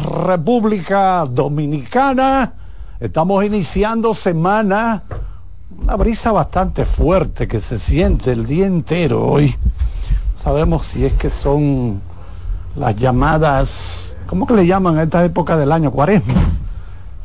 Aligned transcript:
República 0.00 1.26
Dominicana. 1.26 2.52
Estamos 3.00 3.44
iniciando 3.44 4.14
semana. 4.14 5.02
Una 5.80 5.96
brisa 5.96 6.32
bastante 6.32 6.84
fuerte 6.84 7.46
que 7.46 7.60
se 7.60 7.78
siente 7.78 8.32
el 8.32 8.46
día 8.46 8.66
entero 8.66 9.26
hoy. 9.26 9.54
Sabemos 10.42 10.86
si 10.86 11.04
es 11.04 11.12
que 11.14 11.30
son 11.30 12.00
las 12.76 12.96
llamadas, 12.96 14.16
¿cómo 14.26 14.46
que 14.46 14.54
le 14.54 14.66
llaman 14.66 14.98
a 14.98 15.02
esta 15.02 15.24
época 15.24 15.56
del 15.56 15.72
año? 15.72 15.90
Cuaresma. 15.90 16.34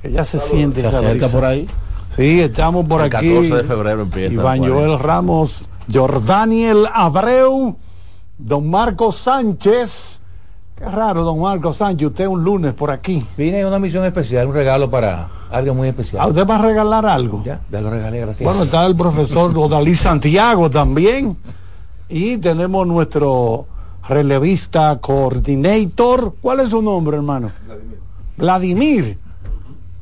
Que 0.01 0.11
ya 0.11 0.25
se 0.25 0.39
siente. 0.39 0.81
Se 0.81 0.87
esa 0.87 0.97
acerca 0.97 1.25
brisa. 1.25 1.31
por 1.31 1.45
ahí. 1.45 1.67
Sí, 2.15 2.41
estamos 2.41 2.85
por 2.85 3.01
El 3.01 3.07
aquí. 3.07 3.29
14 3.29 3.55
de 3.55 3.63
febrero 3.63 4.01
empieza 4.03 4.33
Iván 4.33 4.61
la 4.61 4.67
Joel 4.67 4.99
Ramos, 4.99 5.65
Jordaniel 5.91 6.87
Abreu, 6.93 7.77
don 8.37 8.69
Marco 8.69 9.11
Sánchez. 9.11 10.12
Qué 10.77 10.85
raro, 10.85 11.23
don 11.23 11.39
Marco 11.39 11.73
Sánchez, 11.73 12.07
usted 12.09 12.27
un 12.27 12.43
lunes 12.43 12.73
por 12.73 12.89
aquí. 12.91 13.25
Vine 13.37 13.59
en 13.61 13.67
una 13.67 13.79
misión 13.79 14.03
especial, 14.05 14.47
un 14.47 14.53
regalo 14.53 14.89
para 14.89 15.29
alguien 15.51 15.75
muy 15.77 15.87
¿A 15.87 15.91
especial. 15.91 16.29
usted 16.29 16.47
va 16.47 16.55
a 16.55 16.61
regalar 16.61 17.05
algo? 17.05 17.43
Ya, 17.45 17.61
ya 17.71 17.79
lo 17.81 17.89
regalé, 17.91 18.19
gracias. 18.21 18.43
Bueno, 18.47 18.63
está 18.63 18.85
el 18.85 18.95
profesor 18.95 19.51
Odalí 19.57 19.95
Santiago 19.95 20.69
también. 20.69 21.37
Y 22.09 22.37
tenemos 22.37 22.85
nuestro 22.87 23.65
relevista 24.07 24.97
coordinator. 24.99 26.35
¿Cuál 26.41 26.61
es 26.61 26.69
su 26.69 26.81
nombre, 26.81 27.17
hermano? 27.17 27.51
Vladimir. 27.67 27.97
Vladimir. 28.37 29.17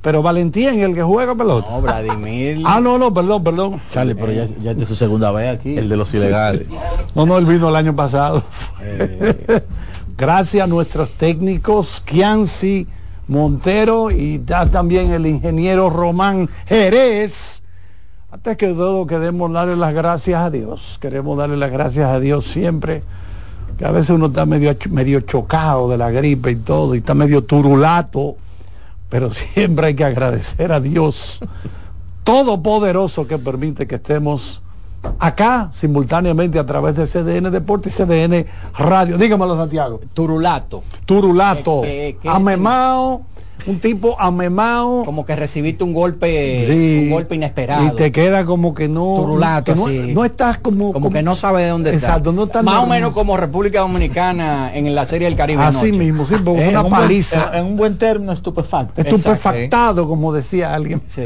Pero 0.02 0.24
Valentín, 0.24 0.80
el 0.80 0.96
que 0.96 1.04
juega 1.04 1.36
pelota. 1.36 1.68
No, 1.70 1.82
Vladimir. 1.82 2.64
Ah, 2.66 2.80
no, 2.82 2.98
no, 2.98 3.14
perdón, 3.14 3.44
perdón. 3.44 3.82
Charlie, 3.94 4.16
pero 4.16 4.32
ya, 4.32 4.46
ya 4.46 4.72
es 4.72 4.88
su 4.88 4.96
segunda 4.96 5.32
vez 5.32 5.56
aquí. 5.56 5.78
El 5.78 5.90
de 5.90 5.96
los 5.96 6.12
ilegales. 6.14 6.66
No, 7.14 7.26
no, 7.28 7.38
él 7.38 7.46
vino 7.46 7.70
el 7.70 7.76
año 7.76 7.96
pasado. 7.96 8.42
Gracias 10.22 10.64
a 10.64 10.68
nuestros 10.68 11.10
técnicos, 11.14 12.00
Kianci 12.06 12.86
Montero 13.28 14.12
y 14.12 14.38
también 14.38 15.10
el 15.10 15.26
ingeniero 15.26 15.90
Román 15.90 16.48
Jerez. 16.68 17.64
Antes 18.30 18.56
que 18.56 18.68
todo, 18.68 19.08
queremos 19.08 19.52
darle 19.52 19.76
las 19.76 19.96
gracias 19.96 20.40
a 20.40 20.52
Dios. 20.52 21.00
Queremos 21.02 21.40
darle 21.40 21.58
las 21.58 21.72
gracias 21.72 22.08
a 22.08 22.20
Dios 22.20 22.46
siempre. 22.46 23.02
Que 23.80 23.86
a 23.86 23.90
veces 23.90 24.12
uno 24.12 24.28
está 24.28 24.46
medio, 24.46 24.78
medio 24.92 25.22
chocado 25.22 25.90
de 25.90 25.98
la 25.98 26.12
gripe 26.12 26.52
y 26.52 26.58
todo, 26.58 26.94
y 26.94 27.00
está 27.00 27.16
medio 27.16 27.44
turulato. 27.44 28.36
Pero 29.10 29.34
siempre 29.34 29.88
hay 29.88 29.96
que 29.96 30.06
agradecer 30.06 30.72
a 30.72 30.80
Dios 30.80 31.40
Todopoderoso 32.24 33.26
que 33.26 33.40
permite 33.40 33.88
que 33.88 33.96
estemos 33.96 34.62
acá 35.20 35.70
simultáneamente 35.74 36.60
a 36.60 36.66
través 36.66 36.96
de 36.96 37.06
CDN 37.06 37.52
Deporte 37.52 37.90
y 37.90 37.92
CDN 37.92 38.46
Radio. 38.78 39.18
Dígamelo, 39.18 39.56
Santiago. 39.56 40.00
Turulato. 40.14 40.84
Turulato, 41.06 41.84
Eh, 41.84 42.10
eh, 42.10 42.18
¿qué 42.22 42.30
amemao, 42.30 43.24
un 43.68 43.80
tipo 43.80 44.16
amemao. 44.20 45.04
Como 45.06 45.26
que 45.26 45.36
recibiste 45.36 45.84
un 45.84 45.94
golpe, 45.94 46.66
Sí, 46.68 47.00
un 47.06 47.10
golpe 47.12 47.36
inesperado. 47.36 47.88
Y 47.88 47.92
te 47.92 48.12
queda 48.12 48.46
como 48.46 48.74
que 48.74 48.88
no. 48.88 49.16
Turulato, 49.18 49.74
que 49.74 49.80
no, 49.80 49.88
sí. 49.88 50.12
no 50.14 50.26
estás 50.26 50.58
como. 50.58 50.92
como 50.94 51.10
que 51.12 51.22
no 51.24 51.36
sabe 51.36 51.64
de 51.64 51.70
dónde 51.70 51.94
está. 51.96 52.08
Exacto, 52.08 52.32
no 52.32 52.44
está 52.46 52.62
Más 52.62 52.84
o 52.84 52.88
menos 52.88 53.14
como 53.14 53.38
República 53.38 53.82
Dominicana 53.82 54.72
en 54.74 54.94
la 54.96 55.06
serie 55.06 55.28
del 55.28 55.38
Caribe. 55.38 55.62
Así 55.64 55.92
mismo, 55.92 56.26
sí, 56.26 56.36
porque 56.44 56.66
Eh, 56.66 56.70
una 56.70 56.80
en, 56.80 56.86
un 56.86 56.92
buen, 56.92 57.02
paliza. 57.04 57.50
en- 57.54 57.60
en 57.60 57.66
un 57.66 57.78
buen 57.78 57.98
término, 57.98 58.32
estupefacto. 58.32 59.02
Estupefactado, 59.02 60.08
como 60.08 60.34
decía 60.34 60.74
alguien. 60.74 61.02
Sí. 61.08 61.24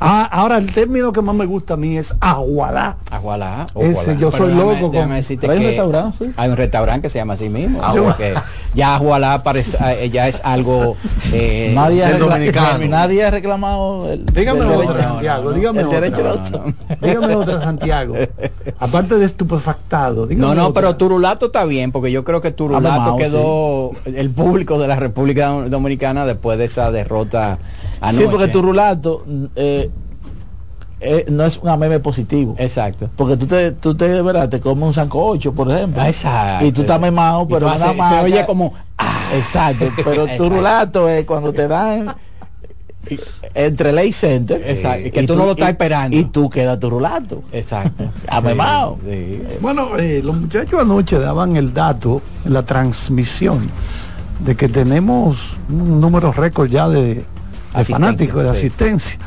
Ah, 0.00 0.24
ahora 0.30 0.58
el 0.58 0.70
término 0.72 1.12
que 1.12 1.22
más 1.22 1.34
me 1.34 1.46
gusta 1.46 1.74
a 1.74 1.76
mí 1.76 1.96
es 1.96 2.14
agualá. 2.20 2.96
Agualá. 3.10 3.66
Ese, 3.74 4.16
yo 4.18 4.30
soy 4.30 4.50
déjame- 4.50 4.54
loco 4.54 4.90
déjame 4.90 5.22
con- 5.22 5.50
hay 5.50 5.56
un 5.58 5.62
restaurante, 5.64 6.16
sí. 6.18 6.32
Hay 6.36 6.48
un 6.50 6.56
restaurante 6.56 7.02
que 7.02 7.08
se 7.10 7.18
llama 7.18 7.34
así 7.34 7.48
mismo. 7.48 7.80
Ah, 7.82 7.94
porque 7.96 8.34
ya 8.74 8.96
Agualá 8.96 9.42
parece, 9.42 9.76
eh, 10.04 10.10
ya 10.10 10.28
es 10.28 10.40
algo 10.56 10.96
eh, 11.32 11.72
Nadie 11.74 12.04
ha, 12.04 12.08
del 12.08 12.22
recla- 12.22 12.28
dominicano. 12.28 12.86
nadie 12.88 13.24
ha 13.24 13.30
reclamado 13.30 14.10
el, 14.12 14.26
Dígame 14.26 14.60
el 14.60 14.66
otra, 14.66 14.78
derecho- 14.94 15.02
Santiago, 15.02 15.50
el 15.50 15.56
dígame 15.56 15.84
otra. 15.84 16.00
derecho 16.00 16.22
de 16.22 16.28
autor. 16.28 16.74
Dígame 17.00 17.34
otra, 17.36 17.62
Santiago. 17.62 18.14
Aparte 18.78 19.18
de 19.18 19.24
estupefactado. 19.26 20.26
No, 20.30 20.54
no, 20.54 20.66
otra. 20.68 20.80
pero 20.82 20.96
Turulato 20.96 21.46
está 21.46 21.64
bien, 21.64 21.92
porque 21.92 22.10
yo 22.12 22.24
creo 22.24 22.40
que 22.40 22.50
Turulato 22.50 22.88
Amemao, 22.88 23.16
quedó 23.16 23.90
el 24.04 24.30
público 24.30 24.78
de 24.78 24.88
la 24.88 24.96
República 24.96 25.50
Dom- 25.50 25.68
Dominicana 25.68 26.26
después 26.26 26.58
de 26.58 26.64
esa 26.66 26.90
derrota 26.90 27.58
anoche. 28.00 28.24
Sí, 28.24 28.28
porque 28.30 28.48
tu 28.48 28.62
rulato 28.62 29.24
eh, 29.56 29.90
eh, 30.98 31.26
no 31.28 31.44
es 31.44 31.58
un 31.58 31.78
meme 31.78 32.00
positivo. 32.00 32.54
Exacto. 32.58 33.10
Porque 33.16 33.36
tú 33.36 33.46
te, 33.46 33.72
tú 33.72 33.94
te, 33.94 34.22
¿verdad? 34.22 34.48
te 34.48 34.60
comes 34.60 34.82
un 34.84 34.94
sancocho, 34.94 35.52
por 35.52 35.70
ejemplo. 35.70 36.00
Ah, 36.02 36.08
exacto. 36.08 36.64
Y 36.64 36.72
tú 36.72 36.80
estás 36.82 36.98
memado, 37.00 37.46
pero 37.46 37.60
tú 37.60 37.66
una 37.66 37.74
haces- 37.74 37.96
marca- 37.96 38.18
se 38.20 38.24
oye 38.24 38.46
como 38.46 38.72
ah. 38.98 39.15
Exacto, 39.34 39.90
pero 39.96 40.12
tu 40.14 40.22
Exacto. 40.22 40.48
rulato 40.48 41.08
es 41.08 41.24
cuando 41.24 41.52
te 41.52 41.68
dan 41.68 42.14
entre 43.54 43.92
ley 43.92 44.12
center. 44.12 44.62
Exacto, 44.66 45.10
que 45.12 45.22
tú 45.26 45.36
no 45.36 45.44
lo 45.46 45.52
estás 45.52 45.70
esperando. 45.70 46.16
Y 46.16 46.24
tú 46.24 46.50
quedas 46.50 46.78
tu 46.78 46.90
rulato. 46.90 47.44
Exacto. 47.52 48.10
Amemao. 48.28 48.98
Sí, 49.04 49.40
sí. 49.48 49.56
Bueno, 49.60 49.96
eh, 49.98 50.20
los 50.24 50.36
muchachos 50.36 50.80
anoche 50.80 51.18
daban 51.18 51.56
el 51.56 51.72
dato 51.72 52.20
en 52.44 52.52
la 52.52 52.64
transmisión 52.64 53.68
de 54.40 54.54
que 54.56 54.68
tenemos 54.68 55.56
un 55.68 56.00
número 56.00 56.32
récord 56.32 56.68
ya 56.68 56.88
de, 56.88 57.24
fanáticos, 57.84 58.42
de 58.42 58.50
sí. 58.50 58.56
asistencia. 58.56 59.18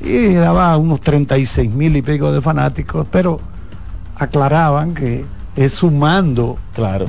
Y 0.00 0.34
daba 0.34 0.76
unos 0.76 1.00
36 1.00 1.70
mil 1.70 1.96
y 1.96 2.02
pico 2.02 2.32
de 2.32 2.40
fanáticos, 2.40 3.06
pero 3.10 3.40
aclaraban 4.16 4.94
que 4.94 5.24
es 5.54 5.72
sumando 5.72 6.58
Claro. 6.74 7.06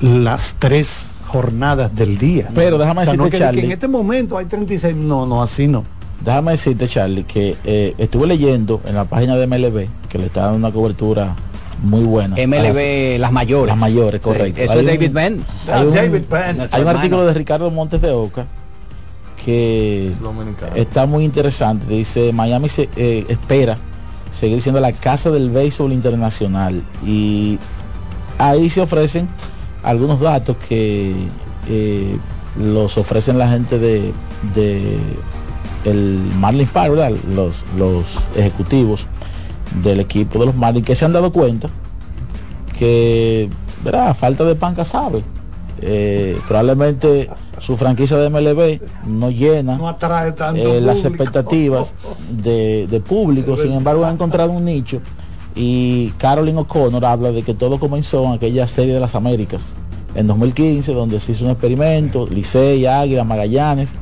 las 0.00 0.54
tres 0.58 1.10
jornadas 1.34 1.94
del 1.94 2.16
día. 2.16 2.48
Pero 2.54 2.78
déjame 2.78 3.02
O 3.02 3.04
sea, 3.04 3.14
no 3.14 3.24
decirte, 3.24 3.30
que- 3.30 3.38
que 3.38 3.44
Charlie. 3.44 3.64
en 3.66 3.72
este 3.72 3.88
momento 3.88 4.38
hay 4.38 4.46
36, 4.46 4.94
no, 4.94 5.26
no, 5.26 5.42
así 5.42 5.66
no. 5.66 5.82
Déjame 6.24 6.52
decirte, 6.52 6.86
Charlie, 6.86 7.24
que 7.24 7.56
eh, 7.64 7.94
estuve 7.98 8.26
leyendo 8.28 8.80
en 8.86 8.94
la 8.94 9.04
página 9.04 9.34
de 9.36 9.46
MLB 9.48 9.88
que 10.08 10.18
le 10.18 10.26
está 10.26 10.42
dando 10.42 10.58
una 10.58 10.70
cobertura 10.72 11.34
muy 11.82 12.04
buena. 12.04 12.36
MLB, 12.36 13.18
las 13.18 13.32
mayores. 13.32 13.66
Las 13.74 13.80
mayores, 13.80 14.20
correcto. 14.20 14.56
Sí, 14.58 14.62
Eso 14.62 14.72
Hay 14.74 14.78
es 14.78 14.86
David 14.86 15.10
Benn. 15.12 15.44
Hay 15.70 15.86
un, 15.86 15.94
David 15.94 16.22
Penn. 16.22 16.68
Hay 16.70 16.82
un 16.82 16.88
artículo 16.88 17.26
de 17.26 17.34
Ricardo 17.34 17.68
Montes 17.70 18.00
de 18.00 18.10
Oca 18.12 18.46
que 19.44 20.12
está 20.76 21.04
muy 21.06 21.24
interesante. 21.24 21.86
Dice, 21.86 22.32
Miami 22.32 22.68
se 22.68 22.88
eh, 22.96 23.26
espera 23.28 23.76
seguir 24.32 24.62
siendo 24.62 24.80
la 24.80 24.92
casa 24.92 25.30
del 25.30 25.50
béisbol 25.50 25.92
internacional. 25.92 26.80
Y 27.04 27.58
ahí 28.38 28.70
se 28.70 28.80
ofrecen 28.80 29.28
algunos 29.84 30.20
datos 30.20 30.56
que 30.68 31.14
eh, 31.68 32.16
los 32.58 32.96
ofrecen 32.98 33.38
la 33.38 33.48
gente 33.48 33.78
de, 33.78 34.12
de 34.54 34.98
el 35.84 36.18
Marlins 36.38 36.70
Park, 36.70 36.90
¿verdad? 36.90 37.12
Los, 37.34 37.64
los 37.76 38.04
ejecutivos 38.36 39.06
del 39.82 40.00
equipo 40.00 40.38
de 40.38 40.46
los 40.46 40.54
Marlins 40.54 40.86
que 40.86 40.94
se 40.94 41.04
han 41.04 41.12
dado 41.12 41.32
cuenta 41.32 41.68
que, 42.78 43.48
¿verdad? 43.84 44.08
A 44.08 44.14
falta 44.14 44.44
de 44.44 44.54
pan 44.54 44.76
sabe. 44.84 45.22
Eh, 45.80 46.38
probablemente 46.46 47.28
su 47.60 47.76
franquicia 47.76 48.16
de 48.16 48.30
MLB 48.30 48.80
no 49.06 49.30
llena 49.30 49.76
No 49.76 49.88
atrae 49.88 50.32
tanto 50.32 50.60
eh, 50.62 50.80
las 50.80 51.04
expectativas 51.04 51.92
de, 52.30 52.86
de 52.86 53.00
público, 53.00 53.56
sin 53.56 53.72
embargo 53.72 54.04
ha 54.04 54.10
encontrado 54.10 54.52
un 54.52 54.64
nicho 54.64 55.00
y 55.54 56.10
Carolyn 56.18 56.58
O'Connor 56.58 57.04
habla 57.04 57.32
de 57.32 57.42
que 57.42 57.54
todo 57.54 57.78
comenzó 57.78 58.24
en 58.24 58.32
aquella 58.32 58.66
serie 58.66 58.94
de 58.94 59.00
las 59.00 59.14
Américas 59.14 59.74
en 60.14 60.26
2015 60.26 60.92
donde 60.92 61.20
se 61.20 61.32
hizo 61.32 61.44
un 61.44 61.50
experimento, 61.50 62.26
Licey, 62.26 62.86
Águila, 62.86 63.24
Magallanes 63.24 63.94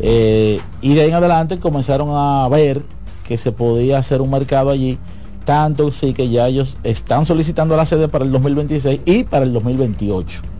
eh, 0.00 0.60
y 0.80 0.94
de 0.94 1.02
ahí 1.02 1.08
en 1.08 1.14
adelante 1.14 1.58
comenzaron 1.58 2.08
a 2.12 2.48
ver 2.48 2.82
que 3.26 3.38
se 3.38 3.52
podía 3.52 3.98
hacer 3.98 4.20
un 4.20 4.30
mercado 4.30 4.70
allí 4.70 4.98
tanto 5.44 5.92
sí 5.92 6.12
que 6.12 6.28
ya 6.28 6.48
ellos 6.48 6.76
están 6.84 7.26
solicitando 7.26 7.76
la 7.76 7.84
sede 7.84 8.08
para 8.08 8.24
el 8.24 8.32
2026 8.32 9.00
y 9.04 9.24
para 9.24 9.44
el 9.44 9.52
2028 9.52 10.52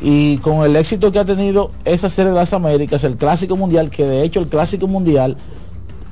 y 0.00 0.38
con 0.38 0.64
el 0.64 0.76
éxito 0.76 1.10
que 1.10 1.18
ha 1.18 1.24
tenido 1.24 1.70
esa 1.84 2.08
serie 2.08 2.30
de 2.30 2.36
las 2.36 2.52
Américas, 2.52 3.02
el 3.04 3.16
Clásico 3.16 3.56
Mundial, 3.56 3.90
que 3.90 4.06
de 4.06 4.22
hecho 4.22 4.40
el 4.40 4.46
Clásico 4.46 4.86
Mundial 4.86 5.36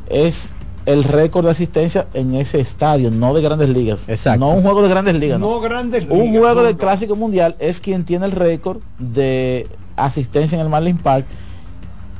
es 0.09 0.49
el 0.87 1.05
récord 1.05 1.45
de 1.45 1.51
asistencia 1.51 2.07
en 2.15 2.35
ese 2.35 2.59
estadio, 2.61 3.11
no 3.11 3.35
de 3.35 3.43
grandes 3.43 3.69
ligas. 3.69 4.09
Exacto. 4.09 4.41
No 4.41 4.53
un 4.53 4.63
juego 4.63 4.83
de 4.83 4.89
grandes 4.89 5.17
ligas. 5.17 5.39
No 5.41 5.51
no. 5.51 5.61
grandes 5.61 6.05
Un 6.05 6.19
ligas, 6.19 6.39
juego 6.39 6.61
no, 6.61 6.67
del. 6.67 6.77
Clásico 6.77 7.17
Mundial 7.17 7.57
es 7.59 7.81
quien 7.81 8.05
tiene 8.05 8.27
el 8.27 8.33
récord 8.33 8.81
de 8.99 9.67
asistencia 9.97 10.57
en 10.57 10.63
el 10.63 10.69
Marlins 10.69 11.03
Park. 11.03 11.27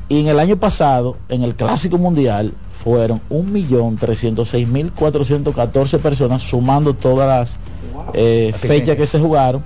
Y 0.09 0.21
en 0.21 0.29
el 0.29 0.39
año 0.39 0.57
pasado, 0.57 1.17
en 1.29 1.43
el 1.43 1.57
Clásico 1.57 1.99
Mundial, 1.99 2.55
fueron 2.71 3.21
1.306.414 3.31 5.99
personas, 5.99 6.43
sumando 6.43 6.95
todas 6.95 7.29
las 7.29 7.59
eh, 8.15 8.55
fechas 8.57 8.97
que 8.97 9.07
se 9.07 9.19
jugaron. 9.19 9.65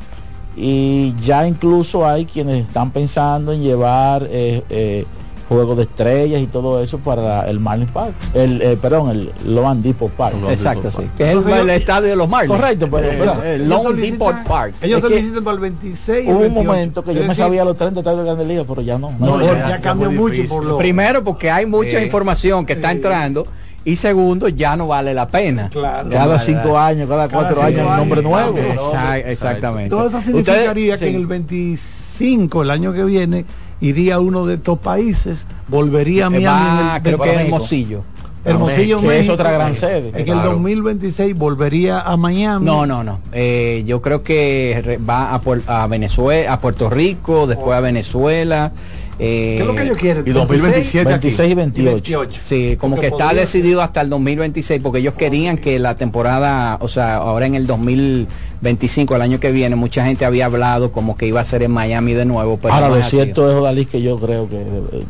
Y 0.57 1.15
ya 1.23 1.47
incluso 1.47 2.05
hay 2.07 2.25
quienes 2.25 2.67
están 2.67 2.91
pensando 2.91 3.53
en 3.53 3.63
llevar 3.63 4.27
eh, 4.31 4.65
eh, 4.71 5.05
juego 5.51 5.75
de 5.75 5.83
estrellas 5.83 6.41
y 6.41 6.47
todo 6.47 6.83
eso 6.83 6.99
para 6.99 7.47
el 7.51 7.61
Marlins 7.61 7.91
Park. 7.91 8.15
El, 8.33 8.63
eh, 8.63 8.79
perdón, 8.81 9.11
el 9.11 9.33
Lone 9.55 9.83
Depot 9.83 10.11
Park. 10.13 10.37
Exacto, 10.49 10.91
sí. 10.91 11.03
Que 11.17 11.33
es 11.33 11.45
el, 11.45 11.53
el 11.53 11.71
estadio 11.71 12.09
de 12.09 12.17
los 12.17 12.29
Marlins. 12.29 12.57
Correcto, 12.57 12.89
pero, 12.91 13.09
Eh, 13.09 13.17
pero- 13.19 13.43
el 13.43 13.61
Ellos 13.63 13.69
Lone 13.69 13.83
solicitan- 13.83 14.13
Depot 14.13 14.45
Park. 14.47 14.75
Ellos 14.81 15.01
solicitan 15.03 15.45
para 15.45 15.55
el 15.57 15.61
26 15.61 16.25
y 16.25 16.29
Hubo 16.29 16.37
un 16.37 16.41
28. 16.43 16.65
momento 16.67 17.05
que 17.05 17.15
yo 17.15 17.25
me 17.25 17.35
sabía 17.35 17.65
los 17.65 17.77
30 17.77 18.01
estadios 18.01 18.21
de 18.21 18.27
Grandes 18.27 18.47
Ligas, 18.49 18.65
pero 18.69 18.81
ya 18.81 18.97
no. 18.97 19.11
No, 19.19 19.37
no, 19.39 19.45
ya, 19.45 19.53
ya. 19.59 19.69
ya 19.71 19.81
cambió 19.81 20.11
mucho 20.11 20.43
por 20.49 20.65
lo... 20.65 20.79
Primero, 20.79 21.23
porque 21.25 21.51
hay 21.51 21.67
mucha 21.67 22.01
información 22.03 22.65
que 22.65 22.73
está 22.75 22.93
entrando. 22.93 23.47
Y 23.85 23.97
segundo, 23.97 24.47
ya 24.49 24.77
no 24.77 24.87
vale 24.89 25.15
la 25.15 25.27
pena. 25.27 25.71
Claro. 25.71 26.11
Cada 26.11 26.39
cinco 26.39 26.73
vale. 26.75 26.97
años, 26.99 27.09
cada 27.09 27.29
Cada 27.29 27.43
cuatro 27.49 27.57
cinco 27.57 27.67
años, 27.81 27.91
un 27.91 27.97
nombre 27.97 28.21
años, 28.21 28.31
nuevo. 28.31 28.59
Exact- 28.59 29.23
exactamente. 29.27 29.89
Todo 29.91 30.07
eso 30.09 30.19
Ustedes- 30.19 30.25
significaría 30.45 30.99
que 30.99 31.05
sí. 31.07 31.11
en 31.11 31.17
el 31.17 31.27
25, 31.27 32.63
el 32.63 32.71
año 32.71 32.93
que 32.93 33.05
viene, 33.05 33.45
iría 33.81 34.17
a 34.17 34.21
uno 34.21 34.47
de 34.47 34.55
estos 34.55 34.79
países, 34.79 35.47
volvería 35.69 36.27
a 36.27 36.31
Miami. 36.31 36.81
En 36.91 36.97
el 36.97 37.03
creo 37.03 37.19
que 37.19 37.31
es 37.31 37.37
20. 37.37 37.45
Hermosillo. 37.55 38.03
Hermosillo, 38.43 39.01
Que 39.01 39.07
es 39.07 39.13
México. 39.19 39.35
otra 39.35 39.53
gran 39.53 39.75
sede. 39.75 40.09
En 40.11 40.17
el 40.17 40.25
Claro. 40.25 40.53
2026 40.53 41.37
volvería 41.37 42.01
a 42.01 42.17
Miami. 42.17 42.65
No, 42.65 42.87
no, 42.87 43.05
no. 43.05 43.21
Eh, 43.33 43.83
yo 43.87 44.01
creo 44.01 44.23
que 44.23 44.99
va 45.09 45.35
a 45.67 45.87
Venezuela, 45.87 46.55
a 46.55 46.59
Puerto 46.61 46.89
Rico, 46.89 47.47
después 47.47 47.77
a 47.77 47.81
Venezuela. 47.81 48.73
Eh, 49.23 49.57
¿Qué 49.57 49.61
es 49.61 49.67
lo 49.67 49.75
que 49.75 49.83
ellos 49.83 49.99
quieren? 49.99 50.27
Y 50.27 50.31
2027 50.31 51.01
aquí. 51.13 51.29
26 51.29 51.53
y 51.53 51.55
28. 51.55 52.31
Sí, 52.39 52.77
como 52.79 52.97
Porque 52.97 53.11
que 53.11 53.15
está 53.15 53.35
decidido 53.35 53.83
hasta 53.83 54.01
el 54.01 54.09
2026, 54.09 54.81
porque 54.83 55.01
ellos 55.01 55.13
querían 55.13 55.59
que 55.59 55.79
la 55.79 55.95
temporada, 55.95 56.79
o 56.81 56.89
sea, 56.89 57.17
ahora 57.17 57.45
en 57.45 57.55
el 57.55 57.67
2025, 57.67 59.15
el 59.17 59.23
año 59.23 59.39
que 59.39 59.53
viene, 59.53 59.77
mucha 59.77 60.07
gente 60.07 60.25
había 60.25 60.47
hablado 60.47 60.91
como 60.91 61.19
que 61.19 61.27
iba 61.27 61.39
a 61.39 61.45
ser 61.45 61.63
en 61.63 61.71
Miami 61.71 62.15
de 62.15 62.25
nuevo. 62.25 62.57
Pero 62.57 62.73
Ahora, 62.73 62.89
no 62.89 62.97
lo 62.97 63.03
cierto 63.03 63.51
es, 63.51 63.57
Odalí, 63.57 63.85
que 63.85 64.01
yo 64.01 64.19
creo 64.19 64.49
que 64.49 64.57
eh, 64.57 65.05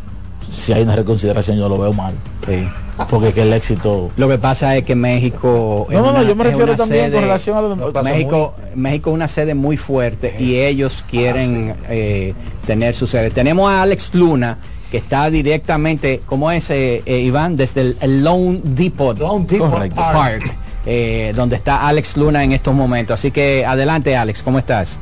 si 0.60 0.72
hay 0.72 0.82
una 0.82 0.94
reconsideración, 0.96 1.56
yo 1.56 1.68
lo 1.68 1.78
veo 1.78 1.92
mal. 1.92 2.14
Sí. 2.46 2.68
Porque 3.08 3.32
que 3.32 3.42
el 3.42 3.52
éxito. 3.54 4.10
Lo 4.16 4.28
que 4.28 4.36
pasa 4.38 4.76
es 4.76 4.84
que 4.84 4.94
México. 4.94 5.86
es 5.88 5.96
No, 5.96 6.02
no, 6.02 6.12
no, 6.12 6.18
una- 6.20 6.28
yo 6.28 6.36
me 6.36 6.44
es 6.44 6.50
refiero 6.50 6.76
también 6.76 7.06
sede- 7.06 7.12
con 7.14 7.22
relación 7.22 7.56
a 7.56 7.60
lo 7.62 7.92
pasa 7.92 8.10
México, 8.10 8.54
México 8.74 9.10
es 9.10 9.14
una 9.14 9.28
sede 9.28 9.54
muy 9.54 9.76
fuerte 9.78 10.36
y 10.38 10.56
ellos 10.56 11.02
quieren 11.08 11.74
eh, 11.88 12.34
tener 12.66 12.94
su 12.94 13.06
sede. 13.06 13.30
Tenemos 13.30 13.70
a 13.70 13.82
Alex 13.82 14.14
Luna, 14.14 14.58
que 14.90 14.98
está 14.98 15.30
directamente, 15.30 16.20
¿cómo 16.26 16.50
es, 16.50 16.68
eh, 16.70 17.02
eh, 17.06 17.20
Iván? 17.20 17.56
Desde 17.56 17.80
el, 17.80 17.96
el 18.02 18.22
Lone 18.22 18.60
Depot 18.64 19.18
Lone 19.18 19.46
Depot 19.48 19.70
Correcto. 19.70 19.96
Park. 19.96 20.14
Park, 20.42 20.54
eh, 20.84 21.32
donde 21.34 21.56
está 21.56 21.88
Alex 21.88 22.16
Luna 22.18 22.44
en 22.44 22.52
estos 22.52 22.74
momentos. 22.74 23.18
Así 23.18 23.30
que 23.30 23.64
adelante, 23.64 24.14
Alex, 24.14 24.42
¿cómo 24.42 24.58
estás? 24.58 24.98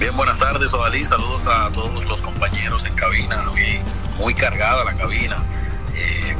Bien, 0.00 0.16
buenas 0.16 0.38
tardes, 0.38 0.72
Odalí. 0.74 1.04
Saludos 1.04 1.42
a 1.46 1.70
todos 1.72 2.04
los 2.06 2.20
compañeros 2.20 2.84
en 2.86 2.94
cabina. 2.94 3.36
Muy 4.18 4.34
cargada 4.34 4.84
la 4.84 4.94
cabina. 4.94 5.42
Eh, 5.94 6.36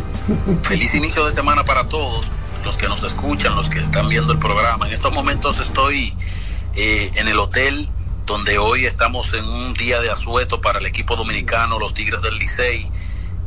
feliz 0.62 0.94
inicio 0.94 1.24
de 1.24 1.32
semana 1.32 1.64
para 1.64 1.88
todos 1.88 2.30
los 2.64 2.76
que 2.76 2.88
nos 2.88 3.02
escuchan, 3.02 3.54
los 3.56 3.68
que 3.68 3.80
están 3.80 4.08
viendo 4.08 4.32
el 4.32 4.38
programa. 4.38 4.86
En 4.86 4.92
estos 4.92 5.12
momentos 5.12 5.58
estoy 5.58 6.14
eh, 6.74 7.10
en 7.16 7.28
el 7.28 7.38
hotel 7.38 7.88
donde 8.26 8.58
hoy 8.58 8.86
estamos 8.86 9.34
en 9.34 9.44
un 9.44 9.74
día 9.74 10.00
de 10.00 10.10
asueto 10.10 10.60
para 10.60 10.78
el 10.78 10.86
equipo 10.86 11.16
dominicano, 11.16 11.78
los 11.78 11.92
Tigres 11.92 12.22
del 12.22 12.38
Licey, 12.38 12.90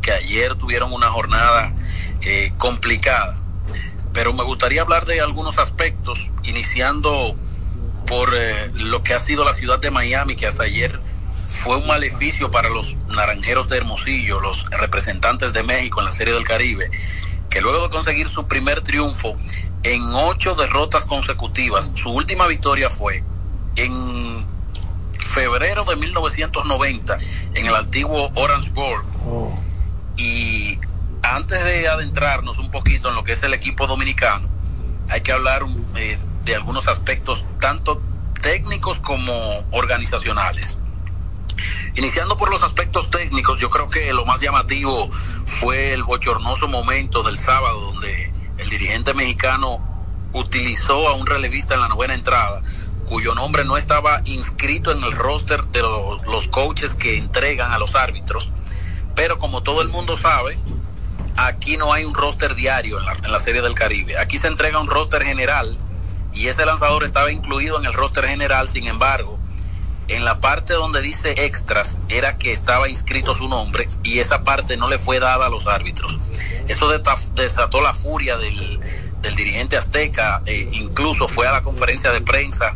que 0.02 0.12
ayer 0.12 0.56
tuvieron 0.56 0.92
una 0.94 1.08
jornada 1.08 1.74
eh, 2.22 2.54
complicada. 2.58 3.38
Pero 4.14 4.34
me 4.34 4.44
gustaría 4.44 4.82
hablar 4.82 5.06
de 5.06 5.22
algunos 5.22 5.58
aspectos, 5.58 6.30
iniciando 6.44 7.36
por 8.06 8.30
eh, 8.36 8.72
lo 8.74 9.02
que 9.02 9.14
ha 9.14 9.20
sido 9.20 9.44
la 9.44 9.54
ciudad 9.54 9.80
de 9.80 9.92
Miami, 9.92 10.36
que 10.36 10.48
hasta 10.48 10.64
ayer 10.64 11.00
fue 11.48 11.78
un 11.78 11.88
maleficio 11.88 12.52
para 12.52 12.70
los 12.70 12.96
naranjeros 13.08 13.70
de 13.70 13.78
Hermosillo, 13.78 14.40
los 14.40 14.66
representantes 14.72 15.54
de 15.54 15.64
México 15.64 16.00
en 16.00 16.06
la 16.06 16.12
Serie 16.12 16.34
del 16.34 16.44
Caribe, 16.44 16.90
que 17.50 17.62
luego 17.62 17.84
de 17.84 17.90
conseguir 17.90 18.28
su 18.28 18.48
primer 18.48 18.82
triunfo 18.82 19.36
en 19.84 20.02
ocho 20.14 20.56
derrotas 20.56 21.06
consecutivas, 21.06 21.92
su 21.96 22.12
última 22.12 22.48
victoria 22.48 22.90
fue 22.90 23.24
en 23.76 24.48
febrero 25.26 25.84
de 25.86 25.96
1990 25.96 27.18
en 27.54 27.66
el 27.66 27.76
antiguo 27.76 28.32
Orange 28.36 28.72
Bowl. 28.72 29.04
Y 30.18 30.80
antes 31.24 31.64
de 31.64 31.88
adentrarnos 31.88 32.58
un 32.58 32.72
poquito 32.72 33.10
en 33.10 33.16
lo 33.16 33.24
que 33.24 33.34
es 33.34 33.44
el 33.44 33.54
equipo 33.54 33.88
dominicano, 33.88 34.48
hay 35.10 35.22
que 35.22 35.32
hablar 35.32 35.64
eh, 35.96 36.18
de 36.46 36.56
algunos 36.56 36.88
aspectos 36.88 37.46
tanto 37.60 38.02
técnicos 38.42 39.00
como 39.00 39.34
organizacionales. 39.72 40.78
Iniciando 41.96 42.38
por 42.38 42.50
los 42.52 42.64
aspectos 42.64 43.12
técnicos, 43.12 43.60
yo 43.60 43.70
creo 43.70 43.90
que 43.90 44.14
lo 44.14 44.26
más 44.26 44.42
llamativo 44.42 45.12
fue 45.46 45.94
el 45.94 46.04
bochornoso 46.04 46.68
momento 46.70 47.24
del 47.24 47.38
sábado 47.40 47.82
donde 47.82 48.34
el 48.58 48.70
dirigente 48.70 49.14
mexicano 49.14 49.84
utilizó 50.34 51.10
a 51.10 51.14
un 51.16 51.28
relevista 51.28 51.76
en 51.76 51.82
la 51.82 51.90
novena 51.90 52.16
entrada, 52.16 52.64
cuyo 53.06 53.36
nombre 53.36 53.66
no 53.66 53.78
estaba 53.78 54.22
inscrito 54.26 54.92
en 54.92 55.04
el 55.04 55.14
roster 55.14 55.66
de 55.66 55.82
lo- 55.82 56.22
los 56.26 56.48
coaches 56.48 56.96
que 56.96 57.18
entregan 57.18 57.72
a 57.74 57.80
los 57.80 57.96
árbitros. 57.96 58.54
Pero 59.16 59.40
como 59.40 59.64
todo 59.64 59.82
el 59.82 59.90
mundo 59.90 60.18
sabe, 60.18 60.60
aquí 61.38 61.78
no 61.78 61.94
hay 61.94 62.06
un 62.06 62.16
roster 62.16 62.56
diario 62.56 63.00
en 63.00 63.06
la, 63.06 63.14
en 63.24 63.32
la 63.32 63.40
Serie 63.40 63.62
del 63.62 63.76
Caribe. 63.76 64.18
Aquí 64.20 64.38
se 64.40 64.48
entrega 64.48 64.80
un 64.82 64.90
roster 64.90 65.24
general 65.24 65.82
y 66.32 66.48
ese 66.48 66.66
lanzador 66.66 67.04
estaba 67.06 67.32
incluido 67.32 67.78
en 67.80 67.86
el 67.86 67.94
roster 67.94 68.26
general, 68.28 68.70
sin 68.70 68.88
embargo, 68.88 69.35
en 70.08 70.26
la 70.26 70.40
parte 70.40 70.74
donde 70.74 71.02
dice 71.02 71.46
extras 71.46 72.00
era 72.10 72.38
que 72.38 72.52
estaba 72.54 72.90
inscrito 72.90 73.36
su 73.36 73.48
nombre 73.48 73.90
y 74.04 74.20
esa 74.20 74.44
parte 74.44 74.78
no 74.78 74.88
le 74.90 75.00
fue 75.00 75.20
dada 75.20 75.48
a 75.48 75.50
los 75.50 75.68
árbitros. 75.68 76.20
Eso 76.68 76.90
desató 77.36 77.82
la 77.82 77.94
furia 77.94 78.38
del, 78.38 78.80
del 79.22 79.36
dirigente 79.36 79.78
azteca, 79.78 80.44
eh, 80.46 80.70
incluso 80.74 81.28
fue 81.28 81.48
a 81.48 81.52
la 81.52 81.62
conferencia 81.62 82.12
de 82.12 82.22
prensa 82.22 82.76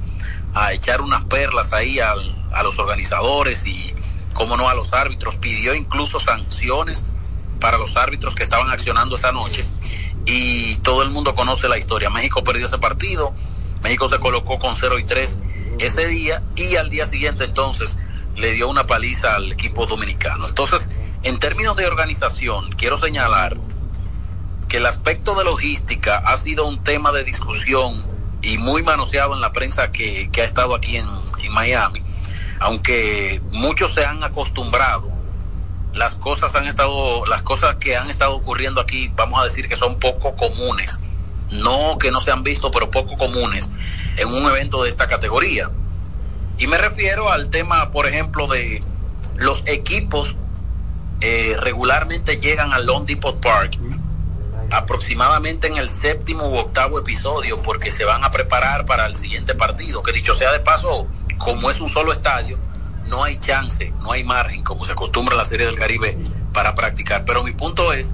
a 0.53 0.73
echar 0.73 1.01
unas 1.01 1.23
perlas 1.25 1.73
ahí 1.73 1.99
al- 1.99 2.35
a 2.53 2.63
los 2.63 2.79
organizadores 2.79 3.65
y, 3.67 3.93
como 4.33 4.57
no, 4.57 4.69
a 4.69 4.73
los 4.73 4.93
árbitros. 4.93 5.35
Pidió 5.35 5.75
incluso 5.75 6.19
sanciones 6.19 7.05
para 7.59 7.77
los 7.77 7.95
árbitros 7.97 8.35
que 8.35 8.43
estaban 8.43 8.69
accionando 8.71 9.15
esa 9.15 9.31
noche 9.31 9.65
y 10.25 10.77
todo 10.77 11.03
el 11.03 11.09
mundo 11.11 11.35
conoce 11.35 11.67
la 11.69 11.77
historia. 11.77 12.09
México 12.09 12.43
perdió 12.43 12.65
ese 12.67 12.79
partido, 12.79 13.33
México 13.83 14.09
se 14.09 14.19
colocó 14.19 14.59
con 14.59 14.75
0 14.75 14.99
y 14.99 15.03
3 15.03 15.39
ese 15.79 16.07
día 16.07 16.41
y 16.55 16.75
al 16.75 16.89
día 16.89 17.05
siguiente 17.05 17.45
entonces 17.45 17.97
le 18.35 18.51
dio 18.53 18.69
una 18.69 18.87
paliza 18.87 19.35
al 19.35 19.51
equipo 19.51 19.85
dominicano. 19.85 20.47
Entonces, 20.47 20.89
en 21.23 21.39
términos 21.39 21.75
de 21.75 21.87
organización, 21.87 22.71
quiero 22.71 22.97
señalar 22.97 23.57
que 24.67 24.77
el 24.77 24.85
aspecto 24.85 25.35
de 25.35 25.43
logística 25.43 26.17
ha 26.17 26.37
sido 26.37 26.67
un 26.67 26.83
tema 26.83 27.11
de 27.11 27.23
discusión 27.23 28.05
y 28.41 28.57
muy 28.57 28.83
manoseado 28.83 29.33
en 29.33 29.41
la 29.41 29.51
prensa 29.51 29.91
que, 29.91 30.29
que 30.31 30.41
ha 30.41 30.45
estado 30.45 30.75
aquí 30.75 30.97
en, 30.97 31.07
en 31.41 31.51
Miami, 31.51 32.01
aunque 32.59 33.41
muchos 33.51 33.93
se 33.93 34.05
han 34.05 34.23
acostumbrado 34.23 35.19
las 35.93 36.15
cosas 36.15 36.55
han 36.55 36.67
estado, 36.67 37.25
las 37.25 37.41
cosas 37.41 37.75
que 37.75 37.97
han 37.97 38.09
estado 38.09 38.35
ocurriendo 38.35 38.81
aquí, 38.81 39.11
vamos 39.15 39.39
a 39.39 39.43
decir 39.43 39.67
que 39.67 39.75
son 39.75 39.99
poco 39.99 40.35
comunes. 40.35 40.99
No 41.51 41.97
que 41.97 42.11
no 42.11 42.21
se 42.21 42.31
han 42.31 42.43
visto, 42.43 42.69
pero 42.69 42.91
poco 42.91 43.17
comunes 43.17 43.69
en 44.19 44.27
un 44.27 44.45
evento 44.49 44.83
de 44.83 44.89
esta 44.89 45.07
categoría. 45.07 45.69
Y 46.57 46.67
me 46.67 46.77
refiero 46.77 47.31
al 47.31 47.49
tema, 47.49 47.91
por 47.91 48.05
ejemplo, 48.05 48.47
de 48.47 48.83
los 49.37 49.63
equipos 49.65 50.35
eh, 51.21 51.55
regularmente 51.59 52.37
llegan 52.37 52.73
al 52.73 52.85
Lone 52.85 53.05
Depot 53.05 53.39
Park 53.41 53.77
aproximadamente 54.71 55.67
en 55.67 55.77
el 55.77 55.89
séptimo 55.89 56.47
u 56.47 56.57
octavo 56.57 56.99
episodio 56.99 57.61
porque 57.61 57.91
se 57.91 58.05
van 58.05 58.23
a 58.23 58.31
preparar 58.31 58.85
para 58.85 59.05
el 59.07 59.15
siguiente 59.15 59.55
partido, 59.55 60.03
que 60.03 60.11
dicho 60.11 60.35
sea 60.35 60.51
de 60.51 60.59
paso, 60.59 61.07
como 61.37 61.69
es 61.71 61.79
un 61.79 61.89
solo 61.89 62.11
estadio, 62.11 62.57
no 63.07 63.23
hay 63.23 63.37
chance, 63.37 63.91
no 64.01 64.11
hay 64.11 64.23
margen, 64.23 64.63
como 64.63 64.85
se 64.85 64.91
acostumbra 64.91 65.33
en 65.33 65.39
la 65.39 65.45
Serie 65.45 65.65
del 65.65 65.75
Caribe, 65.75 66.17
para 66.53 66.75
practicar. 66.75 67.25
Pero 67.25 67.43
mi 67.43 67.51
punto 67.51 67.91
es 67.93 68.13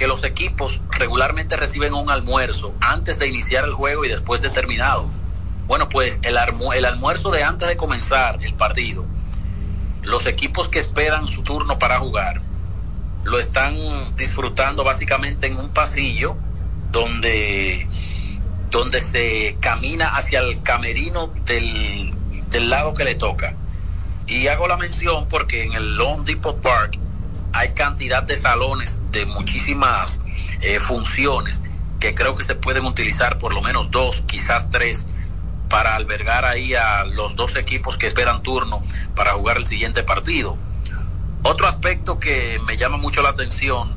que 0.00 0.06
los 0.06 0.24
equipos 0.24 0.80
regularmente 0.92 1.58
reciben 1.58 1.92
un 1.92 2.08
almuerzo 2.08 2.74
antes 2.80 3.18
de 3.18 3.28
iniciar 3.28 3.66
el 3.66 3.74
juego 3.74 4.02
y 4.06 4.08
después 4.08 4.40
de 4.40 4.48
terminado. 4.48 5.10
Bueno, 5.66 5.90
pues 5.90 6.18
el, 6.22 6.38
el 6.74 6.84
almuerzo 6.86 7.30
de 7.30 7.44
antes 7.44 7.68
de 7.68 7.76
comenzar 7.76 8.42
el 8.42 8.54
partido, 8.54 9.04
los 10.00 10.24
equipos 10.24 10.70
que 10.70 10.78
esperan 10.78 11.28
su 11.28 11.42
turno 11.42 11.78
para 11.78 11.98
jugar, 11.98 12.40
lo 13.24 13.38
están 13.38 13.76
disfrutando 14.16 14.84
básicamente 14.84 15.48
en 15.48 15.58
un 15.58 15.68
pasillo 15.68 16.34
donde, 16.90 17.86
donde 18.70 19.02
se 19.02 19.58
camina 19.60 20.16
hacia 20.16 20.40
el 20.40 20.62
camerino 20.62 21.30
del, 21.44 22.16
del 22.48 22.70
lado 22.70 22.94
que 22.94 23.04
le 23.04 23.16
toca. 23.16 23.54
Y 24.26 24.46
hago 24.46 24.66
la 24.66 24.78
mención 24.78 25.28
porque 25.28 25.62
en 25.64 25.74
el 25.74 25.96
Lone 25.96 26.24
Depot 26.24 26.58
Park 26.58 26.98
hay 27.52 27.74
cantidad 27.74 28.22
de 28.22 28.36
salones 28.36 29.00
de 29.10 29.26
muchísimas 29.26 30.20
eh, 30.60 30.78
funciones 30.80 31.62
que 31.98 32.14
creo 32.14 32.34
que 32.34 32.42
se 32.44 32.54
pueden 32.54 32.84
utilizar 32.86 33.38
por 33.38 33.52
lo 33.54 33.60
menos 33.62 33.90
dos, 33.90 34.22
quizás 34.22 34.70
tres, 34.70 35.08
para 35.68 35.94
albergar 35.96 36.44
ahí 36.44 36.74
a 36.74 37.04
los 37.04 37.36
dos 37.36 37.54
equipos 37.56 37.96
que 37.96 38.06
esperan 38.06 38.42
turno 38.42 38.82
para 39.14 39.32
jugar 39.32 39.56
el 39.58 39.66
siguiente 39.66 40.02
partido. 40.02 40.58
Otro 41.42 41.66
aspecto 41.66 42.18
que 42.18 42.58
me 42.66 42.76
llama 42.76 42.96
mucho 42.96 43.22
la 43.22 43.30
atención 43.30 43.96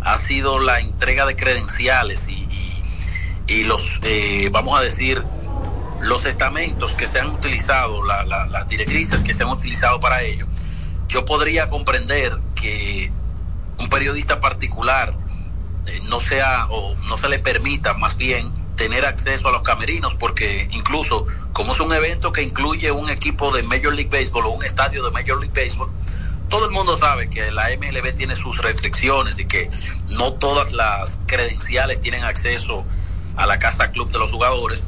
ha 0.00 0.16
sido 0.18 0.58
la 0.58 0.80
entrega 0.80 1.24
de 1.26 1.36
credenciales 1.36 2.28
y, 2.28 2.44
los, 3.64 4.00
eh, 4.02 4.48
vamos 4.50 4.78
a 4.78 4.82
decir, 4.82 5.24
los 6.00 6.24
estamentos 6.24 6.94
que 6.94 7.06
se 7.06 7.20
han 7.20 7.28
utilizado, 7.28 8.04
la- 8.04 8.24
la- 8.24 8.46
las 8.46 8.66
directrices 8.68 9.22
que 9.22 9.34
se 9.34 9.42
han 9.44 9.50
utilizado 9.50 10.00
para 10.00 10.22
ello. 10.22 10.46
Yo 11.12 11.26
podría 11.26 11.68
comprender 11.68 12.38
que 12.54 13.12
un 13.78 13.90
periodista 13.90 14.40
particular 14.40 15.14
eh, 15.84 16.00
no 16.04 16.20
sea 16.20 16.66
o 16.70 16.96
no 17.06 17.18
se 17.18 17.28
le 17.28 17.38
permita 17.38 17.92
más 17.92 18.16
bien 18.16 18.50
tener 18.76 19.04
acceso 19.04 19.46
a 19.48 19.52
los 19.52 19.60
camerinos 19.60 20.14
porque 20.14 20.70
incluso 20.72 21.26
como 21.52 21.74
es 21.74 21.80
un 21.80 21.92
evento 21.92 22.32
que 22.32 22.40
incluye 22.40 22.90
un 22.90 23.10
equipo 23.10 23.54
de 23.54 23.62
Major 23.62 23.92
League 23.92 24.08
Baseball 24.10 24.46
o 24.46 24.50
un 24.52 24.64
estadio 24.64 25.04
de 25.04 25.10
Major 25.10 25.38
League 25.38 25.52
Baseball, 25.54 25.90
todo 26.48 26.64
el 26.64 26.70
mundo 26.70 26.96
sabe 26.96 27.28
que 27.28 27.52
la 27.52 27.64
MLB 27.76 28.14
tiene 28.14 28.34
sus 28.34 28.56
restricciones 28.62 29.38
y 29.38 29.44
que 29.44 29.70
no 30.08 30.32
todas 30.32 30.72
las 30.72 31.18
credenciales 31.26 32.00
tienen 32.00 32.24
acceso 32.24 32.86
a 33.36 33.46
la 33.46 33.58
casa 33.58 33.90
club 33.90 34.10
de 34.10 34.18
los 34.18 34.32
jugadores. 34.32 34.86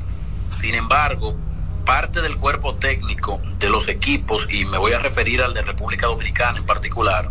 Sin 0.48 0.74
embargo, 0.74 1.36
parte 1.84 2.22
del 2.22 2.36
cuerpo 2.38 2.74
técnico 2.76 3.42
de 3.58 3.68
los 3.70 3.88
equipos, 3.88 4.46
y 4.50 4.64
me 4.64 4.78
voy 4.78 4.92
a 4.92 4.98
referir 4.98 5.42
al 5.42 5.54
de 5.54 5.62
República 5.62 6.06
Dominicana 6.06 6.58
en 6.58 6.64
particular, 6.64 7.30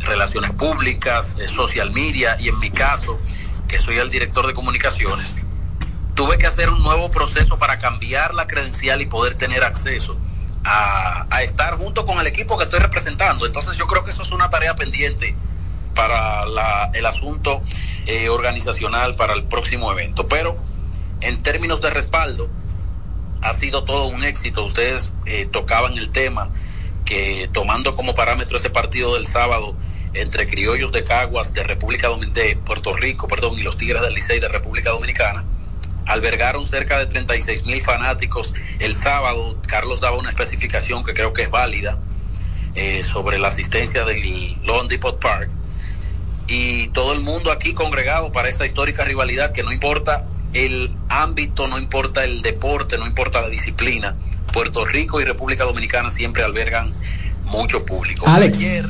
relaciones 0.00 0.50
públicas, 0.52 1.36
eh, 1.38 1.48
social 1.48 1.90
media 1.92 2.36
y 2.38 2.48
en 2.48 2.58
mi 2.58 2.70
caso, 2.70 3.20
que 3.68 3.78
soy 3.78 3.98
el 3.98 4.10
director 4.10 4.46
de 4.46 4.54
comunicaciones, 4.54 5.34
tuve 6.14 6.38
que 6.38 6.46
hacer 6.46 6.68
un 6.70 6.82
nuevo 6.82 7.10
proceso 7.10 7.58
para 7.58 7.78
cambiar 7.78 8.34
la 8.34 8.46
credencial 8.46 9.00
y 9.00 9.06
poder 9.06 9.34
tener 9.34 9.64
acceso 9.64 10.18
a, 10.64 11.26
estar 11.42 11.74
junto 11.74 12.04
con 12.06 12.20
el 12.20 12.26
equipo 12.26 12.56
que 12.56 12.64
estoy 12.64 12.78
representando. 12.80 13.46
Entonces 13.46 13.76
yo 13.76 13.86
creo 13.86 14.04
que 14.04 14.12
eso 14.12 14.22
es 14.22 14.30
una 14.30 14.48
tarea 14.48 14.76
pendiente 14.76 15.36
para 15.94 16.46
la- 16.46 16.90
el 16.94 17.04
asunto 17.06 17.62
eh, 18.06 18.28
organizacional 18.28 19.16
para 19.16 19.32
el 19.32 19.44
próximo 19.44 19.90
evento. 19.92 20.28
Pero 20.28 20.56
en 21.20 21.42
términos 21.42 21.80
de 21.80 21.90
respaldo, 21.90 22.50
ha 23.42 23.54
sido 23.54 23.84
todo 23.84 24.06
un 24.06 24.24
éxito. 24.24 24.64
Ustedes 24.64 25.12
eh, 25.26 25.46
tocaban 25.46 25.98
el 25.98 26.10
tema 26.10 26.50
que 27.04 27.50
tomando 27.52 27.94
como 27.94 28.14
parámetro 28.14 28.56
ese 28.56 28.70
partido 28.70 29.14
del 29.14 29.26
sábado 29.26 29.76
entre 30.14 30.46
criollos 30.46 30.92
de 30.92 31.04
Caguas 31.04 31.52
de 31.52 31.64
República 31.64 32.08
Domin- 32.08 32.32
de 32.32 32.56
Puerto 32.56 32.94
Rico, 32.94 33.26
perdón, 33.28 33.58
y 33.58 33.62
los 33.62 33.76
Tigres 33.76 34.02
del 34.02 34.14
Licey 34.14 34.40
de 34.40 34.48
República 34.48 34.90
Dominicana, 34.90 35.44
albergaron 36.06 36.66
cerca 36.66 36.98
de 36.98 37.06
36 37.06 37.64
mil 37.66 37.80
fanáticos. 37.82 38.52
El 38.78 38.94
sábado, 38.94 39.60
Carlos 39.66 40.00
daba 40.00 40.16
una 40.18 40.30
especificación 40.30 41.04
que 41.04 41.14
creo 41.14 41.32
que 41.32 41.42
es 41.42 41.50
válida 41.50 41.98
eh, 42.74 43.02
sobre 43.02 43.38
la 43.38 43.48
asistencia 43.48 44.04
del 44.04 44.60
Lone 44.64 44.88
Depot 44.88 45.18
Park. 45.20 45.50
Y 46.46 46.88
todo 46.88 47.12
el 47.12 47.20
mundo 47.20 47.50
aquí 47.50 47.72
congregado 47.74 48.32
para 48.32 48.48
esta 48.48 48.66
histórica 48.66 49.04
rivalidad 49.04 49.52
que 49.52 49.62
no 49.62 49.72
importa 49.72 50.26
el 50.52 50.90
ámbito, 51.08 51.66
no 51.66 51.78
importa 51.78 52.24
el 52.24 52.42
deporte, 52.42 52.98
no 52.98 53.06
importa 53.06 53.40
la 53.40 53.48
disciplina. 53.48 54.14
Puerto 54.52 54.84
Rico 54.84 55.20
y 55.20 55.24
República 55.24 55.64
Dominicana 55.64 56.10
siempre 56.10 56.42
albergan 56.42 56.92
mucho 57.44 57.84
público. 57.84 58.26
Alex. 58.26 58.58
Ayer, 58.58 58.86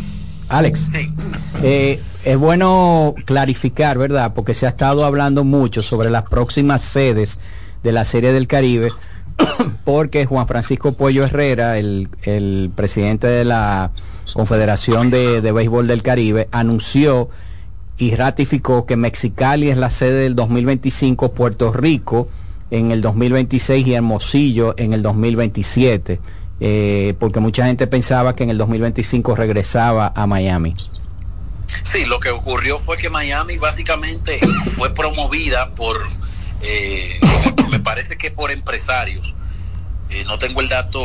Alex, 0.48 0.88
sí, 0.92 1.10
eh, 1.62 2.00
es 2.24 2.36
bueno 2.36 3.14
clarificar, 3.24 3.96
¿verdad? 3.96 4.32
Porque 4.34 4.54
se 4.54 4.66
ha 4.66 4.70
estado 4.70 5.04
hablando 5.04 5.44
mucho 5.44 5.82
sobre 5.82 6.10
las 6.10 6.24
próximas 6.24 6.82
sedes 6.82 7.38
de 7.82 7.92
la 7.92 8.04
Serie 8.04 8.32
del 8.32 8.46
Caribe, 8.46 8.90
porque 9.84 10.26
Juan 10.26 10.46
Francisco 10.46 10.92
Puello 10.92 11.24
Herrera, 11.24 11.78
el, 11.78 12.08
el 12.22 12.70
presidente 12.74 13.26
de 13.26 13.44
la 13.44 13.92
Confederación 14.34 15.10
de, 15.10 15.40
de 15.40 15.52
Béisbol 15.52 15.86
del 15.86 16.02
Caribe, 16.02 16.48
anunció 16.52 17.30
y 18.02 18.16
ratificó 18.16 18.84
que 18.84 18.96
Mexicali 18.96 19.70
es 19.70 19.76
la 19.76 19.88
sede 19.88 20.24
del 20.24 20.34
2025, 20.34 21.34
Puerto 21.34 21.72
Rico 21.72 22.28
en 22.72 22.90
el 22.90 23.00
2026 23.00 23.86
y 23.86 23.94
Hermosillo 23.94 24.74
en 24.76 24.92
el 24.92 25.04
2027, 25.04 26.18
eh, 26.58 27.14
porque 27.20 27.38
mucha 27.38 27.64
gente 27.66 27.86
pensaba 27.86 28.34
que 28.34 28.42
en 28.42 28.50
el 28.50 28.58
2025 28.58 29.36
regresaba 29.36 30.12
a 30.16 30.26
Miami. 30.26 30.74
Sí, 31.84 32.04
lo 32.04 32.18
que 32.18 32.30
ocurrió 32.30 32.76
fue 32.80 32.96
que 32.96 33.08
Miami 33.08 33.56
básicamente 33.58 34.40
fue 34.76 34.92
promovida 34.92 35.72
por, 35.76 35.96
eh, 36.60 37.20
me 37.70 37.78
parece 37.78 38.18
que 38.18 38.32
por 38.32 38.50
empresarios. 38.50 39.32
Eh, 40.10 40.24
no 40.26 40.40
tengo 40.40 40.60
el 40.60 40.68
dato 40.68 41.00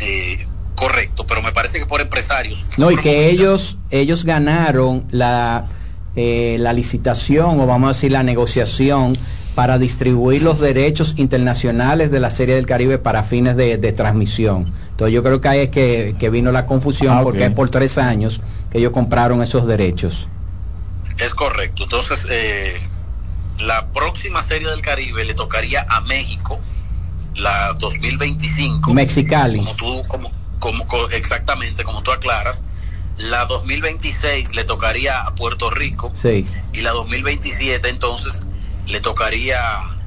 eh, 0.00 0.46
correcto, 0.74 1.26
pero 1.26 1.42
me 1.42 1.52
parece 1.52 1.80
que 1.80 1.84
por 1.84 2.00
empresarios. 2.00 2.64
No, 2.78 2.90
y 2.90 2.96
que 2.96 3.28
ellos, 3.28 3.76
ellos 3.90 4.24
ganaron 4.24 5.06
la, 5.10 5.68
eh, 6.16 6.56
la 6.60 6.72
licitación 6.72 7.60
o 7.60 7.66
vamos 7.66 7.88
a 7.88 7.92
decir 7.92 8.12
la 8.12 8.22
negociación 8.22 9.14
para 9.54 9.78
distribuir 9.78 10.42
los 10.42 10.58
derechos 10.58 11.14
internacionales 11.16 12.10
de 12.10 12.20
la 12.20 12.30
Serie 12.30 12.56
del 12.56 12.66
Caribe 12.66 12.98
para 12.98 13.22
fines 13.22 13.56
de, 13.56 13.78
de 13.78 13.92
transmisión. 13.92 14.66
Entonces 14.90 15.14
yo 15.14 15.22
creo 15.22 15.40
que 15.40 15.48
ahí 15.48 15.60
es 15.60 15.68
que, 15.70 16.16
que 16.18 16.30
vino 16.30 16.50
la 16.52 16.66
confusión 16.66 17.18
Ah, 17.18 17.22
porque 17.22 17.44
es 17.44 17.50
por 17.52 17.70
tres 17.70 17.98
años 17.98 18.40
que 18.70 18.78
ellos 18.78 18.92
compraron 18.92 19.42
esos 19.42 19.66
derechos. 19.66 20.28
Es 21.18 21.34
correcto. 21.34 21.84
Entonces, 21.84 22.26
eh, 22.28 22.80
la 23.60 23.86
próxima 23.92 24.42
serie 24.42 24.68
del 24.68 24.80
Caribe 24.80 25.24
le 25.24 25.34
tocaría 25.34 25.86
a 25.88 26.00
México, 26.02 26.58
la 27.36 27.72
2025. 27.78 28.92
Mexicali. 28.92 29.58
Como 29.58 29.74
tú, 29.76 30.02
como, 30.08 30.32
como, 30.58 30.86
co- 30.86 31.08
exactamente, 31.10 31.84
como 31.84 32.02
tú 32.02 32.10
aclaras. 32.12 32.62
La 33.16 33.44
2026 33.46 34.54
le 34.54 34.64
tocaría 34.64 35.20
a 35.20 35.34
Puerto 35.34 35.70
Rico 35.70 36.12
Sí. 36.14 36.46
y 36.72 36.80
la 36.80 36.90
2027 36.90 37.88
entonces 37.88 38.42
le 38.86 39.00
tocaría 39.00 39.58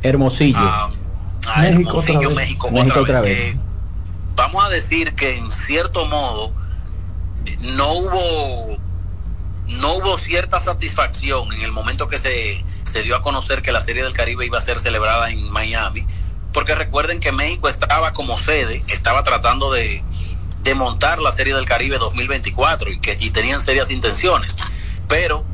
Hermosillo. 0.01 0.57
a, 0.59 0.91
a 1.47 1.61
México 1.61 1.89
Hermosillo, 1.89 2.17
otra 2.19 2.27
vez. 2.29 2.35
México, 2.35 2.69
México 2.71 2.89
otra 2.99 3.01
otra 3.01 3.21
vez. 3.21 3.53
vez. 3.55 3.57
Vamos 4.35 4.63
a 4.65 4.69
decir 4.69 5.15
que 5.15 5.37
en 5.37 5.49
cierto 5.51 6.05
modo 6.07 6.53
no 7.61 7.93
hubo 7.93 8.77
no 9.67 9.95
hubo 9.95 10.17
cierta 10.17 10.59
satisfacción 10.59 11.51
en 11.53 11.61
el 11.61 11.71
momento 11.71 12.07
que 12.07 12.17
se, 12.17 12.63
se 12.83 13.03
dio 13.03 13.15
a 13.17 13.21
conocer 13.21 13.61
que 13.61 13.71
la 13.73 13.81
Serie 13.81 14.03
del 14.03 14.13
Caribe 14.13 14.45
iba 14.45 14.57
a 14.57 14.61
ser 14.61 14.79
celebrada 14.79 15.29
en 15.29 15.51
Miami, 15.51 16.05
porque 16.53 16.73
recuerden 16.73 17.19
que 17.19 17.33
México 17.33 17.67
estaba 17.67 18.13
como 18.13 18.37
sede, 18.37 18.83
estaba 18.87 19.23
tratando 19.23 19.69
de, 19.71 20.03
de 20.67 20.75
montar 20.75 21.19
la 21.19 21.31
Serie 21.31 21.55
del 21.55 21.63
Caribe 21.63 21.97
2024 21.97 22.91
y 22.91 22.99
que 22.99 23.15
y 23.21 23.29
tenían 23.29 23.61
serias 23.61 23.89
intenciones, 23.89 24.57
pero 25.07 25.45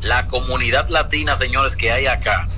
la 0.00 0.26
comunidad 0.26 0.88
latina, 0.88 1.36
señores, 1.36 1.76
que 1.76 1.92
hay 1.92 2.06
acá 2.06 2.48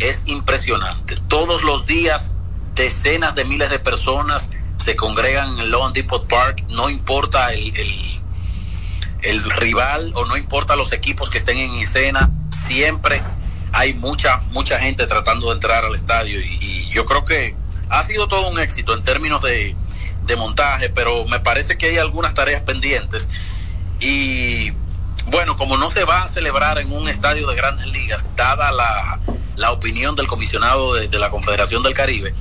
es 0.00 0.24
impresionante. 0.26 1.14
Todos 1.28 1.62
los 1.62 1.86
días 1.86 2.34
decenas 2.74 3.36
de 3.36 3.44
miles 3.44 3.70
de 3.70 3.78
personas 3.78 4.50
se 4.84 4.96
congregan 4.96 5.52
en 5.52 5.58
el 5.60 5.70
Lone 5.70 5.92
Depot 5.92 6.26
Park, 6.26 6.64
no 6.68 6.90
importa 6.90 7.52
el, 7.52 7.72
el, 9.22 9.44
rival 9.44 10.10
o 10.16 10.24
no 10.24 10.36
importa 10.36 10.74
los 10.74 10.92
equipos 10.92 11.30
que 11.30 11.38
estén 11.38 11.58
en 11.58 11.70
escena, 11.74 12.28
siempre 12.50 13.22
hay 13.72 13.94
mucha, 13.94 14.38
mucha 14.50 14.80
gente 14.80 15.06
tratando 15.06 15.46
de 15.46 15.54
entrar 15.54 15.84
al 15.84 15.94
estadio. 15.94 16.40
Y 16.40 16.88
yo 16.92 17.04
creo 17.06 17.24
que 17.24 17.54
ha 17.88 18.02
sido 18.02 18.26
todo 18.26 18.50
un 18.50 18.58
éxito 18.58 18.94
en 18.94 19.04
términos 19.04 19.42
de, 19.42 19.76
de 20.26 20.36
montaje, 20.36 20.88
pero 20.90 21.24
me 21.26 21.40
parece 21.40 21.78
que 21.78 21.86
hay 21.86 21.98
algunas 21.98 22.34
tareas 22.34 22.62
pendientes. 22.62 23.28
Y 24.00 24.72
bueno, 25.26 25.56
como 25.56 25.76
no 25.76 25.90
se 25.90 26.04
va 26.04 26.24
a 26.24 26.28
celebrar 26.28 26.78
en 26.78 26.92
un 26.92 27.08
estadio 27.08 27.48
de 27.48 27.56
grandes 27.56 27.86
ligas, 27.86 28.26
dada 28.36 28.70
la, 28.72 29.18
la 29.56 29.72
opinión 29.72 30.14
del 30.14 30.28
comisionado 30.28 30.94
de, 30.94 31.18
la 31.18 31.30
Confederación 31.30 31.82
del 31.82 31.94
Caribe, 31.94 32.34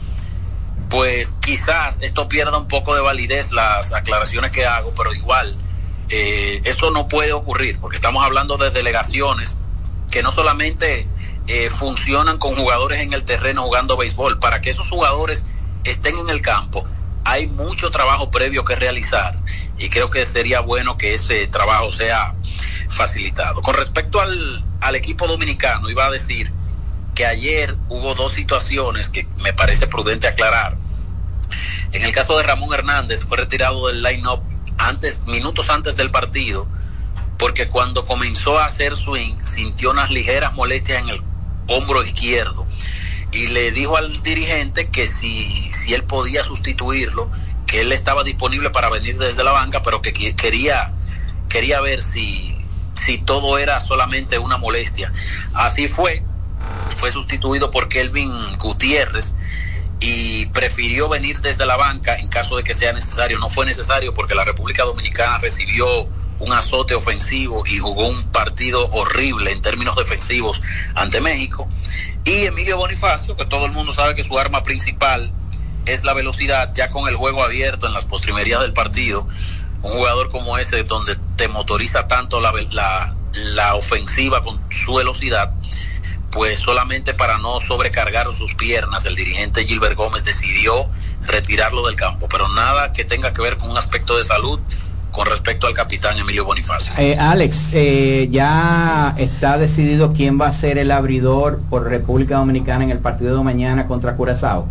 pues 0.89 1.33
quizás 1.41 1.97
esto 2.01 2.29
pierda 2.29 2.57
un 2.57 2.67
poco 2.67 2.93
de 2.95 3.01
validez 3.01 3.51
las 3.51 3.91
aclaraciones 3.91 4.51
que 4.51 4.65
hago, 4.65 4.93
pero 4.95 5.13
igual 5.13 5.55
eh, 6.09 6.61
eso 6.65 6.91
no 6.91 7.07
puede 7.07 7.33
ocurrir, 7.33 7.79
porque 7.79 7.95
estamos 7.95 8.23
hablando 8.23 8.57
de 8.57 8.69
delegaciones 8.69 9.57
que 10.11 10.21
no 10.21 10.31
solamente 10.31 11.07
eh, 11.47 11.69
funcionan 11.69 12.37
con 12.37 12.55
jugadores 12.55 13.01
en 13.01 13.13
el 13.13 13.23
terreno 13.23 13.63
jugando 13.63 13.97
béisbol, 13.97 14.39
para 14.39 14.61
que 14.61 14.69
esos 14.69 14.89
jugadores 14.89 15.45
estén 15.83 16.17
en 16.19 16.29
el 16.29 16.41
campo, 16.41 16.85
hay 17.25 17.47
mucho 17.47 17.91
trabajo 17.91 18.31
previo 18.31 18.63
que 18.63 18.75
realizar 18.75 19.35
y 19.77 19.89
creo 19.89 20.09
que 20.09 20.25
sería 20.25 20.61
bueno 20.61 20.97
que 20.97 21.15
ese 21.15 21.47
trabajo 21.47 21.91
sea 21.91 22.35
facilitado. 22.87 23.61
Con 23.61 23.75
respecto 23.75 24.21
al, 24.21 24.63
al 24.79 24.95
equipo 24.95 25.27
dominicano, 25.27 25.89
iba 25.89 26.05
a 26.05 26.11
decir 26.11 26.51
que 27.15 27.25
ayer 27.25 27.75
hubo 27.89 28.13
dos 28.13 28.33
situaciones 28.33 29.09
que 29.09 29.27
me 29.37 29.53
parece 29.53 29.87
prudente 29.87 30.27
aclarar. 30.27 30.77
En 31.91 32.03
el 32.03 32.11
caso 32.11 32.37
de 32.37 32.43
Ramón 32.43 32.73
Hernández 32.73 33.23
fue 33.23 33.37
retirado 33.37 33.87
del 33.87 34.03
line-up 34.03 34.41
antes, 34.77 35.25
minutos 35.25 35.69
antes 35.69 35.97
del 35.97 36.11
partido, 36.11 36.67
porque 37.39 37.67
cuando 37.67 38.05
comenzó 38.05 38.59
a 38.59 38.65
hacer 38.65 38.95
swing 38.97 39.35
sintió 39.43 39.91
unas 39.91 40.11
ligeras 40.11 40.53
molestias 40.53 41.01
en 41.01 41.09
el 41.09 41.21
hombro 41.67 42.03
izquierdo 42.03 42.67
y 43.31 43.47
le 43.47 43.71
dijo 43.71 43.97
al 43.97 44.21
dirigente 44.21 44.89
que 44.89 45.07
si, 45.07 45.71
si 45.73 45.93
él 45.93 46.03
podía 46.03 46.43
sustituirlo, 46.43 47.31
que 47.65 47.81
él 47.81 47.91
estaba 47.91 48.23
disponible 48.23 48.69
para 48.69 48.89
venir 48.89 49.17
desde 49.17 49.43
la 49.43 49.51
banca, 49.51 49.81
pero 49.81 50.01
que 50.01 50.13
quería 50.13 50.91
quería 51.49 51.79
ver 51.81 52.01
si, 52.01 52.55
si 52.95 53.17
todo 53.17 53.57
era 53.57 53.79
solamente 53.79 54.37
una 54.39 54.57
molestia. 54.57 55.13
Así 55.53 55.87
fue, 55.87 56.23
fue 56.97 57.11
sustituido 57.11 57.71
por 57.71 57.87
Kelvin 57.87 58.57
Gutiérrez 58.57 59.33
y 59.99 60.47
prefirió 60.47 61.07
venir 61.07 61.39
desde 61.41 61.65
la 61.65 61.77
banca 61.77 62.15
en 62.15 62.27
caso 62.27 62.57
de 62.57 62.63
que 62.63 62.73
sea 62.73 62.93
necesario. 62.93 63.39
No 63.39 63.49
fue 63.49 63.65
necesario 63.65 64.13
porque 64.13 64.35
la 64.35 64.43
República 64.43 64.83
Dominicana 64.83 65.37
recibió 65.37 66.09
un 66.39 66.51
azote 66.51 66.93
ofensivo 66.95 67.63
y 67.65 67.77
jugó 67.77 68.07
un 68.07 68.23
partido 68.31 68.89
horrible 68.91 69.51
en 69.51 69.61
términos 69.61 69.95
defensivos 69.95 70.61
ante 70.95 71.21
México. 71.21 71.69
Y 72.25 72.47
Emilio 72.47 72.77
Bonifacio, 72.77 73.37
que 73.37 73.45
todo 73.45 73.67
el 73.67 73.71
mundo 73.71 73.93
sabe 73.93 74.15
que 74.15 74.23
su 74.23 74.37
arma 74.39 74.63
principal 74.63 75.31
es 75.85 76.03
la 76.03 76.13
velocidad, 76.15 76.71
ya 76.73 76.89
con 76.89 77.07
el 77.07 77.15
juego 77.15 77.43
abierto 77.43 77.85
en 77.85 77.93
las 77.93 78.05
postrimerías 78.05 78.61
del 78.61 78.73
partido, 78.73 79.27
un 79.83 79.91
jugador 79.91 80.29
como 80.29 80.57
ese 80.57 80.83
donde 80.83 81.15
te 81.35 81.47
motoriza 81.47 82.07
tanto 82.07 82.39
la, 82.41 82.51
la, 83.33 83.75
ofensiva 83.75 84.41
con 84.41 84.59
su 84.71 84.95
velocidad, 84.95 85.51
pues 86.31 86.57
solamente 86.57 87.13
para 87.13 87.37
no 87.37 87.61
sobrecargar 87.61 88.33
sus 88.33 88.55
piernas, 88.55 89.05
el 89.05 89.15
dirigente 89.15 89.63
Gilbert 89.63 89.95
Gómez 89.95 90.23
decidió 90.23 90.89
retirarlo 91.21 91.85
del 91.85 91.95
campo, 91.95 92.27
pero 92.27 92.47
nada 92.49 92.91
que 92.91 93.05
tenga 93.05 93.33
que 93.33 93.43
ver 93.43 93.57
con 93.57 93.69
un 93.69 93.77
aspecto 93.77 94.17
de 94.17 94.23
salud 94.23 94.59
con 95.15 95.27
respecto 95.27 95.65
al 95.65 95.73
capitán 95.73 96.17
Emilio 96.17 96.43
Bonifacio. 96.43 96.91
Eh, 96.97 97.15
Alex, 97.17 97.69
eh, 97.71 98.27
ya 98.29 99.15
está 99.17 99.57
decidido 99.57 100.11
quién 100.11 100.39
va 100.39 100.47
a 100.47 100.51
ser 100.51 100.77
el 100.77 100.91
abridor 100.91 101.61
por 101.69 101.87
República 101.87 102.35
Dominicana 102.35 102.83
en 102.83 102.91
el 102.91 102.99
partido 102.99 103.37
de 103.37 103.41
mañana 103.41 103.87
contra 103.87 104.17
Curazao. 104.17 104.67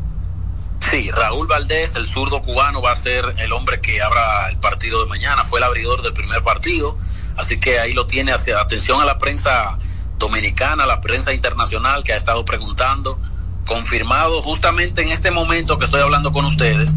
Sí, 0.81 1.11
Raúl 1.11 1.47
Valdés, 1.47 1.95
el 1.95 2.07
zurdo 2.07 2.43
cubano, 2.43 2.83
va 2.83 2.93
a 2.93 2.97
ser 2.97 3.25
el 3.39 3.55
hombre 3.55 3.81
que 3.81 4.03
abra 4.03 4.51
el 4.51 4.59
partido 4.59 5.03
de 5.03 5.09
mañana. 5.09 5.47
Fue 5.47 5.61
el 5.61 5.65
abridor 5.65 6.03
del 6.03 6.13
primer 6.13 6.43
partido, 6.43 6.99
así 7.39 7.59
que 7.59 7.79
ahí 7.79 7.95
lo 7.95 8.07
tiene. 8.07 8.33
Hacia, 8.33 8.61
atención 8.61 9.01
a 9.01 9.07
la 9.07 9.17
prensa 9.17 9.79
dominicana, 10.19 10.85
la 10.85 11.01
prensa 11.01 11.33
internacional 11.33 12.05
que 12.05 12.13
ha 12.13 12.19
estado 12.19 12.45
preguntando. 12.45 13.19
Confirmado 13.65 14.43
justamente 14.43 15.01
en 15.01 15.09
este 15.09 15.31
momento 15.31 15.79
que 15.79 15.87
estoy 15.87 16.03
hablando 16.03 16.33
con 16.33 16.45
ustedes, 16.45 16.95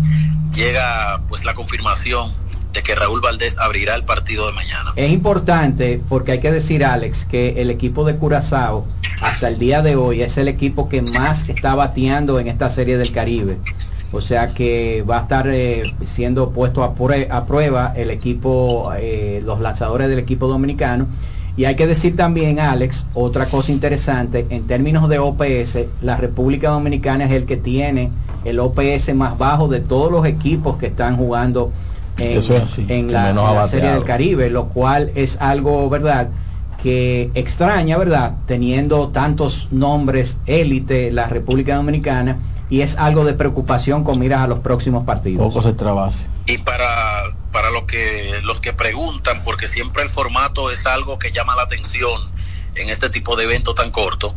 llega 0.51 1.21
pues 1.29 1.45
la 1.45 1.55
confirmación 1.55 2.35
que 2.83 2.95
Raúl 2.95 3.21
Valdés 3.21 3.57
abrirá 3.57 3.95
el 3.95 4.03
partido 4.03 4.47
de 4.47 4.53
mañana. 4.53 4.93
Es 4.95 5.11
importante 5.11 6.01
porque 6.07 6.33
hay 6.33 6.39
que 6.39 6.51
decir, 6.51 6.83
Alex, 6.83 7.25
que 7.25 7.61
el 7.61 7.69
equipo 7.69 8.05
de 8.05 8.15
Curazao 8.15 8.85
hasta 9.21 9.47
el 9.47 9.59
día 9.59 9.81
de 9.81 9.95
hoy 9.95 10.21
es 10.21 10.37
el 10.37 10.47
equipo 10.47 10.89
que 10.89 11.01
más 11.01 11.47
está 11.49 11.75
bateando 11.75 12.39
en 12.39 12.47
esta 12.47 12.69
serie 12.69 12.97
del 12.97 13.11
Caribe. 13.11 13.57
O 14.11 14.21
sea 14.21 14.53
que 14.53 15.03
va 15.09 15.19
a 15.19 15.21
estar 15.23 15.47
eh, 15.49 15.83
siendo 16.05 16.51
puesto 16.51 16.83
a, 16.83 16.95
a, 17.29 17.45
prueba 17.45 17.93
el 17.95 18.09
equipo, 18.09 18.91
eh, 18.97 19.41
los 19.45 19.59
lanzadores 19.59 20.07
del 20.07 20.19
equipo 20.19 20.47
dominicano. 20.47 21.07
Y 21.57 21.65
hay 21.65 21.75
que 21.75 21.87
decir 21.87 22.15
también, 22.15 22.59
Alex, 22.59 23.07
otra 23.15 23.47
cosa 23.47 23.71
interesante, 23.71 24.45
en 24.51 24.67
términos 24.67 25.09
de 25.09 25.17
OPS, 25.17 25.79
la 26.01 26.15
República 26.15 26.69
Dominicana 26.69 27.25
es 27.25 27.31
el 27.31 27.45
que 27.45 27.57
tiene 27.57 28.11
el 28.45 28.59
OPS 28.59 29.13
más 29.15 29.37
bajo 29.37 29.67
de 29.67 29.79
todos 29.79 30.11
los 30.11 30.25
equipos 30.25 30.77
que 30.77 30.85
están 30.85 31.17
jugando 31.17 31.71
en, 32.17 33.11
la, 33.11 33.67
Serie 33.67 33.91
del 33.91 34.03
Caribe, 34.03 34.49
lo 34.49 34.69
cual 34.69 35.11
es 35.15 35.37
algo, 35.39 35.89
¿verdad? 35.89 36.29
que 36.81 37.31
extraña, 37.33 37.97
¿verdad? 37.97 38.37
Teniendo 38.45 39.09
tantos 39.09 39.67
nombres 39.71 40.37
élite 40.45 41.11
la 41.11 41.27
República 41.27 41.75
Dominicana 41.75 42.39
y 42.69 42.81
es 42.81 42.97
algo 42.97 43.25
de 43.25 43.33
preocupación 43.33 44.03
con 44.03 44.19
miras 44.19 44.41
a 44.41 44.47
los 44.47 44.59
próximos 44.59 45.05
partidos. 45.05 45.47
Poco 45.47 45.63
se 45.63 45.73
trabase. 45.73 46.27
Y 46.45 46.59
para, 46.59 46.87
para 47.51 47.71
lo 47.71 47.87
que, 47.87 48.39
los 48.43 48.61
que 48.61 48.73
preguntan, 48.73 49.43
porque 49.43 49.67
siempre 49.67 50.03
el 50.03 50.09
formato 50.09 50.71
es 50.71 50.85
algo 50.85 51.17
que 51.17 51.31
llama 51.31 51.55
la 51.55 51.63
atención 51.63 52.21
en 52.75 52.89
este 52.89 53.09
tipo 53.09 53.35
de 53.35 53.45
evento 53.45 53.73
tan 53.73 53.91
corto, 53.91 54.35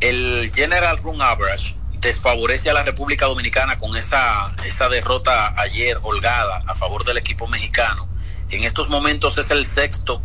el 0.00 0.50
General 0.54 0.96
Run 0.98 1.20
Average 1.20 1.74
desfavorece 2.04 2.68
a 2.68 2.74
la 2.74 2.84
República 2.84 3.26
Dominicana 3.26 3.78
con 3.78 3.96
esa, 3.96 4.54
esa 4.66 4.88
derrota 4.88 5.58
ayer 5.60 5.98
holgada 6.02 6.62
a 6.66 6.74
favor 6.74 7.02
del 7.04 7.16
equipo 7.16 7.48
mexicano. 7.48 8.06
En 8.50 8.62
estos 8.62 8.90
momentos 8.90 9.38
es 9.38 9.50
el 9.50 9.64
sexto 9.64 10.20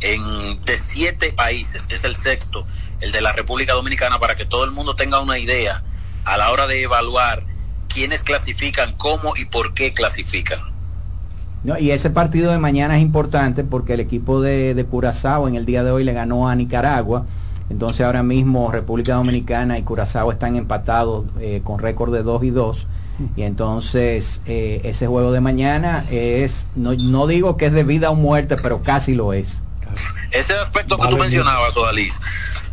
en, 0.00 0.20
de 0.64 0.76
siete 0.76 1.32
países, 1.32 1.86
es 1.88 2.04
el 2.04 2.14
sexto, 2.14 2.66
el 3.00 3.10
de 3.10 3.22
la 3.22 3.32
República 3.32 3.72
Dominicana, 3.72 4.18
para 4.18 4.36
que 4.36 4.44
todo 4.44 4.64
el 4.64 4.70
mundo 4.70 4.96
tenga 4.96 5.20
una 5.20 5.38
idea 5.38 5.82
a 6.26 6.36
la 6.36 6.50
hora 6.50 6.66
de 6.66 6.82
evaluar 6.82 7.42
quiénes 7.88 8.22
clasifican, 8.22 8.92
cómo 8.92 9.32
y 9.34 9.46
por 9.46 9.72
qué 9.72 9.94
clasifican. 9.94 10.60
No, 11.62 11.78
y 11.78 11.90
ese 11.90 12.10
partido 12.10 12.52
de 12.52 12.58
mañana 12.58 12.98
es 12.98 13.02
importante 13.02 13.64
porque 13.64 13.94
el 13.94 14.00
equipo 14.00 14.42
de, 14.42 14.74
de 14.74 14.84
Curazao 14.84 15.48
en 15.48 15.54
el 15.54 15.64
día 15.64 15.82
de 15.82 15.90
hoy 15.90 16.04
le 16.04 16.12
ganó 16.12 16.50
a 16.50 16.54
Nicaragua 16.54 17.26
entonces 17.70 18.04
ahora 18.04 18.22
mismo 18.22 18.70
República 18.70 19.14
Dominicana 19.14 19.78
y 19.78 19.82
Curazao 19.82 20.30
están 20.30 20.56
empatados 20.56 21.24
eh, 21.40 21.62
con 21.64 21.78
récord 21.78 22.12
de 22.12 22.22
2 22.22 22.44
y 22.44 22.50
2. 22.50 22.86
Y 23.36 23.42
entonces 23.42 24.40
eh, 24.44 24.80
ese 24.84 25.06
juego 25.06 25.30
de 25.30 25.40
mañana 25.40 26.04
es, 26.10 26.66
no, 26.74 26.94
no, 26.94 27.28
digo 27.28 27.56
que 27.56 27.66
es 27.66 27.72
de 27.72 27.84
vida 27.84 28.10
o 28.10 28.16
muerte, 28.16 28.56
pero 28.60 28.82
casi 28.82 29.14
lo 29.14 29.32
es. 29.32 29.62
Ese 30.32 30.54
aspecto 30.54 30.98
que 30.98 31.06
tú 31.06 31.16
mencionabas, 31.16 31.76
Odalís, 31.76 32.20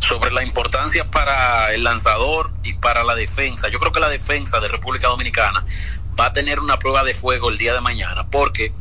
sobre 0.00 0.32
la 0.32 0.42
importancia 0.42 1.08
para 1.08 1.72
el 1.72 1.84
lanzador 1.84 2.50
y 2.64 2.74
para 2.74 3.04
la 3.04 3.14
defensa. 3.14 3.68
Yo 3.68 3.78
creo 3.78 3.92
que 3.92 4.00
la 4.00 4.08
defensa 4.08 4.58
de 4.58 4.66
República 4.66 5.06
Dominicana 5.08 5.64
va 6.18 6.26
a 6.26 6.32
tener 6.32 6.58
una 6.58 6.78
prueba 6.78 7.04
de 7.04 7.14
fuego 7.14 7.50
el 7.50 7.58
día 7.58 7.72
de 7.72 7.80
mañana, 7.80 8.26
porque 8.28 8.74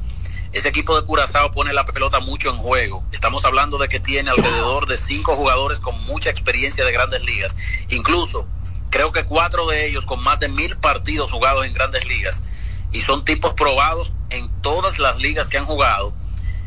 ese 0.51 0.67
equipo 0.67 0.99
de 0.99 1.05
Curazao 1.05 1.51
pone 1.51 1.71
la 1.71 1.85
pelota 1.85 2.19
mucho 2.19 2.49
en 2.49 2.57
juego. 2.57 3.03
Estamos 3.11 3.45
hablando 3.45 3.77
de 3.77 3.87
que 3.87 3.99
tiene 4.01 4.31
alrededor 4.31 4.85
de 4.85 4.97
cinco 4.97 5.35
jugadores 5.35 5.79
con 5.79 5.97
mucha 6.05 6.29
experiencia 6.29 6.83
de 6.83 6.91
grandes 6.91 7.23
ligas. 7.23 7.55
Incluso 7.89 8.47
creo 8.89 9.13
que 9.13 9.23
cuatro 9.23 9.65
de 9.67 9.87
ellos 9.87 10.05
con 10.05 10.21
más 10.21 10.39
de 10.41 10.49
mil 10.49 10.75
partidos 10.77 11.31
jugados 11.31 11.65
en 11.65 11.73
grandes 11.73 12.05
ligas. 12.05 12.43
Y 12.91 12.99
son 12.99 13.23
tipos 13.23 13.53
probados 13.53 14.13
en 14.29 14.49
todas 14.61 14.99
las 14.99 15.19
ligas 15.19 15.47
que 15.47 15.57
han 15.57 15.65
jugado. 15.65 16.13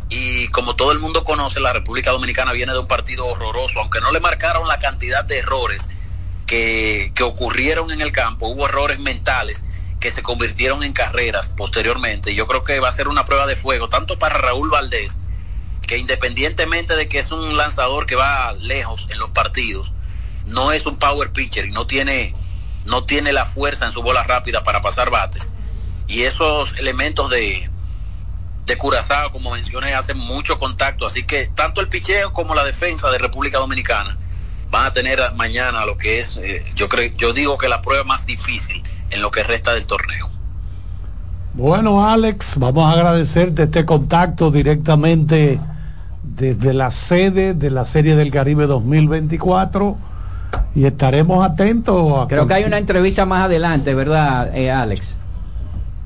Y 0.08 0.48
como 0.48 0.76
todo 0.76 0.92
el 0.92 0.98
mundo 0.98 1.24
conoce, 1.24 1.60
la 1.60 1.74
República 1.74 2.10
Dominicana 2.10 2.52
viene 2.52 2.72
de 2.72 2.78
un 2.78 2.88
partido 2.88 3.26
horroroso. 3.26 3.80
Aunque 3.80 4.00
no 4.00 4.12
le 4.12 4.20
marcaron 4.20 4.66
la 4.66 4.78
cantidad 4.78 5.24
de 5.24 5.38
errores 5.38 5.90
que, 6.46 7.12
que 7.14 7.22
ocurrieron 7.22 7.90
en 7.90 8.00
el 8.00 8.12
campo, 8.12 8.48
hubo 8.48 8.66
errores 8.66 8.98
mentales 8.98 9.64
que 10.04 10.10
se 10.10 10.22
convirtieron 10.22 10.82
en 10.82 10.92
carreras 10.92 11.48
posteriormente. 11.48 12.34
Yo 12.34 12.46
creo 12.46 12.62
que 12.62 12.78
va 12.78 12.90
a 12.90 12.92
ser 12.92 13.08
una 13.08 13.24
prueba 13.24 13.46
de 13.46 13.56
fuego, 13.56 13.88
tanto 13.88 14.18
para 14.18 14.36
Raúl 14.36 14.68
Valdés, 14.68 15.16
que 15.86 15.96
independientemente 15.96 16.94
de 16.94 17.08
que 17.08 17.20
es 17.20 17.32
un 17.32 17.56
lanzador 17.56 18.04
que 18.04 18.14
va 18.14 18.52
lejos 18.52 19.06
en 19.08 19.18
los 19.18 19.30
partidos, 19.30 19.94
no 20.44 20.72
es 20.72 20.84
un 20.84 20.98
power 20.98 21.32
pitcher 21.32 21.64
y 21.64 21.70
no 21.70 21.86
tiene, 21.86 22.34
no 22.84 23.04
tiene 23.04 23.32
la 23.32 23.46
fuerza 23.46 23.86
en 23.86 23.92
su 23.92 24.02
bola 24.02 24.22
rápida 24.24 24.62
para 24.62 24.82
pasar 24.82 25.08
bates. 25.08 25.50
Y 26.06 26.24
esos 26.24 26.74
elementos 26.76 27.30
de, 27.30 27.70
de 28.66 28.76
Curazao, 28.76 29.32
como 29.32 29.52
mencioné, 29.52 29.94
hacen 29.94 30.18
mucho 30.18 30.58
contacto. 30.58 31.06
Así 31.06 31.22
que 31.22 31.46
tanto 31.46 31.80
el 31.80 31.88
picheo 31.88 32.34
como 32.34 32.54
la 32.54 32.64
defensa 32.64 33.10
de 33.10 33.16
República 33.16 33.56
Dominicana 33.56 34.18
van 34.68 34.84
a 34.84 34.92
tener 34.92 35.18
mañana 35.32 35.86
lo 35.86 35.96
que 35.96 36.20
es, 36.20 36.36
eh, 36.36 36.62
yo 36.74 36.90
creo, 36.90 37.10
yo 37.16 37.32
digo 37.32 37.56
que 37.56 37.68
la 37.68 37.80
prueba 37.80 38.04
más 38.04 38.26
difícil 38.26 38.84
en 39.14 39.22
lo 39.22 39.30
que 39.30 39.42
resta 39.44 39.72
del 39.72 39.86
torneo. 39.86 40.30
Bueno, 41.54 42.04
Alex, 42.04 42.54
vamos 42.56 42.84
a 42.84 42.92
agradecerte 42.92 43.62
este 43.62 43.84
contacto 43.84 44.50
directamente 44.50 45.60
desde 46.24 46.74
la 46.74 46.90
sede 46.90 47.54
de 47.54 47.70
la 47.70 47.84
Serie 47.84 48.16
del 48.16 48.32
Caribe 48.32 48.66
2024 48.66 49.96
y 50.74 50.84
estaremos 50.84 51.48
atentos. 51.48 52.18
A 52.18 52.26
Creo 52.26 52.48
que 52.48 52.54
hay 52.54 52.64
una 52.64 52.78
entrevista 52.78 53.24
más 53.24 53.44
adelante, 53.44 53.94
¿verdad, 53.94 54.54
eh, 54.56 54.72
Alex? 54.72 55.16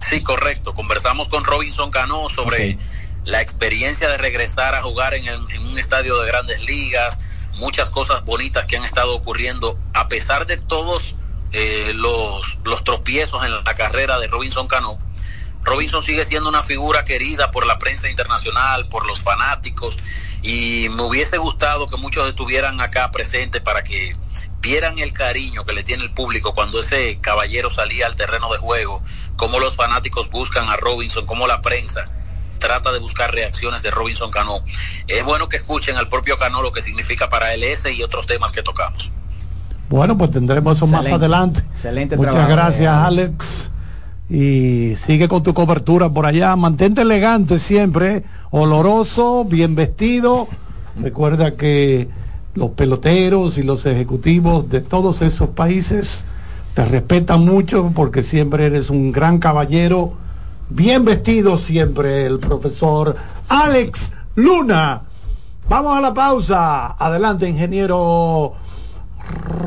Sí, 0.01 0.23
correcto. 0.23 0.75
Conversamos 0.75 1.29
con 1.29 1.45
Robinson 1.45 1.91
Cano 1.91 2.29
sobre 2.29 2.79
la 3.25 3.41
experiencia 3.41 4.09
de 4.09 4.19
regresar 4.19 4.75
a 4.75 4.83
jugar 4.83 5.15
en, 5.15 5.27
en 5.27 5.67
un 5.67 5.79
estadio 5.79 6.21
de 6.21 6.29
grandes 6.29 6.63
ligas, 6.63 7.19
muchas 7.59 7.89
cosas 7.89 8.23
bonitas 8.27 8.67
que 8.67 8.77
han 8.77 8.85
estado 8.85 9.17
ocurriendo, 9.17 9.79
a 9.95 10.09
pesar 10.09 10.47
de 10.47 10.59
todos 10.59 11.15
eh, 11.53 11.93
los, 11.95 12.59
los 12.65 12.85
tropiezos 12.85 13.45
en 13.45 13.53
la 13.53 13.75
carrera 13.75 14.19
de 14.19 14.29
Robinson 14.29 14.67
Cano, 14.67 14.99
Robinson 15.63 16.03
sigue 16.03 16.25
siendo 16.25 16.49
una 16.49 16.63
figura 16.63 17.05
querida 17.05 17.51
por 17.51 17.67
la 17.67 17.79
prensa 17.79 18.09
internacional, 18.09 18.89
por 18.89 19.07
los 19.07 19.21
fanáticos, 19.21 19.99
y 20.43 20.89
me 20.91 21.03
hubiese 21.03 21.37
gustado 21.37 21.87
que 21.87 21.97
muchos 21.97 22.29
estuvieran 22.29 22.81
acá 22.81 23.11
presentes 23.11 23.61
para 23.61 23.85
que 23.85 24.17
vieran 24.61 24.99
el 24.99 25.13
cariño 25.13 25.65
que 25.65 25.73
le 25.73 25.83
tiene 25.83 26.05
el 26.05 26.11
público 26.11 26.55
cuando 26.55 26.81
ese 26.81 27.19
caballero 27.21 27.71
salía 27.71 28.07
al 28.07 28.17
terreno 28.17 28.51
de 28.51 28.59
juego, 28.59 29.03
cómo 29.37 29.61
los 29.61 29.77
fanáticos 29.77 30.31
buscan 30.31 30.69
a 30.69 30.77
Robinson, 30.77 31.27
cómo 31.27 31.47
la 31.47 31.61
prensa 31.61 32.09
trata 32.59 32.93
de 32.93 32.99
buscar 32.99 33.33
reacciones 33.33 33.83
de 33.83 33.91
Robinson 33.91 34.31
Cano. 34.31 34.65
Es 35.07 35.25
bueno 35.25 35.49
que 35.49 35.57
escuchen 35.59 35.97
al 35.97 36.09
propio 36.09 36.39
Cano 36.39 36.63
lo 36.63 36.73
que 36.73 36.83
significa 36.83 37.29
para 37.29 37.55
él 37.55 37.63
ese 37.63 37.93
y 37.93 38.03
otros 38.03 38.27
temas 38.27 38.53
que 38.53 38.63
tocamos. 38.63 39.13
Bueno, 39.89 40.19
pues 40.19 40.31
tendremos 40.31 40.77
eso 40.77 40.87
más 40.87 41.07
adelante. 41.07 41.61
Excelente 41.73 42.17
Muchas 42.17 42.49
gracias, 42.49 42.93
Alex. 42.93 43.73
y 44.29 44.95
sigue 44.97 45.29
con 45.29 45.43
tu 45.43 45.55
cobertura 45.55 46.11
por 46.11 46.27
allá. 46.27 46.55
Mantente 46.57 47.03
elegante 47.03 47.59
siempre, 47.59 48.25
oloroso, 48.51 49.45
bien 49.45 49.75
vestido. 49.75 50.49
Recuerda 51.01 51.55
que 51.55 52.09
los 52.55 52.71
peloteros 52.71 53.57
y 53.57 53.63
los 53.63 53.87
ejecutivos 53.87 54.69
de 54.69 54.81
todos 54.81 55.23
esos 55.23 55.51
países 55.51 56.25
te 56.75 56.85
respetan 56.85 57.45
mucho 57.45 57.91
porque 57.95 58.23
siempre 58.23 58.67
eres 58.67 58.91
un 58.91 59.13
gran 59.13 59.39
caballero, 59.39 60.13
bien 60.69 61.05
vestido 61.05 61.57
siempre 61.57 62.27
el 62.27 62.39
profesor 62.39 63.17
Alex 63.49 64.13
Luna. 64.35 65.03
Vamos 65.69 65.97
a 65.97 66.01
la 66.01 66.15
pausa. 66.15 66.93
Adelante, 66.99 67.49
ingeniero 67.49 68.55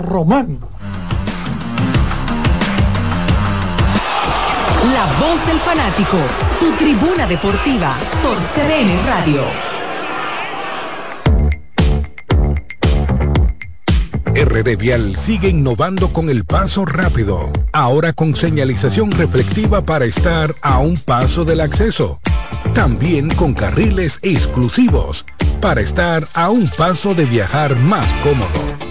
Román. 0.08 0.60
La 4.94 5.06
voz 5.20 5.46
del 5.46 5.60
fanático, 5.60 6.18
tu 6.60 6.72
tribuna 6.74 7.28
deportiva 7.28 7.96
por 8.24 8.36
CDN 8.38 9.06
Radio. 9.06 9.44
RD 14.34 14.76
Vial 14.76 15.18
sigue 15.18 15.50
innovando 15.50 16.12
con 16.12 16.30
el 16.30 16.46
paso 16.46 16.84
rápido, 16.86 17.52
ahora 17.74 18.12
con 18.14 18.36
señalización 18.36 19.12
reflectiva 19.12 19.82
para 19.86 20.06
estar 20.06 20.56
a 20.62 20.80
un 20.80 20.98
paso 20.98 21.46
del 21.46 21.62
acceso. 21.62 22.20
También 22.74 23.30
con 23.30 23.54
carriles 23.54 24.20
exclusivos 24.24 25.26
para 25.62 25.82
estar 25.82 26.28
a 26.34 26.50
un 26.50 26.68
paso 26.70 27.14
de 27.14 27.26
viajar 27.26 27.76
más 27.76 28.12
cómodo 28.24 28.91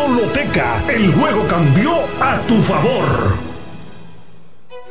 Loteca, 0.07 0.81
el 0.87 1.13
juego 1.13 1.47
cambió 1.47 1.93
a 2.19 2.39
tu 2.47 2.61
favor. 2.61 3.51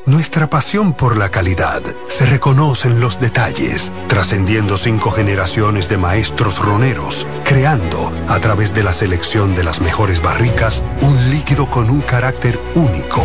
Nuestra 0.06 0.48
pasión 0.48 0.94
por 0.94 1.16
la 1.16 1.30
calidad 1.30 1.82
se 2.08 2.26
reconoce 2.26 2.88
en 2.88 3.00
los 3.00 3.20
detalles, 3.20 3.92
trascendiendo 4.08 4.76
cinco 4.76 5.10
generaciones 5.10 5.88
de 5.88 5.98
maestros 5.98 6.58
roneros, 6.58 7.26
creando, 7.44 8.10
a 8.26 8.40
través 8.40 8.74
de 8.74 8.82
la 8.82 8.92
selección 8.92 9.54
de 9.54 9.62
las 9.62 9.80
mejores 9.80 10.22
barricas, 10.22 10.82
un 11.02 11.30
líquido 11.30 11.70
con 11.70 11.90
un 11.90 12.00
carácter 12.00 12.58
único, 12.74 13.24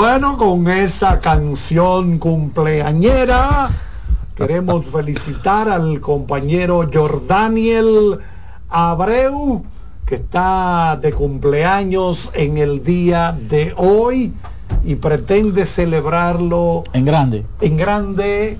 Bueno, 0.00 0.36
con 0.36 0.68
esa 0.68 1.18
canción 1.18 2.20
cumpleañera 2.20 3.68
queremos 4.36 4.86
felicitar 4.92 5.68
al 5.68 6.00
compañero 6.00 6.88
Jordaniel 6.94 8.20
Abreu 8.68 9.64
que 10.06 10.14
está 10.14 10.96
de 11.02 11.12
cumpleaños 11.12 12.30
en 12.34 12.58
el 12.58 12.84
día 12.84 13.36
de 13.50 13.74
hoy 13.76 14.32
y 14.84 14.94
pretende 14.94 15.66
celebrarlo 15.66 16.84
En 16.92 17.04
grande. 17.04 17.44
en 17.60 17.76
grande 17.76 18.56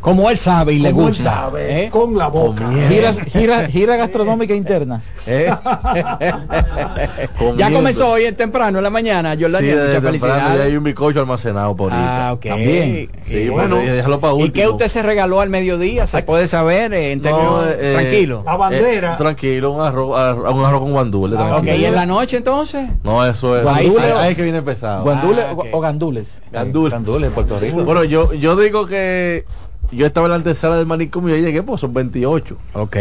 Como 0.00 0.30
él 0.30 0.38
sabe 0.38 0.74
y 0.74 0.78
le 0.78 0.90
como 0.92 1.02
él 1.02 1.08
gusta. 1.08 1.24
sabe, 1.34 1.84
¿eh? 1.84 1.90
con 1.90 2.16
la 2.16 2.28
boca. 2.28 2.70
Gira, 2.88 3.12
gira, 3.26 3.66
gira 3.68 3.96
gastronómica 3.96 4.54
interna. 4.54 5.02
¿Eh? 5.26 5.52
ya 7.56 7.70
comenzó 7.70 8.10
hoy 8.12 8.24
en 8.24 8.34
temprano 8.36 8.78
en 8.78 8.84
la 8.84 8.90
mañana, 8.90 9.34
Sí, 9.34 9.42
Jordaniel, 9.42 9.76
desde 9.76 9.86
muchas 10.00 10.02
temprano 10.02 10.16
ya 10.26 10.32
felicidades. 10.40 10.66
hay 10.66 10.76
un 10.76 10.84
bizcocho 10.84 11.20
almacenado 11.20 11.76
por 11.76 11.92
ahí. 11.92 11.98
Ah, 12.00 12.30
ok. 12.34 12.46
También. 12.46 13.10
Sí, 13.26 13.48
bueno. 13.48 13.76
bueno, 13.76 13.82
y 13.92 13.94
déjalo 13.96 14.20
para 14.20 14.32
¿Y 14.34 14.42
último. 14.42 14.52
qué 14.64 14.68
usted 14.70 14.88
se 14.88 15.02
regaló 15.02 15.40
al 15.40 15.50
mediodía? 15.50 16.06
¿Se 16.06 16.22
puede 16.22 16.46
saber 16.46 16.92
eh, 16.94 17.12
en 17.12 17.20
términos 17.20 17.66
eh, 17.78 17.92
tranquilo? 17.94 18.44
eh, 18.46 19.14
tranquilo, 19.18 19.70
un 19.72 19.80
arroz, 19.82 20.16
ar- 20.18 20.36
un 20.38 20.64
arroz 20.64 20.80
con 20.80 20.92
guandule. 20.92 21.36
Ah, 21.38 21.56
ok. 21.58 21.64
¿y 21.76 21.84
en 21.84 21.94
la 21.94 22.06
noche 22.06 22.36
entonces? 22.38 22.88
No, 23.02 23.24
eso 23.26 23.56
es. 23.56 23.62
Guandule 23.64 24.12
Ahí, 24.12 24.30
es 24.30 24.36
que 24.36 24.42
viene 24.42 24.62
pesado. 24.62 25.02
¿Guandule 25.02 25.42
o- 25.56 25.66
o 25.72 25.80
gandules? 25.80 26.38
Gandules. 26.52 26.92
Gandules, 26.92 27.30
Puerto 27.32 27.58
Rico. 27.58 27.82
Bueno, 27.84 28.04
yo, 28.04 28.32
yo 28.32 28.56
digo 28.56 28.86
que 28.86 29.44
yo 29.90 30.06
estaba 30.06 30.26
en 30.26 30.30
la 30.30 30.36
antesala 30.36 30.76
del 30.76 30.86
manicomio 30.86 31.34
y 31.36 31.40
yo 31.40 31.46
llegué, 31.46 31.62
pues 31.62 31.80
son 31.80 31.92
28. 31.94 32.56
Ok. 32.74 32.96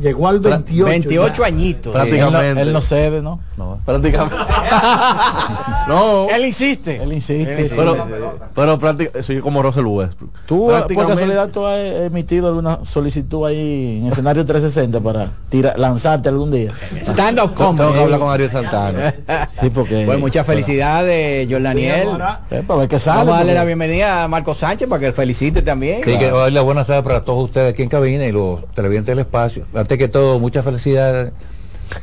Llegó 0.00 0.28
al 0.28 0.40
28. 0.40 0.84
28 0.84 1.44
añitos. 1.44 1.92
Prácticamente. 1.92 2.48
Él 2.50 2.54
no, 2.56 2.60
él 2.62 2.72
no 2.72 2.80
cede, 2.80 3.22
¿no? 3.22 3.40
No, 3.56 3.80
prácticamente. 3.84 4.36
no. 5.88 6.28
Él 6.30 6.46
insiste. 6.46 7.02
Él 7.02 7.12
insiste. 7.12 7.70
Pero, 7.74 8.06
pero 8.54 8.78
prácticamente, 8.78 9.22
soy 9.22 9.40
como 9.40 9.62
Russell 9.62 9.84
Westbrook. 9.86 10.30
¿Tú, 10.46 10.70
por 10.94 11.06
casualidad, 11.08 11.48
tú 11.50 11.66
has 11.66 11.78
emitido 11.78 12.48
alguna 12.48 12.84
solicitud 12.84 13.46
ahí 13.46 14.00
en 14.02 14.08
escenario 14.08 14.44
360 14.44 15.00
para 15.00 15.30
tira, 15.48 15.74
lanzarte 15.76 16.28
algún 16.28 16.50
día? 16.50 16.72
Stand 17.02 17.40
up 17.40 17.54
Tengo 17.54 17.72
que 17.72 17.82
comedy. 17.82 17.98
hablar 18.02 18.20
con 18.20 18.30
Ariel 18.32 18.50
Santana. 18.50 19.14
Sí, 19.60 19.70
porque... 19.70 20.04
Pues 20.06 20.18
muchas 20.18 20.46
felicidades, 20.46 21.48
Jordaniel. 21.50 22.08
Eh, 22.50 22.62
para 22.66 22.80
ver 22.80 22.88
qué 22.88 22.98
sale. 22.98 23.18
Vamos 23.18 23.34
a 23.34 23.36
darle 23.38 23.52
porque- 23.52 23.58
la 23.60 23.64
bienvenida 23.64 24.24
a 24.24 24.28
Marco 24.28 24.54
Sánchez 24.54 24.88
para 24.88 25.00
que 25.00 25.06
él 25.06 25.12
felicite 25.12 25.62
también. 25.62 26.00
Sí, 26.12 26.18
que 26.18 26.32
hoy 26.32 26.50
la 26.50 26.60
buena 26.62 26.84
tarde 26.84 27.02
para 27.02 27.24
todos 27.24 27.44
ustedes 27.44 27.72
aquí 27.72 27.82
en 27.82 27.88
cabina 27.88 28.26
y 28.26 28.32
los 28.32 28.66
televidentes 28.74 29.12
del 29.12 29.20
espacio. 29.20 29.64
Antes 29.74 29.98
que 29.98 30.08
todo, 30.08 30.38
muchas 30.38 30.64
felicidades. 30.64 31.32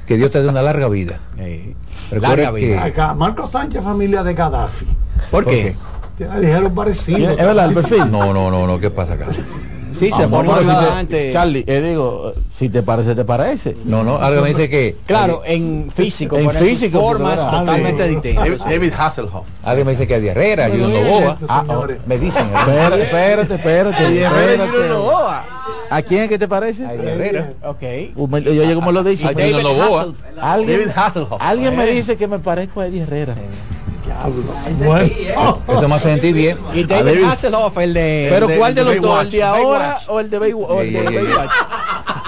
Que 0.05 0.17
Dios 0.17 0.29
te 0.31 0.41
dé 0.41 0.47
una 0.49 0.61
larga 0.61 0.87
vida. 0.87 1.19
Larga 2.11 2.51
que- 2.53 2.57
vida. 2.67 2.83
Acá, 2.83 3.13
Marco 3.13 3.47
Sánchez, 3.47 3.83
familia 3.83 4.23
de 4.23 4.33
Gaddafi. 4.33 4.85
¿Por 5.31 5.45
qué? 5.45 5.75
Tiene 6.17 6.39
ligero 6.41 6.73
parecido. 6.73 7.31
¿Es 7.31 7.37
verdad 7.37 7.67
el 7.67 7.73
perfil? 7.73 8.11
No, 8.11 8.33
no, 8.33 8.51
no, 8.51 8.67
no, 8.67 8.79
¿qué 8.79 8.89
pasa 8.91 9.13
acá? 9.13 9.27
Sí, 9.99 10.11
se 10.11 10.23
Ah, 10.23 10.27
pone 10.29 10.49
delante. 10.59 11.31
Charlie, 11.31 11.63
eh, 11.67 11.81
digo, 11.81 12.33
si 12.53 12.69
te 12.69 12.81
parece, 12.83 13.15
te 13.15 13.25
parece. 13.25 13.75
No, 13.85 14.03
no, 14.03 14.15
algo 14.17 14.41
me 14.41 14.49
dice 14.49 14.69
que. 14.69 14.95
Claro, 15.05 15.41
en 15.45 15.91
físico, 15.93 16.37
En 16.37 16.49
físico, 16.51 16.99
formas 17.01 17.35
totalmente 17.37 18.05
Sí. 18.05 18.09
distintas. 18.15 18.59
David, 18.59 18.93
Hasselhoff. 18.97 19.47
Alguien 19.63 19.85
me 19.85 19.91
dice 19.93 20.07
que 20.07 20.15
a 20.15 20.19
diarrea, 20.19 20.69
Pero 20.69 20.85
Junior 20.85 21.03
Novoa. 21.03 21.37
Ah, 21.47 21.63
oh, 21.67 21.85
me 22.05 22.17
dicen. 22.17 22.47
¿eh? 22.47 22.53
Espérate, 22.55 23.01
espérate, 23.03 23.53
espérate. 23.55 24.21
Herrera. 24.21 24.67
Junior 24.67 24.87
Novoa. 24.89 25.45
¿A 25.91 26.01
quién 26.03 26.23
es 26.23 26.29
que 26.29 26.37
te 26.37 26.47
parece? 26.47 26.85
A 26.85 26.93
Herrera. 26.93 27.53
Ok. 27.63 27.81
Uh, 28.15 28.27
me- 28.27 28.41
Yo 28.43 28.51
oye 28.51 28.75
cómo 28.75 28.91
lo 28.91 29.03
dice. 29.03 29.25
David 29.33 29.55
Hasselhoff. 30.95 31.41
alguien 31.41 31.75
me 31.75 31.85
dice 31.87 32.15
que 32.15 32.27
me 32.27 32.39
parezco 32.39 32.81
a 32.81 32.87
Eddie 32.87 33.01
Herrera. 33.01 33.35
Bueno. 34.85 35.59
Eso 35.67 35.87
me 35.87 35.95
hace 35.95 36.09
sentir 36.09 36.33
bien. 36.33 36.57
Y 36.73 36.83
David 36.83 37.23
Hasselhoff, 37.23 37.77
el 37.77 37.93
de... 37.93 38.27
Pero 38.29 38.49
el 38.49 38.57
¿cuál 38.57 38.75
de 38.75 38.83
los 38.83 38.95
dos? 38.95 39.01
Baywatch, 39.03 39.25
¿El 39.25 39.31
de 39.31 39.43
ahora 39.43 39.97
o 40.07 40.19
el 40.19 40.29
de 40.29 40.39
Bay- 40.39 40.53
o 40.53 40.81
el 40.81 40.93
de. 40.93 41.03
Baywatch? 41.03 41.51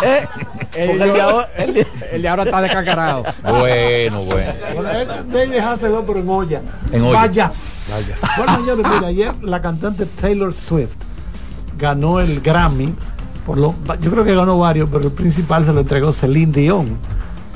¿Eh? 0.04 0.28
El 0.76 0.98
de 1.00 1.22
ahora, 1.22 1.50
el 1.58 1.74
de- 1.74 1.88
el 2.14 2.22
de 2.22 2.28
ahora 2.30 2.44
está 2.44 2.62
descacarado. 2.62 3.24
Bueno, 3.44 4.24
bueno. 4.26 4.52
Debe 5.28 5.48
dejárselo, 5.48 6.06
pero 6.06 6.20
en 6.20 6.30
olla. 6.30 6.62
En 6.92 7.04
olla. 7.04 7.20
Vallas. 7.20 7.88
Bueno, 8.38 8.56
señores, 8.56 8.86
mira, 8.94 9.08
ayer 9.08 9.34
la 9.44 9.62
cantante 9.62 10.06
Taylor 10.06 10.54
Swift 10.54 10.96
ganó 11.78 12.20
el 12.22 12.40
Grammy. 12.42 12.96
Por 13.46 13.58
lo, 13.58 13.76
yo 14.00 14.12
creo 14.12 14.24
que 14.24 14.36
ganó 14.36 14.58
varios, 14.60 14.88
pero 14.90 15.06
el 15.06 15.12
principal 15.12 15.66
se 15.66 15.74
lo 15.74 15.82
entregó 15.82 16.14
Celine 16.14 16.52
Dion 16.54 16.98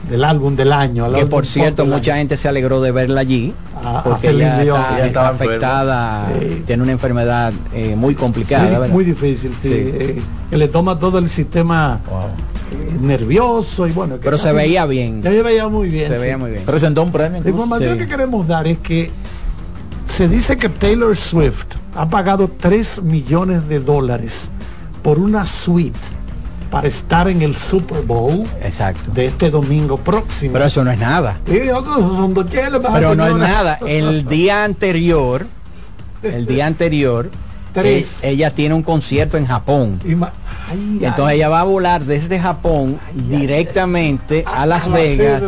del 0.09 0.23
álbum 0.23 0.55
del 0.55 0.71
año. 0.71 1.09
Que 1.11 1.17
álbum 1.19 1.29
por 1.29 1.45
cierto, 1.45 1.85
mucha 1.85 2.11
año. 2.13 2.19
gente 2.21 2.37
se 2.37 2.47
alegró 2.47 2.81
de 2.81 2.91
verla 2.91 3.21
allí. 3.21 3.53
A- 3.83 4.03
Porque 4.03 4.29
ella 4.29 4.59
Dion. 4.59 4.79
está, 4.79 5.05
Ella 5.07 5.27
afectada, 5.29 6.27
Sí. 6.39 6.63
tiene 6.65 6.83
una 6.83 6.91
enfermedad 6.91 7.53
eh, 7.73 7.95
muy 7.95 8.15
complicada. 8.15 8.87
Muy 8.87 9.03
difícil, 9.05 9.51
sí. 9.61 9.67
Sí. 9.69 9.73
eh, 9.73 10.21
que 10.49 10.57
le 10.57 10.67
toma 10.67 10.97
todo 10.99 11.17
el 11.19 11.29
sistema 11.29 11.99
eh, 12.71 12.97
nervioso 13.01 13.87
y 13.87 13.91
bueno. 13.91 14.15
que 14.15 14.21
Pero 14.25 14.37
se 14.37 14.51
veía 14.53 14.85
bien. 14.85 15.21
Se 15.23 15.41
veía 15.41 15.67
muy 15.67 15.89
bien. 15.89 16.07
Se 16.07 16.15
sí. 16.15 16.21
veía 16.21 16.37
muy 16.37 16.51
bien. 16.51 16.63
Presentó 16.65 17.03
un 17.03 17.11
premio. 17.11 17.41
La 17.43 17.49
información 17.49 17.93
Sí. 17.93 17.99
que 17.99 18.07
queremos 18.07 18.47
dar 18.47 18.67
es 18.67 18.77
que 18.79 19.11
se 20.07 20.27
dice 20.27 20.55
que 20.57 20.69
Taylor 20.69 21.15
Swift 21.15 21.65
ha 21.95 22.07
pagado 22.07 22.49
3 22.59 23.01
millones 23.03 23.67
de 23.67 23.79
dólares 23.79 24.49
por 25.03 25.19
una 25.19 25.45
suite 25.45 25.99
para 26.75 26.89
estar 26.89 27.29
en 27.29 27.41
el 27.41 27.55
Super 27.55 28.01
Bowl 28.01 28.43
Exacto. 28.61 29.09
de 29.13 29.27
este 29.27 29.49
domingo 29.49 29.95
próximo. 29.95 30.51
Pero 30.51 30.65
eso 30.65 30.83
no 30.83 30.91
es 30.91 30.99
nada. 30.99 31.37
Pero 31.45 33.15
no 33.15 33.27
es 33.27 33.35
nada. 33.37 33.79
El 33.87 34.25
día 34.25 34.65
anterior, 34.65 35.47
el 36.21 36.45
día 36.45 36.65
anterior, 36.67 37.31
Tres. 37.73 38.25
eh, 38.25 38.31
ella 38.31 38.53
tiene 38.53 38.75
un 38.75 38.83
concierto 38.83 39.37
en 39.37 39.45
Japón. 39.45 40.01
Ay, 40.03 40.99
Entonces 41.01 41.25
ay, 41.25 41.37
ella 41.37 41.47
va 41.47 41.61
a 41.61 41.63
volar 41.63 42.03
desde 42.03 42.41
Japón 42.41 42.99
directamente 43.13 44.43
a 44.45 44.65
Las 44.65 44.87
a 44.87 44.89
la 44.89 44.95
Vegas. 44.97 45.43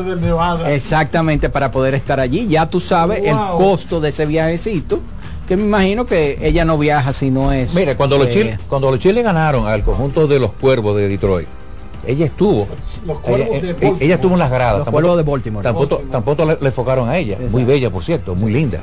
Exactamente, 0.68 1.50
para 1.50 1.72
poder 1.72 1.94
estar 1.94 2.22
allí. 2.22 2.48
Ya 2.48 2.70
tú 2.70 2.80
sabes 2.80 3.22
el 3.26 3.36
costo 3.58 4.00
de 4.00 4.10
ese 4.10 4.26
viajecito, 4.26 5.02
que 5.48 5.56
me 5.58 5.64
imagino 5.64 6.06
que 6.06 6.38
ella 6.42 6.66
no 6.66 6.78
viaja 6.78 7.14
si 7.14 7.30
no 7.32 7.52
es... 7.52 7.74
Mira, 7.74 7.96
cuando 7.96 8.18
los, 8.18 8.28
eh, 8.28 8.32
chiles, 8.32 8.60
cuando 8.68 8.92
los 8.92 9.00
chiles 9.00 9.24
ganaron 9.24 9.66
al 9.68 9.84
conjunto 9.84 10.28
de 10.28 10.40
los 10.40 10.52
cuervos 10.52 10.96
de 10.98 11.08
Detroit, 11.08 11.48
ella 12.06 12.26
estuvo. 12.26 12.68
Los 13.06 13.20
Cuervos 13.20 13.48
ella, 13.50 13.62
de 13.62 13.70
eh, 13.70 13.74
Baltimore. 13.74 14.06
ella 14.06 14.16
estuvo 14.16 14.34
en 14.34 14.40
las 14.40 14.52
gradas. 14.52 14.78
Los 14.80 14.86
Tampoco- 14.86 15.02
Cuervos 15.02 15.18
de 15.26 15.32
Baltimore. 15.32 15.64
Tampoco, 15.64 16.02
tampoco 16.12 16.46
le, 16.46 16.58
le 16.60 16.66
enfocaron 16.68 17.10
a 17.10 17.18
ella. 17.18 17.38
Muy 17.50 17.64
bella, 17.64 17.90
por 17.90 18.04
cierto, 18.04 18.36
muy 18.36 18.52
linda. 18.52 18.80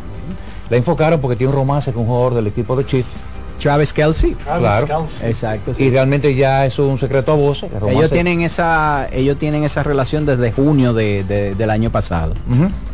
La 0.70 0.76
enfocaron 0.76 1.20
porque 1.20 1.36
tiene 1.36 1.50
un 1.52 1.56
romance 1.58 1.92
con 1.92 2.02
un 2.02 2.08
jugador 2.08 2.34
del 2.34 2.46
equipo 2.48 2.74
de 2.76 2.86
Chiefs. 2.86 3.12
Travis 3.60 3.92
Kelsey. 3.92 4.34
Travis 4.34 4.60
claro. 4.60 5.06
Exacto. 5.22 5.74
sí. 5.74 5.84
Y 5.84 5.90
realmente 5.90 6.34
ya 6.34 6.66
es 6.66 6.78
un 6.78 6.98
secreto 6.98 7.32
a 7.32 7.34
voces. 7.36 7.70
Ellos 7.88 8.10
tienen 8.10 8.40
esa, 8.42 9.08
ellos 9.12 9.38
tienen 9.38 9.64
esa 9.64 9.82
relación 9.82 10.26
desde 10.26 10.52
junio 10.52 10.92
de- 10.92 11.24
de- 11.24 11.54
del 11.54 11.70
año 11.70 11.90
pasado. 11.90 12.34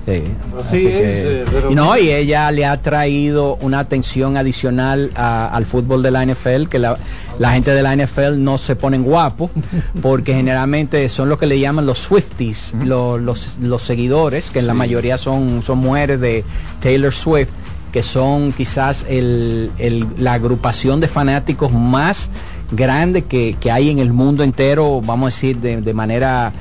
Sí. 0.07 0.23
Así 0.67 0.87
es, 0.87 0.95
eh, 0.95 1.45
pero- 1.53 1.71
y 1.71 1.75
no, 1.75 1.97
y 1.97 2.11
ella 2.11 2.51
le 2.51 2.65
ha 2.67 2.81
traído 2.81 3.57
una 3.61 3.79
atención 3.81 4.37
adicional 4.37 5.11
a- 5.15 5.49
al 5.55 5.67
fútbol 5.67 6.03
de 6.03 6.11
la 6.11 6.23
NFL, 6.25 6.69
que 6.69 6.79
la, 6.79 6.97
la 7.39 7.53
gente 7.53 7.71
de 7.73 7.83
la 7.83 7.93
NFL 7.95 8.43
no 8.43 8.59
se 8.59 8.77
ponen 8.77 9.03
guapos, 9.03 9.51
porque 10.03 10.35
generalmente 10.35 11.09
son 11.09 11.29
lo 11.29 11.39
que 11.39 11.47
le 11.47 11.59
llaman 11.61 11.87
los 11.87 11.99
Swifties, 11.99 12.75
lo- 12.85 13.19
los, 13.19 13.59
los 13.61 13.83
seguidores, 13.83 14.51
que 14.51 14.59
en 14.61 14.67
la 14.67 14.75
mayoría 14.75 15.19
son, 15.19 15.63
son 15.63 15.79
mujeres 15.79 16.21
de 16.21 16.45
Taylor 16.81 17.13
Swift, 17.15 17.51
que 17.93 18.03
son 18.03 18.53
quizás 18.53 19.05
el- 19.09 19.71
el- 19.79 20.07
la 20.19 20.35
agrupación 20.35 21.01
de 21.01 21.09
fanáticos 21.09 21.73
más 21.73 22.31
grande 22.73 23.23
que, 23.23 23.57
que 23.61 23.71
hay 23.73 23.91
en 23.91 23.99
el 23.99 24.13
mundo 24.13 24.45
entero, 24.45 25.01
vamos 25.05 25.33
a 25.33 25.35
decir, 25.35 25.59
de, 25.61 25.81
de 25.81 25.93
manera 25.95 26.53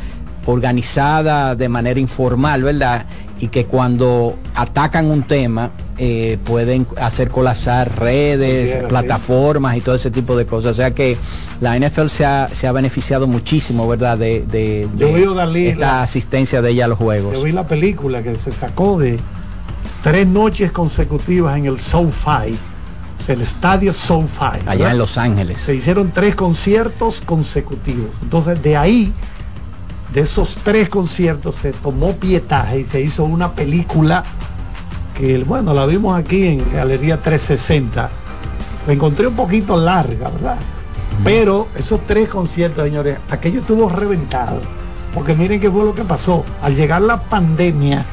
organizada, 0.59 1.55
de 1.55 1.69
manera 1.69 1.99
informal, 1.99 2.63
¿verdad? 2.63 3.05
Y 3.39 3.47
que 3.47 3.65
cuando 3.65 4.35
atacan 4.55 5.09
un 5.09 5.23
tema 5.23 5.71
eh, 5.97 6.37
pueden 6.43 6.87
hacer 6.99 7.29
colapsar 7.29 7.97
redes, 7.99 8.75
plataformas 8.87 9.77
y 9.77 9.81
todo 9.81 9.95
ese 9.95 10.09
tipo 10.11 10.35
de 10.37 10.45
cosas. 10.45 10.71
O 10.71 10.73
sea 10.73 10.91
que 10.91 11.17
la 11.61 11.77
NFL 11.77 12.07
se 12.07 12.25
ha, 12.25 12.49
se 12.51 12.67
ha 12.67 12.71
beneficiado 12.71 13.27
muchísimo, 13.27 13.87
¿verdad? 13.87 14.17
De, 14.17 14.41
de- 14.49 14.87
Yo 14.97 15.07
de 15.07 15.13
vi 15.13 15.23
a 15.25 15.29
Dalí, 15.33 15.67
esta 15.67 15.79
la- 15.79 16.03
asistencia 16.03 16.61
de 16.61 16.71
ella 16.71 16.85
a 16.85 16.87
los 16.87 16.97
juegos. 16.97 17.33
Yo 17.33 17.43
vi 17.43 17.51
la 17.51 17.67
película 17.67 18.23
que 18.23 18.35
se 18.37 18.51
sacó 18.51 18.97
de 18.99 19.19
tres 20.03 20.27
noches 20.27 20.71
consecutivas 20.71 21.57
en 21.57 21.65
el 21.65 21.79
SoFi, 21.79 22.57
o 23.19 23.23
sea, 23.23 23.35
el 23.35 23.41
estadio 23.41 23.93
SoFi. 23.93 24.59
Allá 24.65 24.71
¿verdad? 24.71 24.91
en 24.91 24.97
Los 24.97 25.17
Ángeles. 25.17 25.59
Se 25.59 25.75
hicieron 25.75 26.11
tres 26.11 26.35
conciertos 26.35 27.21
consecutivos. 27.21 28.09
Entonces, 28.21 28.61
de 28.61 28.77
ahí, 28.77 29.13
de 30.13 30.21
esos 30.21 30.57
tres 30.63 30.89
conciertos, 30.89 31.55
se 31.55 31.73
tomó 31.73 32.13
pietaje 32.13 32.81
y 32.81 32.83
se 32.85 33.01
hizo 33.01 33.23
una 33.25 33.53
película 33.53 34.23
que, 35.17 35.43
bueno, 35.43 35.73
la 35.73 35.85
vimos 35.85 36.17
aquí 36.17 36.45
en 36.47 36.71
Galería 36.71 37.17
360. 37.17 38.09
La 38.87 38.93
encontré 38.93 39.27
un 39.27 39.35
poquito 39.35 39.75
larga, 39.75 40.29
¿verdad? 40.29 40.57
Pero 41.23 41.67
esos 41.75 42.05
tres 42.05 42.29
conciertos, 42.29 42.85
señores, 42.85 43.17
aquello 43.29 43.59
estuvo 43.59 43.89
reventado. 43.89 44.61
Porque 45.13 45.35
miren 45.35 45.59
qué 45.59 45.69
fue 45.69 45.83
lo 45.83 45.93
que 45.93 46.05
pasó. 46.05 46.45
Al 46.61 46.75
llegar 46.75 47.01
la 47.01 47.19
pandemia, 47.21 48.05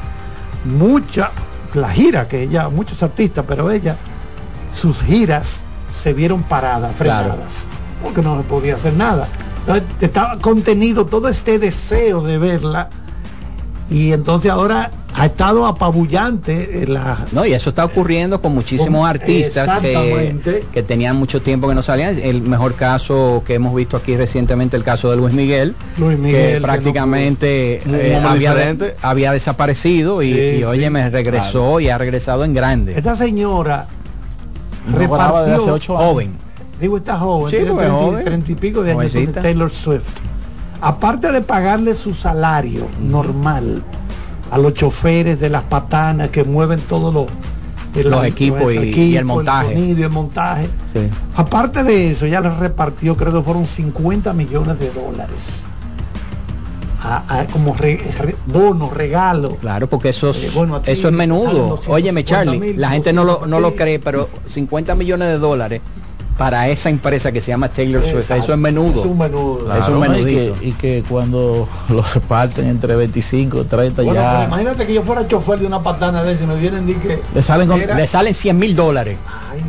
mucha, 0.65 1.31
la 1.73 1.89
gira, 1.89 2.27
que 2.27 2.43
ella, 2.43 2.69
muchos 2.69 3.01
artistas, 3.03 3.45
pero 3.47 3.71
ella, 3.71 3.95
sus 4.73 5.01
giras 5.01 5.63
se 5.91 6.13
vieron 6.13 6.43
paradas, 6.43 6.95
frenadas, 6.95 7.67
porque 8.03 8.21
no 8.21 8.41
podía 8.43 8.75
hacer 8.75 8.93
nada. 8.93 9.27
Entonces, 9.61 9.83
estaba 10.01 10.37
contenido 10.39 11.05
todo 11.05 11.27
este 11.27 11.59
deseo 11.59 12.21
de 12.21 12.37
verla 12.37 12.89
y 13.89 14.11
entonces 14.11 14.51
ahora 14.51 14.91
ha 15.13 15.25
estado 15.25 15.65
apabullante 15.65 16.83
eh, 16.83 16.87
la 16.87 17.25
No, 17.31 17.45
y 17.45 17.53
eso 17.53 17.69
está 17.69 17.85
ocurriendo 17.85 18.41
con 18.41 18.53
muchísimos 18.53 18.99
Con- 19.01 19.09
artistas 19.09 19.79
que, 19.81 20.61
que 20.71 20.83
tenían 20.83 21.15
mucho 21.15 21.41
tiempo 21.41 21.67
que 21.67 21.73
no 21.75 21.81
salían. 21.81 22.19
El 22.21 22.41
mejor 22.41 22.75
caso 22.75 23.41
que 23.47 23.55
hemos 23.55 23.73
visto 23.73 23.97
aquí 23.97 24.15
recientemente, 24.15 24.75
el 24.77 24.83
caso 24.83 25.09
de 25.09 25.17
Luis 25.17 25.33
Miguel, 25.33 25.73
Luis 25.97 26.19
Miguel, 26.19 26.45
que 26.45 26.53
que 26.53 26.59
no 26.59 26.65
prácticamente 26.67 27.81
eh, 27.87 28.21
había, 29.01 29.31
desaparecido 29.31 30.21
y, 30.21 30.33
Sí, 30.33 30.39
y, 30.59 30.63
oye, 30.65 30.89
me 30.89 31.09
regresó 31.09 31.79
y 31.79 31.89
ha 31.89 31.97
regresado 31.97 32.43
en 32.43 32.53
grande. 32.53 32.93
esta 32.97 33.15
señora 33.15 33.87
No 34.91 34.99
desde 34.99 35.55
hace 35.55 35.71
ocho 35.71 35.97
años. 35.97 36.09
joven 36.11 36.31
digo 36.79 36.97
está 36.97 37.17
joven 37.17 37.49
Sí, 37.49 37.55
tiene 37.57 37.71
porque 37.71 37.85
30 37.85 38.01
joven. 38.05 38.23
30 38.25 38.51
y 38.51 38.55
pico 38.55 38.83
de 38.83 38.91
años. 38.91 39.13
Taylor 39.41 39.71
Swift 39.71 40.03
aparte 40.81 41.31
de 41.31 41.41
pagarle 41.41 41.95
su 41.95 42.13
salario 42.13 42.87
normal 43.01 43.81
a 44.51 44.57
los 44.57 44.73
choferes 44.73 45.39
de 45.39 45.49
las 45.49 45.63
patanas 45.63 46.29
que 46.29 46.43
mueven 46.43 46.79
todos 46.81 47.13
los 47.13 47.25
Los 48.05 48.25
equipos 48.27 48.71
y- 48.75 48.77
y 48.93 49.17
el 49.17 49.25
montaje. 49.25 49.73
sonido 49.73 49.99
y 49.99 50.03
el 50.03 50.09
montaje 50.11 50.69
Sí. 50.93 50.99
aparte 51.35 51.83
de 51.83 52.11
eso 52.11 52.27
ya 52.27 52.41
les 52.41 52.55
repartió 52.57 53.17
creo 53.17 53.33
que 53.33 53.41
fueron 53.41 53.65
50 53.65 54.33
millones 54.33 54.77
de 54.79 54.91
dólares 54.91 55.63
a- 57.03 57.39
a- 57.39 57.45
como 57.47 57.73
re- 57.75 57.99
re- 58.19 58.35
bonos 58.45 58.93
regalos 58.93 59.53
Claro, 59.61 59.87
porque 59.87 60.09
eso 60.09 60.29
es, 60.29 60.43
Eh, 60.45 60.51
bueno, 60.55 60.81
eso 60.85 61.07
es 61.07 61.13
menudo. 61.13 61.45
250 61.77 61.91
Óyeme, 61.91 62.23
Charlie, 62.23 62.59
mil, 62.59 62.79
la 62.81 62.89
gente 62.89 63.13
no 63.13 63.23
lo, 63.23 63.33
250 63.33 63.47
no 63.55 63.59
lo 63.69 63.75
cree, 63.75 63.99
pero 63.99 64.29
50 64.45 64.93
millones 64.95 65.27
de 65.29 65.37
dólares 65.39 65.81
para 66.37 66.67
esa 66.69 66.89
empresa 66.89 67.31
que 67.31 67.41
se 67.41 67.49
llama 67.51 67.69
Taylor 67.69 68.03
Swift, 68.03 68.29
eso 68.31 68.53
es 68.53 68.59
menudo. 68.59 69.01
Es 69.01 69.07
un 69.07 69.17
menudo. 69.17 69.59
es 69.59 69.65
Claro, 69.77 69.93
un 69.93 69.99
¿no? 69.99 70.05
y, 70.05 70.09
menudito. 70.09 70.59
que, 70.59 70.67
y 70.67 70.71
que 70.73 71.03
cuando 71.09 71.67
lo 71.89 72.01
reparten 72.13 72.67
entre 72.67 72.95
25 72.95 73.65
30 73.65 74.01
Bueno, 74.03 74.19
pero 74.19 74.23
ya 74.39 74.45
imagínate 74.45 74.85
que 74.85 74.93
yo 74.93 75.01
fuera 75.03 75.27
chofer 75.27 75.59
de 75.59 75.65
una 75.65 75.81
patana 75.81 76.23
de 76.23 76.33
eso 76.33 76.43
y 76.43 76.47
me 76.47 76.55
vienen 76.57 76.87
y 76.87 76.93
que 76.93 77.21
le 77.33 77.41
salen 77.43 77.67
con 77.67 77.79
Le 77.79 78.07
salen 78.07 78.33
100 78.33 78.57
mil 78.57 78.75
dólares. 78.75 79.17
Ay. 79.51 79.61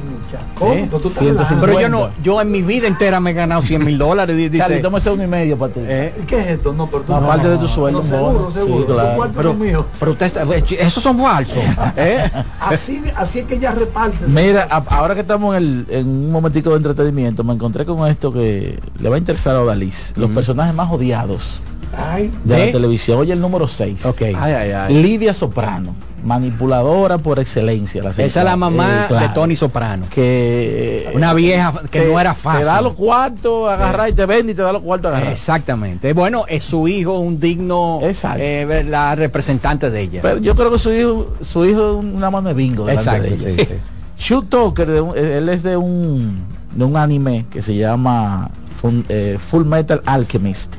¿Cómo? 0.55 0.73
¿Eh? 0.73 0.87
Pero 0.91 1.01
tú 1.01 1.09
estás 1.09 1.23
150. 1.25 1.67
relajando. 1.67 1.67
Pero 1.67 1.81
yo 1.81 1.89
no, 1.89 2.11
yo 2.23 2.41
en 2.41 2.51
mi 2.51 2.63
vida 2.63 2.87
entera 2.87 3.21
me 3.21 3.31
he 3.31 3.35
ganado 3.35 3.63
100 3.63 3.85
mil 3.85 3.99
dólares. 3.99 4.37
di- 4.37 4.51
Charlie, 4.59 4.77
Dice, 4.77 4.83
tómese 4.83 5.11
uno 5.11 5.23
y 5.25 5.27
medio 5.27 5.57
para 5.59 5.73
ti. 5.73 5.81
¿eh? 5.83 6.15
¿Y 6.23 6.27
¿Qué 6.27 6.39
es 6.41 6.47
esto? 6.49 6.73
No, 6.73 6.87
pero 6.89 7.03
tú 7.03 7.13
No, 7.13 7.21
no. 7.21 7.27
aparte 7.27 7.49
de 7.49 7.59
tu 7.59 7.69
sueldo, 7.69 8.03
Pero 8.03 8.29
un 8.29 8.53
seguro. 8.53 8.79
Sí, 8.79 8.85
claro. 8.93 9.31
pero, 9.35 9.49
son 9.51 9.59
míos. 9.61 9.85
pero 9.99 10.13
usted, 10.13 10.33
sabe, 10.33 10.65
esos 10.79 11.03
son 11.03 11.19
falsos. 11.19 11.59
¿eh? 11.97 12.31
Así, 12.61 13.03
así 13.17 13.41
es 13.41 13.45
que 13.47 13.55
ella 13.55 13.73
reparte. 13.73 14.19
Mira, 14.27 14.67
a- 14.71 14.85
ahora 14.97 15.15
que 15.15 15.21
estamos 15.21 15.57
en, 15.57 15.63
el- 15.63 15.87
en 15.91 16.07
un 16.09 16.33
momentico 16.33 16.71
de 16.71 16.77
entretenimiento, 16.77 17.45
me 17.45 17.55
encontré 17.55 17.85
con 17.87 18.09
esto 18.11 18.33
que 18.33 18.79
le 19.01 19.09
va 19.09 19.17
a 19.17 19.19
interesar 19.19 19.57
a 19.57 19.63
Odalis. 19.63 20.13
Los 20.17 20.31
personajes 20.31 20.75
más 20.75 20.91
odiados 20.91 21.61
Ay, 21.99 22.31
de 22.45 22.63
¿Eh? 22.63 22.67
la 22.67 22.73
televisión. 22.73 23.19
Oye, 23.19 23.33
el 23.33 23.41
número 23.41 23.67
6. 23.69 24.05
Ok. 24.07 24.23
Ay, 24.23 24.35
ay, 24.53 24.71
ay. 24.73 24.95
Lidia 25.03 25.35
Soprano, 25.35 25.95
manipuladora 26.25 27.19
por 27.19 27.39
excelencia. 27.39 28.03
La 28.03 28.11
Esa 28.11 28.23
es 28.41 28.45
la 28.45 28.57
mamá 28.57 29.07
de 29.09 29.29
Tony 29.31 29.57
Soprano. 29.57 30.07
Que 30.11 31.11
Una 31.15 31.35
vieja 31.35 31.73
que 31.91 32.01
te- 32.01 32.07
no 32.13 32.19
era 32.21 32.35
fácil. 32.35 32.61
Te 32.61 32.67
da 32.67 32.81
los 32.81 32.95
cuartos, 32.95 33.69
agarrar 33.71 34.09
y 34.09 34.13
te 34.13 34.27
vende 34.27 34.53
y 34.53 34.55
te 34.55 34.63
da 34.63 34.73
los 34.73 34.83
cuartos, 34.83 35.11
agarrar. 35.11 35.33
Exactamente. 35.33 36.13
Bueno, 36.13 36.45
es 36.49 36.65
su 36.65 36.87
hijo 36.89 37.19
un 37.19 37.41
digno 37.41 38.01
Exacto. 38.03 38.39
eh, 38.43 38.85
la 38.89 39.15
representante 39.15 39.91
de 39.91 40.01
ella. 40.01 40.21
Pero 40.23 40.39
yo 40.39 40.55
creo 40.55 40.71
que 40.71 40.79
su 40.79 40.93
hijo, 40.93 41.35
su 41.41 41.65
hijo 41.65 41.99
es 41.99 42.05
una 42.05 42.31
mano 42.31 42.49
de 42.49 42.55
bingo. 42.55 42.89
Exacto, 42.89 43.23
de 43.31 43.39
sí, 43.39 43.49
ella. 43.51 43.65
sí. 43.67 43.75
Shoot 44.19 44.49
Tucker, 44.49 44.89
de 44.91 45.01
un- 45.01 45.17
él 45.17 45.49
es 45.49 45.63
de 45.63 45.77
un, 45.77 46.43
de 46.75 46.85
un 46.85 46.97
anime 46.97 47.47
que 47.51 47.63
se 47.63 47.77
llama 47.77 48.51
Full, 48.81 49.01
eh, 49.09 49.39
Full 49.51 49.65
Metal 49.65 50.03
Alchemist. 50.05 50.75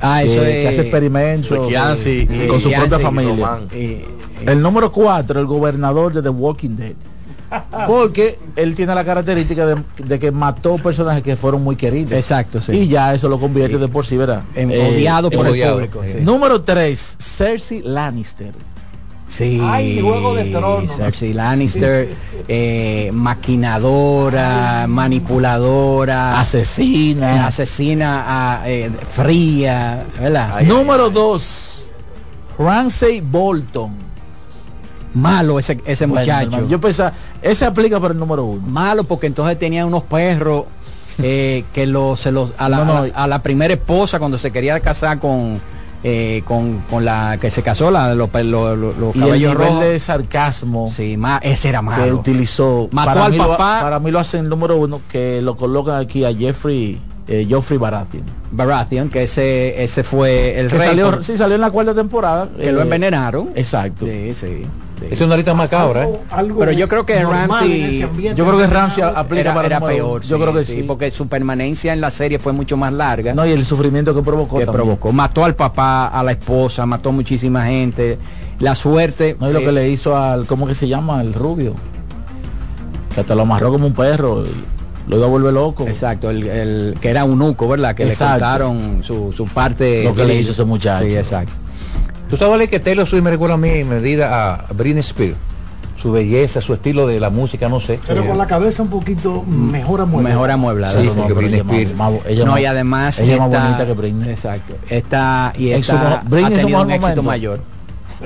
Ah, 0.00 0.20
que, 0.22 0.26
eso 0.32 0.40
que 0.40 0.62
es. 0.64 0.68
hace 0.70 0.80
experimentos 0.82 1.68
Kianci, 1.68 2.10
eh, 2.10 2.44
y- 2.44 2.48
con 2.48 2.60
su 2.60 2.68
Kianci, 2.68 2.88
propia 2.88 3.06
familia. 3.06 3.60
Eh, 3.72 4.04
El 4.46 4.60
número 4.62 4.90
4, 4.92 5.40
el 5.40 5.46
gobernador 5.46 6.12
de 6.12 6.22
The 6.22 6.28
Walking 6.28 6.76
Dead. 6.76 6.92
Porque 7.86 8.38
él 8.56 8.74
tiene 8.74 8.94
la 8.94 9.04
característica 9.04 9.64
de, 9.66 9.76
de 9.98 10.18
que 10.18 10.30
mató 10.32 10.76
personajes 10.78 11.22
que 11.22 11.36
fueron 11.36 11.62
muy 11.62 11.76
queridos. 11.76 12.12
Exacto, 12.12 12.60
sí. 12.60 12.72
Y 12.72 12.88
ya 12.88 13.14
eso 13.14 13.28
lo 13.28 13.38
convierte 13.38 13.78
de 13.78 13.86
por 13.88 14.04
sí, 14.06 14.16
¿verdad? 14.16 14.42
En- 14.54 14.70
Eh, 14.72 14.88
odiado 14.94 15.30
por 15.30 15.46
odiado. 15.46 15.78
el 15.80 15.88
público. 15.88 16.12
sí. 16.18 16.24
Número 16.24 16.62
3, 16.62 17.16
Cersei 17.20 17.82
Lannister. 17.82 18.52
Sí. 19.36 19.58
Ay, 19.60 20.00
Juego 20.00 20.34
de 20.34 20.44
Tronos. 20.44 20.96
Cersei 20.96 21.32
Lannister, 21.32 22.14
eh, 22.46 23.10
maquinadora, 23.12 24.86
manipuladora, 24.88 26.38
Asesina. 26.40 27.34
eh, 27.36 27.38
asesina 27.40 28.62
eh, 28.66 28.90
fría, 29.10 30.04
¿verdad? 30.20 30.60
Número 30.62 31.10
2, 31.10 31.90
Ramsey 32.58 33.20
Bolton. 33.22 34.04
Malo 35.14 35.58
ese, 35.58 35.80
ese 35.84 36.06
Bueno, 36.06 36.20
muchacho. 36.22 36.46
hermano, 36.50 36.68
yo 36.68 36.80
pensaba, 36.80 37.12
ese 37.42 37.64
aplica 37.64 37.98
para 38.00 38.12
el 38.14 38.18
número 38.20 38.44
1. 38.44 38.66
Malo 38.66 39.04
porque 39.04 39.26
entonces 39.28 39.58
tenía 39.58 39.86
unos 39.86 40.02
perros 40.04 40.64
eh, 41.22 41.64
que 41.72 41.86
lo, 41.86 42.16
se 42.16 42.32
los, 42.32 42.52
a, 42.58 42.68
la, 42.68 42.78
No, 42.78 42.84
no. 42.84 42.96
a 42.98 43.06
la- 43.06 43.14
a 43.14 43.26
la 43.28 43.42
primera 43.42 43.74
esposa 43.74 44.18
cuando 44.18 44.38
se 44.38 44.50
quería 44.50 44.78
casar 44.80 45.20
con, 45.20 45.60
eh, 46.06 46.42
con, 46.46 46.80
con 46.90 47.04
la 47.04 47.38
que 47.40 47.50
se 47.50 47.62
casó, 47.62 47.90
la 47.90 48.08
de 48.10 48.14
los, 48.14 48.28
los, 48.78 48.94
los- 48.98 49.16
Y 49.16 49.20
el 49.20 49.24
cabellos 49.24 49.58
nivel 49.58 49.80
de 49.80 49.98
sarcasmo 50.00 50.90
Sí, 50.94 51.16
ma- 51.16 51.38
ese 51.42 51.70
era 51.70 51.78
que 51.80 51.84
malo. 51.86 52.16
utilizó. 52.18 52.88
Mató 52.92 53.10
para 53.14 53.24
al 53.24 53.32
mí 53.32 53.38
lo- 53.38 53.48
papá. 53.48 53.80
para 53.82 53.98
mí 54.00 54.10
lo 54.10 54.18
hacen 54.18 54.48
número 54.48 54.76
uno, 54.76 55.00
que 55.10 55.40
lo 55.42 55.56
colocan 55.56 55.96
aquí 55.98 56.24
a 56.26 56.34
Jeffrey, 56.34 57.00
eh, 57.26 57.46
Geoffrey 57.48 57.78
Baratheon. 57.78 58.24
Baratheon, 58.50 59.08
que 59.08 59.22
ese, 59.22 59.82
ese 59.82 60.04
fue 60.04 60.60
el 60.60 60.68
Que 60.68 60.78
rey 60.78 60.88
salió, 60.88 61.22
sí, 61.22 61.36
salió 61.36 61.54
en 61.54 61.60
la 61.62 61.70
cuarta 61.70 61.94
temporada. 61.94 62.48
que 62.56 62.70
lo 62.70 62.80
eh, 62.80 62.82
envenenaron. 62.82 63.50
Exacto. 63.54 64.04
Sí, 64.04 64.34
sí. 64.34 64.62
sí. 65.00 65.06
Es 65.10 65.20
una 65.22 65.36
lista 65.36 65.54
macabra, 65.54 66.04
¿eh? 66.04 66.18
Algo 66.30 66.60
Pero 66.60 66.72
yo 66.72 66.86
creo 66.86 67.06
que 67.06 67.24
Ramsey-. 67.24 68.34
Yo 68.34 68.46
creo 68.46 68.58
que 68.58 68.66
Ramsey 68.66 69.02
aplica 69.02 69.40
Era, 69.40 69.54
para 69.54 69.66
era 69.66 69.80
peor. 69.80 70.22
Yo 70.22 70.38
creo 70.38 70.52
que 70.52 70.64
sí. 70.64 70.82
Porque 70.82 71.10
su 71.10 71.26
permanencia 71.26 71.92
en 71.92 72.00
la 72.00 72.10
serie 72.10 72.38
fue 72.38 72.52
mucho 72.52 72.76
más 72.76 72.92
larga. 72.92 73.34
No, 73.34 73.46
y 73.46 73.52
el 73.52 73.64
sufrimiento 73.64 74.14
que 74.14 74.22
provocó. 74.22 74.58
que 74.58 74.66
también. 74.66 74.84
provocó. 74.84 75.12
Mató 75.12 75.44
al 75.44 75.54
papá, 75.54 76.08
a 76.08 76.22
la 76.22 76.32
esposa, 76.32 76.84
mató 76.84 77.10
muchísima 77.10 77.66
gente. 77.66 78.18
La 78.58 78.74
suerte. 78.74 79.36
No, 79.40 79.48
y 79.48 79.52
lo 79.52 79.60
eh, 79.60 79.64
que 79.64 79.72
le 79.72 79.88
hizo 79.88 80.16
al, 80.16 80.46
¿cómo 80.46 80.66
que 80.66 80.74
se 80.74 80.88
llama? 80.88 81.20
El 81.22 81.32
rubio. 81.32 81.74
Que 83.14 83.20
hasta 83.20 83.34
lo 83.34 83.42
amarró 83.42 83.72
como 83.72 83.86
un 83.86 83.94
perro. 83.94 84.44
y 84.44 84.73
Lo 85.06 85.16
iba 85.18 85.26
a 85.26 85.28
volver 85.28 85.52
loco. 85.52 85.86
Exacto, 85.86 86.30
el, 86.30 86.46
el- 86.46 86.94
que 87.00 87.10
era 87.10 87.24
un 87.24 87.40
uco, 87.42 87.68
¿verdad? 87.68 87.94
Que 87.94 88.04
Exacto. 88.04 88.24
le 88.24 88.30
contaron 88.40 89.02
su, 89.02 89.32
su 89.32 89.44
parte. 89.46 90.04
Lo 90.04 90.14
que 90.14 90.24
le 90.24 90.34
hizo 90.36 90.52
ese 90.52 90.64
muchacho. 90.64 91.04
Sí, 91.04 91.14
exacto. 91.16 91.52
Tú 92.30 92.36
sabes 92.38 92.68
que 92.70 92.80
Taylor 92.80 93.06
Swift 93.06 93.22
me 93.22 93.30
recuerda 93.30 93.54
a 93.54 93.58
mí 93.58 93.68
en 93.68 93.88
medida 93.88 94.54
a 94.54 94.72
Britney 94.72 95.00
Spears. 95.00 95.36
Su 95.96 96.12
belleza, 96.12 96.60
su 96.60 96.74
estilo 96.74 97.06
de 97.06 97.18
la 97.18 97.30
música, 97.30 97.66
no 97.68 97.80
sé. 97.80 97.98
Pero 98.06 98.26
con 98.26 98.36
la 98.36 98.46
cabeza 98.46 98.82
un 98.82 98.88
poquito 98.88 99.42
mejor 99.42 100.02
amueblada. 100.02 100.34
Mejor 100.34 100.50
amueblada. 100.50 101.00
Sí, 101.00 101.08
No, 101.16 101.22
pero 101.24 101.34
Britney 101.36 101.54
ella 101.60 101.64
más- 101.64 101.76
Spears- 101.76 101.94
más- 101.94 102.12
ella 102.26 102.44
no, 102.44 102.50
más- 102.52 102.60
y 102.60 102.64
además. 102.66 103.20
ella 103.20 103.32
es 103.34 103.38
más 103.38 103.48
bonita 103.48 103.86
que 103.86 103.92
Britney. 103.94 104.30
Exacto. 104.30 104.74
Esta, 104.90 105.52
y 105.56 105.68
su 105.68 105.74
esta 105.74 106.18
ha 106.20 106.20
tenido 106.50 106.82
un 106.82 106.90
éxito 106.90 107.00
momento. 107.00 107.22
mayor. 107.22 107.60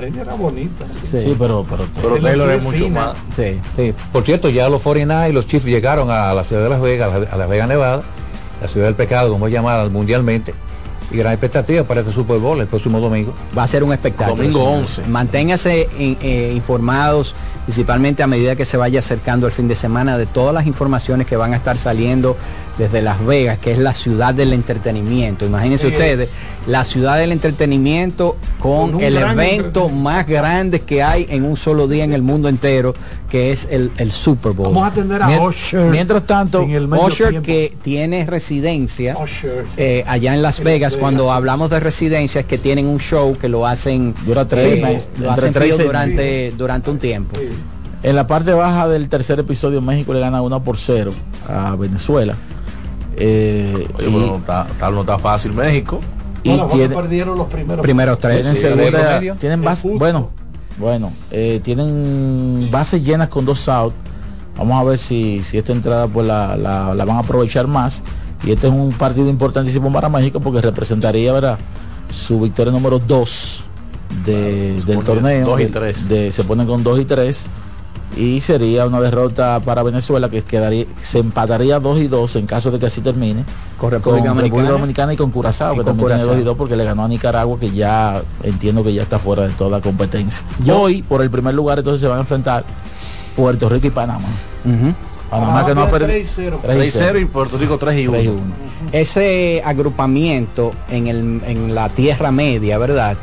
Britney 0.01 0.21
era 0.21 0.33
bonita. 0.33 0.85
sí. 1.09 1.19
Sí, 1.21 1.35
pero, 1.37 1.65
pero, 1.69 1.85
Pero 1.95 2.09
Taylor 2.15 2.21
Taylor 2.21 2.51
es 2.51 2.63
mucho 2.63 2.77
fina. 2.85 2.99
más. 3.05 3.17
Sí. 3.35 3.59
Sí, 3.75 3.93
por 4.11 4.23
cierto, 4.23 4.49
ya 4.49 4.69
los 4.69 4.81
49 4.81 5.29
y 5.29 5.33
los 5.33 5.45
Chiefs 5.47 5.65
llegaron 5.65 6.09
a 6.11 6.33
la 6.33 6.43
ciudad 6.43 6.63
de 6.63 6.69
Las 6.69 6.81
Vegas, 6.81 7.11
a 7.31 7.37
Las 7.37 7.49
Vegas, 7.49 7.67
Nevada, 7.67 8.01
la 8.61 8.67
ciudad 8.67 8.87
del 8.87 8.95
pecado, 8.95 9.31
como 9.31 9.47
es 9.47 9.53
llamada 9.53 9.87
mundialmente, 9.89 10.53
y 11.11 11.17
gran 11.17 11.33
expectativa 11.33 11.83
para 11.83 12.01
este 12.01 12.11
Super 12.13 12.37
Bowl 12.37 12.59
el 12.59 12.67
próximo 12.67 12.99
domingo. 12.99 13.33
Va 13.57 13.63
a 13.63 13.67
ser 13.67 13.83
un 13.83 13.91
espectáculo. 13.93 14.35
Domingo 14.37 14.59
señor. 14.65 14.79
11. 14.81 15.01
Manténgase 15.07 15.89
in- 15.97 16.17
eh, 16.21 16.51
informados, 16.55 17.35
principalmente 17.65 18.21
a 18.21 18.27
medida 18.27 18.55
que 18.55 18.65
se 18.65 18.77
vaya 18.77 18.99
acercando 18.99 19.47
el 19.47 19.53
fin 19.53 19.67
de 19.67 19.75
semana, 19.75 20.17
de 20.17 20.25
todas 20.27 20.53
las 20.53 20.67
informaciones 20.67 21.25
que 21.25 21.35
van 21.35 21.53
a 21.53 21.55
estar 21.57 21.77
saliendo 21.77 22.37
desde 22.79 23.01
Las 23.03 23.23
Vegas, 23.23 23.59
que 23.59 23.71
es 23.73 23.77
la 23.77 23.93
ciudad 23.93 24.33
del 24.33 24.53
entretenimiento. 24.53 25.45
Imagínense 25.45 25.87
Sí, 25.89 25.93
ustedes, 25.93 26.31
la 26.65 26.83
ciudad 26.83 27.17
del 27.17 27.31
entretenimiento 27.31 28.37
con, 28.59 29.01
el 29.01 29.17
evento 29.17 29.89
más 29.89 30.25
grande 30.25 30.79
que 30.79 31.03
hay 31.03 31.27
en 31.29 31.43
un 31.43 31.57
solo 31.57 31.87
día 31.87 32.03
en 32.05 32.13
el 32.13 32.21
mundo 32.23 32.47
entero, 32.49 32.95
que 33.29 33.51
es 33.51 33.67
el, 33.69 33.91
el 33.97 34.11
Super 34.11 34.53
Bowl. 34.53 34.67
Vamos 34.69 34.83
a 34.85 34.87
atender 34.87 35.21
a 35.21 35.27
Mien- 35.27 35.41
Usher. 35.41 35.85
mientras 35.91 36.23
tanto, 36.25 36.63
en 36.63 36.71
el 36.71 36.87
medio 36.87 37.05
Usher 37.05 37.29
tiempo. 37.29 37.45
que 37.45 37.77
tiene 37.83 38.25
residencia 38.25 39.15
Usher, 39.21 39.65
sí. 39.67 39.73
eh, 39.77 40.03
allá 40.07 40.33
en 40.33 40.41
Las 40.41 40.59
En 40.59 40.65
Vegas, 40.65 40.93
Las 40.93 40.99
cuando 41.01 41.31
hablamos 41.31 41.69
de 41.69 41.79
residencias 41.81 42.45
que 42.45 42.57
tienen 42.57 42.87
un 42.87 42.99
show 42.99 43.37
que 43.37 43.49
lo 43.49 43.67
hacen 43.67 44.15
Dura 44.25 44.47
tres 44.47 44.79
eh, 44.81 45.09
lo 45.19 45.31
hacen 45.31 45.51
tres 45.53 45.77
durante, 45.77 46.51
durante 46.57 46.89
un 46.89 46.97
tiempo. 46.97 47.37
Sí. 47.37 47.47
En 48.01 48.15
la 48.15 48.25
parte 48.27 48.53
baja 48.53 48.87
del 48.87 49.09
tercer 49.09 49.37
episodio, 49.39 49.81
México 49.81 50.13
le 50.13 50.21
gana 50.21 50.41
1 50.41 50.63
por 50.63 50.77
0 50.77 51.11
a 51.49 51.75
Venezuela. 51.75 52.33
Eh, 53.19 53.87
Oye, 53.97 54.09
y- 54.09 54.33
está, 54.37 54.65
tal 54.79 54.95
no 54.95 55.01
está 55.01 55.19
fácil 55.19 55.51
México. 55.53 55.99
y 56.43 56.49
Bueno, 56.49 56.67
tiene- 56.67 56.95
perdieron 56.95 57.37
los 57.37 57.47
primeros. 57.47 57.83
Primeros 57.83 58.17
tres. 58.19 58.37
tienen 58.41 58.55
Sí, 58.55 58.61
segura- 58.61 59.19
¿de 59.19 59.35
tienen 59.35 59.59
Es 59.63 59.65
bas- 59.69 59.81
justo. 59.81 59.99
bueno, 59.99 60.29
Bueno, 60.77 61.11
eh, 61.29 61.59
tienen 61.61 62.69
bases 62.71 63.03
llenas 63.03 63.27
con 63.27 63.43
dos 63.45 63.67
outs. 63.67 63.93
Vamos 64.57 64.79
a 64.79 64.83
ver 64.85 64.97
si, 64.97 65.43
si 65.43 65.57
esta 65.57 65.73
entrada 65.73 66.07
pues 66.07 66.25
la, 66.25 66.55
la- 66.55 66.93
la 66.95 67.03
van 67.05 67.17
a 67.17 67.19
aprovechar 67.19 67.67
más. 67.67 68.01
Y 68.45 68.51
este 68.53 68.67
es 68.67 68.73
un 68.73 68.93
partido 68.93 69.29
importantísimo 69.29 69.91
para 69.91 70.07
México 70.07 70.39
porque 70.39 70.61
representaría 70.61 71.33
¿verdad? 71.33 71.59
su 72.13 72.39
victoria 72.39 72.71
número 72.71 72.97
2 72.99 73.65
de- 74.25 74.75
del 74.85 74.99
ponen 74.99 75.03
torneo. 75.05 75.45
dos 75.47 75.59
y 75.59 75.63
de- 75.65 75.69
tres. 75.69 76.07
de- 76.07 76.31
se 76.31 76.43
ponen 76.45 76.65
con 76.65 76.81
2 76.81 76.97
y 77.01 77.03
3. 77.05 77.47
Y 78.17 78.41
sería 78.41 78.85
una 78.85 78.99
derrota 78.99 79.59
para 79.59 79.83
Venezuela 79.83 80.29
que 80.29 80.41
quedaría, 80.41 80.85
se 81.01 81.19
empataría 81.19 81.79
2 81.79 81.99
y 82.01 82.07
2 82.07 82.35
en 82.37 82.47
caso 82.47 82.71
de 82.71 82.79
que 82.79 82.87
así 82.87 83.01
termine. 83.01 83.45
Con 83.77 83.91
República 83.91 84.29
Dominicana. 84.29 84.69
Dominicana 84.69 85.13
y 85.13 85.17
con 85.17 85.31
Curazao, 85.31 85.73
que 85.73 85.77
con 85.77 85.85
también 85.85 86.07
tiene 86.07 86.23
Curazao. 86.23 86.35
2 86.35 86.41
y 86.41 86.45
2 86.45 86.57
porque 86.57 86.75
le 86.75 86.83
ganó 86.83 87.05
a 87.05 87.07
Nicaragua, 87.07 87.59
que 87.59 87.71
ya 87.71 88.21
entiendo 88.43 88.83
que 88.83 88.93
ya 88.93 89.03
está 89.03 89.19
fuera 89.19 89.47
de 89.47 89.53
toda 89.53 89.79
competencia. 89.81 90.43
Hoy, 90.73 91.01
por 91.01 91.21
el 91.21 91.29
primer 91.29 91.53
lugar, 91.53 91.77
entonces 91.77 92.01
se 92.01 92.07
van 92.07 92.17
a 92.17 92.21
enfrentar 92.21 92.63
Puerto 93.35 93.69
Rico 93.69 93.87
y 93.87 93.91
Panamá. 93.91 94.27
Panamá 95.29 95.65
que 95.65 95.75
no 95.75 95.81
ha 95.83 95.91
perdido 95.91 96.59
3-0 96.61 97.21
y 97.21 97.25
Puerto 97.25 97.57
Rico 97.57 97.77
3 97.77 97.97
y 97.99 98.07
1. 98.07 98.11
3 98.13 98.25
y 98.25 98.27
1. 98.29 98.41
Ese 98.91 99.61
agrupamiento 99.65 100.71
en, 100.89 101.07
el, 101.07 101.41
en 101.45 101.75
la 101.75 101.89
Tierra 101.89 102.31
Media, 102.31 102.77
¿verdad? 102.77 103.17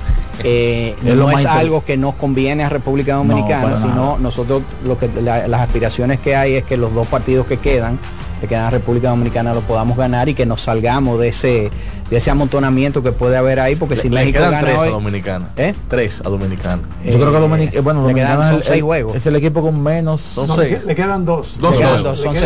Eh, 0.45 0.95
Es 1.05 1.17
no 1.17 1.31
es 1.31 1.47
algo 1.47 1.83
que 1.85 1.97
nos 1.97 2.15
conviene 2.15 2.63
a 2.63 2.69
República 2.69 3.13
No, 3.15 3.19
Dominicana, 3.25 3.63
para 3.63 3.77
sino 3.77 3.95
nada. 3.95 4.19
nosotros 4.19 4.63
lo 4.85 4.99
que 4.99 5.09
la- 5.21 5.49
las 5.49 5.63
aspiraciones 5.63 6.21
que 6.21 6.37
hay 6.37 6.55
es 6.55 6.65
que 6.65 6.77
los 6.77 6.93
dos 6.95 7.09
partidos 7.09 7.47
que 7.47 7.57
quedan, 7.57 7.99
que 8.41 8.47
quedan 8.49 8.65
a 8.67 8.71
República 8.71 9.09
Dominicana, 9.11 9.55
lo 9.55 9.61
podamos 9.63 9.97
ganar 9.97 10.29
y 10.29 10.35
que 10.35 10.47
nos 10.47 10.63
salgamos 10.63 11.19
de 11.19 11.29
ese 11.29 11.71
de 12.11 12.19
ese 12.19 12.31
amontonamiento 12.31 13.03
que 13.03 13.11
puede 13.11 13.37
haber 13.37 13.59
ahí, 13.59 13.75
porque 13.75 13.97
si 13.97 14.09
le 14.09 14.21
México 14.21 14.39
quedan 14.39 14.53
gana 14.53 14.65
tres 14.65 14.79
hoy, 14.79 14.89
a 14.89 14.93
Dominicana. 14.93 15.49
¿Eh? 15.57 15.75
Tres 15.89 16.21
a 16.25 16.29
Dominicana. 16.29 16.83
Yo 17.05 17.15
creo 17.19 17.33
que 17.33 17.39
Dominicana, 17.41 17.81
bueno, 17.83 18.07
le 18.07 18.15
quedan- 18.15 18.37
son 18.37 18.45
es, 18.47 18.51
el- 18.53 18.63
seis 18.63 18.77
es- 18.79 18.85
juegos. 18.85 19.17
es 19.17 19.27
el 19.27 19.35
equipo 19.35 19.61
con 19.61 19.83
menos. 19.83 20.21
Son 20.21 20.47
No, 20.47 20.55
seis. 20.55 20.83
le, 20.83 20.87
le 20.87 20.95
quedan 20.95 21.25
dos. 21.25 21.57
Dos 21.59 21.73
Le 21.73 21.79
quedan 21.79 22.03
Dos, 22.05 22.21
son 22.21 22.35
le 22.35 22.39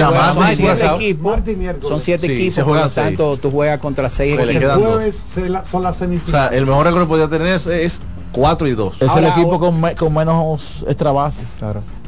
siete 0.56 0.86
equipos, 0.96 1.40
son 1.86 2.00
siete 2.00 2.26
Sí, 2.26 2.32
equipos, 2.32 2.54
se 2.54 2.64
por 2.64 2.76
lo 2.76 2.88
tanto 2.88 3.36
tú 3.36 3.50
juegas 3.50 3.78
contra 3.80 4.08
seis 4.08 4.34
Pues 4.34 4.46
le 4.46 4.52
El 4.56 4.62
equipos. 4.62 4.82
la- 5.50 5.64
son 5.66 5.82
las 5.82 5.96
O 5.96 5.98
sea, 5.98 6.06
semifinales. 6.06 6.58
el 6.58 6.66
mejor 6.66 6.86
récord 6.86 7.02
que 7.02 7.08
podía 7.08 7.28
tener 7.28 7.48
es, 7.56 7.66
es 7.66 8.00
4 8.32 8.68
y 8.68 8.74
2. 8.74 9.02
Es 9.02 9.08
Ahora, 9.08 9.26
el 9.28 9.32
equipo 9.40 9.58
con, 9.58 9.80
me- 9.80 9.94
con 9.94 10.12
menos 10.14 10.84
extra 10.88 11.12
bases. 11.12 11.44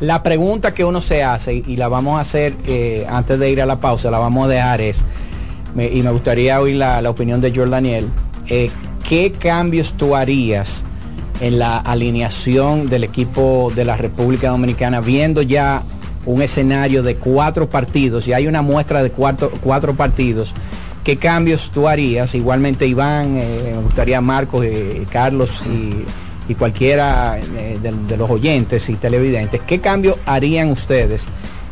La 0.00 0.22
pregunta 0.22 0.72
que 0.74 0.84
uno 0.84 1.00
se 1.00 1.22
hace, 1.24 1.54
y 1.54 1.76
la 1.76 1.88
vamos 1.88 2.18
a 2.18 2.20
hacer 2.20 2.54
eh, 2.66 3.06
antes 3.08 3.38
de 3.38 3.50
ir 3.50 3.60
a 3.62 3.66
la 3.66 3.80
pausa, 3.80 4.10
la 4.10 4.18
vamos 4.18 4.46
a 4.46 4.48
dejar 4.48 4.80
es, 4.80 5.04
me- 5.74 5.88
y 5.88 6.02
me 6.02 6.10
gustaría 6.10 6.60
oír 6.60 6.76
la, 6.76 7.00
la 7.02 7.10
opinión 7.10 7.40
de 7.40 7.50
George 7.52 7.70
Daniel, 7.70 8.08
eh, 8.48 8.70
¿qué 9.08 9.32
cambios 9.32 9.94
tú 9.94 10.14
harías 10.16 10.84
en 11.40 11.58
la 11.58 11.78
alineación 11.78 12.88
del 12.88 13.02
equipo 13.04 13.72
de 13.74 13.84
la 13.84 13.96
República 13.96 14.50
Dominicana, 14.50 15.00
viendo 15.00 15.42
ya 15.42 15.82
un 16.24 16.40
escenario 16.40 17.02
de 17.02 17.16
cuatro 17.16 17.68
partidos, 17.68 18.28
y 18.28 18.32
hay 18.32 18.46
una 18.46 18.62
muestra 18.62 19.02
de 19.02 19.10
cuatro, 19.10 19.50
cuatro 19.62 19.94
partidos? 19.94 20.54
¿Qué 21.04 21.16
cambios 21.16 21.70
tú 21.72 21.88
harías? 21.88 22.34
Igualmente 22.34 22.86
Iván, 22.86 23.36
eh, 23.36 23.72
me 23.74 23.82
gustaría 23.82 24.20
Marcos, 24.20 24.64
eh, 24.64 25.04
Carlos 25.10 25.62
y, 25.66 26.04
y 26.50 26.54
cualquiera 26.54 27.38
eh, 27.38 27.78
de, 27.82 27.92
de 27.92 28.16
los 28.16 28.30
oyentes 28.30 28.88
y 28.88 28.94
televidentes, 28.94 29.60
¿qué 29.66 29.80
cambio 29.80 30.18
harían 30.26 30.70
ustedes 30.70 31.28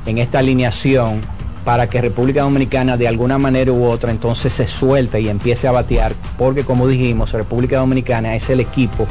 en 0.07 0.19
esta 0.19 0.41
alineación 0.41 1.21
para 1.65 1.89
que 1.89 2.01
República 2.01 2.43
Dominicana 2.43 2.97
de 2.97 3.07
alguna 3.07 3.39
manera 3.39 3.71
u 3.71 3.85
otra 3.85 4.11
entonces 4.11 4.53
se 4.53 4.67
suelte 4.67 5.21
y 5.21 5.29
empiece 5.29 5.69
a 5.69 5.73
batear? 5.73 6.13
Porque 6.37 6.65
como 6.65 6.89
dijimos, 6.89 7.33
República 7.33 7.79
Dominicana 7.79 8.35
es 8.35 8.51
el 8.51 8.59
equipo 8.59 9.07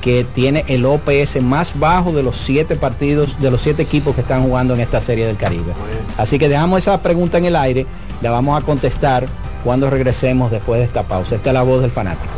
que 0.00 0.24
tiene 0.34 0.64
el 0.68 0.86
OPS 0.86 1.42
más 1.42 1.78
bajo 1.78 2.12
de 2.12 2.22
los 2.22 2.38
siete 2.38 2.76
partidos, 2.76 3.38
de 3.40 3.50
los 3.50 3.60
siete 3.60 3.82
equipos 3.82 4.14
que 4.14 4.22
están 4.22 4.42
jugando 4.42 4.72
en 4.72 4.80
esta 4.80 5.02
serie 5.02 5.26
del 5.26 5.36
Caribe. 5.36 5.74
Así 6.16 6.38
que 6.38 6.48
dejamos 6.48 6.78
esa 6.78 7.02
pregunta 7.02 7.36
en 7.36 7.44
el 7.44 7.56
aire, 7.56 7.84
la 8.22 8.30
vamos 8.30 8.58
a 8.58 8.64
contestar 8.64 9.26
cuando 9.64 9.90
regresemos 9.90 10.50
después 10.50 10.80
de 10.80 10.86
esta 10.86 11.02
pausa. 11.02 11.36
Esta 11.36 11.50
es 11.50 11.54
la 11.54 11.62
voz 11.62 11.82
del 11.82 11.90
fanático. 11.90 12.32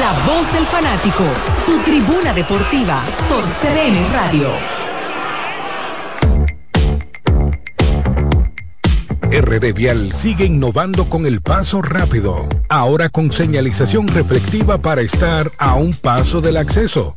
La 0.00 0.12
voz 0.26 0.52
del 0.52 0.66
fanático, 0.66 1.24
tu 1.66 1.78
tribuna 1.78 2.32
deportiva 2.32 3.00
por 3.28 3.42
CDN 3.44 4.12
Radio. 4.12 4.48
RD 9.30 9.72
Vial 9.72 10.12
sigue 10.12 10.44
innovando 10.44 11.08
con 11.10 11.26
el 11.26 11.40
paso 11.40 11.82
rápido, 11.82 12.48
ahora 12.68 13.08
con 13.08 13.32
señalización 13.32 14.06
reflectiva 14.06 14.78
para 14.78 15.00
estar 15.00 15.50
a 15.58 15.74
un 15.74 15.92
paso 15.92 16.40
del 16.40 16.56
acceso. 16.56 17.16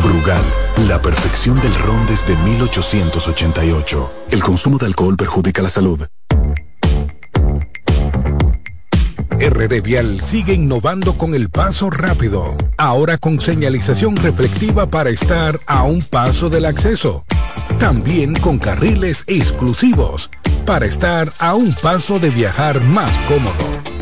Brugal, 0.00 0.44
la 0.88 1.00
perfección 1.00 1.60
del 1.60 1.74
ron 1.74 2.06
desde 2.06 2.36
1888. 2.36 4.12
El 4.30 4.42
consumo 4.42 4.78
de 4.78 4.86
alcohol 4.86 5.16
perjudica 5.16 5.62
la 5.62 5.68
salud. 5.68 6.06
RD 9.38 9.82
Vial 9.82 10.22
sigue 10.22 10.54
innovando 10.54 11.18
con 11.18 11.34
el 11.34 11.50
paso 11.50 11.90
rápido, 11.90 12.56
ahora 12.78 13.18
con 13.18 13.40
señalización 13.40 14.16
reflectiva 14.16 14.86
para 14.86 15.10
estar 15.10 15.58
a 15.66 15.82
un 15.82 16.00
paso 16.02 16.48
del 16.48 16.64
acceso. 16.64 17.24
También 17.78 18.34
con 18.34 18.58
carriles 18.58 19.24
exclusivos 19.26 20.30
para 20.64 20.86
estar 20.86 21.32
a 21.40 21.54
un 21.54 21.74
paso 21.74 22.20
de 22.20 22.30
viajar 22.30 22.80
más 22.82 23.16
cómodo. 23.28 24.01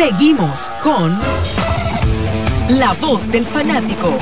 Seguimos 0.00 0.72
con 0.82 1.14
La 2.70 2.94
Voz 3.02 3.30
del 3.30 3.44
Fanático. 3.44 4.14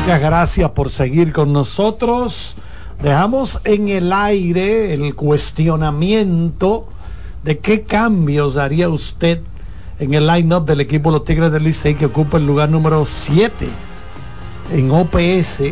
Muchas 0.00 0.20
gracias 0.20 0.70
por 0.72 0.90
seguir 0.90 1.32
con 1.32 1.54
nosotros. 1.54 2.56
Dejamos 3.02 3.58
en 3.64 3.88
el 3.88 4.12
aire 4.12 4.92
el 4.92 5.14
cuestionamiento 5.14 6.86
de 7.44 7.60
qué 7.60 7.84
cambios 7.84 8.58
haría 8.58 8.90
usted 8.90 9.40
en 10.00 10.12
el 10.12 10.26
line-up 10.26 10.66
del 10.66 10.82
equipo 10.82 11.10
Los 11.10 11.24
Tigres 11.24 11.50
del 11.50 11.64
Licey 11.64 11.94
que 11.94 12.04
ocupa 12.04 12.36
el 12.36 12.46
lugar 12.46 12.68
número 12.68 13.06
7 13.06 13.68
en 14.74 14.90
OPS 14.90 15.62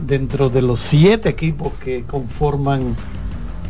dentro 0.00 0.48
de 0.50 0.62
los 0.62 0.80
siete 0.80 1.28
equipos 1.28 1.72
que 1.84 2.04
conforman 2.04 2.96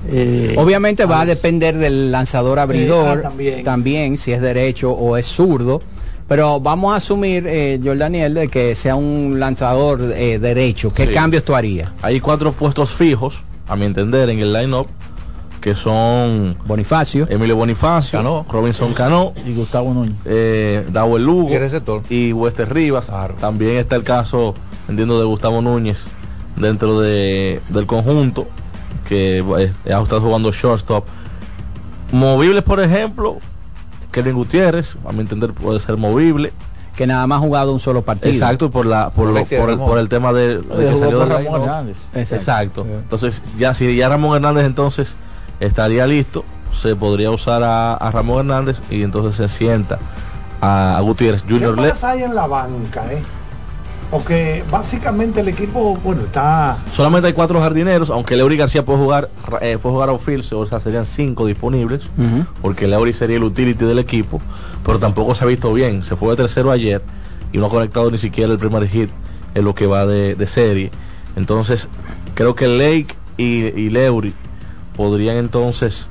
eh, 0.08 0.56
Obviamente 0.58 1.04
va 1.06 1.20
a 1.20 1.26
depender 1.26 1.76
del 1.76 2.10
lanzador 2.10 2.58
abridor, 2.58 3.18
Eh, 3.18 3.20
ah, 3.20 3.22
también, 3.22 3.64
también, 3.64 4.18
si 4.18 4.32
es 4.32 4.40
derecho 4.40 4.90
o 4.92 5.16
es 5.16 5.26
zurdo. 5.26 5.80
Pero 6.28 6.58
vamos 6.60 6.92
a 6.92 6.96
asumir, 6.96 7.44
eh, 7.46 7.78
Jordaniel, 7.82 8.34
de 8.34 8.48
que 8.48 8.74
sea 8.74 8.96
un 8.96 9.38
lanzador 9.38 10.00
eh, 10.16 10.38
derecho. 10.40 10.92
¿Qué 10.92 11.06
Sí. 11.06 11.12
cambios 11.12 11.44
tú 11.44 11.54
harías? 11.54 11.90
Hay 12.02 12.18
cuatro 12.20 12.52
puestos 12.52 12.90
fijos, 12.90 13.42
a 13.68 13.76
mi 13.76 13.84
entender, 13.84 14.28
en 14.30 14.38
el 14.40 14.52
line-up, 14.52 14.86
que 15.60 15.76
son 15.76 16.56
Bonifacio, 16.66 17.28
Emilio 17.30 17.54
Bonifacio, 17.54 18.18
Cano. 18.18 18.44
Robinson 18.50 18.94
Cano, 18.94 19.32
Y 19.46 19.54
Gustavo 19.54 19.94
Núñez. 19.94 20.14
eh, 20.24 20.84
Dawel 20.90 21.24
Lugo 21.24 21.48
Y 22.10 22.14
y 22.14 22.32
Wester 22.32 22.72
Rivas. 22.72 23.06
Claro. 23.06 23.34
También 23.38 23.76
está 23.76 23.94
el 23.94 24.02
caso, 24.02 24.54
entiendo, 24.92 25.18
de 25.18 25.26
Gustavo 25.26 25.60
Núñez 25.60 26.04
dentro 26.56 27.00
de, 27.00 27.60
del 27.68 27.86
conjunto, 27.86 28.46
que 29.08 29.38
eh, 29.58 29.72
ha 29.92 30.00
estado 30.02 30.20
jugando 30.20 30.52
shortstop. 30.52 31.04
Movibles, 32.12 32.62
por 32.62 32.80
ejemplo, 32.80 33.38
Kevin 34.10 34.34
Gutiérrez, 34.34 34.96
a 35.08 35.12
mi 35.12 35.20
entender, 35.20 35.52
puede 35.52 35.80
ser 35.80 35.96
movible. 35.96 36.52
que 36.96 37.06
nada 37.06 37.26
más 37.26 37.38
ha 37.38 37.40
jugado 37.40 37.72
un 37.72 37.80
solo 37.80 38.02
partido. 38.02 38.30
Exacto, 38.32 38.70
por 38.70 38.84
la 38.84 39.08
por, 39.10 39.28
lo- 39.28 39.44
por, 39.44 39.50
el, 39.50 39.66
Ramón. 39.66 39.88
por 39.88 39.98
el 39.98 40.08
tema 40.10 40.32
de, 40.34 40.58
de 40.58 40.90
que 40.90 40.96
salió 40.98 41.20
del 41.20 41.28
Ramón. 41.30 41.62
Hernández. 41.62 41.96
Exacto. 42.14 42.34
Exacto. 42.36 42.86
Entonces, 42.86 43.42
ya 43.56 43.74
si 43.74 43.96
ya 43.96 44.10
Ramón 44.10 44.36
Hernández 44.36 44.66
entonces 44.66 45.14
estaría 45.58 46.06
listo, 46.06 46.44
se 46.70 46.94
podría 46.94 47.30
usar 47.30 47.62
a, 47.62 47.94
a 47.94 48.10
Ramón 48.10 48.40
Hernández 48.40 48.76
y 48.90 49.02
entonces 49.02 49.36
se 49.36 49.48
sienta 49.48 49.98
a, 50.60 50.98
a 50.98 51.00
Gutiérrez 51.00 51.42
¿Qué 51.42 51.54
Junior. 51.54 51.78
Le- 51.80 51.88
pasa 51.88 52.10
ahí 52.10 52.22
en 52.24 52.34
la 52.34 52.46
banca? 52.46 53.10
Eh? 53.10 53.22
Porque 54.12 54.62
básicamente 54.70 55.40
el 55.40 55.48
equipo, 55.48 55.96
bueno, 56.04 56.20
está 56.24 56.76
Solamente 56.92 57.28
hay 57.28 57.32
cuatro 57.32 57.58
jardineros, 57.62 58.10
aunque 58.10 58.36
Leury 58.36 58.58
García 58.58 58.84
puede 58.84 58.98
jugar, 58.98 59.30
eh, 59.62 59.78
puede 59.80 59.94
jugar 59.94 60.10
outfield, 60.10 60.44
o 60.52 60.66
sea, 60.66 60.80
serían 60.80 61.06
cinco 61.06 61.46
disponibles, 61.46 62.02
porque 62.60 62.86
Leury 62.86 63.14
sería 63.14 63.38
el 63.38 63.44
utility 63.44 63.86
del 63.86 63.98
equipo, 63.98 64.38
pero 64.84 64.98
tampoco 64.98 65.34
se 65.34 65.44
ha 65.44 65.46
visto 65.46 65.72
bien. 65.72 66.04
Se 66.04 66.14
fue 66.14 66.28
de 66.28 66.36
tercero 66.36 66.70
ayer 66.70 67.00
y 67.54 67.58
no 67.58 67.66
ha 67.66 67.70
conectado 67.70 68.10
ni 68.10 68.18
siquiera 68.18 68.52
el 68.52 68.58
primer 68.58 68.86
hit 68.86 69.08
en 69.54 69.64
lo 69.64 69.74
que 69.74 69.86
va 69.86 70.04
de, 70.04 70.34
de 70.34 70.46
serie. 70.46 70.90
Entonces, 71.34 71.88
creo 72.34 72.54
que 72.54 72.68
Lake 72.68 73.16
y, 73.38 73.64
y 73.80 73.88
Leury 73.88 74.34
podrían 74.94 75.36
entonces 75.38 76.06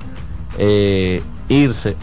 eh, 0.58 1.22
irse 1.50 1.96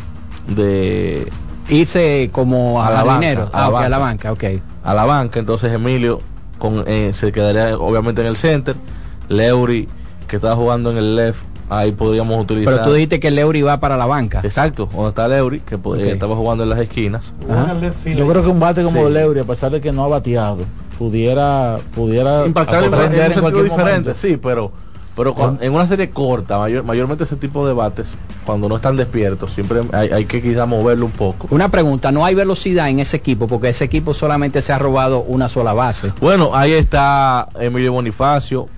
de 0.47 1.29
Irse 1.71 2.31
como 2.33 2.81
a, 2.81 2.87
A 2.87 2.91
la 2.91 2.97
jardinero. 3.05 3.43
banca, 3.47 3.59
a 3.59 3.67
Ah, 3.67 3.89
la 3.91 3.97
a 3.97 3.99
banca, 3.99 4.33
ok. 4.33 4.45
A 4.91 4.95
la 4.95 5.05
banca. 5.05 5.39
Entonces 5.39 5.73
Emilio 5.73 6.21
con, 6.59 6.85
eh, 6.87 7.13
se 7.15 7.31
quedaría 7.33 7.77
obviamente 7.79 8.21
en 8.23 8.27
el 8.29 8.37
center. 8.37 8.75
Leury, 9.29 9.89
que 10.27 10.37
está 10.37 10.55
jugando 10.57 10.91
en 10.91 10.97
el 10.97 11.17
left, 11.17 11.43
ahí 11.69 11.93
podríamos 11.93 12.41
utilizar. 12.41 12.73
Pero 12.75 12.85
tú 12.87 12.93
dijiste 12.95 13.21
que 13.21 13.31
Leury 13.31 13.63
va 13.63 13.79
para 13.81 13.97
la 13.97 14.07
banca. 14.07 14.41
Exacto, 14.43 14.89
donde 14.93 15.11
está 15.11 15.29
Leury, 15.29 15.61
que 15.61 15.77
po- 15.79 15.97
eh, 15.97 16.11
estaba 16.13 16.35
jugando 16.35 16.65
en 16.65 16.71
las 16.71 16.79
esquinas. 16.79 17.33
Yo 18.17 18.27
creo 18.29 18.43
que 18.43 18.49
un 18.49 18.59
bate 18.61 18.83
como 18.83 19.07
Sí. 19.07 19.13
Leury, 19.13 19.41
a 19.41 19.45
pesar 19.45 19.71
de 19.71 19.81
que 19.81 19.93
no 19.93 20.05
ha 20.05 20.09
bateado, 20.09 20.59
pudiera 20.99 21.79
pudiera 21.95 22.47
Impactar 22.47 22.85
en, 22.85 22.95
en 22.95 23.01
un 23.01 23.35
sentido 23.35 23.63
diferente, 23.63 23.83
momento. 23.85 24.15
sí, 24.15 24.37
pero 24.37 24.73
pero 25.19 25.35
cuan- 25.35 25.59
en 25.61 25.75
una 25.75 25.87
serie 25.87 26.09
corta, 26.11 26.59
mayor- 26.59 26.85
mayormente 26.85 27.25
ese 27.25 27.37
tipo 27.37 27.67
de 27.67 27.75
bates, 27.75 28.15
cuando 28.47 28.69
no 28.69 28.77
están 28.77 28.97
despiertos, 28.97 29.53
siempre 29.53 29.83
hay, 29.93 30.09
hay 30.11 30.25
que 30.25 30.41
quizá 30.41 30.65
moverlo 30.65 31.05
un 31.05 31.13
poco. 31.13 31.49
Una 31.51 31.69
pregunta, 31.69 32.11
no 32.11 32.25
hay 32.25 32.35
velocidad 32.35 32.89
en 32.89 33.01
ese 33.01 33.19
equipo 33.19 33.47
porque 33.49 33.69
ese 33.69 33.85
equipo 33.85 34.15
solamente 34.15 34.63
se 34.63 34.73
ha 34.73 34.79
robado 34.79 35.21
una 35.21 35.49
sola 35.49 35.75
base. 35.75 36.13
Bueno, 36.21 36.53
ahí 36.55 36.73
está 36.73 37.49
Emilio 37.61 37.93
Bonifacio 37.93 38.69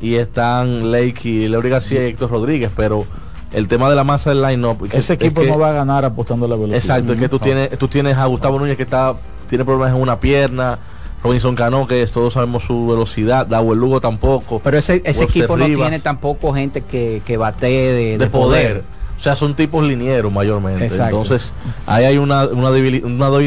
y 0.00 0.14
están 0.16 0.90
Lake 0.90 1.20
y 1.28 1.46
Leury 1.48 1.68
García 1.70 2.02
y 2.06 2.10
Héctor 2.10 2.30
Rodríguez, 2.30 2.70
pero 2.74 3.06
el 3.52 3.68
tema 3.68 3.88
de 3.88 3.94
la 3.96 4.02
masa 4.04 4.30
del 4.30 4.42
line-up... 4.42 4.88
que- 4.88 4.96
Ese 4.98 5.14
es 5.14 5.20
equipo 5.20 5.42
que- 5.42 5.48
no 5.48 5.58
va 5.58 5.68
a 5.70 5.72
ganar 5.72 6.04
apostando 6.04 6.46
a 6.46 6.48
la 6.48 6.56
velocidad. 6.56 6.78
Exacto, 6.78 7.12
es 7.12 7.20
que 7.20 7.28
tú 7.28 7.38
tienes, 7.38 7.78
tú 7.78 7.86
tienes 7.88 8.16
a 8.16 8.24
Gustavo 8.26 8.58
Núñez 8.58 8.76
que 8.76 8.82
está 8.82 9.14
tiene 9.48 9.64
problemas 9.64 9.94
en 9.94 10.00
una 10.00 10.18
pierna, 10.18 10.78
Robinson 11.24 11.56
Cano 11.56 11.86
que 11.86 12.06
todos 12.06 12.34
sabemos 12.34 12.64
su 12.64 12.86
velocidad, 12.86 13.46
Dawel 13.46 13.78
Lugo 13.78 14.00
tampoco. 14.00 14.60
Pero 14.62 14.76
ese, 14.76 15.02
ese 15.06 15.24
equipo 15.24 15.56
no 15.56 15.64
tiene 15.64 15.98
tampoco 15.98 16.52
gente 16.52 16.82
que, 16.82 17.22
que 17.24 17.38
batee 17.38 17.92
de, 17.92 18.18
de 18.18 18.26
poder. 18.26 18.84
O 19.18 19.22
sea, 19.24 19.34
son 19.34 19.54
tipos 19.56 19.86
linieros 19.86 20.30
mayormente. 20.30 20.84
Exacto. 20.84 21.16
Entonces, 21.22 21.52
ahí 21.86 22.04
hay 22.04 22.18
una, 22.18 22.44
una, 22.44 22.70
debili- 22.70 23.02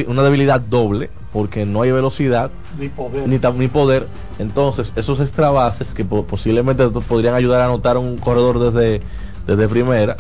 una 0.08 0.24
debilidad 0.24 0.60
doble, 0.60 1.12
porque 1.32 1.68
no 1.68 1.84
hay 1.84 1.92
velocidad 1.92 2.50
Ni 2.80 2.90
poder. 2.90 3.28
ni, 3.28 3.38
tam- 3.38 3.56
ni 3.58 3.68
poder. 3.68 4.08
Entonces, 4.40 4.92
esos 4.96 5.20
extra 5.20 5.52
bases 5.52 5.94
que 5.94 6.04
po- 6.04 6.24
posiblemente 6.26 6.88
to- 6.90 7.02
podrían 7.02 7.36
ayudar 7.36 7.62
a 7.62 7.66
anotar 7.66 7.98
un 8.00 8.18
corredor 8.18 8.58
desde, 8.72 9.02
desde 9.46 9.68
primera, 9.68 10.18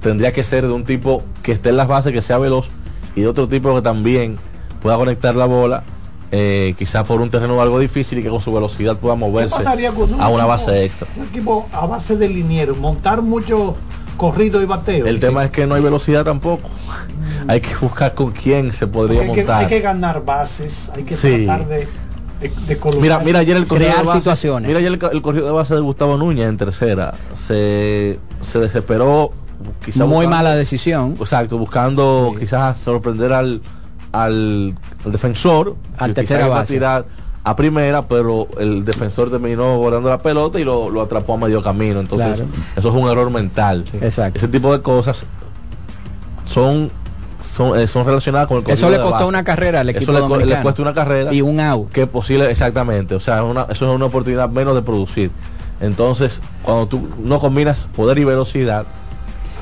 tendría 0.00 0.32
que 0.32 0.44
ser 0.44 0.64
de 0.68 0.72
un 0.72 0.84
tipo 0.84 1.24
que 1.42 1.50
esté 1.52 1.70
en 1.70 1.76
las 1.78 1.88
bases, 1.88 2.12
que 2.12 2.22
sea 2.22 2.38
veloz, 2.38 2.68
y 3.16 3.22
de 3.22 3.26
otro 3.26 3.48
tipo 3.48 3.74
que 3.74 3.82
también 3.82 4.36
pueda 4.80 4.96
conectar 4.96 5.34
la 5.34 5.46
bola, 5.46 5.82
eh, 6.32 6.74
quizás 6.78 7.04
por 7.06 7.20
un 7.20 7.28
terreno 7.30 7.60
algo 7.60 7.78
difícil 7.78 8.18
y 8.18 8.22
que 8.22 8.28
con 8.28 8.40
su 8.40 8.52
velocidad 8.52 8.96
pueda 8.96 9.14
¿Qué 9.14 9.20
moverse 9.20 9.56
pasaría 9.56 9.90
con 9.92 10.14
un 10.14 10.20
a 10.20 10.28
una 10.28 10.44
equipo- 10.44 10.48
base 10.48 10.84
extra. 10.84 11.08
Un 11.16 11.24
equipo 11.26 11.66
a 11.72 11.86
base 11.86 12.16
de 12.16 12.28
liniero, 12.28 12.74
montar 12.76 13.22
mucho 13.22 13.76
corrido 14.16 14.60
y 14.62 14.66
bateo. 14.66 15.06
El 15.06 15.18
tema 15.18 15.44
es 15.44 15.50
que 15.50 15.66
no 15.66 15.74
hay 15.74 15.82
velocidad 15.82 16.24
tampoco. 16.24 16.68
hay 17.48 17.60
que 17.60 17.74
buscar 17.80 18.14
con 18.14 18.30
quién 18.32 18.72
se 18.72 18.86
podría 18.86 19.22
hay 19.22 19.30
que, 19.30 19.36
montar. 19.36 19.60
hay 19.62 19.66
que 19.68 19.80
ganar 19.80 20.24
bases, 20.24 20.90
hay 20.94 21.02
que 21.04 21.16
Sí. 21.16 21.46
tratar 21.46 21.66
de, 21.66 21.88
de, 22.40 22.78
Mira, 23.00 23.18
mira 23.20 23.40
ayer 23.40 23.56
el 23.56 23.66
corrido 23.66 23.88
Crear 23.90 24.02
de 24.02 24.06
base, 24.06 24.18
situaciones. 24.18 24.68
Mira 24.68 24.78
ayer 24.78 24.92
el, 24.92 25.00
el 25.12 25.22
corrido 25.22 25.46
de 25.46 25.52
base 25.52 25.74
de 25.74 25.80
Gustavo 25.80 26.16
Núñez 26.16 26.46
en 26.48 26.56
tercera. 26.56 27.14
Se, 27.34 28.18
se 28.42 28.58
desesperó, 28.60 29.32
quizás 29.84 30.06
Muy 30.06 30.26
buscando- 30.26 30.36
mala 30.36 30.54
decisión. 30.54 31.16
Exacto, 31.18 31.58
buscando 31.58 32.34
quizás 32.38 32.78
sorprender 32.78 33.32
al, 33.32 33.60
al, 34.12 34.74
al 35.04 35.12
defensor. 35.12 35.76
Al 35.98 36.14
tercera 36.14 36.46
base. 36.48 36.74
tirar 36.74 37.04
a 37.42 37.56
primera, 37.56 38.06
pero 38.06 38.48
el 38.58 38.84
defensor 38.84 39.30
terminó 39.30 39.78
volando 39.78 40.08
la 40.10 40.18
pelota 40.18 40.60
y 40.60 40.64
lo, 40.64 40.90
lo 40.90 41.00
atrapó 41.00 41.34
a 41.34 41.36
medio 41.38 41.62
camino. 41.62 42.00
Entonces, 42.00 42.36
Claro. 42.36 42.50
eso 42.76 42.88
es 42.90 42.94
un 42.94 43.08
error 43.08 43.30
mental. 43.30 43.84
Exacto. 44.00 44.38
Ese 44.38 44.48
tipo 44.48 44.72
de 44.76 44.82
cosas 44.82 45.24
son 46.46 46.90
son, 47.42 47.78
eh, 47.80 47.88
son 47.88 48.04
relacionadas 48.04 48.46
con 48.48 48.58
el 48.58 48.70
Eso 48.70 48.90
le 48.90 49.00
costó 49.00 49.26
una 49.26 49.42
carrera 49.42 49.80
al 49.80 49.88
Eso 49.88 49.98
equipo 49.98 50.12
le, 50.12 50.20
co- 50.20 50.36
le 50.36 50.60
cuesta 50.60 50.82
una 50.82 50.92
carrera 50.92 51.32
y 51.32 51.40
un 51.40 51.58
out. 51.58 51.90
que 51.90 52.06
posible 52.06 52.50
exactamente 52.50 53.14
o 53.14 53.20
sea 53.20 53.42
una, 53.44 53.62
eso 53.62 53.88
es 53.90 53.96
una 53.96 54.04
oportunidad 54.04 54.50
menos 54.50 54.74
de 54.74 54.82
producir 54.82 55.30
entonces 55.80 56.42
cuando 56.62 56.86
tú 56.86 57.08
no 57.24 57.38
combinas 57.40 57.88
poder 57.96 58.18
y 58.18 58.24
velocidad 58.24 58.84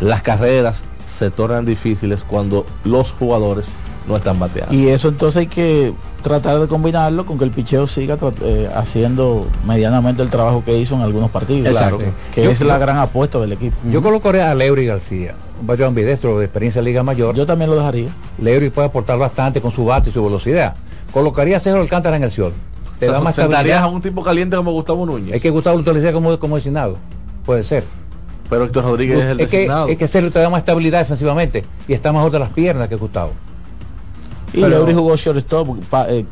las 0.01 0.22
carreras 0.22 0.82
se 1.07 1.30
tornan 1.30 1.64
difíciles 1.66 2.24
cuando 2.24 2.66
los 2.82 3.12
jugadores 3.12 3.66
no 4.09 4.16
están 4.16 4.38
bateando 4.38 4.74
Y 4.74 4.88
eso 4.88 5.09
entonces 5.09 5.40
hay 5.40 5.46
que 5.46 5.92
tratar 6.22 6.59
de 6.59 6.66
combinarlo 6.66 7.24
con 7.26 7.38
que 7.38 7.44
el 7.44 7.50
picheo 7.50 7.86
siga 7.86 8.16
eh, 8.42 8.68
haciendo 8.74 9.46
medianamente 9.66 10.22
el 10.22 10.30
trabajo 10.30 10.64
que 10.64 10.76
hizo 10.78 10.94
en 10.96 11.02
algunos 11.02 11.30
partidos. 11.30 11.66
Exacto. 11.68 11.98
Claro, 11.98 12.12
que 12.34 12.44
Yo- 12.44 12.50
es 12.50 12.61
la 12.62 12.78
gran 12.78 12.98
apuesta 12.98 13.38
del 13.38 13.52
equipo. 13.52 13.76
Yo 13.90 14.02
colocaría 14.02 14.50
a 14.50 14.54
Leury 14.54 14.86
García, 14.86 15.34
un 15.61 15.66
bateador 15.66 15.88
ambidestro 15.90 16.38
de 16.38 16.46
experiencia 16.46 16.80
en 16.80 16.86
Liga 16.86 17.02
Mayor. 17.02 17.34
Yo 17.36 17.46
también 17.46 17.70
lo 17.70 17.76
dejaría. 17.76 18.09
Leury 18.38 18.70
puede 18.70 18.88
aportar 18.88 19.18
bastante 19.18 19.61
con 19.61 19.70
su 19.70 19.84
bate 19.84 20.11
y 20.11 20.12
su 20.12 20.24
velocidad. 20.24 20.74
Colocaría 21.12 21.56
a 21.56 21.61
Sergio 21.61 21.80
Alcántara 21.80 22.16
en 22.16 22.24
el 22.24 22.30
Ciol. 22.30 22.52
Te 22.98 23.06
O 23.06 23.11
sea, 23.11 23.18
da 23.18 23.20
más 23.24 23.34
sentarías 23.36 23.61
estabilidad. 23.76 23.82
a 23.84 23.86
un 23.94 24.02
tipo 24.02 24.22
caliente 24.24 24.56
como 24.56 24.72
Gustavo 24.72 25.06
Núñez 25.06 25.36
Es 25.36 25.40
que 25.40 25.50
Gustavo 25.50 25.76
lo 25.78 25.82
utiliza 25.82 26.12
como, 26.12 26.36
como 26.38 26.56
designado. 26.56 26.96
Puede 27.46 27.62
ser. 27.62 27.84
pero 28.50 28.64
Héctor 28.64 28.84
Rodríguez 28.84 29.18
es 29.20 29.24
el 29.30 29.40
es, 29.40 29.50
que, 29.50 29.56
designado 29.59 29.88
es 29.88 29.96
que 29.96 30.09
Sergio 30.09 30.30
te 30.32 30.38
da 30.40 30.50
más 30.50 30.59
estabilidad 30.61 30.98
defensivamente 30.98 31.64
y 31.86 31.92
está 31.92 32.12
mejor 32.12 32.30
de 32.32 32.38
las 32.40 32.48
piernas 32.50 32.88
que 32.88 32.96
Gustavo. 32.96 33.30
Y 34.53 34.61
Pero- 34.61 34.68
Leury 34.68 34.94
jugó 34.94 35.16
shortstop. 35.16 35.78
pa- 35.90 36.09
eh, 36.09 36.24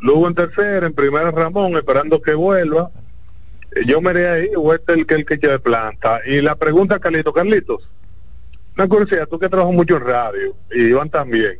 Luego 0.00 0.28
en 0.28 0.34
tercera, 0.34 0.86
en 0.86 0.94
primera 0.94 1.30
Ramón, 1.30 1.76
esperando 1.76 2.20
que 2.22 2.34
vuelva. 2.34 2.90
Yo 3.86 4.00
me 4.00 4.10
iré 4.10 4.28
ahí, 4.28 4.50
o 4.56 4.74
este 4.74 4.94
el 4.94 5.06
que 5.06 5.14
el 5.14 5.24
que 5.24 5.36
de 5.36 5.58
planta. 5.58 6.20
Y 6.26 6.40
la 6.40 6.56
pregunta, 6.56 6.98
Carlitos, 6.98 7.32
Carlitos, 7.32 7.88
una 8.76 8.88
curiosidad, 8.88 9.28
tú 9.28 9.38
que 9.38 9.48
trabajas 9.48 9.74
mucho 9.74 9.96
en 9.96 10.04
radio, 10.04 10.56
y 10.72 10.82
Iván 10.84 11.10
también. 11.10 11.58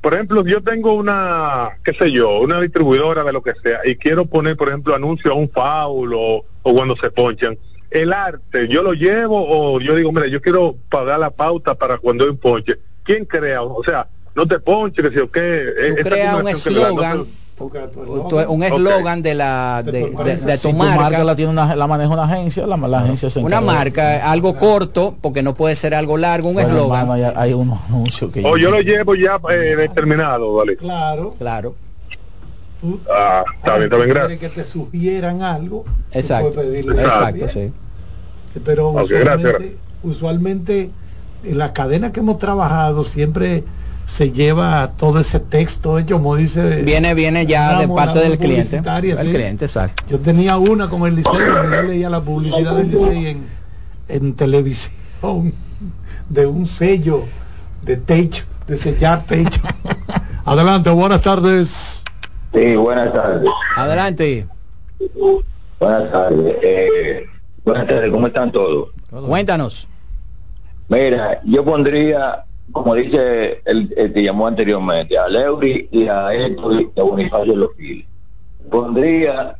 Por 0.00 0.14
ejemplo, 0.14 0.44
yo 0.44 0.62
tengo 0.62 0.94
una, 0.94 1.78
qué 1.84 1.92
sé 1.92 2.10
yo, 2.10 2.40
una 2.40 2.60
distribuidora 2.60 3.22
de 3.22 3.32
lo 3.32 3.42
que 3.42 3.52
sea, 3.62 3.80
y 3.84 3.96
quiero 3.96 4.26
poner, 4.26 4.56
por 4.56 4.68
ejemplo, 4.68 4.94
anuncio 4.94 5.32
a 5.32 5.34
un 5.34 5.50
foul 5.50 6.14
o, 6.14 6.44
o 6.62 6.74
cuando 6.74 6.96
se 6.96 7.10
ponchan. 7.10 7.58
El 7.90 8.12
arte, 8.12 8.68
¿yo 8.68 8.82
lo 8.82 8.94
llevo 8.94 9.44
o 9.46 9.80
yo 9.80 9.96
digo, 9.96 10.12
mira, 10.12 10.28
yo 10.28 10.40
quiero 10.40 10.76
pagar 10.88 11.18
la 11.18 11.30
pauta 11.30 11.74
para 11.74 11.98
cuando 11.98 12.24
hay 12.24 12.30
un 12.30 12.38
ponche? 12.38 12.78
¿Quién 13.02 13.24
crea? 13.24 13.62
O 13.62 13.82
sea, 13.84 14.08
no 14.34 14.46
te 14.46 14.60
ponche, 14.60 15.02
que 15.02 15.10
si 15.10 15.18
o 15.18 15.30
qué. 15.30 15.94
Tú 15.98 16.08
creas 16.08 16.40
un 16.40 16.48
eslogan, 16.48 17.26
un 17.64 18.62
eslogan 18.62 19.22
de 19.22 19.34
la 19.34 19.82
de, 19.84 19.92
de- 19.92 20.36
de 20.36 20.56
Si 20.56 20.62
tu 20.62 20.70
tu 20.70 20.76
marca, 20.78 21.00
marca 21.02 21.24
la 21.24 21.36
tiene 21.36 21.50
una, 21.52 21.74
la 21.76 21.86
maneja 21.86 22.10
una 22.12 22.24
agencia, 22.24 22.66
la, 22.66 22.76
la 22.76 23.00
agencia 23.00 23.28
se 23.30 23.40
una 23.40 23.60
marca, 23.60 24.30
algo 24.30 24.56
corto, 24.56 25.14
porque 25.20 25.42
no 25.42 25.54
puede 25.54 25.76
ser 25.76 25.94
algo 25.94 26.16
largo, 26.16 26.48
un 26.48 26.60
eslogan. 26.60 27.10
hay- 27.10 27.22
hay 27.34 27.52
unos 27.52 27.78
anuncios 27.88 28.30
que 28.32 28.42
O 28.44 28.56
yo 28.56 28.70
lo 28.70 28.80
llevo 28.80 29.14
ya 29.14 29.38
eh, 29.50 29.76
determinado, 29.76 30.54
¿vale? 30.54 30.76
Claro. 30.76 31.30
Claro. 31.38 31.74
Ah, 33.14 33.44
está 33.58 33.72
bien, 33.76 33.84
está 33.84 33.96
bien, 33.96 34.08
gracias. 34.08 34.38
Quiere 34.38 34.54
que 34.54 34.60
te 34.62 34.64
sugieran 34.66 35.42
algo. 35.42 35.84
Exacto. 36.12 36.52
pedirle 36.52 37.02
Exacto, 37.02 37.48
sí. 37.48 37.72
Pero 38.64 38.90
usualmente, 38.90 39.42
gracias. 39.50 39.72
usualmente 40.02 40.90
en 41.44 41.58
la 41.58 41.72
cadena 41.72 42.10
que 42.10 42.20
hemos 42.20 42.38
trabajado 42.38 43.04
siempre 43.04 43.64
se 44.10 44.32
lleva 44.32 44.92
todo 44.96 45.20
ese 45.20 45.38
texto 45.38 45.98
hecho, 45.98 46.16
como 46.16 46.34
dice. 46.34 46.82
Viene, 46.82 47.14
viene 47.14 47.46
ya 47.46 47.78
de 47.78 47.88
parte 47.88 48.18
del 48.18 48.38
cliente. 48.38 48.82
El 48.84 49.18
sí. 49.18 49.30
cliente, 49.30 49.66
exacto. 49.66 50.02
Yo 50.08 50.18
tenía 50.18 50.58
una 50.58 50.88
con 50.88 51.06
el 51.06 51.14
liceo, 51.14 51.32
yo 51.38 51.82
leía 51.82 52.10
la 52.10 52.20
publicidad 52.20 52.74
del 52.74 52.90
liceo 52.90 53.12
en, 53.12 53.46
en 54.08 54.34
televisión 54.34 55.54
de 56.28 56.46
un 56.46 56.66
sello 56.66 57.24
de 57.82 57.96
techo, 57.96 58.44
de 58.66 58.76
sellar 58.76 59.24
techo. 59.26 59.60
Adelante, 60.44 60.90
buenas 60.90 61.22
tardes. 61.22 62.02
Sí, 62.52 62.74
buenas 62.74 63.12
tardes. 63.12 63.48
Adelante. 63.76 64.46
Buenas 65.78 66.10
tardes. 66.10 66.56
Eh, 66.62 67.26
buenas 67.64 67.86
tardes, 67.86 68.10
¿cómo 68.10 68.26
están 68.26 68.50
todos? 68.50 68.88
Cuéntanos. 69.08 69.86
Mira, 70.88 71.40
yo 71.44 71.64
pondría, 71.64 72.44
como 72.72 72.94
dice 72.94 73.62
el, 73.64 73.92
el 73.96 74.12
que 74.12 74.22
llamó 74.22 74.46
anteriormente, 74.46 75.16
a 75.18 75.28
Leury 75.28 75.88
y 75.90 76.08
a 76.08 76.32
Héctor 76.32 76.82
y 76.82 77.00
a 77.00 77.02
Bonifacio 77.02 77.56
los 77.56 77.74
files. 77.76 78.06
Pondría 78.70 79.56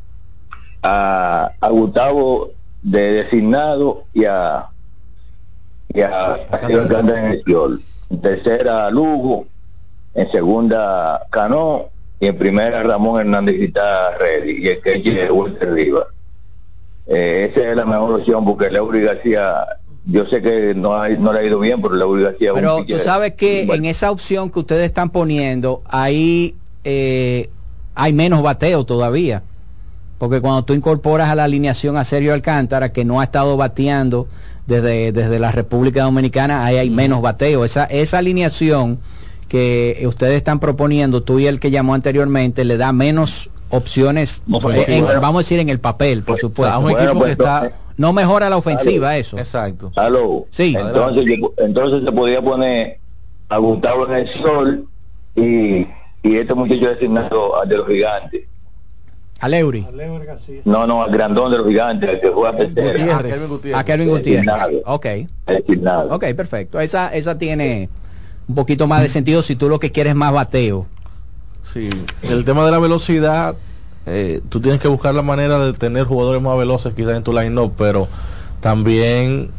a, 0.83 1.53
a 1.61 1.69
Gustavo 1.69 2.51
de 2.83 3.13
designado 3.13 4.05
y 4.15 4.25
a 4.25 4.67
y 5.93 6.01
a, 6.03 6.35
a 6.35 6.61
en 6.69 7.27
el. 7.27 7.85
En 8.11 8.21
tercera 8.21 8.91
Lugo, 8.91 9.47
en 10.15 10.31
segunda 10.31 11.27
Cano 11.31 11.91
y 12.19 12.27
en 12.27 12.37
primera 12.37 12.83
Ramón 12.83 13.21
Hernández 13.21 13.57
y 13.59 13.65
está 13.65 14.17
ready 14.19 14.65
y 14.65 14.69
el 14.69 14.81
que 14.81 15.25
es 15.25 15.31
Walter 15.31 15.73
Rivas. 15.73 16.07
Eh, 17.07 17.51
esa 17.51 17.71
es 17.71 17.77
la 17.77 17.85
mejor 17.85 18.21
opción 18.21 18.45
porque 18.45 18.71
Leury 18.71 19.03
García, 19.03 19.67
yo 20.11 20.27
sé 20.27 20.43
que 20.43 20.75
no, 20.75 20.95
ha- 20.95 21.09
no 21.11 21.33
le 21.33 21.41
ha 21.41 21.45
ido 21.45 21.59
bien, 21.59 21.81
pero 21.81 21.95
es 21.95 22.31
un 22.31 22.55
Pero 22.55 22.85
tú 22.85 22.99
sabes 22.99 23.35
que 23.35 23.63
en 23.63 23.85
esa 23.85 24.11
opción 24.11 24.51
que 24.51 24.59
ustedes 24.61 24.85
están 24.87 25.11
poniendo, 25.11 25.83
ahí 25.87 26.55
eh, 26.85 27.51
hay 27.95 28.13
menos 28.13 28.43
bateo 28.43 28.85
todavía. 28.85 29.43
Porque 30.19 30.41
cuando 30.41 30.65
tú 30.65 30.75
incorporas 30.75 31.31
a 31.31 31.35
la 31.35 31.45
alineación 31.45 31.97
a 31.97 32.05
Sergio 32.05 32.35
Alcántara, 32.35 32.93
que 32.93 33.05
no 33.07 33.21
ha 33.21 33.25
estado 33.25 33.57
bateando 33.57 34.29
desde, 34.67 35.13
desde 35.13 35.39
la 35.39 35.51
República 35.51 36.03
Dominicana, 36.03 36.65
ahí 36.65 36.77
hay 36.77 36.91
menos 36.91 37.23
bateo. 37.23 37.65
Esa, 37.65 37.85
esa 37.85 38.19
alineación 38.19 38.99
que 39.49 40.03
ustedes 40.07 40.37
están 40.37 40.61
proponiendo, 40.61 41.23
tú 41.23 41.39
y 41.39 41.47
el 41.47 41.59
que 41.59 41.71
llamó 41.71 41.95
anteriormente, 41.95 42.65
le 42.65 42.77
da 42.77 42.93
menos 42.93 43.51
opciones, 43.71 44.43
Ofensiva. 44.51 45.13
en- 45.15 45.21
vamos 45.21 45.37
a 45.37 45.43
decir, 45.45 45.59
en 45.59 45.69
el 45.71 45.81
papel, 45.81 46.23
por 46.23 46.39
supuesto. 46.39 46.75
a 46.75 46.79
un 46.79 46.91
equipo 46.91 47.13
que 47.13 47.19
pues, 47.19 47.31
está... 47.33 47.73
No 48.01 48.15
mejora 48.15 48.49
la 48.49 48.57
ofensiva 48.57 49.15
eso. 49.19 49.37
Exacto. 49.39 49.93
Aló. 49.95 50.47
Sí. 50.51 50.75
Entonces, 50.75 51.23
yo- 51.39 51.53
entonces 51.59 52.03
se 52.03 52.11
podía 52.11 52.41
poner 52.41 52.99
a 53.51 53.59
Gustavo 53.59 54.07
en 54.09 54.15
el 54.15 54.29
sol 54.43 54.89
y, 55.37 55.87
y 56.23 56.37
este 56.39 56.55
muchacho 56.55 56.89
designado 56.89 57.61
al 57.61 57.69
de 57.69 57.77
los 57.77 57.87
gigantes. 57.87 58.45
A 59.41 59.49
Leury. 59.49 59.87
No, 60.65 60.87
no, 60.87 61.03
al 61.03 61.11
grandón 61.11 61.51
de 61.53 61.59
los 61.59 61.67
gigantes, 61.67 62.21
que 62.21 62.29
juega 62.31 62.57
tercera. 62.57 63.19
A 63.19 63.23
Kelvin 63.23 63.49
Gutiérrez. 63.49 63.79
A 63.81 63.85
Kelvin 63.85 64.09
Gutiérrez. 64.09 64.47
Designado. 64.47 64.81
Ok. 64.87 65.07
Ok, 66.11 66.25
perfecto. 66.35 66.81
Esa, 66.81 67.15
esa 67.15 67.37
tiene 67.37 67.91
un 68.49 68.55
poquito 68.55 68.87
más 68.87 69.03
de 69.03 69.11
sentido 69.11 69.43
si 69.43 69.57
tú 69.57 69.69
lo 69.69 69.79
que 69.79 69.93
quieres 69.93 70.13
es 70.13 70.17
más 70.17 70.33
bateo. 70.33 70.87
Sí, 71.71 71.91
el 72.23 72.47
tema 72.47 72.65
de 72.65 72.71
la 72.71 72.79
velocidad, 72.79 73.57
eh, 74.07 74.41
tú 74.49 74.61
tienes 74.61 74.81
que 74.81 74.89
buscar 74.89 75.15
la 75.15 75.23
manera 75.23 75.59
de 75.59 75.73
tener 75.73 76.05
jugadores 76.05 76.41
más 76.43 76.57
veloces 76.59 76.95
quizás 76.95 77.17
en 77.17 77.23
tu 77.23 77.33
line-up, 77.33 77.75
pero 77.77 78.09
también 78.61 79.51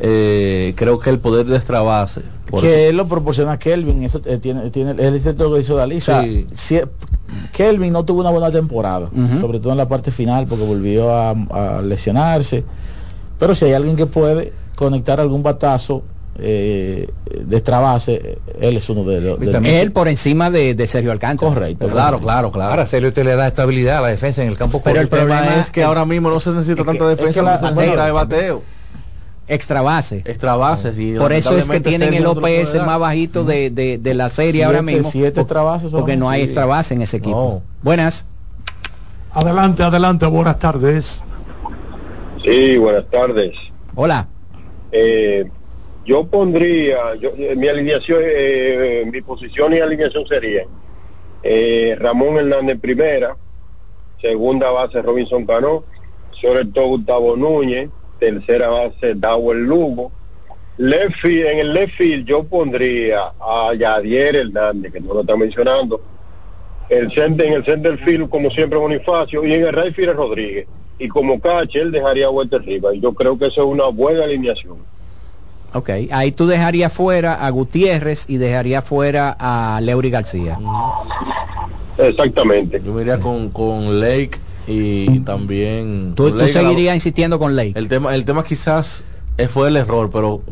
eh, 0.00 0.72
creo 0.76 0.98
que 0.98 1.10
el 1.10 1.18
poder 1.18 1.46
de 1.46 1.56
extra 1.56 1.80
base. 1.82 2.22
que 2.60 2.88
él 2.88 2.96
lo 2.96 3.06
proporciona 3.08 3.58
Kelvin 3.58 4.02
eso 4.02 4.20
eh, 4.26 4.38
tiene 4.38 4.70
tiene 4.70 4.94
es 5.16 5.22
cierto 5.22 5.48
lo 5.48 5.54
que 5.54 5.62
hizo 5.62 5.76
Dalí 5.76 5.96
o 5.98 6.00
sea, 6.00 6.22
Sí. 6.22 6.46
si- 6.54 6.80
Kelvin 7.52 7.92
no 7.92 8.04
tuvo 8.04 8.20
una 8.20 8.30
buena 8.30 8.50
temporada 8.50 9.08
sobre 9.40 9.58
todo 9.60 9.72
en 9.72 9.78
la 9.78 9.88
parte 9.88 10.10
final 10.10 10.46
porque 10.46 10.64
volvió 10.64 11.10
a, 11.14 11.30
a 11.30 11.82
lesionarse 11.82 12.64
pero 13.38 13.54
si 13.54 13.64
hay 13.66 13.72
alguien 13.72 13.96
que 13.96 14.06
puede 14.06 14.52
conectar 14.76 15.20
algún 15.20 15.42
batazo 15.42 16.02
eh, 16.38 17.08
de 17.44 17.56
extra 17.56 17.78
base 17.78 18.38
él 18.60 18.76
es 18.76 18.88
uno 18.90 19.04
de 19.04 19.20
los 19.20 19.38
Él 19.64 19.92
por 19.92 20.08
encima 20.08 20.50
de, 20.50 20.74
de 20.74 20.86
Sergio 20.86 21.12
Alcántara. 21.12 21.48
correcto 21.52 21.88
Claro, 21.88 22.18
claro, 22.18 22.50
claro. 22.50 22.70
Ahora 22.72 22.86
Celio 22.86 23.12
te 23.12 23.22
le 23.24 23.36
da 23.36 23.46
estabilidad 23.46 23.98
a 23.98 24.00
la 24.02 24.08
defensa 24.08 24.42
en 24.42 24.48
el 24.48 24.56
campo 24.58 24.80
Pero 24.82 24.96
el. 24.96 25.02
El 25.04 25.08
tema 25.10 25.22
problema 25.36 25.56
es 25.60 25.70
que 25.70 25.82
ahora 25.84 26.04
mismo 26.04 26.30
no 26.30 26.40
se 26.40 26.50
necesita 26.50 26.72
es 26.72 26.78
que- 26.78 26.84
tanta 26.84 27.06
defensa, 27.08 27.30
es 27.30 27.36
que 27.36 27.42
la- 27.42 27.58
se 27.58 27.64
necesita 27.74 27.90
bateo. 27.92 28.04
de 28.06 28.12
bateo, 28.12 28.62
Extra 29.46 29.82
base. 29.82 30.22
extra 30.24 30.56
bases. 30.56 30.98
y 30.98 31.12
Por 31.14 31.32
eso 31.32 31.56
es 31.58 31.68
que 31.68 31.78
tienen 31.80 32.14
el 32.14 32.24
Sergio 32.24 32.30
OPS 32.32 32.74
más 32.86 32.98
bajito 32.98 33.44
de, 33.44 33.70
de, 33.70 33.98
de 33.98 34.14
la 34.14 34.28
serie 34.30 34.52
Siete- 34.52 34.64
ahora 34.64 34.82
mismo. 34.82 35.10
siete 35.10 35.40
extra 35.40 35.62
bases 35.62 35.90
son- 35.90 36.00
Porque 36.00 36.16
no 36.16 36.30
hay 36.30 36.42
extra 36.42 36.64
base 36.66 36.94
en 36.94 37.02
ese 37.02 37.18
equipo. 37.18 37.62
No. 37.62 37.62
Buenas. 37.82 38.24
Adelante, 39.32 39.82
adelante, 39.82 40.26
buenas 40.26 40.58
tardes. 40.58 41.22
Sí, 42.42 42.76
buenas 42.78 43.04
tardes. 43.10 43.52
Hola. 43.94 44.28
Eh, 44.92 45.44
yo 46.04 46.26
pondría, 46.26 47.14
yo, 47.16 47.30
eh, 47.36 47.54
mi 47.56 47.68
alineación, 47.68 48.20
eh, 48.24 49.08
mi 49.10 49.20
posición 49.22 49.72
y 49.72 49.78
alineación 49.78 50.26
sería 50.26 50.64
eh, 51.42 51.96
Ramón 51.98 52.36
Hernández 52.38 52.78
primera, 52.80 53.36
segunda 54.20 54.70
base 54.70 55.02
Robinson 55.02 55.46
Cano, 55.46 55.84
sobre 56.30 56.64
todo 56.66 56.88
Gustavo 56.88 57.36
Núñez, 57.36 57.90
tercera 58.18 58.68
base 58.68 59.14
Dawel 59.14 59.64
Lugo. 59.64 60.12
Left 60.76 61.20
field- 61.20 61.46
en 61.46 61.58
el 61.60 61.72
left 61.72 61.94
field 61.94 62.26
yo 62.26 62.42
pondría 62.44 63.32
a 63.40 63.72
Yadier 63.74 64.36
Hernández, 64.36 64.92
que 64.92 65.00
no 65.00 65.14
lo 65.14 65.20
está 65.20 65.36
mencionando. 65.36 66.00
El 66.88 67.10
center, 67.12 67.46
en 67.46 67.52
el 67.54 67.64
center 67.64 67.96
field, 67.98 68.28
como 68.28 68.50
siempre, 68.50 68.78
Bonifacio, 68.78 69.44
y 69.44 69.52
en 69.54 69.66
el 69.66 69.72
right 69.72 69.94
field 69.94 70.14
Rodríguez. 70.16 70.66
Y 70.98 71.08
como 71.08 71.40
catcher 71.40 71.90
dejaría 71.90 72.26
a 72.26 72.30
Walter 72.30 72.60
Rivas. 72.62 72.94
Y 72.94 73.00
yo 73.00 73.12
creo 73.12 73.38
que 73.38 73.46
eso 73.46 73.62
es 73.62 73.66
una 73.68 73.86
buena 73.86 74.24
alineación. 74.24 74.78
Ok. 75.74 75.90
Ahí 76.10 76.32
tú 76.32 76.46
dejarías 76.46 76.92
fuera 76.92 77.34
a 77.34 77.50
Gutiérrez 77.50 78.24
y 78.28 78.36
dejarías 78.38 78.84
fuera 78.84 79.36
a 79.38 79.80
Leury 79.82 80.08
García. 80.10 80.58
Exactamente. 81.98 82.80
Yo 82.84 82.92
me 82.92 83.02
iría 83.02 83.20
con, 83.20 83.50
con 83.50 84.00
Lake 84.00 84.38
y 84.66 85.20
también... 85.20 86.12
Tú, 86.14 86.28
Lake 86.28 86.38
la- 86.38 86.48
seguirías 86.48 86.94
insistiendo 86.94 87.38
con 87.38 87.54
Ley. 87.56 87.72
El 87.76 87.88
tema, 87.88 88.14
el 88.14 88.24
tema 88.24 88.44
quizás 88.44 89.02
eh, 89.36 89.48
fue 89.48 89.68
el 89.68 89.76
error, 89.76 90.10
pero 90.10 90.42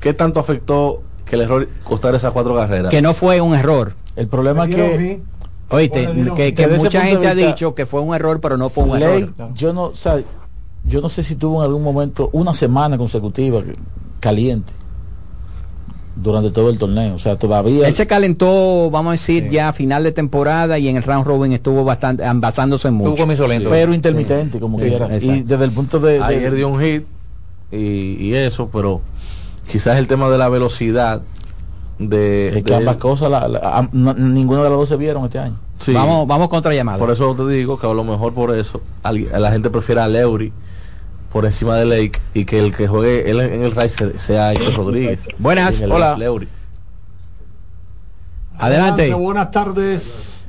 ¿qué 0.00 0.14
tanto 0.14 0.40
afectó 0.40 1.02
que 1.24 1.36
el 1.36 1.42
error 1.42 1.68
costara 1.84 2.16
esas 2.16 2.32
cuatro 2.32 2.54
carreras? 2.54 2.90
Que 2.90 3.02
no 3.02 3.14
fue 3.14 3.40
un 3.40 3.54
error. 3.54 3.94
el 4.16 4.28
problema 4.28 4.64
es 4.66 4.74
que 4.74 5.20
Oíste, 5.70 6.08
que, 6.54 6.66
mucha 6.68 7.02
gente 7.02 7.28
ha 7.28 7.34
dicho 7.34 7.74
que 7.74 7.84
fue 7.84 8.00
un 8.00 8.14
error, 8.14 8.40
pero 8.40 8.56
no 8.56 8.70
fue 8.70 8.84
un 8.84 8.98
Ley, 8.98 9.22
error. 9.36 9.50
yo 9.54 9.74
no 9.74 9.84
o 9.84 9.96
sea, 9.96 10.18
yo 10.84 11.02
no 11.02 11.10
sé 11.10 11.22
si 11.22 11.34
tuvo 11.34 11.58
en 11.58 11.64
algún 11.66 11.82
momento 11.82 12.30
una 12.32 12.54
semana 12.54 12.96
consecutiva 12.96 13.60
caliente 14.20 14.72
durante 16.16 16.50
todo 16.50 16.70
el 16.70 16.78
torneo. 16.78 17.14
O 17.14 17.18
sea 17.18 17.36
todavía 17.36 17.86
Él 17.86 17.94
se 17.94 18.06
calentó, 18.06 18.90
vamos 18.90 19.10
a 19.10 19.12
decir, 19.12 19.48
ya 19.50 19.68
a 19.68 19.72
final 19.72 20.02
de 20.02 20.12
temporada 20.12 20.78
y 20.78 20.88
en 20.88 20.96
el 20.96 21.02
round 21.02 21.26
robin 21.26 21.52
estuvo 21.52 21.84
bastante 21.84 22.24
basándose 22.34 22.90
mucho. 22.90 23.10
Tuvo 23.10 23.22
comienzo 23.22 23.46
lento. 23.46 23.70
pero 23.70 23.94
intermitente 23.94 24.58
como 24.58 24.78
Sí, 24.78 24.86
quiera. 24.88 25.16
Y 25.18 25.42
desde 25.42 25.64
el 25.64 25.70
punto 25.72 26.00
de, 26.00 26.14
de- 26.14 26.24
Ayer 26.24 26.54
dio 26.54 26.68
un 26.68 26.80
hit 26.80 27.04
y, 27.70 27.76
y 28.18 28.34
eso, 28.34 28.68
pero 28.72 29.00
quizás 29.70 29.98
el 29.98 30.08
tema 30.08 30.28
de 30.28 30.38
la 30.38 30.48
velocidad 30.48 31.22
de... 31.98 32.48
es 32.48 32.64
que 32.64 32.70
de- 32.72 32.76
ambas 32.76 32.96
cosas 32.96 33.30
la- 33.30 33.46
la- 33.48 33.88
no- 33.92 34.14
ninguna 34.14 34.62
de 34.64 34.70
las 34.70 34.78
dos 34.78 34.88
se 34.88 34.96
vieron 34.96 35.24
este 35.24 35.38
año. 35.38 35.56
Sí, 35.80 35.92
Vamos, 35.92 36.26
vamos 36.26 36.48
contra 36.48 36.74
llamada. 36.74 36.98
Por 36.98 37.12
eso 37.12 37.32
te 37.36 37.46
digo 37.46 37.78
que 37.78 37.86
a 37.86 37.92
lo 37.94 38.02
mejor 38.02 38.34
por 38.34 38.56
eso 38.56 38.80
alguien- 39.04 39.30
la 39.40 39.52
gente 39.52 39.70
prefiere 39.70 40.00
a 40.00 40.08
Leury 40.08 40.52
por 41.32 41.44
encima 41.44 41.76
de 41.76 41.84
Lake 41.84 42.20
y 42.34 42.44
que 42.44 42.58
el 42.58 42.74
que 42.74 42.88
juegue 42.88 43.30
él 43.30 43.40
en 43.40 43.62
el 43.62 43.72
Riser 43.72 44.18
sea 44.18 44.52
Héctor 44.52 44.76
Rodríguez. 44.76 45.26
Buenas, 45.38 45.82
hola. 45.82 46.16
Leury. 46.16 46.48
Adelante. 48.56 49.12
buenas 49.14 49.50
tardes. 49.50 50.46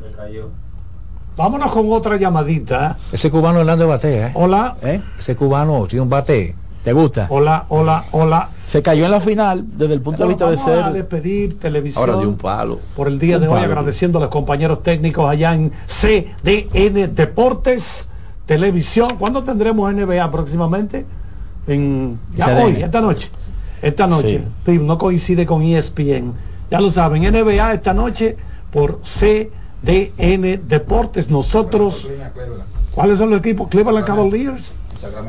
Vámonos 1.38 1.71
con 1.71 1.91
otra 1.91 2.17
llamadita. 2.17 2.97
Ese 3.11 3.32
cubano 3.32 3.59
Hernández 3.59 3.88
batea, 3.88 4.27
¿eh? 4.27 4.32
Hola, 4.34 4.75
¿Eh? 4.82 4.99
Ese 5.17 5.36
cubano 5.36 5.86
tiene 5.88 6.03
un 6.03 6.09
bate. 6.09 6.55
¿Te 6.84 6.93
gusta? 6.93 7.27
hola, 7.30 7.65
hola, 7.69 8.05
hola. 8.11 8.49
se 8.65 8.82
cayó 8.82 9.05
en 9.05 9.11
la 9.11 9.19
final 9.19 9.65
desde 9.77 9.93
el 9.93 10.01
punto 10.01 10.23
de 10.23 10.30
vista 10.30 10.49
de 10.49 10.55
a 10.55 10.57
ser 10.57 10.93
despedir 10.93 11.59
televisión. 11.59 12.01
Ahora 12.01 12.19
dio 12.19 12.30
un 12.30 12.38
palo. 12.38 12.80
por 12.95 13.07
el 13.07 13.19
día 13.19 13.36
Un 13.36 13.43
de 13.43 13.47
hoy, 13.49 13.61
agradeciendo 13.61 14.17
a 14.17 14.21
los 14.21 14.30
compañeros 14.30 14.82
técnicos 14.82 15.30
allá 15.30 15.53
en 15.53 15.71
CDN 15.88 17.13
Deportes 17.13 18.09
Televisión. 18.50 19.18
¿Cuándo 19.20 19.43
tendremos 19.43 19.93
NBA 19.93 20.32
próximamente? 20.32 21.06
En 21.68 22.20
ya 22.36 22.45
CDN. 22.47 22.64
hoy, 22.64 22.82
esta 22.82 23.00
noche. 23.00 23.30
Esta 23.80 24.08
noche. 24.08 24.41
Sí. 24.66 24.80
No 24.80 24.97
coincide 24.97 25.45
con 25.45 25.62
ESPN. 25.62 26.34
Ya 26.72 26.82
lo 26.82 26.89
saben, 26.89 27.22
NBA 27.32 27.74
esta 27.74 27.93
noche 27.93 28.38
por 28.72 29.02
CDN 29.04 30.68
Deportes. 30.68 31.30
Nosotros, 31.30 32.08
¿cuáles 32.91 33.20
son 33.20 33.30
los 33.30 33.38
equipos? 33.38 33.70
Cleveland 33.70 34.08
Cavaliers. 34.08 34.80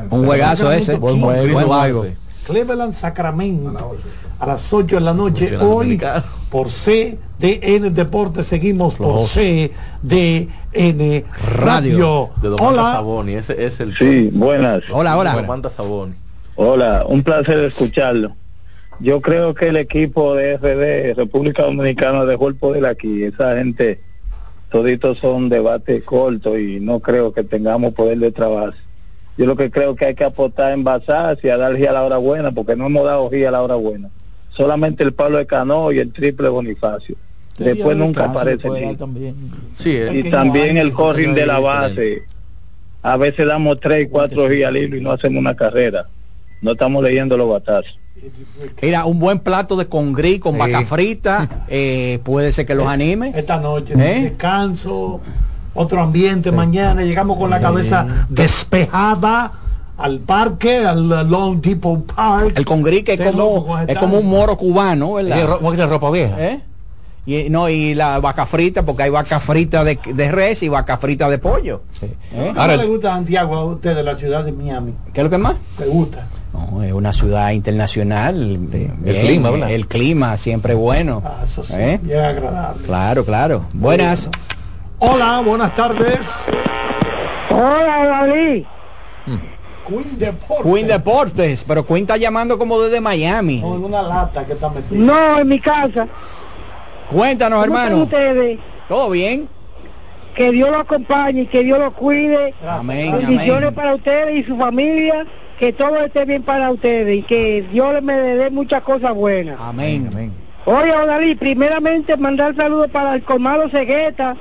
Un 0.09 0.25
juegazo 0.25 0.71
ese. 0.71 0.95
Buen 0.95 1.21
juego. 1.21 1.53
Buen 1.53 1.67
juego. 1.67 2.05
Cleveland 2.47 2.95
Sacramento 2.95 3.95
a 4.39 4.47
las 4.47 4.73
8 4.73 4.95
de 4.95 5.01
la 5.01 5.13
noche 5.13 5.55
hoy 5.57 5.97
Dominicano. 5.99 6.23
Por 7.41 7.59
CDN 7.59 7.93
Deportes 7.93 8.47
seguimos 8.47 8.95
por 8.95 9.07
Los- 9.07 9.31
CDN 9.33 11.23
Radio. 11.57 12.29
De 12.41 12.49
Hola, 12.49 12.93
Saboni, 12.93 13.33
ese 13.33 13.65
es 13.65 13.79
el 13.79 13.95
Sí, 13.95 14.29
buenas. 14.33 14.81
Hola, 14.91 15.17
hola. 15.17 15.31
Saboni. 15.69 16.13
Hola, 16.55 17.05
un 17.07 17.23
placer 17.23 17.59
escucharlo. 17.59 18.35
Yo 18.99 19.19
creo 19.21 19.55
que 19.55 19.69
el 19.69 19.77
equipo 19.77 20.35
de 20.35 20.57
RD, 20.57 21.15
República 21.15 21.63
Dominicana, 21.63 22.23
dejó 22.25 22.47
el 22.49 22.55
poder 22.55 22.85
aquí. 22.85 23.23
Esa 23.23 23.55
gente, 23.57 23.99
toditos 24.69 25.17
son 25.17 25.49
debate 25.49 26.03
corto 26.03 26.57
y 26.59 26.79
no 26.79 26.99
creo 26.99 27.33
que 27.33 27.43
tengamos 27.43 27.93
poder 27.93 28.19
de 28.19 28.31
trabajo. 28.31 28.73
Yo 29.37 29.45
lo 29.47 29.55
que 29.55 29.71
creo 29.71 29.95
que 29.95 30.05
hay 30.05 30.13
que 30.13 30.25
apostar 30.25 30.73
en 30.73 30.83
basarse 30.83 31.47
y 31.47 31.49
a 31.49 31.57
dar 31.57 31.75
gira 31.75 31.89
a 31.91 31.93
la 31.93 32.03
hora 32.03 32.17
buena, 32.17 32.51
porque 32.51 32.75
no 32.75 32.85
hemos 32.85 33.05
dado 33.05 33.29
gira 33.31 33.49
a 33.49 33.53
la 33.53 33.61
hora 33.63 33.75
buena. 33.75 34.09
Solamente 34.51 35.03
el 35.03 35.13
palo 35.13 35.37
de 35.37 35.47
Cano 35.47 35.91
y 35.91 35.97
el 35.99 36.11
triple 36.13 36.49
Bonifacio. 36.49 37.15
Después 37.63 37.97
nunca 37.97 38.25
aparece 38.25 38.67
también. 38.97 39.51
Sí, 39.75 39.91
eh, 39.95 40.21
Y 40.25 40.29
también 40.29 40.77
el 40.77 40.91
corring 40.91 41.33
de 41.33 41.45
la 41.45 41.59
base. 41.59 42.23
A 43.03 43.17
veces 43.17 43.47
damos 43.47 43.79
tres, 43.79 44.07
cuatro 44.11 44.47
giras 44.49 44.69
al 44.69 44.77
hilo 44.77 44.95
y 44.97 45.01
no 45.01 45.11
hacemos 45.11 45.39
una 45.39 45.55
carrera. 45.55 46.05
No 46.61 46.73
estamos 46.73 47.03
leyendo 47.03 47.35
los 47.37 47.49
batazos. 47.49 47.97
Mira, 48.81 49.05
un 49.05 49.17
buen 49.17 49.39
plato 49.39 49.75
de 49.75 49.87
congrí 49.87 50.37
con 50.37 50.53
Sí. 50.53 50.59
vaca 50.59 50.81
frita, 50.85 51.65
eh, 51.69 52.19
puede 52.23 52.51
ser 52.51 52.65
que 52.67 52.75
los 52.75 52.87
anime. 52.87 53.33
esta 53.35 53.57
noche 53.57 53.93
¿Eh? 53.95 54.23
descanso, 54.23 55.19
otro 55.73 56.01
ambiente 56.01 56.51
mañana, 56.51 57.01
llegamos 57.03 57.37
con 57.37 57.49
la 57.49 57.59
cabeza 57.59 58.27
despejada 58.29 59.53
al 59.97 60.19
parque, 60.19 60.77
al 60.85 61.07
Long 61.29 61.61
Depot 61.61 62.05
Park. 62.13 62.53
El 62.55 62.65
congrí 62.65 63.01
que 63.03 63.13
es 63.13 63.21
como, 63.31 63.79
es 63.87 63.97
como 63.97 64.19
un 64.19 64.27
moro 64.27 64.55
cubano, 64.57 65.13
¿verdad? 65.13 65.47
ro- 65.47 65.57
¿Cómo 65.57 65.71
que 65.71 65.81
es 65.81 65.89
ropa 65.89 66.11
vieja? 66.11 66.35
¿Eh? 66.39 66.61
Y, 67.25 67.49
no, 67.49 67.69
y 67.69 67.93
la 67.93 68.19
vaca 68.19 68.47
frita, 68.47 68.83
porque 68.83 69.03
hay 69.03 69.09
vaca 69.11 69.39
frita 69.39 69.83
de, 69.83 69.99
de 70.05 70.31
res 70.31 70.63
y 70.63 70.69
vaca 70.69 70.97
frita 70.97 71.29
de 71.29 71.37
pollo. 71.37 71.83
¿Eh? 72.01 72.51
¿Cómo 72.55 72.67
le 72.67 72.85
gusta 72.85 73.13
Santiago 73.13 73.55
a 73.55 73.65
usted 73.65 73.95
de 73.95 74.03
la 74.03 74.15
ciudad 74.15 74.43
de 74.43 74.51
Miami? 74.51 74.95
¿Qué 75.13 75.19
es 75.21 75.23
lo 75.23 75.29
que 75.29 75.37
más? 75.37 75.55
¿Te 75.77 75.85
gusta? 75.85 76.25
No, 76.51 76.81
es 76.81 76.91
una 76.91 77.13
ciudad 77.13 77.51
internacional. 77.51 78.59
El 79.05 79.15
clima, 79.21 79.51
¿verdad? 79.51 79.71
El 79.71 79.87
clima 79.87 80.35
siempre 80.37 80.73
bueno. 80.73 81.21
Ah, 81.23 81.43
eso 81.45 81.63
sí, 81.63 81.73
¿Eh? 81.77 81.99
bien 82.01 82.25
agradable. 82.25 82.83
Claro, 82.85 83.23
claro. 83.23 83.65
Buenas. 83.71 84.29
Hola, 84.99 85.41
buenas 85.45 85.75
tardes. 85.75 86.19
Hola, 87.49 88.05
David. 88.05 88.65
Queen 89.87 90.19
Deportes. 90.19 90.73
Queen 90.73 90.87
Deportes, 90.87 91.63
pero 91.67 91.85
Queen 91.85 92.01
está 92.01 92.17
llamando 92.17 92.57
como 92.57 92.79
desde 92.81 93.01
Miami. 93.01 93.61
Con 93.61 93.83
una 93.83 94.01
lata 94.01 94.45
que 94.45 94.53
está 94.53 94.69
metida. 94.69 94.99
No, 94.99 95.39
en 95.39 95.47
mi 95.47 95.59
casa. 95.59 96.07
Cuéntanos, 97.11 97.59
¿Cómo 97.59 97.77
hermano. 97.77 98.03
están 98.03 98.19
ustedes? 98.21 98.59
¿Todo 98.87 99.09
bien? 99.09 99.47
Que 100.35 100.51
Dios 100.51 100.69
lo 100.69 100.77
acompañe 100.77 101.41
y 101.41 101.45
que 101.47 101.63
Dios 101.63 101.77
lo 101.79 101.93
cuide. 101.93 102.53
Amén, 102.67 103.11
Bendiciones 103.17 103.63
amén. 103.63 103.75
para 103.75 103.95
ustedes 103.95 104.37
y 104.37 104.43
su 104.43 104.57
familia. 104.57 105.25
Que 105.59 105.73
todo 105.73 105.97
esté 105.97 106.25
bien 106.25 106.41
para 106.41 106.71
ustedes 106.71 107.19
y 107.19 107.21
que 107.21 107.67
Dios 107.71 108.01
me 108.01 108.13
dé 108.13 108.49
muchas 108.49 108.81
cosas 108.81 109.13
buenas. 109.13 109.57
Amén. 109.59 110.09
amén. 110.11 110.33
Oye, 110.65 110.91
Odalí, 110.91 111.35
primeramente 111.35 112.17
mandar 112.17 112.55
saludos 112.55 112.89
para 112.91 113.13
el 113.15 113.23
colmado 113.23 113.69
Cegueta. 113.69 114.35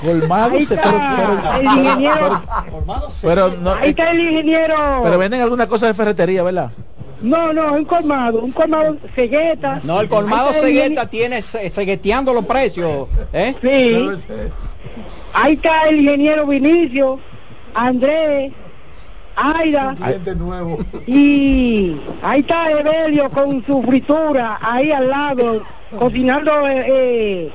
Colmado 0.00 0.60
se 0.60 0.74
está, 0.74 1.58
el 1.58 1.64
ingeniero. 1.64 2.42
pero 3.22 3.48
no, 3.60 3.72
Ahí 3.74 3.90
está 3.90 4.10
el 4.10 4.20
ingeniero. 4.20 4.74
pero 5.02 5.18
venden 5.18 5.40
alguna 5.40 5.66
cosa 5.66 5.86
de 5.86 5.94
ferretería, 5.94 6.42
¿verdad? 6.42 6.70
No, 7.26 7.52
no, 7.52 7.72
un 7.74 7.84
colmado, 7.84 8.40
un 8.40 8.52
colmado 8.52 8.96
Cegueta. 9.14 9.80
No, 9.82 10.00
el 10.00 10.08
colmado 10.08 10.52
Cegueta 10.52 11.08
tiene 11.10 11.42
ce- 11.42 11.68
cegueteando 11.70 12.32
los 12.32 12.44
precios. 12.46 13.08
¿eh? 13.32 13.54
Sí. 13.60 14.24
Ahí 15.32 15.54
está 15.54 15.88
el 15.88 15.96
ingeniero 16.00 16.46
Vinicio, 16.46 17.18
Andrés, 17.74 18.52
Aida. 19.34 19.96
Nuevo. 20.36 20.78
Y 21.06 21.96
ahí 22.22 22.40
está 22.40 22.70
Evelio 22.70 23.28
con 23.30 23.64
su 23.66 23.82
fritura 23.82 24.58
ahí 24.62 24.92
al 24.92 25.08
lado, 25.08 25.62
cocinando 25.98 26.66
eh, 26.68 26.84
eh, 26.88 27.52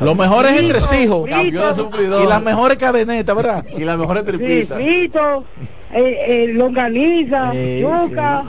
Los 0.00 0.16
mejores 0.16 0.52
Frito, 0.52 0.64
entresijos 0.66 1.28
frito. 1.28 2.22
y 2.24 2.26
las 2.26 2.42
mejores 2.42 2.78
cadenetas, 2.78 3.34
¿verdad? 3.34 3.64
Y 3.76 3.84
las 3.84 3.98
mejores 3.98 4.24
sí, 4.26 4.64
frito, 4.66 5.44
eh, 5.92 6.18
eh, 6.26 6.52
longaniza, 6.54 7.52
Sí, 7.52 7.80
yuca. 7.80 8.42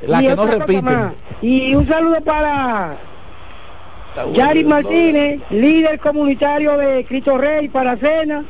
sí. 0.00 0.06
La 0.06 0.20
que 0.20 0.36
no 0.36 0.46
repiten. 0.46 1.14
Y 1.40 1.74
un 1.74 1.86
saludo 1.88 2.20
para 2.20 2.96
Yari 4.34 4.64
Martínez, 4.64 5.40
líder 5.50 5.98
comunitario 5.98 6.76
de 6.76 7.04
Cristo 7.04 7.36
Rey 7.38 7.68
para 7.68 7.96
cena. 7.96 8.44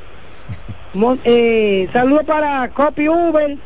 Mon- 0.94 1.20
eh, 1.24 1.88
saludo 1.92 2.22
para 2.24 2.68
Copy 2.70 3.08
Uber, 3.08 3.56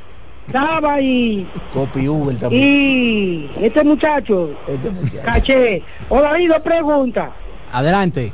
Saba 0.53 1.01
y, 1.01 1.49
Copy 1.73 2.09
Uber 2.09 2.37
también. 2.39 2.63
y 2.63 3.51
este 3.61 3.83
muchacho, 3.83 4.51
Este 4.69 4.91
muchacho. 4.91 5.23
Caché. 5.25 5.83
Hola, 6.09 6.33
hay 6.35 6.47
dos 6.47 6.61
preguntas. 6.61 7.31
Adelante. 7.73 8.33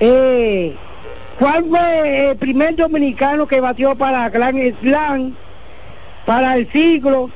Eh, 0.00 0.74
¿Cuál 1.38 1.64
fue 1.68 2.30
el 2.30 2.36
primer 2.38 2.76
dominicano 2.76 3.46
que 3.46 3.60
batió 3.60 3.94
para 3.96 4.28
Grand 4.28 4.58
Slam, 4.80 5.34
para 6.26 6.56
el 6.56 6.70
siglo 6.70 7.30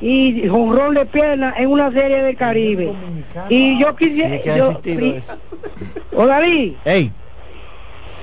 y 0.00 0.46
jonrón 0.48 0.94
de 0.94 1.04
pierna 1.06 1.54
en 1.56 1.70
una 1.70 1.90
serie 1.92 2.22
del 2.22 2.36
Caribe? 2.36 2.92
Y 3.48 3.78
yo 3.78 3.94
quisiera... 3.96 4.36
Sí, 4.36 4.40
que 4.42 4.50
ha 4.52 4.56
yo- 4.56 4.68
existido 4.70 4.98
pri- 5.00 5.16
eso. 5.16 5.38
Odalí, 6.14 6.76
Ey, 6.84 7.12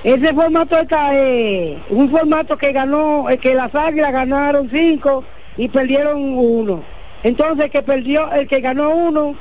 ese 0.04 0.34
formato 0.34 0.78
está 0.78 1.10
eh, 1.16 1.82
un 1.90 2.10
formato 2.10 2.56
que 2.56 2.72
ganó, 2.72 3.28
eh, 3.30 3.38
que 3.38 3.54
las 3.54 3.74
águilas 3.74 4.12
ganaron 4.12 4.68
cinco 4.72 5.24
y 5.56 5.68
perdieron 5.68 6.20
uno. 6.38 6.84
Entonces 7.22 7.64
el 7.66 7.70
que 7.70 7.82
perdió, 7.82 8.30
el 8.32 8.46
que 8.46 8.60
ganó 8.60 8.90
uno, 8.90 9.36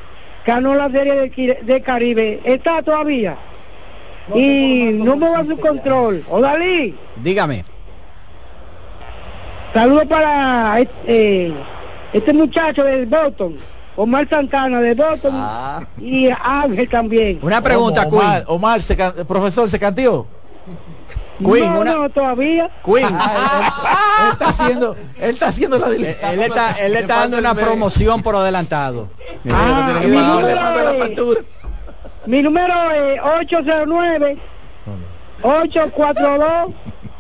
ganó 0.46 0.74
la 0.76 0.90
serie 0.90 1.30
del 1.64 1.82
Caribe. 1.84 2.40
Está 2.44 2.82
todavía. 2.82 3.38
Y 4.34 4.92
no 4.94 5.16
me 5.16 5.30
va 5.30 5.40
a 5.40 5.46
su 5.46 5.58
control. 5.58 6.24
Odalí, 6.30 6.96
dígame. 7.18 7.64
saludos 9.74 10.06
para 10.08 10.80
eh, 11.06 11.54
este 12.14 12.34
muchacho 12.34 12.84
del 12.84 13.06
Boston, 13.06 13.58
Omar 13.96 14.28
Santana 14.30 14.80
de 14.80 14.94
Boston 14.96 15.88
y 16.00 16.30
Ángel 16.42 16.90
también. 16.90 17.40
Una 17.42 17.62
pregunta, 17.62 18.06
¿Cómo, 18.06 18.18
Omar, 18.18 18.32
Queen. 18.38 18.46
Omar, 18.48 18.82
se 18.82 18.96
can- 18.98 19.14
profesor, 19.28 19.70
¿se 19.70 19.78
cantió? 19.80 20.26
Queen, 21.38 21.74
no, 21.74 21.82
una- 21.82 21.94
no, 21.96 22.10
todavía. 22.10 22.72
Queen. 22.84 23.08
Ah, 23.12 23.34
él, 24.22 24.26
él 24.26 24.32
está 24.32 24.48
haciendo, 24.48 24.96
él 25.20 25.30
está 25.32 25.48
haciendo 25.48 25.78
la 25.78 25.88
él, 25.88 25.92
diligencia. 25.98 26.32
él 26.34 26.42
está, 26.42 26.72
él 26.72 26.94
le 26.94 27.00
está 27.00 27.16
dando 27.20 27.38
una 27.40 27.54
promoción 27.54 28.24
por 28.24 28.36
adelantado. 28.38 29.10
Ah, 29.52 30.00
le 30.02 30.08
manda 30.08 30.94
la 30.94 30.94
factura. 30.98 31.42
Mi 32.26 32.42
número 32.42 32.74
es 32.92 33.20
809 33.22 34.38
842 35.42 36.74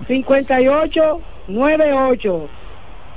5898 0.07 2.49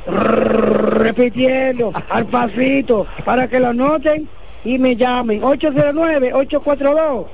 Repitiendo 0.07 1.93
al 2.09 2.27
pasito 2.27 3.07
para 3.25 3.49
que 3.49 3.61
lo 3.61 3.69
anoten 3.69 4.29
y 4.65 4.79
me 4.79 4.97
llamen 4.97 5.45
809 5.45 6.33
842 6.35 7.27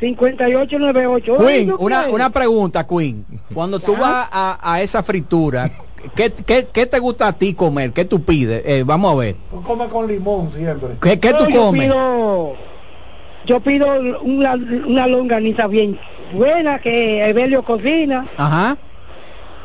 5898 0.00 1.36
Queen, 1.38 1.72
una, 1.78 2.06
una 2.08 2.30
pregunta, 2.30 2.84
Queen. 2.86 3.24
Cuando 3.54 3.78
tú 3.78 3.96
vas 3.96 4.28
a, 4.32 4.58
a 4.60 4.82
esa 4.82 5.02
fritura, 5.02 5.70
¿qué, 6.14 6.32
qué, 6.32 6.68
qué 6.72 6.86
te 6.86 6.98
gusta 6.98 7.28
a 7.28 7.32
ti 7.32 7.54
comer? 7.54 7.92
¿Qué 7.92 8.04
tú 8.04 8.22
pides? 8.22 8.62
Eh, 8.66 8.82
vamos 8.84 9.12
a 9.12 9.16
ver. 9.16 9.36
Tú 9.50 9.62
comes 9.62 9.88
con 9.88 10.06
limón 10.06 10.50
siempre. 10.50 10.96
¿Qué, 11.00 11.18
qué 11.20 11.32
tú 11.32 11.46
yo 11.48 11.66
comes? 11.66 11.84
Pido, 11.84 12.54
yo 13.46 13.60
pido 13.60 13.86
una, 14.22 14.54
una 14.54 15.06
longaniza 15.06 15.66
bien 15.66 15.98
buena 16.32 16.78
que 16.78 17.26
Evelio 17.28 17.62
cocina 17.62 18.26
Ajá. 18.36 18.76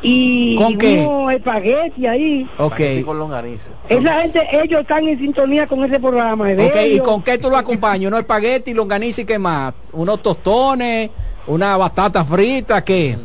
y 0.02 0.56
¿Con 0.56 0.78
qué? 0.78 1.06
unos 1.06 1.32
espagueti 1.32 2.06
ahí. 2.06 2.48
Ok. 2.58 2.80
con 3.04 3.18
longaniza. 3.18 3.72
Esa 3.88 4.20
gente, 4.22 4.46
ellos 4.52 4.80
están 4.82 5.06
en 5.08 5.18
sintonía 5.18 5.66
con 5.66 5.84
ese 5.84 5.98
programa. 6.00 6.44
Ok, 6.44 6.50
¿y 6.50 6.52
Evelio. 6.52 7.02
con 7.02 7.22
qué 7.22 7.38
tú 7.38 7.50
lo 7.50 7.56
acompañas? 7.56 8.08
¿Unos 8.08 8.20
espagueti, 8.20 8.72
longaniza 8.74 9.22
y 9.22 9.24
qué 9.24 9.38
más? 9.38 9.74
¿Unos 9.92 10.22
tostones? 10.22 11.10
¿Una 11.46 11.76
batata 11.76 12.24
frita? 12.24 12.84
¿Qué? 12.84 13.18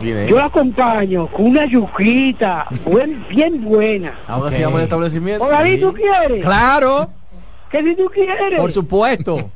Viene. 0.00 0.26
Yo 0.28 0.36
la 0.36 0.46
acompaño 0.46 1.28
con 1.28 1.46
una 1.46 1.66
yuquita 1.66 2.66
buen- 2.84 3.26
bien 3.28 3.64
buena. 3.64 4.18
Ahora 4.26 4.46
Ok. 4.48 4.52
se 4.54 4.60
llama 4.60 4.78
el 4.78 4.84
establecimiento. 4.84 5.44
¿O 5.44 5.48
David, 5.48 5.80
tú 5.80 5.92
quieres? 5.94 6.44
Claro, 6.44 7.10
¿Qué 7.74 7.82
si 7.82 7.96
tú 7.96 8.06
quieres? 8.06 8.60
por 8.60 8.70
supuesto. 8.70 9.50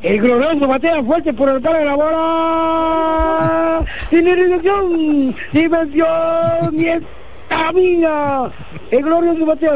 El 0.00 0.18
glorioso 0.18 0.66
batea 0.66 1.04
fuerte 1.04 1.34
por 1.34 1.50
el 1.50 1.60
de 1.60 1.84
la 1.84 1.94
bola. 1.94 3.84
Sin 4.08 4.24
dirección, 4.24 5.36
dimensión 5.52 6.80
y 6.80 6.88
estamina. 6.88 8.50
El 8.90 9.02
glorioso 9.02 9.44
batea. 9.44 9.72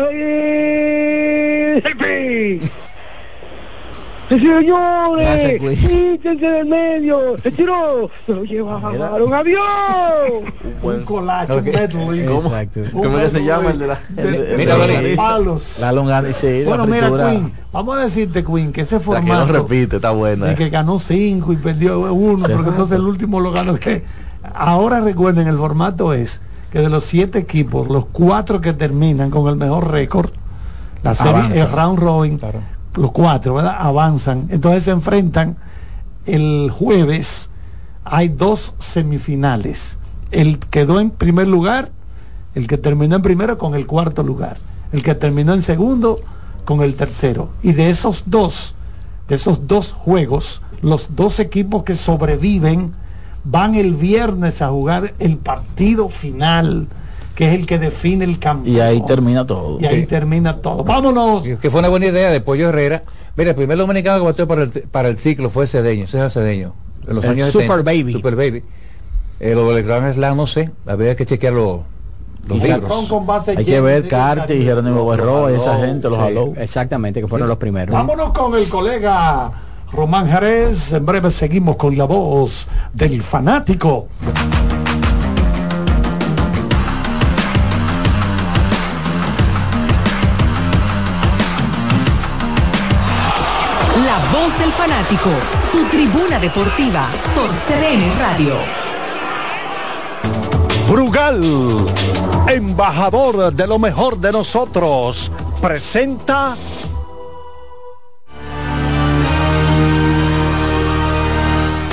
¡Jefe! 1.82 2.60
Señores, 4.30 5.60
güey. 5.60 5.76
quítense 5.76 6.46
del 6.50 6.66
medio. 6.66 7.36
Se 7.42 7.50
tiró. 7.50 8.08
Se 8.26 8.32
lo 8.32 8.44
llevaron. 8.44 9.34
¡Adiós! 9.34 9.60
Un 10.82 11.02
collage, 11.04 11.52
un 11.52 11.64
medley. 11.64 12.20
Exacto. 12.36 12.80
Un 12.80 12.90
¿Cómo 13.02 13.18
es 13.18 13.24
que 13.24 13.30
se 13.30 13.40
medley 13.40 13.44
llama 13.46 13.70
el 13.70 13.78
de 13.80 13.86
la- 13.86 14.00
el 14.16 14.32
de- 14.32 14.56
Mira, 14.56 14.76
de 14.76 15.16
palos. 15.16 15.78
La 15.80 15.92
longaniza, 15.92 16.40
sí, 16.40 16.62
Bueno, 16.64 16.86
la 16.86 16.92
mira. 16.94 17.08
Queen, 17.30 17.52
vamos 17.72 17.98
a 17.98 18.00
decirte, 18.02 18.44
Queen, 18.44 18.72
que 18.72 18.82
ese 18.82 18.96
La 18.96 19.00
que 19.00 19.06
no 19.10 19.12
formato 19.12 19.52
repite, 19.52 19.96
está 19.96 20.12
buena. 20.12 20.52
eh. 20.52 20.54
que 20.54 20.70
ganó 20.70 20.98
cinco 20.98 21.52
y 21.52 21.56
perdió 21.56 22.00
uno, 22.12 22.46
Se 22.46 22.54
porque 22.54 22.70
entonces 22.70 22.96
el 22.96 23.02
último 23.06 23.40
lo 23.40 23.50
ganó. 23.52 23.74
Que 23.74 24.04
ahora 24.54 25.00
recuerden, 25.00 25.48
el 25.48 25.58
formato 25.58 26.12
es 26.14 26.40
que 26.70 26.78
de 26.80 26.88
los 26.88 27.04
siete 27.04 27.38
equipos, 27.40 27.88
los 27.88 28.06
cuatro 28.06 28.60
que 28.60 28.72
terminan 28.72 29.30
con 29.30 29.48
el 29.48 29.56
mejor 29.56 29.90
récord, 29.90 30.30
la 31.02 31.14
serie, 31.14 31.60
el 31.60 31.70
round 31.72 31.98
robin, 31.98 32.38
Claro. 32.38 32.60
Los 32.94 33.12
cuatro, 33.12 33.54
¿verdad? 33.54 33.76
Avanzan. 33.78 34.46
Entonces 34.50 34.84
se 34.84 34.90
enfrentan 34.90 35.56
el 36.26 36.70
jueves. 36.70 37.50
Hay 38.04 38.28
dos 38.28 38.74
semifinales. 38.78 39.98
El 40.30 40.58
quedó 40.58 41.00
en 41.00 41.10
primer 41.10 41.48
lugar, 41.48 41.90
el 42.54 42.66
que 42.66 42.78
terminó 42.78 43.16
en 43.16 43.22
primero 43.22 43.58
con 43.58 43.74
el 43.74 43.86
cuarto 43.86 44.22
lugar. 44.22 44.56
El 44.92 45.02
que 45.02 45.14
terminó 45.14 45.54
en 45.54 45.62
segundo 45.62 46.20
con 46.64 46.82
el 46.82 46.94
tercero. 46.94 47.50
Y 47.62 47.72
de 47.72 47.90
esos 47.90 48.24
dos, 48.26 48.74
de 49.28 49.36
esos 49.36 49.66
dos 49.66 49.92
juegos, 49.92 50.62
los 50.82 51.14
dos 51.14 51.40
equipos 51.40 51.84
que 51.84 51.94
sobreviven 51.94 52.92
van 53.44 53.74
el 53.74 53.94
viernes 53.94 54.62
a 54.62 54.68
jugar 54.68 55.14
el 55.18 55.36
partido 55.36 56.08
final 56.08 56.88
que 57.40 57.46
es 57.46 57.54
el 57.54 57.64
que 57.64 57.78
define 57.78 58.26
el 58.26 58.38
campeón. 58.38 58.76
Y 58.76 58.80
ahí 58.80 59.02
termina 59.06 59.46
todo. 59.46 59.80
Y 59.80 59.86
ahí 59.86 60.04
termina 60.04 60.58
todo. 60.58 60.84
Vámonos. 60.84 61.42
Que 61.42 61.70
fue 61.70 61.78
una 61.78 61.88
buena 61.88 62.04
idea 62.04 62.30
de 62.30 62.42
Pollo 62.42 62.68
Herrera. 62.68 63.02
Mira, 63.34 63.52
el 63.52 63.56
primer 63.56 63.78
dominicano 63.78 64.18
que 64.18 64.26
bateó 64.26 64.46
para 64.46 64.64
el, 64.64 64.70
para 64.70 65.08
el 65.08 65.16
ciclo 65.16 65.48
fue 65.48 65.66
Cedeño, 65.66 66.06
César 66.06 66.30
Cedeño. 66.30 66.74
En 67.08 67.16
los 67.16 67.24
el 67.24 67.30
años 67.30 67.50
Super 67.50 67.78
70, 67.78 67.82
Baby. 67.82 68.12
Super 68.12 68.36
Baby. 68.36 68.62
Eh, 69.40 69.54
lo 69.54 69.72
del 69.72 69.82
Gran 69.84 70.12
Slam, 70.12 70.36
no 70.36 70.46
sé. 70.46 70.70
Había 70.84 71.16
que 71.16 71.24
chequear 71.24 71.54
los 71.54 71.80
Hay 72.50 73.64
que 73.64 73.80
ver 73.80 74.06
Carte 74.06 74.54
y 74.54 74.62
Jerónimo 74.62 75.06
Barroa, 75.06 75.50
esa 75.50 75.78
gente, 75.78 76.10
los 76.10 76.18
sí. 76.18 76.60
Exactamente, 76.60 77.22
que 77.22 77.26
fueron 77.26 77.48
los 77.48 77.56
primeros. 77.56 77.94
Vámonos 77.94 78.32
con 78.32 78.54
el 78.54 78.68
colega 78.68 79.50
Román 79.90 80.28
Jerez. 80.28 80.92
En 80.92 81.06
breve 81.06 81.30
seguimos 81.30 81.76
con 81.76 81.96
la 81.96 82.04
voz 82.04 82.68
del 82.92 83.22
fanático. 83.22 84.08
voz 94.50 94.58
del 94.58 94.72
fanático, 94.72 95.30
tu 95.72 95.84
tribuna 95.90 96.38
deportiva 96.38 97.06
por 97.34 97.48
CDN 97.50 98.18
Radio. 98.18 98.54
Brugal, 100.88 101.42
embajador 102.48 103.52
de 103.52 103.66
lo 103.66 103.78
mejor 103.78 104.18
de 104.18 104.32
nosotros, 104.32 105.30
presenta... 105.60 106.56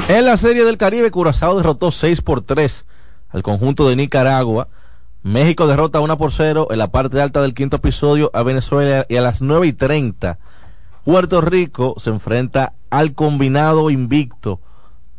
En 0.08 0.26
la 0.26 0.38
Serie 0.38 0.64
del 0.64 0.78
Caribe, 0.78 1.12
Curazao 1.12 1.58
derrotó 1.58 1.92
6 1.92 2.22
por 2.22 2.42
3 2.42 2.86
al 3.30 3.44
conjunto 3.44 3.90
de 3.90 3.98
Nicaragua. 3.98 4.70
México 5.22 5.68
derrota 5.68 6.00
1 6.00 6.18
por 6.18 6.32
0 6.32 6.70
en 6.72 6.78
la 6.78 6.88
parte 6.88 7.22
alta 7.22 7.42
del 7.42 7.54
quinto 7.54 7.76
episodio 7.76 8.32
a 8.34 8.42
Venezuela 8.44 9.06
y 9.10 9.18
a 9.18 9.22
las 9.22 9.42
9 9.42 9.68
y 9.68 9.74
30 9.74 10.40
Puerto 11.08 11.40
Rico 11.40 11.96
se 12.00 12.10
enfrenta 12.10 12.74
al 12.90 13.14
combinado 13.14 13.90
invicto 13.90 14.60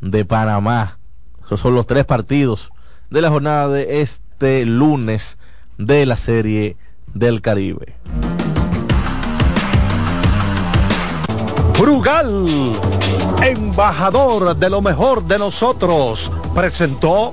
de 0.02 0.26
Panamá. 0.26 0.98
Esos 1.46 1.60
son 1.60 1.74
los 1.74 1.86
tres 1.86 2.04
partidos 2.04 2.70
de 3.08 3.22
la 3.22 3.30
jornada 3.30 3.68
de 3.70 4.02
este 4.02 4.66
lunes 4.66 5.38
de 5.78 6.04
la 6.04 6.16
Serie 6.16 6.76
del 7.14 7.40
Caribe. 7.40 7.96
Brugal, 11.80 12.46
embajador 13.42 14.54
de 14.56 14.68
lo 14.68 14.82
mejor 14.82 15.24
de 15.24 15.38
nosotros, 15.38 16.30
presentó 16.54 17.32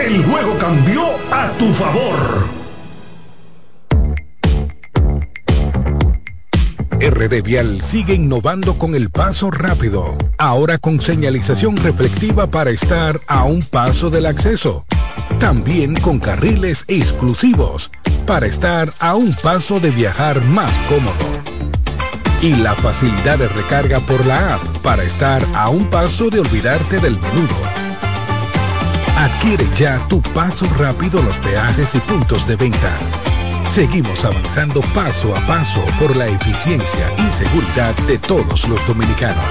el 0.00 0.24
juego 0.24 0.56
cambió 0.56 1.02
a 1.30 1.50
tu 1.58 1.70
favor. 1.74 2.48
RD 6.98 7.42
Vial 7.42 7.82
sigue 7.82 8.14
innovando 8.14 8.78
con 8.78 8.94
el 8.94 9.10
paso 9.10 9.50
rápido, 9.50 10.16
ahora 10.38 10.78
con 10.78 11.02
señalización 11.02 11.76
reflectiva 11.76 12.50
para 12.50 12.70
estar 12.70 13.20
a 13.26 13.44
un 13.44 13.62
paso 13.62 14.08
del 14.08 14.24
acceso. 14.24 14.86
También 15.38 15.94
con 15.96 16.20
carriles 16.20 16.84
exclusivos 16.88 17.90
para 18.26 18.46
estar 18.46 18.90
a 18.98 19.14
un 19.14 19.34
paso 19.34 19.78
de 19.78 19.90
viajar 19.90 20.42
más 20.42 20.74
cómodo. 20.88 21.14
Y 22.40 22.56
la 22.56 22.74
facilidad 22.74 23.38
de 23.38 23.48
recarga 23.48 24.00
por 24.00 24.24
la 24.24 24.54
app 24.54 24.62
para 24.82 25.02
estar 25.04 25.44
a 25.54 25.68
un 25.68 25.90
paso 25.90 26.30
de 26.30 26.40
olvidarte 26.40 26.98
del 26.98 27.18
menudo. 27.18 27.77
Adquiere 29.18 29.66
ya 29.76 29.98
tu 30.06 30.22
paso 30.22 30.64
rápido 30.78 31.18
a 31.18 31.22
los 31.22 31.36
peajes 31.38 31.92
y 31.96 31.98
puntos 31.98 32.46
de 32.46 32.54
venta. 32.54 32.96
Seguimos 33.68 34.24
avanzando 34.24 34.80
paso 34.94 35.34
a 35.36 35.44
paso 35.44 35.84
por 35.98 36.16
la 36.16 36.28
eficiencia 36.28 37.12
y 37.18 37.32
seguridad 37.32 37.96
de 38.06 38.16
todos 38.18 38.68
los 38.68 38.86
dominicanos. 38.86 39.42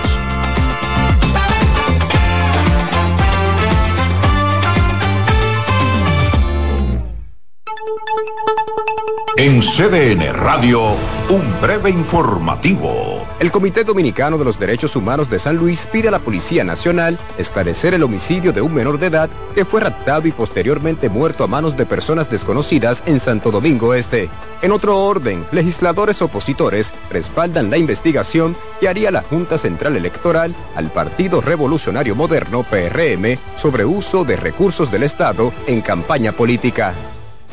En 9.35 9.59
CDN 9.59 10.33
Radio, 10.33 10.95
un 11.29 11.61
breve 11.61 11.89
informativo 11.89 13.16
el 13.39 13.51
Comité 13.51 13.83
Dominicano 13.83 14.39
de 14.39 14.45
los 14.45 14.57
Derechos 14.57 14.95
Humanos 14.95 15.29
de 15.29 15.37
San 15.37 15.57
Luis 15.57 15.87
pide 15.91 16.07
a 16.07 16.11
la 16.11 16.17
Policía 16.17 16.63
Nacional 16.63 17.19
esclarecer 17.37 17.93
el 17.93 18.01
homicidio 18.01 18.51
de 18.51 18.61
un 18.61 18.73
menor 18.73 18.97
de 18.97 19.07
edad 19.07 19.29
que 19.53 19.63
fue 19.63 19.79
raptado 19.79 20.27
y 20.27 20.31
posteriormente 20.31 21.07
muerto 21.07 21.43
a 21.43 21.47
manos 21.47 21.77
de 21.77 21.85
personas 21.85 22.31
desconocidas 22.31 23.03
en 23.05 23.19
Santo 23.19 23.51
Domingo 23.51 23.93
Este. 23.93 24.27
En 24.63 24.71
otro 24.71 24.97
orden, 24.97 25.45
legisladores 25.51 26.23
opositores 26.23 26.91
respaldan 27.11 27.69
la 27.69 27.77
investigación 27.77 28.55
que 28.79 28.89
haría 28.89 29.11
la 29.11 29.21
Junta 29.21 29.59
Central 29.59 29.95
Electoral 29.95 30.55
al 30.75 30.89
Partido 30.89 31.39
Revolucionario 31.39 32.15
Moderno 32.15 32.63
PRM 32.63 33.37
sobre 33.55 33.85
uso 33.85 34.23
de 34.23 34.35
recursos 34.35 34.89
del 34.89 35.03
Estado 35.03 35.53
en 35.67 35.81
campaña 35.81 36.31
política. 36.31 36.95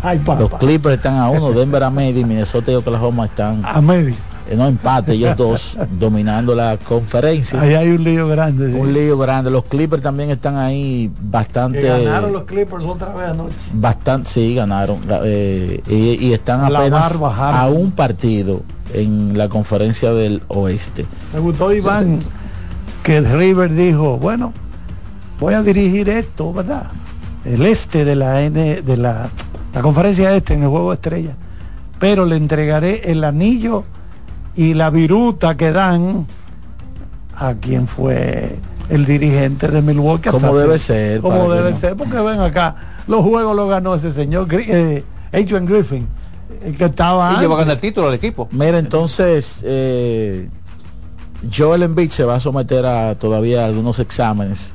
Ay. 0.04 0.22
Los 0.42 0.60
Clippers 0.60 0.96
están 0.98 1.18
a 1.18 1.30
uno, 1.30 1.52
Denver 1.52 1.84
a 1.84 1.90
medio 1.90 2.26
Minnesota 2.28 2.72
y 2.72 2.76
Oklahoma 2.76 3.26
están 3.26 3.62
A 3.66 3.82
medio. 3.82 4.14
Eh, 4.50 4.56
no 4.56 4.68
empate 4.68 5.14
ellos 5.14 5.36
dos 5.38 5.78
dominando 6.00 6.56
la 6.56 6.78
conferencia. 6.78 7.60
Ahí 7.62 7.74
hay 7.74 7.90
un 7.90 8.04
lío 8.04 8.28
grande. 8.28 8.72
sí. 8.72 8.78
Un 8.78 8.94
lío 8.94 9.18
grande. 9.18 9.50
Los 9.52 9.66
Clippers 9.66 10.02
también 10.04 10.30
están 10.30 10.58
ahí 10.58 11.12
bastante. 11.22 11.82
Que 11.82 11.88
ganaron 11.88 12.34
los 12.34 12.44
Clippers 12.44 12.84
otra 12.86 13.14
vez 13.14 13.30
anoche. 13.30 13.56
Bastante, 13.74 14.30
sí, 14.30 14.56
ganaron. 14.56 15.02
ga- 15.08 15.22
eh, 15.24 15.82
y, 15.88 16.28
y 16.28 16.34
están 16.34 16.64
apenas 16.64 17.20
a 17.22 17.68
un 17.68 17.92
partido 17.92 18.62
en 18.94 19.38
la 19.38 19.50
conferencia 19.50 20.14
del 20.14 20.42
oeste. 20.48 21.06
Me 21.34 21.40
gustó 21.40 21.74
Iván 21.74 22.20
que 23.04 23.22
River 23.22 23.74
dijo, 23.74 24.18
bueno, 24.18 24.54
voy 25.40 25.54
a 25.54 25.62
dirigir 25.64 26.10
esto, 26.10 26.52
¿verdad? 26.54 26.88
El 27.46 27.66
este 27.66 28.04
de 28.04 28.16
la 28.16 28.42
N, 28.44 28.82
de 28.82 28.98
la, 28.98 29.30
la 29.74 29.82
conferencia 29.82 30.34
este 30.36 30.54
en 30.56 30.64
el 30.64 30.70
juego 30.70 30.90
de 30.90 30.96
estrella. 30.96 31.32
Pero 32.00 32.26
le 32.26 32.36
entregaré 32.36 33.10
el 33.12 33.24
anillo 33.24 33.84
y 34.58 34.74
la 34.74 34.90
viruta 34.90 35.56
que 35.56 35.72
dan 35.72 36.26
a 37.36 37.54
quien 37.54 37.88
fue 37.88 38.58
el 38.90 39.06
dirigente 39.06 39.68
de 39.68 39.82
Milwaukee. 39.82 40.30
Como 40.30 40.56
debe 40.58 40.80
ser, 40.80 41.22
Como 41.22 41.52
debe 41.54 41.72
no. 41.72 41.78
ser, 41.78 41.96
porque 41.96 42.18
ven 42.20 42.40
acá, 42.40 42.76
los 43.08 43.22
juegos 43.22 43.56
los 43.56 43.70
ganó 43.70 43.94
ese 43.96 44.12
señor, 44.12 44.48
eh, 44.52 45.04
Adrian 45.32 45.66
Griffin, 45.66 46.08
el 46.64 46.76
que 46.76 46.86
estaba 46.86 47.36
Y 47.38 47.42
lleva 47.42 47.56
a 47.56 47.60
ganar 47.60 47.76
el 47.76 47.82
título 47.82 48.08
al 48.08 48.16
equipo. 48.16 48.50
Mira, 48.52 48.80
entonces, 48.80 49.62
eh, 49.64 50.50
Joel 51.56 51.84
Embiid 51.84 52.10
se 52.10 52.24
va 52.24 52.36
a 52.36 52.40
someter 52.40 52.84
a 52.88 53.14
todavía 53.16 53.66
algunos 53.66 54.00
exámenes 54.00 54.72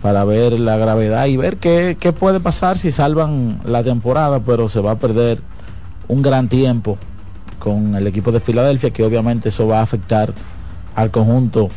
para 0.00 0.24
ver 0.24 0.60
la 0.60 0.76
gravedad 0.76 1.26
y 1.26 1.36
ver 1.36 1.56
qué, 1.56 1.96
qué 1.98 2.12
puede 2.12 2.38
pasar 2.38 2.78
si 2.78 2.92
salvan 2.92 3.60
la 3.64 3.82
temporada, 3.82 4.38
pero 4.38 4.68
se 4.68 4.78
va 4.78 4.92
a 4.92 4.98
perder 5.00 5.40
un 6.06 6.22
gran 6.22 6.48
tiempo 6.48 6.98
con 7.58 7.94
el 7.94 8.06
equipo 8.06 8.32
de 8.32 8.40
Filadelfia, 8.40 8.90
que 8.90 9.04
obviamente 9.04 9.48
eso 9.50 9.66
va 9.66 9.80
a 9.80 9.82
afectar 9.82 10.32
al 10.94 11.10
conjunto 11.10 11.68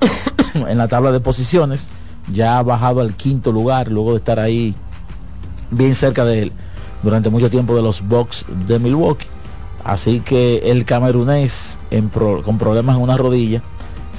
en 0.54 0.78
la 0.78 0.88
tabla 0.88 1.12
de 1.12 1.20
posiciones. 1.20 1.88
Ya 2.32 2.58
ha 2.58 2.62
bajado 2.62 3.00
al 3.00 3.14
quinto 3.14 3.52
lugar 3.52 3.88
luego 3.90 4.12
de 4.12 4.18
estar 4.18 4.38
ahí 4.38 4.74
bien 5.70 5.94
cerca 5.94 6.24
de 6.24 6.42
él 6.42 6.52
durante 7.02 7.30
mucho 7.30 7.50
tiempo 7.50 7.74
de 7.74 7.82
los 7.82 8.06
Bucks 8.06 8.44
de 8.66 8.78
Milwaukee. 8.78 9.26
Así 9.84 10.20
que 10.20 10.58
el 10.70 10.84
camerunés 10.84 11.78
en 11.90 12.08
pro- 12.10 12.42
con 12.42 12.58
problemas 12.58 12.96
en 12.96 13.02
una 13.02 13.16
rodilla 13.16 13.62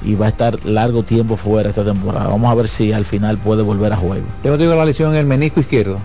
y 0.03 0.15
va 0.15 0.25
a 0.27 0.29
estar 0.29 0.65
largo 0.65 1.03
tiempo 1.03 1.35
fuera 1.37 1.69
esta 1.69 1.83
temporada. 1.83 2.27
Vamos 2.29 2.49
a 2.49 2.55
ver 2.55 2.67
si 2.67 2.93
al 2.93 3.05
final 3.05 3.37
puede 3.37 3.61
volver 3.61 3.93
a 3.93 3.97
juego. 3.97 4.25
Yo 4.43 4.57
digo 4.57 4.73
la 4.73 4.85
lesión 4.85 5.11
en 5.11 5.17
el 5.17 5.25
menisco 5.27 5.59
izquierdo. 5.59 5.97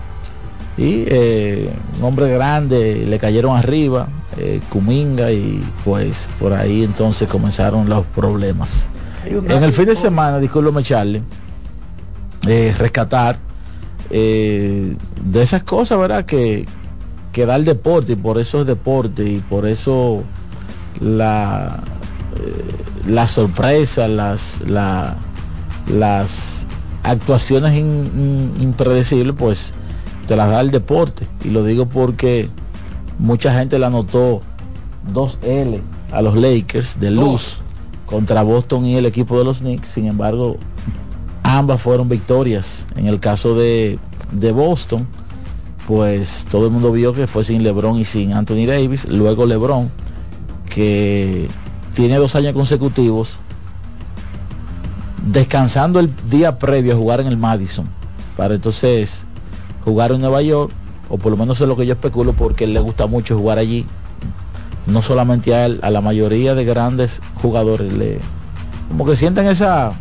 Y 0.77 1.05
eh, 1.07 1.73
un 1.97 2.03
hombre 2.05 2.29
grande, 2.33 3.05
le 3.07 3.17
cayeron 3.17 3.55
arriba, 3.57 4.07
eh, 4.37 4.59
Kuminga, 4.69 5.31
y 5.31 5.63
pues 5.83 6.29
por 6.39 6.53
ahí 6.53 6.83
entonces 6.83 7.27
comenzaron 7.29 7.87
los 7.89 8.05
problemas. 8.07 8.89
En 9.55 9.63
el 9.63 9.71
fin 9.73 9.85
de 9.85 9.95
semana, 9.95 10.39
discúlpeme 10.39 10.83
Charlie, 10.83 11.21
eh, 12.47 12.75
rescatar 12.77 13.37
eh, 14.11 14.95
de 15.23 15.41
esas 15.41 15.63
cosas, 15.63 15.97
¿verdad? 15.99 16.25
Que, 16.25 16.65
que 17.31 17.45
da 17.45 17.55
el 17.55 17.65
deporte 17.65 18.13
y 18.13 18.15
por 18.15 18.37
eso 18.37 18.61
es 18.61 18.67
deporte 18.67 19.23
y 19.27 19.39
por 19.39 19.65
eso 19.65 20.23
la, 20.99 21.81
eh, 22.35 23.09
la 23.09 23.27
sorpresa, 23.27 24.07
las, 24.07 24.59
la- 24.67 25.15
las 25.91 26.65
actuaciones 27.03 27.75
in- 27.77 28.11
in- 28.15 28.53
impredecibles, 28.61 29.35
pues 29.37 29.73
te 30.27 30.35
las 30.35 30.49
da 30.49 30.61
el 30.61 30.71
deporte. 30.71 31.27
Y 31.43 31.49
lo 31.49 31.63
digo 31.63 31.87
porque 31.87 32.49
mucha 33.19 33.53
gente 33.57 33.79
le 33.79 33.85
anotó 33.85 34.41
2L 35.13 35.81
a 36.11 36.21
los 36.21 36.35
Lakers 36.35 36.99
de 36.99 37.11
luz 37.11 37.61
contra 38.05 38.43
Boston 38.43 38.85
y 38.85 38.95
el 38.95 39.05
equipo 39.05 39.37
de 39.37 39.45
los 39.45 39.59
Knicks. 39.59 39.89
Sin 39.89 40.05
embargo, 40.05 40.57
ambas 41.43 41.81
fueron 41.81 42.09
victorias. 42.09 42.85
En 42.95 43.07
el 43.07 43.19
caso 43.19 43.55
de, 43.55 43.99
de 44.31 44.51
Boston, 44.51 45.07
pues 45.87 46.47
todo 46.49 46.65
el 46.65 46.71
mundo 46.71 46.91
vio 46.91 47.13
que 47.13 47.27
fue 47.27 47.43
sin 47.43 47.63
LeBron 47.63 47.99
y 47.99 48.05
sin 48.05 48.33
Anthony 48.33 48.65
Davis. 48.65 49.05
Luego 49.05 49.45
LeBron, 49.45 49.89
que 50.69 51.47
tiene 51.93 52.15
dos 52.15 52.35
años 52.35 52.53
consecutivos 52.53 53.37
descansando 55.25 55.99
el 55.99 56.13
día 56.29 56.59
previo 56.59 56.93
a 56.93 56.97
jugar 56.97 57.19
en 57.19 57.27
el 57.27 57.37
Madison 57.37 57.87
para 58.37 58.55
entonces 58.55 59.23
jugar 59.83 60.11
en 60.11 60.21
Nueva 60.21 60.41
York 60.41 60.71
o 61.09 61.17
por 61.17 61.31
lo 61.31 61.37
menos 61.37 61.59
es 61.61 61.67
lo 61.67 61.75
que 61.77 61.85
yo 61.85 61.93
especulo 61.93 62.33
porque 62.33 62.63
él 62.65 62.73
le 62.73 62.79
gusta 62.79 63.05
mucho 63.07 63.37
jugar 63.37 63.57
allí. 63.59 63.85
No 64.87 65.01
solamente 65.01 65.53
a 65.55 65.65
él 65.65 65.79
a 65.81 65.89
la 65.89 66.01
mayoría 66.01 66.53
de 66.53 66.63
grandes 66.65 67.19
jugadores 67.41 67.91
le 67.91 68.19
como 68.89 69.03
que 69.05 69.15
sienten 69.15 69.47
esa 69.47 69.93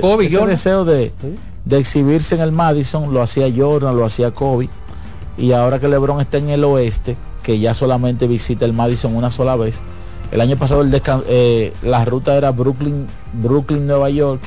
Kobe, 0.00 0.26
ese 0.26 0.36
deseo 0.50 0.84
de, 0.84 1.12
de 1.64 1.78
exhibirse 1.78 2.36
en 2.36 2.40
el 2.42 2.52
Madison 2.52 3.12
lo 3.12 3.22
hacía 3.22 3.46
Jordan 3.54 3.96
lo 3.96 4.04
hacía 4.04 4.30
Kobe 4.30 4.68
y 5.36 5.50
ahora 5.52 5.80
que 5.80 5.88
LeBron 5.88 6.20
está 6.20 6.38
en 6.38 6.48
el 6.50 6.62
oeste 6.62 7.16
que 7.42 7.58
ya 7.58 7.74
solamente 7.74 8.28
visita 8.28 8.64
el 8.64 8.72
Madison 8.72 9.16
una 9.16 9.32
sola 9.32 9.56
vez 9.56 9.80
el 10.30 10.40
año 10.40 10.56
pasado 10.56 10.82
el 10.82 10.92
descan- 10.92 11.24
eh, 11.26 11.72
la 11.82 12.04
ruta 12.04 12.36
era 12.36 12.52
Brooklyn 12.52 13.08
Brooklyn 13.32 13.84
Nueva 13.88 14.10
York 14.10 14.40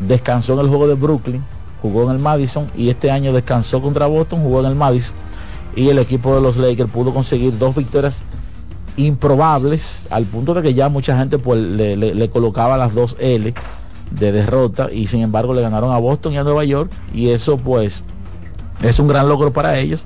descansó 0.00 0.54
en 0.54 0.60
el 0.60 0.68
juego 0.68 0.88
de 0.88 0.94
Brooklyn 0.94 1.44
jugó 1.80 2.02
en 2.04 2.10
el 2.10 2.18
Madison 2.18 2.66
y 2.76 2.90
este 2.90 3.12
año 3.12 3.32
descansó 3.32 3.80
contra 3.80 4.08
Boston 4.08 4.42
jugó 4.42 4.60
en 4.60 4.66
el 4.66 4.74
Madison 4.74 5.14
y 5.76 5.88
el 5.88 5.98
equipo 5.98 6.34
de 6.34 6.40
los 6.40 6.56
Lakers 6.56 6.90
pudo 6.90 7.12
conseguir 7.14 7.56
dos 7.58 7.74
victorias 7.74 8.22
improbables 8.96 10.06
al 10.10 10.24
punto 10.24 10.54
de 10.54 10.62
que 10.62 10.74
ya 10.74 10.88
mucha 10.88 11.16
gente 11.18 11.38
pues 11.38 11.60
le, 11.60 11.96
le- 11.96 12.14
le 12.14 12.30
colocaba 12.30 12.76
las 12.76 12.94
dos 12.94 13.16
L 13.20 13.54
de 14.10 14.32
derrota 14.32 14.88
y 14.92 15.06
sin 15.06 15.20
embargo 15.20 15.54
le 15.54 15.60
ganaron 15.62 15.92
a 15.92 15.98
Boston 15.98 16.32
y 16.32 16.38
a 16.38 16.44
Nueva 16.44 16.64
York 16.64 16.90
y 17.14 17.28
eso 17.28 17.56
pues 17.58 18.02
es 18.82 18.98
un 18.98 19.06
gran 19.08 19.28
logro 19.28 19.52
para 19.52 19.78
ellos 19.78 20.04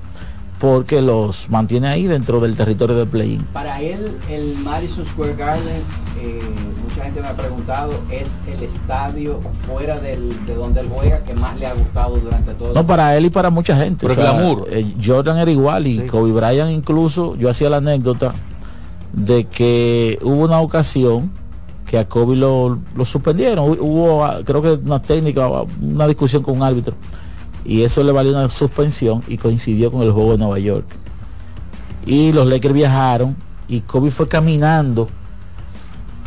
porque 0.63 1.01
los 1.01 1.49
mantiene 1.49 1.89
ahí 1.89 2.07
dentro 2.07 2.39
del 2.39 2.55
territorio 2.55 2.95
de 2.95 3.05
play-in. 3.05 3.41
Para 3.51 3.81
él, 3.81 4.17
el 4.29 4.55
Madison 4.59 5.03
Square 5.05 5.35
Garden, 5.35 5.81
eh, 6.21 6.39
mucha 6.81 7.03
gente 7.03 7.19
me 7.19 7.27
ha 7.27 7.35
preguntado, 7.35 7.91
es 8.09 8.39
el 8.47 8.63
estadio 8.63 9.41
fuera 9.67 9.99
del- 9.99 10.45
de 10.45 10.55
donde 10.55 10.79
él 10.79 10.87
juega 10.89 11.19
que 11.25 11.33
más 11.33 11.59
le 11.59 11.65
ha 11.67 11.73
gustado 11.73 12.15
durante 12.15 12.53
todo 12.53 12.73
No, 12.73 12.87
para 12.87 13.17
él 13.17 13.25
y 13.25 13.29
para 13.29 13.49
mucha 13.49 13.75
gente. 13.75 14.07
Pero 14.07 14.15
glamour. 14.21 14.67
eh, 14.71 14.95
Jordan 15.05 15.37
era 15.37 15.51
igual 15.51 15.85
y 15.85 16.05
Kobe 16.07 16.31
Bryant 16.31 16.71
incluso, 16.71 17.35
yo 17.35 17.49
hacía 17.49 17.69
la 17.69 17.77
anécdota 17.77 18.33
de 19.11 19.43
que 19.47 20.17
hubo 20.23 20.45
una 20.45 20.61
ocasión 20.61 21.29
que 21.85 21.97
a 21.97 22.07
Kobe 22.07 22.37
lo, 22.37 22.79
lo 22.95 23.03
suspendieron. 23.03 23.65
Hu- 23.69 23.79
Hubo, 23.81 24.23
ah, 24.23 24.39
creo 24.45 24.61
que 24.61 24.71
una 24.75 25.01
técnica, 25.01 25.45
una 25.81 26.07
discusión 26.07 26.41
con 26.41 26.55
un 26.55 26.63
árbitro. 26.63 26.95
Y 27.65 27.83
eso 27.83 28.03
le 28.03 28.11
valió 28.11 28.31
una 28.31 28.49
suspensión 28.49 29.23
y 29.27 29.37
coincidió 29.37 29.91
con 29.91 30.01
el 30.01 30.11
juego 30.11 30.33
de 30.33 30.37
Nueva 30.39 30.59
York. 30.59 30.85
Y 32.05 32.33
los 32.33 32.47
Lakers 32.47 32.73
viajaron 32.73 33.35
y 33.67 33.81
Kobe 33.81 34.11
fue 34.11 34.27
caminando 34.27 35.07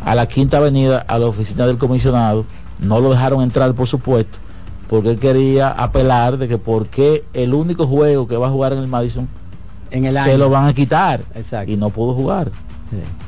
a 0.02 0.14
la 0.14 0.26
quinta 0.26 0.58
avenida 0.58 0.98
a 1.06 1.18
la 1.18 1.26
oficina 1.26 1.66
del 1.66 1.78
comisionado 1.78 2.44
no 2.80 3.00
lo 3.00 3.10
dejaron 3.10 3.42
entrar, 3.42 3.74
por 3.74 3.86
supuesto, 3.86 4.38
porque 4.88 5.10
él 5.10 5.18
quería 5.18 5.68
apelar 5.68 6.36
de 6.38 6.48
que 6.48 6.58
porque 6.58 7.24
el 7.32 7.54
único 7.54 7.86
juego 7.86 8.28
que 8.28 8.36
va 8.36 8.48
a 8.48 8.50
jugar 8.50 8.72
en 8.72 8.78
el 8.80 8.86
Madison 8.88 9.28
En 9.90 10.04
el 10.04 10.12
se 10.12 10.18
año. 10.20 10.38
lo 10.38 10.50
van 10.50 10.66
a 10.66 10.74
quitar 10.74 11.22
Exacto. 11.34 11.72
y 11.72 11.76
no 11.76 11.90
pudo 11.90 12.14
jugar. 12.14 12.50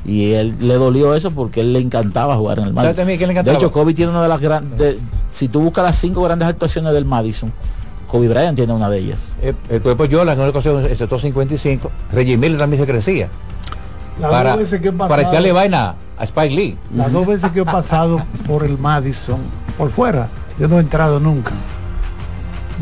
Y 0.05 0.31
él 0.31 0.55
le 0.61 0.75
dolió 0.75 1.13
eso 1.15 1.31
porque 1.31 1.61
él 1.61 1.73
le 1.73 1.79
encantaba 1.79 2.37
jugar 2.37 2.59
en 2.59 2.65
el 2.67 2.73
¿Sabe 2.73 2.93
Madison. 2.93 3.27
le 3.27 3.43
De 3.43 3.53
hecho, 3.53 3.71
Kobe 3.71 3.93
tiene 3.93 4.11
una 4.11 4.23
de 4.23 4.29
las 4.29 4.39
grandes. 4.39 4.97
Si 5.31 5.49
tú 5.49 5.59
buscas 5.61 5.83
las 5.83 5.97
cinco 5.97 6.21
grandes 6.23 6.47
actuaciones 6.47 6.93
del 6.93 7.05
Madison, 7.05 7.51
Kobe 8.09 8.27
Bryant 8.27 8.55
tiene 8.55 8.73
una 8.73 8.89
de 8.89 8.97
ellas. 8.99 9.33
Eh, 9.41 9.53
El 9.69 9.81
cuerpo 9.81 10.05
Yola 10.05 10.33
en 10.33 10.39
una 10.39 10.49
ocasión 10.49 10.79
en 10.83 10.91
el 10.91 10.97
sector 10.97 11.21
55, 11.21 11.91
Reggie 12.11 12.37
Miller 12.37 12.57
también 12.57 12.81
se 12.83 12.87
crecía. 12.91 13.27
Las 14.19 14.31
Para, 14.31 14.49
dos 14.51 14.59
veces 14.59 14.81
que 14.81 14.87
he 14.89 14.91
para 14.91 15.07
pasado- 15.09 15.29
echarle 15.29 15.51
vaina 15.51 15.95
a 16.17 16.23
Spike 16.25 16.53
Lee. 16.55 16.77
Las 16.93 17.11
dos 17.11 17.25
veces 17.25 17.51
que 17.51 17.61
he 17.61 17.65
pasado 17.65 18.21
por 18.47 18.63
el 18.65 18.77
Madison, 18.77 19.39
por 19.77 19.91
fuera, 19.91 20.27
yo 20.59 20.67
no 20.67 20.77
he 20.77 20.81
entrado 20.81 21.19
nunca. 21.19 21.51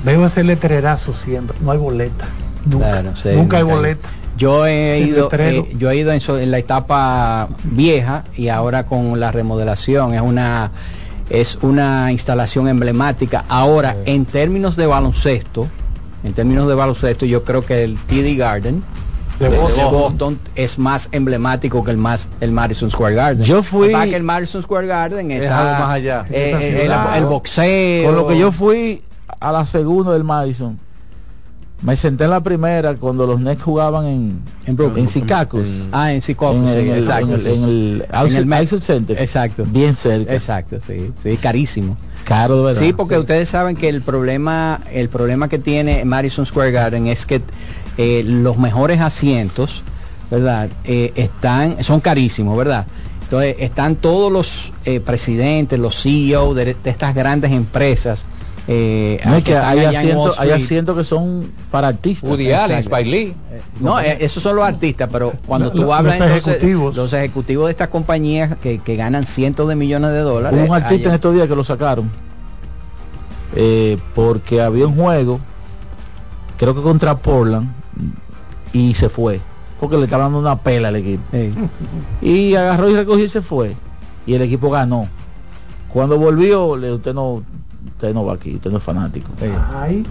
Veo 0.03 0.25
ese 0.25 0.43
letrerazo 0.43 1.13
siempre, 1.13 1.57
no 1.61 1.71
hay 1.71 1.77
boleta. 1.77 2.25
Nunca, 2.65 2.91
Claro, 2.91 3.15
sí, 3.15 3.29
nunca 3.29 3.29
hay 3.29 3.37
nunca 3.37 3.57
hay. 3.57 3.63
boleta. 3.63 4.09
Yo 4.37 4.65
he 4.67 4.97
El 5.01 5.07
ido, 5.09 5.29
eh, 5.33 5.67
yo 5.77 5.89
he 5.89 5.95
ido 5.97 6.11
en, 6.11 6.21
so- 6.21 6.37
en 6.37 6.51
la 6.51 6.59
etapa 6.59 7.49
vieja 7.63 8.23
y 8.35 8.49
ahora 8.49 8.85
con 8.85 9.19
la 9.19 9.31
remodelación 9.31 10.13
es 10.13 10.21
una 10.21 10.71
es 11.29 11.57
una 11.61 12.11
instalación 12.11 12.67
emblemática. 12.67 13.43
Ahora, 13.49 13.95
en 14.05 14.25
términos 14.25 14.75
de 14.75 14.85
baloncesto, 14.87 15.67
en 16.23 16.33
términos 16.33 16.67
de 16.67 16.75
baloncesto, 16.75 17.25
yo 17.25 17.43
creo 17.43 17.65
que 17.65 17.83
el 17.83 17.97
TD 17.97 18.37
Garden 18.37 18.83
De 19.39 19.49
de, 19.49 19.57
Boston. 19.57 19.91
Boston 19.91 20.39
es 20.55 20.79
más 20.79 21.09
emblemático 21.11 21.83
que 21.83 21.91
el 21.91 21.97
más 21.97 22.27
el 22.41 22.51
Madison 22.51 22.89
Square 22.89 23.15
Garden. 23.15 23.43
Yo 23.45 23.61
fui- 23.61 23.91
Para 23.91 24.05
que 24.05 24.15
el 24.15 24.23
Madison 24.23 24.61
Square 24.61 24.87
Garden 24.87 25.29
Es 25.31 25.51
algo 25.51 25.79
más 25.79 25.91
allá. 25.91 26.25
eh, 26.29 26.55
eh, 26.59 26.85
el, 26.85 27.17
el 27.17 27.25
boxeo. 27.25 28.05
Con 28.07 28.15
lo 28.15 28.27
que 28.27 28.37
yo 28.39 28.51
fui 28.51 29.01
a 29.39 29.51
la 29.51 29.65
segunda 29.65 30.13
del 30.13 30.23
Madison, 30.23 30.79
me 31.81 31.95
senté 31.95 32.23
en 32.23 32.31
la 32.31 32.41
primera 32.41 32.95
cuando 32.95 33.27
los 33.27 33.39
Nets 33.39 33.61
jugaban 33.61 34.05
en, 34.05 34.41
En 34.65 34.75
Brooklyn. 34.75 35.05
en 35.05 35.09
Secaucus. 35.09 35.67
Ah, 35.91 36.11
en 36.11 36.21
Secaucus, 36.21 36.71
en, 36.71 36.89
el, 36.89 36.99
exacto, 36.99 37.27
en 37.27 37.33
el, 37.33 37.41
sí. 37.41 37.47
en 37.49 37.63
el 37.63 38.53
el 38.53 38.81
Center. 38.81 39.21
Exacto. 39.21 39.63
Bien 39.67 39.93
cerca. 39.93 40.33
Exacto, 40.33 40.79
sí, 40.79 41.11
sí, 41.21 41.37
carísimo. 41.37 41.95
Caro 42.23 42.57
de 42.57 42.63
verdad. 42.63 42.81
Sí, 42.81 42.93
porque 42.93 43.17
ustedes 43.17 43.47
saben 43.47 43.75
que 43.75 43.89
el 43.89 44.01
problema, 44.01 44.81
el 44.91 45.07
problema 45.09 45.49
que 45.49 45.59
tiene 45.59 46.03
Madison 46.03 46.45
Square 46.45 46.71
Garden 46.71 47.07
es 47.07 47.25
que 47.25 47.41
eh, 47.97 48.23
los 48.25 48.57
mejores 48.57 48.99
asientos, 48.99 49.83
¿verdad? 50.31 50.69
Eh, 50.83 51.13
están, 51.15 51.83
son 51.83 51.99
carísimos, 51.99 52.57
¿verdad? 52.57 52.87
Entonces 53.21 53.55
están 53.59 53.97
todos 53.97 54.31
los 54.31 54.73
eh, 54.85 54.99
presidentes, 54.99 55.77
los 55.77 56.01
CEO 56.01 56.53
de, 56.53 56.75
de 56.83 56.89
estas 56.89 57.13
grandes 57.13 57.51
empresas. 57.51 58.25
Eh, 58.67 59.19
No, 59.25 59.35
es 59.35 59.43
que 59.43 59.55
hay 59.55 59.85
asientos, 59.85 60.39
hay 60.39 60.51
asientos 60.51 60.97
que 60.97 61.03
son 61.03 61.51
para 61.71 61.87
artistas. 61.87 62.29
Woody 62.29 62.51
Allen, 62.51 62.77
Exacto. 62.77 62.95
Spike 62.95 63.09
Lee. 63.09 63.35
No, 63.79 63.99
eh, 63.99 64.17
esos 64.19 64.43
son 64.43 64.55
los 64.55 64.65
artistas, 64.65 65.09
pero 65.11 65.33
cuando 65.45 65.71
tú 65.71 65.93
hablas 65.93 66.19
los 66.19 66.27
entonces, 66.27 66.55
ejecutivos. 66.55 66.95
los 66.95 67.13
ejecutivos 67.13 67.65
de 67.67 67.71
estas 67.71 67.89
compañías 67.89 68.57
que, 68.57 68.79
que 68.79 68.95
ganan 68.95 69.25
cientos 69.25 69.67
de 69.69 69.75
millones 69.75 70.11
de 70.11 70.19
dólares. 70.19 70.59
Hubo 70.59 70.69
un 70.69 70.75
artista 70.75 71.09
en 71.09 71.15
estos 71.15 71.33
días 71.33 71.47
que 71.47 71.55
lo 71.55 71.63
sacaron 71.63 72.09
eh, 73.55 73.97
porque 74.13 74.61
había 74.61 74.87
un 74.87 74.95
juego, 74.95 75.39
creo 76.57 76.75
que 76.75 76.81
contra 76.81 77.15
Portland, 77.15 77.69
y 78.73 78.93
se 78.93 79.09
fue. 79.09 79.41
Porque 79.79 79.97
le 79.97 80.03
estaba 80.03 80.23
dando 80.23 80.39
una 80.39 80.57
pela 80.59 80.87
al 80.87 80.95
equipo. 80.95 81.23
Sí. 81.31 81.53
Y 82.21 82.55
agarró 82.55 82.89
y 82.89 82.95
recogió 82.95 83.25
y 83.25 83.29
se 83.29 83.41
fue. 83.41 83.75
Y 84.25 84.33
el 84.33 84.41
equipo 84.41 84.69
ganó. 84.69 85.07
Cuando 85.93 86.17
volvió, 86.17 86.75
le 86.75 86.93
usted 86.93 87.13
no, 87.13 87.43
usted 87.87 88.13
no 88.13 88.25
va 88.25 88.33
aquí, 88.33 88.55
usted 88.55 88.71
no 88.71 88.77
es 88.77 88.83
fanático. 88.83 89.29
Ay, 89.81 90.05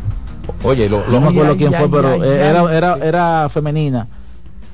Oye, 0.63 0.89
lo, 0.89 1.05
No 1.09 1.21
me 1.21 1.29
acuerdo 1.29 1.53
ay, 1.53 1.59
quién 1.59 1.75
ay, 1.75 1.81
fue, 1.81 1.91
pero 1.91 2.13
ay, 2.15 2.21
eh, 2.23 2.43
ay. 2.43 2.49
era, 2.51 2.77
era, 2.77 2.97
era 3.03 3.49
femenina. 3.49 4.07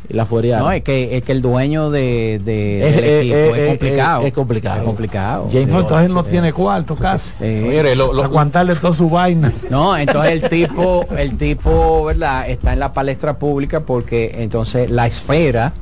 La 0.09 0.27
fuerearon. 0.27 0.67
No, 0.67 0.73
es 0.73 0.83
que, 0.83 1.17
es 1.17 1.23
que 1.23 1.33
el 1.33 1.41
dueño 1.41 1.91
de, 1.91 2.41
de- 2.45 2.87
Es- 2.89 2.97
del 2.97 3.05
equipo 3.21 3.55
es 3.57 3.69
complicado. 3.69 4.23
es 4.27 4.33
complicado. 4.35 4.79
Es 4.81 4.85
complicado. 4.85 5.49
James 5.51 5.69
no, 5.69 5.81
entonces 5.81 6.07
él 6.09 6.13
no 6.15 6.25
tiene 6.25 6.53
cuarto 6.53 6.97
casi. 6.97 7.31
Eh, 7.41 7.67
Mire, 7.69 7.95
lo- 7.97 8.13
lo- 8.13 8.25
Aguantarle 8.25 8.75
toda 8.77 8.93
su 8.95 9.09
vaina. 9.09 9.51
no, 9.71 9.97
entonces 9.97 10.43
el 10.43 10.49
tipo, 10.51 11.07
el 11.17 11.39
tipo, 11.39 12.05
¿verdad? 12.05 12.51
Está 12.51 12.75
en 12.75 12.81
la 12.81 12.93
palestra 12.93 13.39
pública 13.39 13.81
porque 13.81 14.35
entonces 14.39 14.91
la 14.91 15.07
esfera 15.07 15.73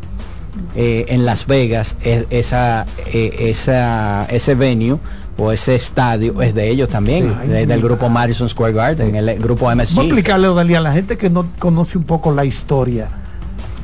eh, 0.77 1.07
en 1.09 1.25
Las 1.27 1.47
Vegas, 1.47 1.97
es, 2.05 2.27
esa, 2.31 2.87
eh, 3.13 3.35
esa, 3.41 4.27
ese 4.31 4.55
venue 4.55 4.99
o 5.41 5.51
ese 5.53 5.75
estadio 5.75 6.43
es 6.43 6.55
de 6.55 6.69
ellos 6.71 6.89
también, 6.89 7.35
Ay, 7.41 7.49
de- 7.49 7.67
del 7.67 7.81
grupo 7.81 8.09
Madison 8.09 8.49
Square 8.49 8.73
Garden, 8.75 9.15
el, 9.15 9.39
grupo 9.39 9.65
Vamos 9.67 9.89
a 9.91 9.95
MSG. 9.95 10.01
explicarle, 10.05 10.49
Odalia, 10.49 10.79
a 10.79 10.83
la 10.83 10.93
gente 10.93 11.17
que 11.17 11.31
no 11.31 11.47
conoce 11.59 11.97
un 11.97 12.05
poco 12.05 12.33
la 12.33 12.45
historia. 12.45 13.09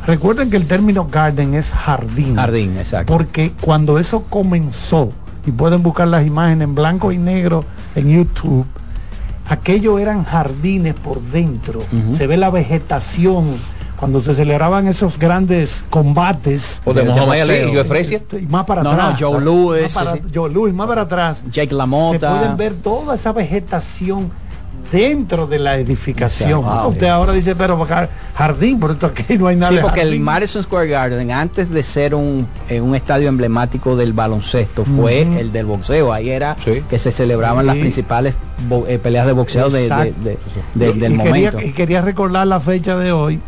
Recuerden 0.06 0.50
que 0.50 0.56
el 0.56 0.66
término 0.66 1.06
garden 1.06 1.54
es 1.54 1.72
jardín. 1.72 2.36
Jardín, 2.36 2.76
exacto. 2.76 3.12
Porque 3.12 3.52
cuando 3.60 3.98
eso 3.98 4.22
comenzó, 4.24 5.10
y 5.46 5.50
pueden 5.50 5.82
buscar 5.82 6.08
las 6.08 6.26
imágenes 6.26 6.64
en 6.64 6.74
blanco 6.74 7.10
y 7.12 7.18
negro 7.18 7.64
en 7.94 8.08
YouTube, 8.10 8.66
aquello 9.48 9.98
eran 9.98 10.24
jardines 10.24 10.94
por 10.94 11.20
dentro. 11.22 11.82
Se 12.12 12.26
ve 12.26 12.36
la 12.36 12.50
vegetación. 12.50 13.46
Cuando 13.98 14.20
se 14.20 14.34
celebraban 14.34 14.86
esos 14.86 15.18
grandes 15.18 15.84
combates. 15.90 16.82
o 16.84 16.92
de 16.92 17.02
de 17.02 17.08
Muhammad 17.10 17.40
Ali 17.40 17.54
y 17.70 17.74
Joe 17.74 17.84
Frazier. 17.84 18.24
Y 18.32 18.46
más 18.46 18.64
para 18.64 18.82
No, 18.82 18.94
no, 18.94 19.02
atrás. 19.02 19.20
Joe 19.20 19.40
Louis. 19.40 19.82
Más 19.82 20.04
para, 20.04 20.20
Joe 20.34 20.50
Louis, 20.50 20.74
más 20.74 20.86
para 20.86 21.02
atrás. 21.02 21.44
Jake 21.50 21.68
Se 21.70 21.74
LaMotta. 21.74 22.30
pueden 22.38 22.56
ver 22.56 22.74
toda 22.74 23.14
esa 23.14 23.32
vegetación 23.32 24.30
dentro 24.92 25.46
de 25.48 25.58
la 25.58 25.76
edificación. 25.78 26.62
Ah, 26.64 26.86
Usted 26.86 27.08
ahora 27.08 27.32
dice, 27.32 27.56
pero 27.56 27.82
acá 27.82 28.08
jardín, 28.36 28.78
por 28.78 28.92
esto 28.92 29.06
aquí 29.06 29.36
no 29.36 29.48
hay 29.48 29.56
nada 29.56 29.70
Sí, 29.70 29.76
de 29.76 29.82
porque 29.82 30.02
el. 30.02 30.20
Madison 30.20 30.62
Square 30.62 30.88
Garden, 30.88 31.32
antes 31.32 31.68
de 31.70 31.82
ser 31.82 32.14
un, 32.14 32.46
eh, 32.68 32.80
un 32.80 32.94
estadio 32.94 33.28
emblemático 33.28 33.96
del 33.96 34.12
baloncesto, 34.12 34.84
fue 34.84 35.22
el 35.40 35.50
del 35.50 35.66
boxeo. 35.66 36.12
Ahí 36.12 36.30
era 36.30 36.56
Sí. 36.64 36.84
que 36.88 36.98
se 37.00 37.10
celebraban 37.10 37.66
las 37.66 37.76
principales 37.76 38.34
eh, 38.86 38.98
peleas 39.02 39.26
de 39.26 39.32
boxeo 39.32 39.70
de- 39.70 39.78
de- 39.80 39.84
Exacto. 39.86 40.14
de- 40.22 40.38
de- 40.74 40.90
Y- 40.90 40.98
del 41.00 41.12
y 41.12 41.16
momento. 41.16 41.50
Quería, 41.56 41.68
y 41.70 41.72
quería 41.72 42.02
recordar 42.02 42.46
la 42.46 42.60
fecha 42.60 42.96
de 42.96 43.10
hoy. 43.10 43.40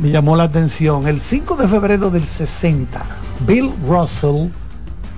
Me 0.00 0.10
llamó 0.10 0.34
la 0.36 0.44
atención. 0.44 1.06
El 1.06 1.20
5 1.20 1.56
de 1.56 1.68
febrero 1.68 2.10
del 2.10 2.26
60, 2.26 3.00
Bill 3.46 3.70
Russell 3.86 4.48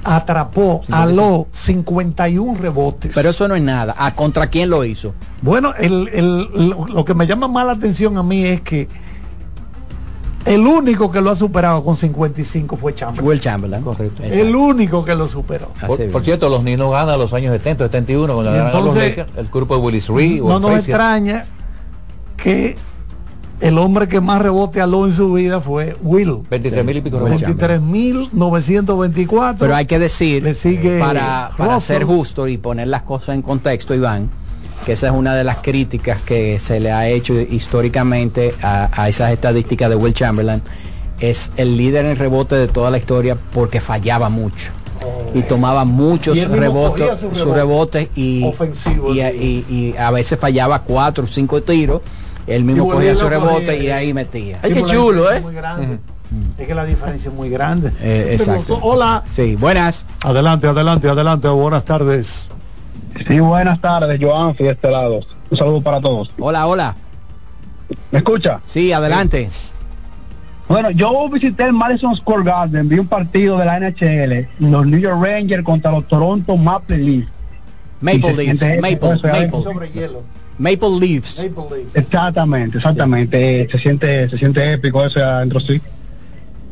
atrapó, 0.05 0.81
aló 0.91 1.47
51 1.53 2.59
rebotes. 2.61 3.13
Pero 3.15 3.31
eso 3.31 3.47
no 3.47 3.55
es 3.55 3.63
nada. 3.63 3.95
¿A 3.97 4.15
contra 4.17 4.49
quién 4.49 4.69
lo 4.69 4.85
hizo? 4.85 5.15
Bueno, 5.41 5.73
el- 5.79 6.09
el- 6.13 6.69
lo, 6.71 6.87
lo 6.89 7.05
que 7.05 7.15
me 7.15 7.27
llama 7.27 7.47
más 7.47 7.65
la 7.67 7.73
atención 7.73 8.17
a 8.19 8.23
mí 8.25 8.45
es 8.45 8.61
que 8.63 8.89
el 10.45 10.67
único 10.67 11.13
que 11.13 11.21
lo 11.21 11.31
ha 11.31 11.37
superado 11.37 11.85
con 11.85 11.95
55 11.97 12.77
fue 12.77 12.93
Chamberlain. 12.97 13.29
Will 13.29 13.39
Chamberlain. 13.41 13.85
Correcto. 13.85 14.25
El 14.25 14.57
único 14.57 15.05
que 15.05 15.15
lo 15.15 15.29
superó. 15.29 15.69
Por, 16.11 16.25
cierto, 16.25 16.49
los 16.49 16.65
niños 16.65 16.91
ganan 16.91 17.17
los 17.17 17.33
años 17.33 17.53
70, 17.53 17.85
71, 17.85 18.35
cuando 18.35 18.51
Y 18.51 18.55
ganan 18.57 18.67
a 18.75 18.81
los 18.81 18.89
entonces, 18.97 19.17
Lakers, 19.19 19.39
el 19.39 19.47
grupo 19.47 19.77
de 19.77 19.81
Willis 19.83 20.09
Reed 20.09 20.41
No 20.43 20.57
el 20.57 20.63
nos 20.63 20.79
extraña 20.79 21.45
que 22.37 22.77
el 23.63 23.79
hombre 23.79 24.09
que 24.09 24.21
más 24.21 24.43
rebote 24.43 24.81
aló 24.81 25.07
en 25.07 25.13
su 25.15 25.33
vida 25.33 25.61
fue 25.61 25.97
Will. 26.03 26.39
23 26.51 26.85
mil 26.85 26.97
y 26.97 27.01
pico 27.01 27.19
rebotes. 27.19 27.49
23.924. 27.49 29.57
Pero 29.59 29.75
hay 29.75 29.87
que 29.87 29.99
decir, 29.99 30.43
Le 30.43 30.55
sigue 30.55 30.99
para, 30.99 31.53
para 31.57 31.81
ser 31.81 32.05
justo 32.05 32.49
y 32.49 32.59
poner 32.59 32.89
las 32.89 33.03
cosas 33.03 33.35
en 33.35 33.43
contexto, 33.43 33.95
Iván, 33.95 34.29
que 34.85 34.93
esa 34.93 35.09
es 35.09 35.13
una 35.13 35.35
de 35.35 35.45
las 35.45 35.59
críticas 35.59 36.21
que 36.23 36.59
se 36.59 36.81
le 36.81 36.93
ha 36.93 37.09
hecho 37.09 37.35
históricamente 37.41 38.55
a, 38.63 38.89
a 38.93 39.09
esas 39.09 39.33
estadísticas 39.33 39.89
de 39.91 39.97
Will 39.97 40.15
Chamberlain. 40.15 40.63
Es 41.21 41.53
el 41.57 41.77
líder 41.77 42.05
en 42.07 42.17
rebote 42.17 42.57
de 42.57 42.69
toda 42.69 42.91
la 42.91 42.99
historia 42.99 43.37
porque 43.53 43.81
fallaba 43.81 44.29
mucho. 44.29 44.71
Y 45.35 45.43
tomaba 45.43 45.85
muchos 45.85 46.37
Y 46.37 46.45
rebotes, 46.45 47.19
sus 47.19 47.49
rebotes 47.55 48.09
y, 48.15 48.45
sí. 48.75 48.91
y- 49.15 49.65
y 49.69 49.95
a 49.99 50.11
veces 50.11 50.39
fallaba 50.39 50.83
cuatro 50.83 51.25
o 51.25 51.27
cinco 51.27 51.63
tiros. 51.63 52.03
Él 52.47 52.65
mismo 52.65 52.89
cogía 52.89 53.15
su 53.15 53.29
rebote 53.29 53.67
cogía. 53.67 53.83
y 53.83 53.91
ahí 53.91 54.15
metía. 54.15 54.59
Ay, 54.63 54.73
qué 54.73 54.85
chulo, 54.85 55.31
¿eh? 55.33 55.39
es 55.39 55.55
grande. 55.55 55.99
Es 56.59 56.67
que 56.67 56.75
la 56.75 56.85
diferencia 56.85 57.29
es 57.29 57.35
muy 57.35 57.51
grande. 57.51 57.93
Eh, 58.01 58.31
exacto. 58.33 58.79
Hola. 58.83 59.23
Sí, 59.29 59.55
buenas. 59.57 60.07
Adelante, 60.23 60.67
adelante, 60.67 61.09
adelante. 61.09 61.49
Buenas 61.49 61.85
tardes. 61.85 62.51
Sí, 63.29 63.39
buenas 63.41 63.81
tardes, 63.81 64.19
Joan, 64.21 64.55
de 64.57 64.71
este 64.71 64.91
lado. 64.91 65.21
Un 65.51 65.59
saludo 65.59 65.83
para 65.83 66.01
todos. 66.01 66.31
Hola, 66.39 66.67
hola. 66.67 66.97
¿Me 68.11 68.19
escucha? 68.19 68.61
Sí, 68.67 68.93
adelante. 68.93 69.51
Bueno, 70.69 70.91
yo 70.91 71.29
visité 71.29 71.65
el 71.65 71.75
Madison 71.75 72.17
Square 72.17 72.45
Garden, 72.45 72.89
vi 72.89 72.99
un 72.99 73.07
partido 73.07 73.59
de 73.59 73.67
la 73.67 73.79
NHL, 73.79 74.49
los 74.59 74.87
New 74.87 74.99
York 74.99 75.23
Rangers 75.23 75.63
contra 75.63 75.91
los 75.91 76.09
Toronto 76.09 76.57
Maple 76.57 76.97
Leafs. 76.97 77.29
Maple 78.01 78.35
Leafs, 78.35 78.63
Maple, 78.63 78.79
¿eh? 78.79 79.21
Maple. 79.21 79.63
Sobre 79.63 79.91
hielo. 79.91 80.23
Maple 80.59 80.99
Leafs. 81.01 81.39
Maple 81.39 81.79
Leafs. 81.79 81.97
Exactamente, 81.97 82.79
exactamente. 82.79 83.69
Se 83.71 83.79
siente, 83.79 84.29
se 84.29 84.39
siente 84.39 84.73
épico 84.75 85.05
eso 85.05 85.19
adentro 85.25 85.61
sí. 85.61 85.81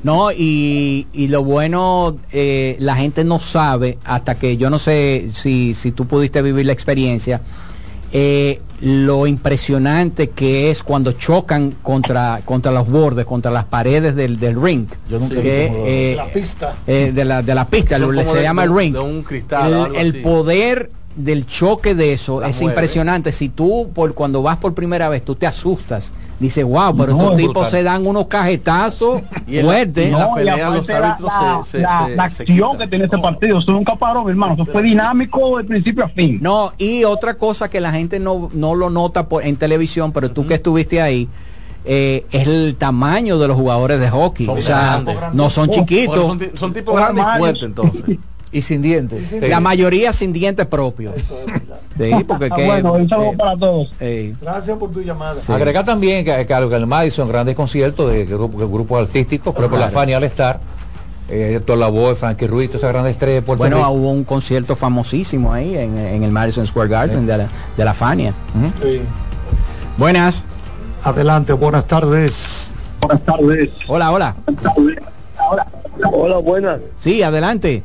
No, 0.02 0.32
y, 0.32 1.06
y 1.12 1.28
lo 1.28 1.44
bueno, 1.44 2.16
eh, 2.32 2.76
la 2.80 2.96
gente 2.96 3.22
no 3.22 3.38
sabe, 3.38 3.98
hasta 4.04 4.34
que 4.36 4.56
yo 4.56 4.70
no 4.70 4.78
sé 4.78 5.26
si, 5.30 5.74
si 5.74 5.92
tú 5.92 6.06
pudiste 6.06 6.40
vivir 6.40 6.64
la 6.64 6.72
experiencia, 6.72 7.42
eh, 8.12 8.60
lo 8.80 9.26
impresionante 9.26 10.30
que 10.30 10.70
es 10.70 10.82
cuando 10.82 11.12
chocan 11.12 11.74
contra, 11.82 12.40
contra 12.46 12.72
los 12.72 12.88
bordes, 12.88 13.26
contra 13.26 13.50
las 13.50 13.66
paredes 13.66 14.16
del, 14.16 14.40
del 14.40 14.60
ring. 14.60 14.86
Yo 15.10 15.18
nunca 15.18 15.34
he 15.38 15.42
Que, 15.42 16.12
eh, 16.12 16.16
La 16.16 16.24
pista. 16.32 16.74
eh, 16.86 17.12
de, 17.14 17.24
la, 17.26 17.42
de 17.42 17.54
la 17.54 17.68
pista, 17.68 17.98
lo- 17.98 18.24
se 18.24 18.38
de- 18.38 18.42
llama 18.42 18.62
de- 18.62 18.68
el 18.68 18.74
ring. 18.76 18.92
de 18.94 19.00
un 19.00 19.22
cristal, 19.22 19.92
el, 19.94 20.22
poder 20.22 20.90
del 21.16 21.44
choque 21.44 21.94
de 21.94 22.12
eso 22.12 22.40
La 22.40 22.48
es 22.48 22.60
mueve. 22.60 22.72
impresionante. 22.74 23.32
Si 23.32 23.48
tú 23.48 23.90
por 23.92 24.14
cuando 24.14 24.42
vas 24.42 24.56
por 24.58 24.74
primera 24.74 25.08
vez 25.08 25.24
tú 25.24 25.34
te 25.34 25.46
asustas, 25.46 26.12
dices, 26.38 26.64
wow, 26.64 26.96
pero 26.96 27.12
No, 27.12 27.18
estos 27.18 27.30
es 27.32 27.36
tipos 27.38 27.52
brutal. 27.54 27.70
se 27.70 27.82
dan 27.82 28.06
unos 28.06 28.26
cajetazos 28.26 29.20
la- 29.48 29.62
fuertes. 29.62 30.12
la 30.12 30.18
No, 30.18 30.24
aparte 30.24 30.44
los 30.44 30.60
la, 30.60 30.66
árbitros 30.66 31.32
la- 31.32 31.60
se- 31.64 31.70
se- 31.70 31.78
la- 31.78 32.06
se- 32.06 32.16
la 32.16 32.22
acción 32.24 32.78
que 32.78 32.86
tiene 32.86 33.04
este 33.06 33.18
partido, 33.18 33.58
eso 33.58 33.70
es 33.72 33.76
un 33.76 33.84
caparón, 33.84 34.28
hermano. 34.30 34.54
Eso 34.54 34.64
fue 34.66 34.82
dinámico 34.82 35.58
de 35.58 35.64
principio 35.64 36.04
a 36.04 36.08
fin. 36.08 36.38
No, 36.40 36.72
y 36.78 37.02
otra 37.04 37.34
cosa 37.34 37.68
que 37.68 37.80
la 37.80 37.90
gente 37.92 38.20
no, 38.20 38.48
no 38.52 38.74
lo 38.76 38.88
nota 38.88 39.26
por, 39.28 39.44
en 39.44 39.56
televisión, 39.56 40.12
pero 40.12 40.30
tú 40.30 40.46
que 40.46 40.54
estuviste 40.54 41.02
ahí, 41.02 41.28
eh, 41.84 42.24
es 42.30 42.46
el 42.46 42.76
tamaño 42.78 43.38
de 43.38 43.48
los 43.48 43.56
jugadores 43.56 43.98
de 44.00 44.10
hockey. 44.10 44.46
Son 44.46 44.58
o 44.58 44.62
sea, 44.62 45.00
grandes. 45.02 45.16
no 45.34 45.50
son 45.50 45.68
Oh, 45.70 45.72
chiquitos. 45.72 46.26
Son, 46.26 46.40
son 46.54 46.72
tipos 46.72 46.94
grandes 46.94 47.24
y 47.34 47.38
fuertes 47.38 47.62
entonces. 47.64 48.02
Y 48.52 48.62
sin 48.62 48.82
dientes. 48.82 49.30
La 49.42 49.60
mayoría 49.60 50.12
sin 50.12 50.32
dientes 50.32 50.66
propios. 50.66 51.14
Sí, 51.96 52.10
porque 52.26 52.48
Ah, 52.50 52.56
que, 52.56 52.66
bueno, 52.66 52.92
un 52.94 53.08
saludo 53.08 53.32
eh, 53.32 53.36
para 53.36 53.56
todos. 53.56 53.92
eh, 54.00 54.34
Gracias 54.40 54.76
por 54.78 54.90
tu 54.90 55.00
llamada. 55.02 55.34
Sí. 55.36 55.52
Agregar 55.52 55.84
también 55.84 56.24
que, 56.24 56.46
que 56.46 56.54
al 56.54 56.86
Madison 56.86 57.28
grandes 57.28 57.54
conciertos 57.54 58.10
de 58.10 58.26
grupo- 58.26 58.58
de 58.58 58.66
grupos 58.66 59.02
artísticos, 59.08 59.54
por 59.54 59.64
ejemplo 59.64 59.78
la 59.78 59.90
Fania 59.90 60.16
All 60.16 60.24
Star, 60.24 60.58
eh, 61.28 61.54
Héctor 61.56 61.78
Lavoe, 61.78 62.14
Frankie 62.16 62.46
Ruiz, 62.48 62.70
estrellas 62.74 63.14
de 63.14 63.42
Puerto 63.42 63.58
bueno, 63.58 63.76
Rico. 63.76 63.90
hubo 63.90 64.10
un 64.10 64.24
concierto 64.24 64.74
famosísimo 64.74 65.52
ahí 65.52 65.76
en, 65.76 65.96
en 65.96 66.22
el 66.24 66.32
Madison 66.32 66.66
Square 66.66 66.88
Garden 66.88 67.26
de, 67.26 67.36
la, 67.38 67.46
de 67.76 67.84
la 67.84 67.94
Fania. 67.94 68.32
Sí. 68.82 69.00
Buenas. 69.96 70.44
Adelante, 71.04 71.52
buenas 71.52 71.86
tardes. 71.86 72.68
Buenas 73.00 73.24
tardes. 73.24 73.68
Hola, 73.86 74.10
hola. 74.10 74.36
Hola, 76.12 76.36
buenas. 76.38 76.80
Sí, 76.96 77.22
adelante. 77.22 77.82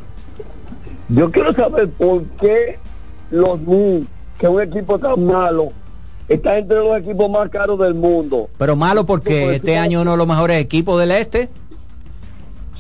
Yo 1.10 1.32
quiero 1.32 1.53
saber 1.53 1.90
por 1.90 2.23
qué 2.41 2.80
los 3.32 3.60
Knicks, 3.60 4.07
que 4.40 4.45
es 4.48 4.52
un 4.52 4.61
equipo 4.61 4.98
tan 4.99 5.23
malo, 5.26 5.72
está 6.27 6.57
entre 6.57 6.77
los 6.77 6.98
equipos 6.98 7.30
más 7.30 7.49
caros 7.49 7.80
del 7.80 7.94
mundo. 7.94 8.49
Pero 8.57 8.76
malo 8.76 9.06
porque 9.06 9.56
este 9.56 9.77
año 9.77 10.02
uno 10.02 10.11
de 10.11 10.18
los 10.18 10.27
mejores 10.27 10.60
equipos 10.61 10.99
del 10.99 11.11
este. 11.11 11.49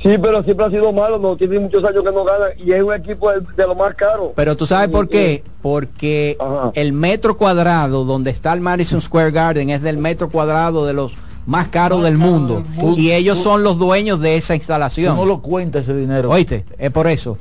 Sí, 0.01 0.17
pero 0.21 0.43
siempre 0.43 0.65
ha 0.67 0.69
sido 0.69 0.91
malo, 0.93 1.17
no 1.17 1.35
tiene 1.35 1.57
muchos 1.59 1.83
años 1.83 2.03
que 2.03 2.11
no 2.11 2.23
gana 2.23 2.45
y 2.63 2.71
es 2.71 2.83
un 2.83 2.93
equipo 2.93 3.31
de, 3.31 3.39
de 3.39 3.67
los 3.67 3.75
más 3.75 3.95
caros. 3.95 4.31
Pero 4.35 4.55
tú 4.55 4.67
sabes 4.67 4.89
por 4.89 5.07
qué? 5.09 5.43
Porque 5.63 6.37
el 6.73 6.93
metro 6.93 7.37
cuadrado 7.37 8.05
donde 8.05 8.29
está 8.29 8.53
el 8.53 8.61
Madison 8.61 9.01
Square 9.01 9.31
Garden 9.31 9.71
es 9.71 9.81
del 9.81 9.97
metro 9.97 10.29
cuadrado 10.29 10.85
de 10.85 10.93
los 10.93 11.13
más 11.47 11.69
caros 11.69 12.03
del 12.03 12.17
mundo. 12.19 12.63
Y 12.97 13.11
ellos 13.13 13.39
son 13.39 13.63
los 13.63 13.79
dueños 13.79 14.19
de 14.19 14.37
esa 14.37 14.53
Tú 14.53 14.57
instalación. 14.57 15.15
no 15.15 15.25
lo 15.25 15.41
cuenta 15.41 15.79
ese 15.79 15.95
dinero. 15.95 16.29
Oíste, 16.29 16.65
es 16.77 16.91
por 16.91 17.07
eso. 17.07 17.39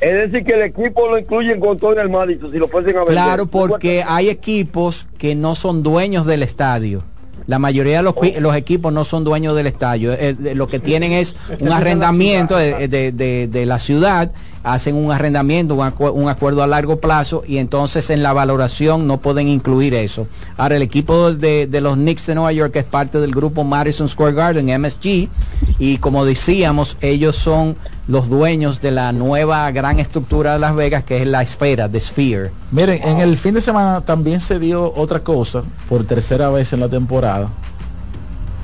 Es 0.00 0.30
decir, 0.30 0.44
que 0.44 0.54
el 0.54 0.62
equipo 0.62 1.08
lo 1.08 1.18
incluyen 1.18 1.60
con 1.60 1.78
todo 1.78 1.92
en 1.92 2.00
el 2.00 2.10
Madison, 2.10 2.50
si 2.52 2.58
lo 2.58 2.68
fuesen 2.68 2.96
a 2.96 3.00
vender. 3.00 3.14
Claro, 3.14 3.46
porque 3.46 4.04
hay 4.06 4.28
equipos 4.28 5.06
que 5.18 5.34
no 5.34 5.54
son 5.54 5.82
dueños 5.82 6.26
del 6.26 6.42
estadio. 6.42 7.04
La 7.46 7.58
mayoría 7.58 7.98
de 7.98 8.02
los, 8.02 8.14
qui- 8.14 8.38
los 8.38 8.56
equipos 8.56 8.92
no 8.92 9.04
son 9.04 9.22
dueños 9.22 9.54
del 9.54 9.66
estadio. 9.66 10.12
Eh, 10.14 10.34
de- 10.38 10.54
lo 10.54 10.66
que 10.66 10.78
tienen 10.80 11.12
es 11.12 11.36
un 11.60 11.70
arrendamiento 11.72 12.56
de, 12.56 12.88
de- 12.88 13.12
de- 13.12 13.48
de 13.48 13.66
la 13.66 13.78
ciudad, 13.78 14.32
hacen 14.64 14.96
un 14.96 15.12
arrendamiento, 15.12 15.74
un, 15.74 15.92
un 15.98 16.28
acuerdo 16.28 16.62
a 16.62 16.66
largo 16.66 16.98
plazo 16.98 17.44
y 17.46 17.58
entonces 17.58 18.10
en 18.10 18.22
la 18.22 18.32
valoración 18.32 19.06
no 19.06 19.18
pueden 19.18 19.46
incluir 19.46 19.94
eso. 19.94 20.26
Ahora, 20.56 20.76
el 20.76 20.82
equipo 20.82 21.32
de, 21.32 21.66
de 21.66 21.80
los 21.80 21.94
Knicks 21.94 22.26
de 22.26 22.34
Nueva 22.34 22.52
York 22.52 22.74
es 22.76 22.84
parte 22.84 23.20
del 23.20 23.30
grupo 23.30 23.62
Madison 23.62 24.08
Square 24.08 24.32
Garden, 24.32 24.80
MSG, 24.80 25.28
y 25.78 25.98
como 25.98 26.24
decíamos, 26.24 26.96
ellos 27.00 27.36
son 27.36 27.76
los 28.08 28.28
dueños 28.28 28.80
de 28.80 28.90
la 28.90 29.12
nueva 29.12 29.70
gran 29.70 29.98
estructura 29.98 30.54
de 30.54 30.58
Las 30.58 30.74
Vegas, 30.74 31.04
que 31.04 31.22
es 31.22 31.26
la 31.26 31.42
esfera, 31.42 31.88
de 31.88 32.00
Sphere. 32.00 32.50
Miren, 32.70 33.02
en 33.02 33.20
el 33.20 33.38
fin 33.38 33.54
de 33.54 33.60
semana 33.60 34.00
también 34.02 34.40
se 34.40 34.58
dio 34.58 34.92
otra 34.94 35.20
cosa, 35.20 35.62
por 35.88 36.04
tercera 36.04 36.50
vez 36.50 36.72
en 36.72 36.80
la 36.80 36.88
temporada. 36.88 37.48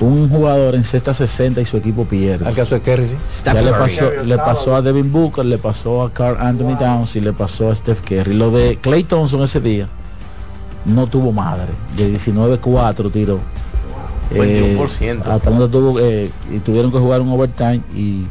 Un 0.00 0.30
jugador 0.30 0.74
en 0.74 0.84
cesta 0.84 1.12
60 1.12 1.60
y 1.60 1.66
su 1.66 1.76
equipo 1.76 2.06
pierde. 2.06 2.46
Al 2.46 2.54
caso 2.54 2.74
de 2.74 2.80
Kerry, 2.80 3.06
sí. 3.28 3.42
Ya 3.44 3.60
le 3.60 3.70
pasó, 3.70 4.10
le 4.24 4.36
pasó 4.38 4.74
a 4.74 4.82
Devin 4.82 5.12
Booker, 5.12 5.44
le 5.44 5.58
pasó 5.58 6.02
a 6.02 6.12
Carl 6.12 6.38
Anthony 6.40 6.78
Towns 6.78 7.16
y 7.16 7.20
le 7.20 7.34
pasó 7.34 7.70
a 7.70 7.76
Steph 7.76 8.00
Curry. 8.00 8.32
Lo 8.32 8.50
de 8.50 8.78
Clay 8.80 9.04
Thompson 9.04 9.42
ese 9.42 9.60
día 9.60 9.88
no 10.86 11.06
tuvo 11.06 11.32
madre. 11.32 11.72
De 11.96 12.10
19-4 12.16 13.12
tiró. 13.12 13.38
21%. 14.34 15.26
Atlanta 15.26 15.68
tuvo 15.68 15.98
eh, 16.00 16.30
y 16.50 16.58
tuvieron 16.60 16.92
que 16.92 16.98
jugar 16.98 17.20
un 17.20 17.30
overtime 17.30 17.82
y 17.94 18.24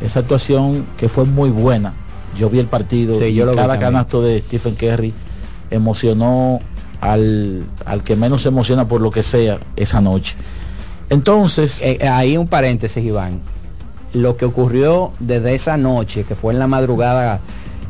esa 0.00 0.20
actuación 0.20 0.86
que 0.96 1.08
fue 1.08 1.24
muy 1.24 1.50
buena. 1.50 1.94
Yo 2.38 2.50
vi 2.50 2.58
el 2.58 2.66
partido 2.66 3.18
Sí, 3.18 3.26
y 3.26 3.34
yo 3.34 3.46
lo 3.46 3.54
cada 3.54 3.78
canasto 3.78 4.20
de 4.20 4.40
Stephen 4.40 4.74
Curry 4.74 5.14
emocionó 5.70 6.60
al, 7.00 7.64
al 7.84 8.02
que 8.02 8.16
menos 8.16 8.42
se 8.42 8.48
emociona 8.48 8.86
por 8.86 9.00
lo 9.00 9.10
que 9.10 9.22
sea 9.22 9.60
esa 9.76 10.00
noche. 10.00 10.36
Entonces, 11.10 11.80
Eh, 11.82 11.98
eh, 12.00 12.08
ahí 12.08 12.36
un 12.36 12.48
paréntesis, 12.48 13.04
Iván. 13.04 13.40
Lo 14.12 14.36
que 14.36 14.44
ocurrió 14.44 15.12
desde 15.20 15.54
esa 15.54 15.76
noche, 15.76 16.24
que 16.24 16.34
fue 16.34 16.52
en 16.52 16.58
la 16.58 16.66
madrugada, 16.66 17.40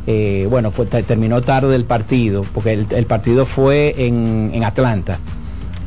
eh, 0.06 0.46
bueno, 0.50 0.70
fue, 0.70 0.86
te- 0.86 1.02
terminó 1.02 1.42
tarde 1.42 1.74
el 1.76 1.84
partido, 1.84 2.44
porque 2.54 2.72
el, 2.72 2.86
el 2.90 3.06
partido 3.06 3.46
fue 3.46 3.94
en, 4.06 4.50
en 4.54 4.64
Atlanta. 4.64 5.18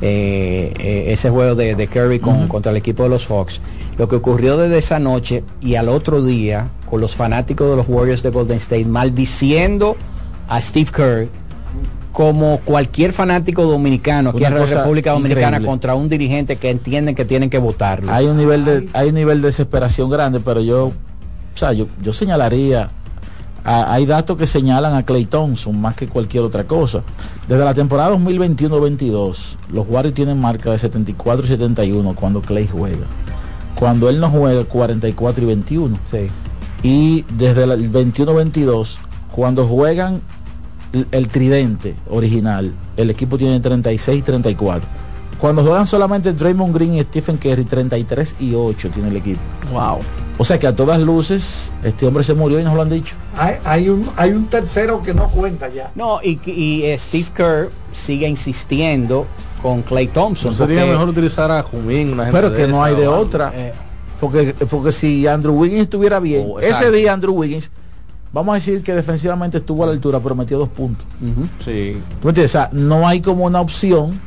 eh, 0.02 0.72
eh, 0.80 1.06
ese 1.12 1.30
juego 1.30 1.56
de, 1.56 1.76
de 1.76 1.88
Curry 1.88 2.20
con- 2.20 2.48
contra 2.48 2.72
el 2.72 2.78
equipo 2.78 3.04
de 3.04 3.10
los 3.10 3.28
Hawks. 3.28 3.60
Lo 3.98 4.08
que 4.08 4.16
ocurrió 4.16 4.56
desde 4.58 4.78
esa 4.78 4.98
noche 4.98 5.44
y 5.60 5.76
al 5.76 5.90
otro 5.90 6.24
día, 6.24 6.70
con 6.90 7.02
los 7.02 7.18
fanáticos 7.18 7.70
de 7.70 7.76
los 7.76 7.86
Warriors 7.90 8.24
de 8.24 8.30
Golden 8.30 8.56
State 8.60 8.86
maldiciendo 8.86 9.98
a 10.48 10.62
Steve 10.62 10.90
Kerr 10.96 11.28
como 12.20 12.60
cualquier 12.66 13.14
fanático 13.14 13.64
dominicano 13.64 14.32
aquí 14.32 14.44
en 14.44 14.54
la 14.54 14.66
República 14.66 15.12
Dominicana 15.14 15.48
increíble. 15.48 15.68
contra 15.70 15.96
un 15.96 16.10
dirigente 16.10 16.58
que 16.58 16.70
entienden 16.70 17.16
que 17.16 17.24
tienen 17.24 17.50
que 17.50 17.60
votarlo. 17.60 18.12
hay 18.12 18.26
un 18.26 18.36
nivel 18.36 18.66
de 18.66 18.90
hay 18.92 19.08
un 19.08 19.16
nivel 19.16 19.42
de 19.42 19.48
desesperación 19.48 20.10
grande 20.10 20.42
pero 20.42 20.60
yo 20.60 20.88
o 20.88 20.94
sea 21.58 21.72
yo, 21.72 21.88
yo 22.02 22.12
señalaría 22.12 22.90
a- 23.64 23.94
hay 23.94 24.06
datos 24.06 24.38
que 24.38 24.48
señalan 24.48 24.96
a 24.96 25.06
Clay 25.06 25.28
Thompson 25.28 25.80
más 25.80 25.96
que 25.96 26.10
cualquier 26.10 26.44
otra 26.44 26.66
cosa 26.66 27.04
desde 27.48 27.64
la 27.64 27.74
temporada 27.74 28.14
2021-22 28.18 29.38
los 29.72 29.86
Warriors 29.88 30.14
tienen 30.14 30.42
marca 30.42 30.72
de 30.72 30.78
74 30.80 31.46
y 31.46 31.48
71 31.48 32.16
cuando 32.16 32.42
Clay 32.42 32.68
juega 32.70 33.06
cuando 33.76 34.10
él 34.10 34.20
no 34.20 34.30
juega 34.30 34.66
44 34.66 35.42
y 35.42 35.48
21 35.48 35.98
Sí. 36.12 36.28
y 36.84 37.24
desde 37.38 37.64
el 37.64 37.90
21-22 37.90 38.98
cuando 39.32 39.66
juegan 39.66 40.20
el- 41.12 41.28
tridente 41.30 41.96
original. 42.10 42.74
El 42.98 43.10
equipo 43.10 43.38
tiene 43.38 43.60
36 43.60 44.20
y 44.20 44.22
34 44.22 44.88
cuando 45.40 45.64
juegan 45.64 45.88
solamente 45.88 46.34
Draymond 46.34 46.76
Green 46.76 46.96
y 46.96 47.02
Stephen 47.02 47.38
Curry 47.38 47.64
33 47.64 48.36
y 48.42 48.54
8 48.56 48.90
tiene 48.94 49.08
el 49.10 49.16
equipo. 49.18 49.40
Wow. 49.72 50.00
o 50.38 50.44
sea 50.44 50.60
que 50.60 50.68
a 50.68 50.76
todas 50.76 51.00
luces 51.00 51.72
este 51.84 52.06
hombre 52.06 52.24
se 52.26 52.34
murió 52.34 52.60
y 52.60 52.64
nos 52.64 52.74
lo 52.76 52.82
han 52.82 52.90
dicho. 52.90 53.16
Hay, 53.38 53.56
hay 53.64 53.88
un, 53.90 54.10
hay 54.18 54.32
un 54.32 54.48
tercero 54.48 55.02
que 55.02 55.14
no 55.14 55.30
cuenta 55.30 55.70
ya. 55.70 55.92
No, 55.96 56.20
y, 56.22 56.40
y, 56.46 56.84
eh, 56.84 56.98
Steve 56.98 57.28
Kerr 57.34 57.70
sigue 57.94 58.28
insistiendo 58.28 59.28
con 59.62 59.82
Clay 59.84 60.08
Thompson. 60.08 60.52
¿No 60.52 60.58
sería 60.58 60.80
porque- 60.82 60.92
mejor 60.92 61.10
utilizar 61.10 61.50
a 61.52 61.62
Jumín, 61.64 62.12
una 62.14 62.26
gente 62.26 62.38
pero 62.42 62.54
que 62.54 62.68
no 62.68 62.78
esa, 62.78 62.86
hay 62.86 62.96
de 62.96 63.08
otra. 63.08 63.54
Porque 64.20 64.54
porque 64.70 64.92
si 64.92 65.26
Andrew 65.28 65.54
Wiggins 65.54 65.84
estuviera 65.84 66.20
bien 66.20 66.46
Oh, 66.50 66.60
ese 66.60 66.92
día 66.92 67.14
Andrew 67.14 67.34
Wiggins 67.34 67.72
vamos 68.34 68.52
a 68.52 68.56
decir 68.56 68.84
que 68.84 68.94
defensivamente 68.94 69.58
estuvo 69.58 69.84
a 69.84 69.88
la 69.88 69.94
altura 69.94 70.20
pero 70.20 70.36
metió 70.36 70.58
dos 70.58 70.70
puntos. 70.70 71.06
Sí. 71.66 71.98
¿Tú 72.22 72.28
me 72.28 72.30
entiendes? 72.30 72.46
O 72.46 72.58
sea, 72.58 72.70
no 72.72 73.08
hay 73.08 73.22
como 73.22 73.46
una 73.46 73.62
opción 73.62 74.20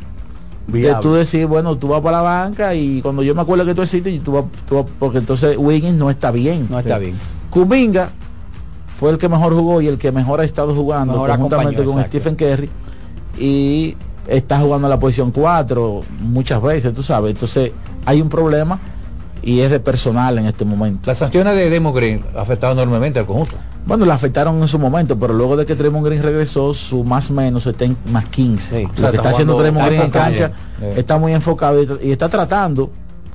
de 0.66 0.79
Viable. 0.81 1.03
tú 1.03 1.12
decir, 1.15 1.47
bueno, 1.47 1.77
tú 1.77 1.89
vas 1.89 2.01
para 2.01 2.19
la 2.19 2.23
banca 2.23 2.74
y 2.74 3.03
cuando 3.03 3.23
yo 3.23 3.35
me 3.35 3.43
acuerdo 3.43 3.65
que 3.65 3.74
tú 3.74 3.83
existes, 3.83 4.12
y 4.12 4.20
tú 4.20 4.33
vas, 4.33 4.45
tú 4.69 4.77
vas- 4.77 4.87
porque 4.99 5.19
entonces 5.19 5.57
Wiggins 5.59 5.95
no 5.97 6.09
está 6.11 6.31
bien. 6.31 6.69
No 6.70 6.79
está 6.79 6.99
bien. 6.99 7.15
Kuminga 7.51 8.11
fue 8.99 9.11
el 9.11 9.19
que 9.19 9.29
mejor 9.29 9.53
jugó 9.55 9.81
y 9.83 9.89
el 9.89 9.99
que 9.99 10.12
mejor 10.12 10.41
ha 10.41 10.45
estado 10.45 10.74
jugando 10.74 11.15
Mejor 11.15 11.31
conjuntamente 11.31 11.83
acompañó, 11.83 11.93
con 11.93 12.01
exacto. 12.03 12.19
Stephen 12.19 12.37
Curry 12.37 12.70
y 13.39 13.97
está 14.29 14.61
jugando 14.61 14.87
en 14.87 14.91
la 14.91 15.01
posición 15.01 15.33
4 15.33 16.03
muchas 16.20 16.62
veces, 16.62 16.95
tú 16.95 17.03
sabes. 17.03 17.33
Entonces 17.33 17.73
hay 18.07 18.20
un 18.20 18.29
problema 18.29 18.79
y 19.43 19.60
es 19.60 19.70
de 19.70 19.81
personal 19.81 20.39
en 20.39 20.47
este 20.47 20.64
momento. 20.64 21.02
Las 21.06 21.19
sanciones 21.19 21.55
de 21.56 21.69
Demo 21.70 21.93
Green 21.93 22.24
afectaron 22.36 22.78
enormemente 22.78 23.19
al 23.19 23.27
conjunto. 23.27 23.55
Bueno, 23.85 24.05
la 24.05 24.14
afectaron 24.14 24.60
en 24.62 24.69
su 24.69 24.78
momento, 24.78 25.19
pero 25.19 25.35
luego 25.35 25.56
de 25.56 25.66
que 25.66 25.74
Draymond 25.74 26.06
Green 26.06 26.23
regresó, 26.23 26.73
su 26.73 27.02
más 27.02 27.32
menos 27.32 27.66
está 27.66 27.85
en 27.85 27.97
más 28.12 28.27
15. 28.27 28.78
Sí. 28.78 28.82
Lo 28.85 28.90
O 28.93 28.97
sea, 29.01 29.10
que 29.10 29.16
está 29.16 29.31
haciendo 29.31 29.64
está 29.64 29.86
Green 29.86 30.02
en 30.02 30.10
cancha 30.10 30.52
Eh. 30.81 30.94
está 30.98 31.19
muy 31.19 31.32
enfocado 31.32 31.82
y, 31.82 31.89
y 32.09 32.12
está 32.12 32.28
tratando 32.28 32.90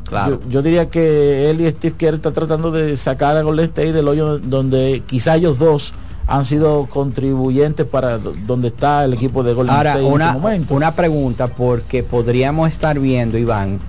Yo, 0.09 0.39
yo 0.49 0.61
diría 0.61 0.89
que 0.89 1.49
él 1.49 1.59
y 1.59 1.69
Steve 1.69 1.95
Kerr 1.97 2.15
están 2.15 2.31
tratando 2.34 2.71
de 2.71 2.95
sacar 2.95 3.35
a 3.35 3.41
Golden 3.41 3.65
State 3.65 3.91
del 3.91 4.07
hoyo 4.07 4.38
donde 4.39 5.03
quizá 5.05 5.35
ellos 5.35 5.59
dos 5.59 5.93
han 6.27 6.45
sido 6.45 6.85
contribuyentes 6.89 7.85
para 7.85 8.17
do- 8.17 8.34
donde 8.45 8.69
está 8.69 9.03
el 9.03 9.13
equipo 9.15 9.43
de 9.43 9.51
Golden 9.53 9.75
Ahora, 9.75 9.89
State 9.91 10.07
en 10.07 10.13
una, 10.13 10.27
este 10.27 10.39
momento. 10.39 10.73
una 10.75 10.95
pregunta, 10.95 11.47
porque 11.49 12.03
podríamos 12.03 12.69
estar 12.69 12.97
viendo, 12.99 13.38
Iván, 13.38 13.79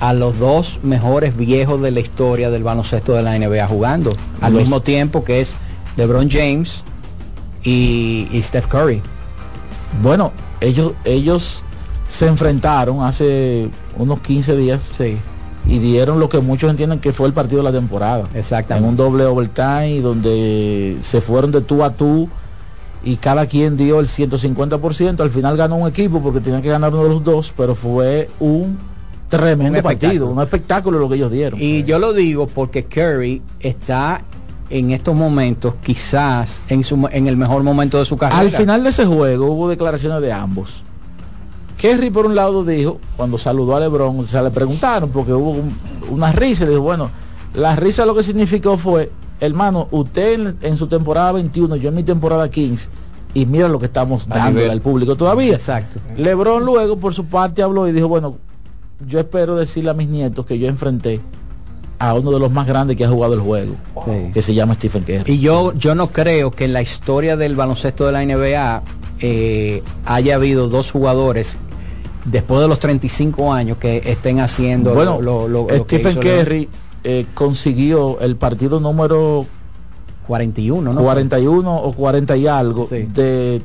a 0.00 0.12
los 0.14 0.38
dos 0.38 0.80
mejores 0.82 1.36
viejos 1.36 1.80
de 1.82 1.90
la 1.90 2.00
historia 2.00 2.50
del 2.50 2.64
baloncesto 2.64 3.12
de 3.14 3.22
la 3.22 3.38
NBA 3.38 3.66
jugando, 3.68 4.12
al 4.40 4.52
Los- 4.54 4.62
mismo 4.62 4.80
tiempo 4.82 5.22
que 5.24 5.40
es 5.40 5.56
LeBron 5.96 6.28
James 6.30 6.84
y, 7.62 8.26
y 8.32 8.42
Steph 8.42 8.66
Curry. 8.66 9.02
Bueno, 10.02 10.32
ellos, 10.60 10.92
ellos 11.04 11.62
se 12.08 12.26
enfrentaron 12.26 13.02
hace 13.02 13.68
unos 13.98 14.20
15 14.20 14.56
días 14.56 14.90
y 15.66 15.78
dieron 15.78 16.18
lo 16.18 16.28
que 16.28 16.40
muchos 16.40 16.70
entienden 16.70 16.98
que 17.00 17.12
fue 17.12 17.26
el 17.26 17.34
partido 17.34 17.58
de 17.58 17.64
la 17.70 17.72
temporada. 17.78 18.24
Exactamente. 18.34 18.84
En 18.86 18.90
un 18.90 18.96
doble 18.96 19.24
overtime 19.26 20.00
donde 20.00 20.96
se 21.02 21.20
fueron 21.20 21.52
de 21.52 21.60
tú 21.60 21.84
a 21.84 21.90
tú 21.92 22.28
y 23.04 23.16
cada 23.16 23.46
quien 23.46 23.76
dio 23.76 24.00
el 24.00 24.06
150%. 24.08 25.20
Al 25.20 25.30
final 25.30 25.56
ganó 25.56 25.76
un 25.76 25.88
equipo 25.88 26.20
porque 26.22 26.40
tenían 26.40 26.62
que 26.62 26.68
ganar 26.70 26.92
uno 26.94 27.02
de 27.04 27.08
los 27.10 27.22
dos, 27.24 27.52
pero 27.56 27.74
fue 27.74 28.30
un 28.40 28.78
tremendo 29.30 29.78
Un 29.78 29.82
partido, 29.82 30.26
un 30.28 30.42
espectáculo 30.42 30.98
lo 30.98 31.08
que 31.08 31.14
ellos 31.14 31.32
dieron. 31.32 31.58
Y 31.60 31.84
yo 31.84 31.98
lo 31.98 32.12
digo 32.12 32.46
porque 32.46 32.84
Curry 32.84 33.40
está 33.60 34.22
en 34.68 34.90
estos 34.90 35.14
momentos 35.16 35.74
quizás 35.82 36.62
en, 36.68 36.84
su, 36.84 37.08
en 37.10 37.26
el 37.26 37.36
mejor 37.36 37.62
momento 37.62 37.98
de 37.98 38.04
su 38.04 38.16
carrera. 38.18 38.40
Al 38.40 38.50
final 38.50 38.82
de 38.84 38.90
ese 38.90 39.06
juego 39.06 39.46
hubo 39.52 39.68
declaraciones 39.68 40.20
de 40.20 40.32
ambos. 40.32 40.84
Kerry 41.78 42.10
por 42.10 42.26
un 42.26 42.34
lado 42.34 42.62
dijo, 42.64 42.98
cuando 43.16 43.38
saludó 43.38 43.74
a 43.74 43.80
Lebron, 43.80 44.18
o 44.20 44.26
sea, 44.26 44.42
le 44.42 44.50
preguntaron 44.50 45.10
porque 45.10 45.32
hubo 45.32 45.52
un- 45.52 45.74
una 46.10 46.30
risa, 46.30 46.64
y 46.64 46.66
le 46.66 46.72
dijo, 46.72 46.82
bueno, 46.82 47.10
la 47.54 47.74
risa 47.74 48.04
lo 48.04 48.14
que 48.14 48.22
significó 48.22 48.76
fue, 48.76 49.10
hermano, 49.40 49.88
usted 49.90 50.34
en, 50.34 50.56
en 50.60 50.76
su 50.76 50.88
temporada 50.88 51.32
21, 51.32 51.76
yo 51.76 51.88
en 51.88 51.94
mi 51.94 52.02
temporada 52.02 52.50
15, 52.50 52.88
y 53.32 53.46
mira 53.46 53.66
lo 53.68 53.78
que 53.78 53.86
estamos 53.86 54.28
dando 54.28 54.60
al 54.70 54.80
público 54.82 55.16
todavía. 55.16 55.54
Exacto. 55.54 56.00
Lebron 56.18 56.64
luego 56.66 56.98
por 56.98 57.14
su 57.14 57.24
parte 57.24 57.62
habló 57.62 57.88
y 57.88 57.92
dijo, 57.92 58.08
bueno, 58.08 58.36
yo 59.06 59.20
espero 59.20 59.56
decirle 59.56 59.90
a 59.90 59.94
mis 59.94 60.08
nietos 60.08 60.46
que 60.46 60.58
yo 60.58 60.68
enfrenté 60.68 61.20
a 61.98 62.14
uno 62.14 62.30
de 62.30 62.38
los 62.38 62.50
más 62.50 62.66
grandes 62.66 62.96
que 62.96 63.04
ha 63.04 63.08
jugado 63.08 63.34
el 63.34 63.40
juego, 63.40 63.74
que 64.32 64.40
se 64.42 64.54
llama 64.54 64.74
Stephen 64.74 65.02
Curry. 65.04 65.32
Y 65.34 65.38
yo, 65.40 65.74
yo 65.74 65.94
no 65.94 66.08
creo 66.08 66.50
que 66.50 66.64
en 66.64 66.72
la 66.72 66.80
historia 66.80 67.36
del 67.36 67.56
baloncesto 67.56 68.06
de 68.06 68.12
la 68.12 68.24
NBA 68.24 68.82
eh, 69.20 69.82
haya 70.06 70.36
habido 70.36 70.68
dos 70.68 70.90
jugadores 70.90 71.58
después 72.24 72.60
de 72.62 72.68
los 72.68 72.78
35 72.78 73.52
años 73.52 73.76
que 73.78 74.00
estén 74.06 74.40
haciendo 74.40 74.94
Bueno, 74.94 75.20
lo, 75.20 75.46
lo- 75.46 75.66
lo- 75.66 75.76
lo 75.76 75.86
que 75.86 75.98
Stephen 75.98 76.12
hizo 76.12 76.22
Lebron. 76.22 76.44
Curry 76.44 76.68
eh, 77.04 77.26
consiguió 77.34 78.18
el 78.20 78.36
partido 78.36 78.80
número 78.80 79.44
41, 80.26 80.92
¿no? 80.94 81.02
41 81.02 81.76
o 81.82 81.92
40 81.92 82.36
y 82.36 82.46
algo 82.46 82.86
de 82.90 83.60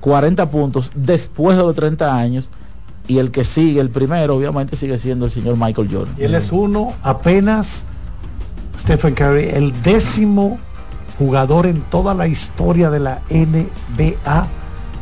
40 0.00 0.50
puntos 0.50 0.90
después 0.94 1.56
de 1.56 1.62
los 1.62 1.74
30 1.74 2.16
años 2.16 2.48
y 3.10 3.18
el 3.18 3.32
que 3.32 3.42
sigue, 3.44 3.80
el 3.80 3.90
primero, 3.90 4.36
obviamente 4.36 4.76
sigue 4.76 4.96
siendo 4.96 5.24
el 5.24 5.32
señor 5.32 5.56
Michael 5.56 5.88
Jordan. 5.90 6.14
Y 6.16 6.22
él 6.22 6.34
es 6.36 6.52
uno 6.52 6.92
apenas, 7.02 7.84
Stephen 8.78 9.14
Curry, 9.14 9.48
el 9.48 9.82
décimo 9.82 10.60
jugador 11.18 11.66
en 11.66 11.82
toda 11.82 12.14
la 12.14 12.28
historia 12.28 12.88
de 12.88 13.00
la 13.00 13.20
NBA 13.28 14.46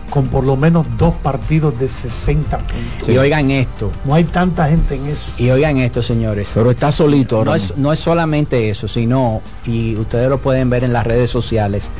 con 0.09 0.29
por 0.29 0.43
lo 0.43 0.57
menos 0.57 0.87
dos 0.97 1.13
partidos 1.23 1.79
de 1.79 1.87
60 1.87 2.57
puntos. 2.57 3.09
Y 3.11 3.19
oigan 3.19 3.51
esto. 3.51 3.93
No 4.07 4.15
hay 4.15 4.25
tanta 4.25 4.71
gente 4.71 4.95
en 4.95 5.07
eso. 5.09 5.25
Y 5.37 5.51
oigan 5.51 5.77
esto, 5.77 6.03
señores. 6.03 6.51
Pero 6.55 6.71
está 6.71 6.91
solito 6.91 7.37
ahora 7.37 7.51
No 7.51 7.57
es, 7.57 7.77
no 7.77 7.93
es 7.93 7.99
solamente 7.99 8.71
eso, 8.71 8.89
sino, 8.89 9.43
y 9.67 9.97
ustedes 9.97 10.31
lo 10.31 10.39
pueden 10.39 10.71
ver 10.71 10.83
en 10.83 10.95
las 10.95 11.07
redes 11.07 11.31
sociales, 11.31 11.91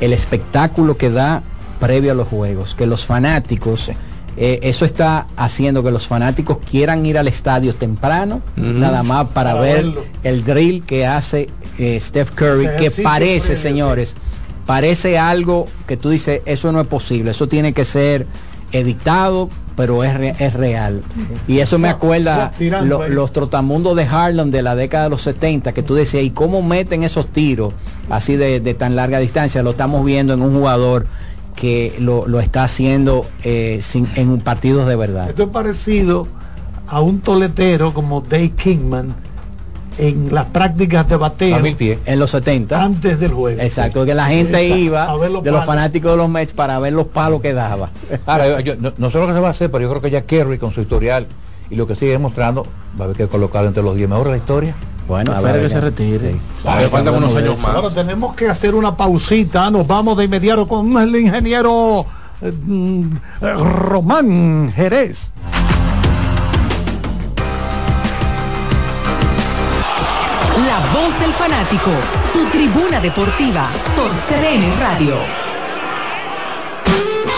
el 0.00 0.12
espectáculo 0.12 0.96
que 0.96 1.10
da 1.10 1.44
previo 1.78 2.10
a 2.10 2.16
los 2.16 2.26
juegos, 2.26 2.74
que 2.74 2.86
los 2.86 3.06
fanáticos, 3.06 3.92
eh, 4.36 4.58
eso 4.62 4.84
está 4.84 5.26
haciendo 5.36 5.82
que 5.84 5.90
los 5.90 6.06
fanáticos 6.06 6.58
quieran 6.68 7.04
ir 7.06 7.18
al 7.18 7.28
estadio 7.28 7.74
temprano, 7.74 8.42
nada 8.56 9.02
más 9.02 9.26
para, 9.28 9.50
Para 9.52 9.60
ver 9.60 9.76
verlo. 9.84 10.04
el 10.24 10.44
drill 10.44 10.82
que 10.84 11.06
hace 11.06 11.48
eh, 11.78 11.98
Steph 12.00 12.30
Curry, 12.32 12.66
que 12.78 12.90
parece, 12.90 13.48
previo, 13.48 13.62
señores, 13.62 14.16
parece 14.66 15.18
algo 15.18 15.66
que 15.86 15.96
tú 15.96 16.10
dices, 16.10 16.40
eso 16.46 16.72
no 16.72 16.80
es 16.80 16.86
posible, 16.86 17.30
eso 17.32 17.48
tiene 17.48 17.72
que 17.72 17.84
ser 17.84 18.26
editado, 18.72 19.50
pero 19.76 20.04
es, 20.04 20.14
re- 20.14 20.34
es 20.38 20.52
real. 20.54 21.02
Y 21.48 21.58
eso 21.60 21.78
me 21.78 21.88
acuerda 21.88 22.52
lo- 22.82 23.08
los 23.08 23.32
trotamundos 23.32 23.96
de 23.96 24.04
Harlem 24.04 24.50
de 24.50 24.62
la 24.62 24.74
década 24.74 25.04
de 25.04 25.10
los 25.10 25.22
70, 25.22 25.72
que 25.72 25.82
tú 25.82 25.94
decías, 25.94 26.24
¿y 26.24 26.30
cómo 26.30 26.62
meten 26.62 27.02
esos 27.04 27.28
tiros 27.28 27.72
así 28.10 28.36
de, 28.36 28.60
de 28.60 28.74
tan 28.74 28.96
larga 28.96 29.18
distancia? 29.18 29.62
Lo 29.62 29.70
estamos 29.70 30.04
viendo 30.04 30.34
en 30.34 30.42
un 30.42 30.54
jugador 30.54 31.06
que 31.54 31.94
lo, 31.98 32.26
lo 32.26 32.40
está 32.40 32.64
haciendo 32.64 33.26
eh, 33.42 33.78
sin- 33.82 34.08
en 34.16 34.38
partidos 34.40 34.86
de 34.86 34.96
verdad. 34.96 35.28
Esto 35.28 35.44
es 35.44 35.48
parecido 35.50 36.26
a 36.88 37.00
un 37.00 37.20
toletero 37.20 37.92
como 37.94 38.20
Dave 38.20 38.50
Kingman 38.50 39.14
en 39.96 40.34
las 40.34 40.46
prácticas 40.46 41.08
de 41.08 41.16
bateo 41.16 41.56
En 42.04 42.18
los 42.18 42.32
70. 42.32 42.82
antes 42.82 43.20
del 43.20 43.32
juego. 43.32 43.60
Exacto, 43.62 44.04
que 44.04 44.14
la 44.14 44.26
gente 44.26 44.58
Exacto, 44.60 44.76
iba 44.76 45.04
a 45.04 45.16
ver 45.16 45.30
los 45.30 45.44
de 45.44 45.52
los 45.52 45.64
fanáticos 45.64 46.10
de 46.10 46.16
los 46.16 46.28
Mets 46.28 46.52
para 46.52 46.78
ver 46.80 46.92
los 46.92 47.06
palos 47.06 47.40
que 47.40 47.52
daba. 47.52 47.90
Ahora, 48.26 48.60
yo- 48.60 48.74
yo- 48.74 48.76
no, 48.80 48.92
no 48.98 49.10
sé 49.10 49.18
lo 49.18 49.26
que 49.28 49.32
se 49.34 49.40
va 49.40 49.46
a 49.46 49.50
hacer, 49.50 49.70
pero 49.70 49.82
yo 49.82 49.90
creo 49.90 50.02
que 50.02 50.10
ya 50.10 50.22
Kerry 50.22 50.58
con 50.58 50.72
su 50.72 50.80
historial 50.80 51.28
y 51.70 51.76
lo 51.76 51.86
que 51.86 51.94
sigue 51.94 52.10
demostrando 52.10 52.66
va 52.98 53.02
a 53.02 53.04
haber 53.04 53.16
que 53.16 53.28
colocarlo 53.28 53.68
entre 53.68 53.84
los 53.84 53.94
10 53.94 54.08
mejores 54.08 54.26
de 54.26 54.30
la 54.32 54.36
historia. 54.38 54.74
Bueno, 55.06 55.34
Espera 55.34 55.60
que 55.60 55.68
se 55.68 55.80
retire. 55.80 56.36
Ay, 56.64 56.88
faltan 56.88 57.14
unos 57.14 57.34
años 57.34 57.58
más. 57.60 57.74
Ahora 57.74 57.90
tenemos 57.90 58.34
que 58.34 58.48
hacer 58.48 58.74
una 58.74 58.96
pausita. 58.96 59.70
Nos 59.70 59.86
vamos 59.86 60.16
de 60.16 60.24
inmediato 60.24 60.66
con 60.66 60.96
el 60.96 61.14
ingeniero 61.16 62.06
eh, 62.40 62.52
mm, 62.52 63.16
eh, 63.42 63.54
Román 63.54 64.72
Jerez. 64.74 65.32
La 70.66 70.78
voz 70.98 71.20
del 71.20 71.32
fanático, 71.32 71.90
tu 72.32 72.44
tribuna 72.46 73.00
deportiva 73.00 73.68
por 73.96 74.10
CDN 74.10 74.80
Radio. 74.80 75.43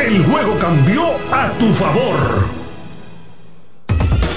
El 0.00 0.24
juego 0.24 0.58
cambió 0.58 1.04
a 1.30 1.48
tu 1.58 1.72
favor. 1.72 2.63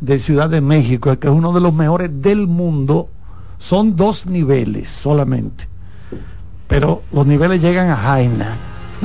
de 0.00 0.18
Ciudad 0.18 0.50
de 0.50 0.60
México, 0.60 1.16
que 1.18 1.28
es 1.28 1.32
uno 1.32 1.52
de 1.52 1.60
los 1.60 1.72
mejores 1.72 2.10
del 2.22 2.46
mundo, 2.46 3.08
son 3.58 3.96
dos 3.96 4.26
niveles 4.26 4.88
solamente. 4.88 5.68
Pero 6.68 7.02
los 7.12 7.26
niveles 7.26 7.60
llegan 7.60 7.90
a 7.90 7.96
Jaina, 7.96 8.56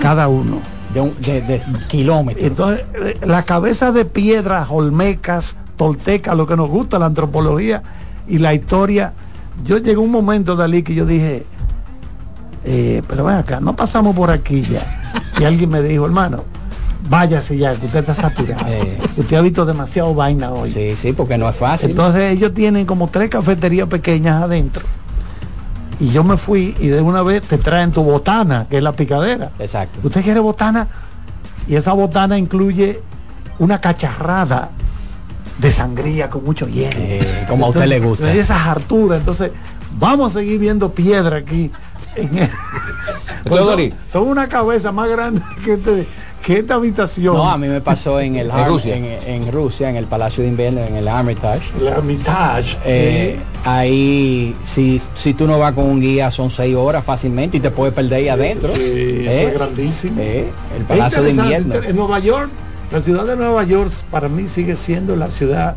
cada 0.02 0.28
uno. 0.28 0.60
De, 0.94 1.62
kilómetros. 1.88 2.44
Entonces, 2.44 2.86
eh, 2.96 3.18
la 3.26 3.44
cabeza 3.44 3.94
de 3.94 4.04
piedras, 4.04 4.68
olmecas, 4.70 5.56
toltecas, 5.78 6.36
lo 6.36 6.46
que 6.46 6.58
nos 6.58 6.70
gusta, 6.70 7.00
la 7.00 7.06
antropología 7.06 7.82
y 8.28 8.40
la 8.40 8.54
historia. 8.54 9.14
Yo 9.64 9.78
llegué 9.78 9.96
a 9.96 10.00
un 10.00 10.12
momento, 10.12 10.58
Dalí, 10.58 10.84
que 10.84 10.94
yo 10.94 11.06
dije, 11.06 11.46
eh, 12.66 13.02
pero 13.08 13.24
ven 13.24 13.38
acá, 13.38 13.62
no 13.62 13.74
pasamos 13.74 14.14
por 14.14 14.32
aquí 14.32 14.64
ya. 14.64 15.14
Y 15.40 15.46
alguien 15.46 15.70
me 15.70 15.82
dijo, 15.82 16.06
hermano, 16.06 16.44
váyase 17.10 17.58
ya, 17.58 17.76
que 17.76 17.86
usted 17.88 18.00
está 18.00 18.14
saturado. 18.14 18.66
Usted 19.18 19.38
ha 19.38 19.42
visto 19.42 19.66
demasiado 19.66 20.14
vaina 20.14 20.52
hoy. 20.52 20.72
Sí, 20.72 20.96
sí, 20.96 21.14
porque 21.14 21.38
no 21.38 21.50
es 21.50 21.56
fácil. 21.56 21.92
Entonces 21.92 22.32
ellos 22.34 22.54
tienen 22.54 22.86
como 22.86 23.10
tres 23.10 23.30
cafeterías 23.30 23.88
pequeñas 23.88 24.44
adentro. 24.44 24.84
Y 26.00 26.10
yo 26.10 26.24
me 26.24 26.38
fui 26.38 26.76
y 26.80 26.88
de 26.88 27.02
una 27.02 27.22
vez 27.22 27.44
te 27.44 27.58
traen 27.58 27.92
tu 27.92 28.04
botana, 28.04 28.66
que 28.70 28.78
es 28.78 28.84
la 28.84 28.94
picadera. 28.94 29.52
Exacto. 29.60 30.00
Usted 30.04 30.24
quiere 30.24 30.40
botana 30.40 30.88
y 31.68 31.76
esa 31.76 31.94
botana 31.94 32.38
incluye 32.38 33.00
una 33.60 33.80
cacharrada 33.80 34.70
de 35.60 35.70
sangría 35.70 36.30
con 36.30 36.44
mucho 36.44 36.68
hielo. 36.68 36.98
como 37.48 37.68
a 37.68 37.70
usted 37.70 37.86
le 37.86 38.00
gusta. 38.00 38.34
Esas 38.34 38.66
harturas. 38.66 39.20
Entonces, 39.20 39.52
vamos 40.00 40.36
a 40.36 40.40
seguir 40.40 40.60
viendo 40.60 40.92
piedra 40.92 41.38
aquí. 41.38 41.70
En 42.16 42.38
el- 42.38 42.50
Pues 43.46 43.62
son, 43.62 43.94
son 44.12 44.28
una 44.28 44.48
cabeza 44.50 44.92
más 44.92 45.08
grande 45.10 45.42
que, 45.64 45.74
este- 45.74 46.08
que 46.42 46.60
esta 46.60 46.76
habitación. 46.76 47.36
No, 47.36 47.50
a 47.50 47.58
mí 47.58 47.68
me 47.68 47.82
pasó 47.82 48.20
en 48.20 48.36
el 48.36 48.50
En 48.56 48.66
Rusia. 48.68 48.96
en, 48.96 49.06
en 49.06 49.52
Rusia, 49.52 49.90
en 49.90 49.96
el 49.96 50.06
Palacio 50.06 50.44
de 50.44 50.50
Invierno, 50.50 50.82
en 50.82 50.96
el 50.96 51.08
Hermitage. 51.08 51.62
La 51.80 51.92
Hermitage. 51.92 52.78
Eh, 52.86 53.38
ahí, 53.64 54.56
si, 54.64 55.02
si 55.14 55.34
tú 55.34 55.48
no 55.48 55.60
vas 55.60 55.74
con 55.74 55.86
un 55.86 56.00
guía, 56.02 56.32
son 56.32 56.50
seis 56.50 56.76
horas 56.76 57.04
fácilmente 57.06 57.58
y 57.58 57.60
te 57.60 57.72
puedes 57.72 57.94
perder 57.94 58.14
ahí 58.16 58.28
adentro. 58.30 58.74
Sí, 58.76 58.82
Eh, 58.84 59.48
fue 59.50 59.54
grandísimo. 59.60 60.16
eh, 60.22 60.50
el 60.76 60.82
Es 60.82 60.88
Palacio 60.88 61.24
de. 61.24 61.32
Invierno. 61.32 61.76
En 61.76 61.96
Nueva 61.96 62.20
York, 62.20 62.50
la 62.92 63.02
ciudad 63.02 63.26
de 63.26 63.36
Nueva 63.36 63.64
York 63.64 63.92
para 64.10 64.28
mí 64.28 64.48
sigue 64.48 64.76
siendo 64.76 65.16
la 65.16 65.30
ciudad 65.30 65.76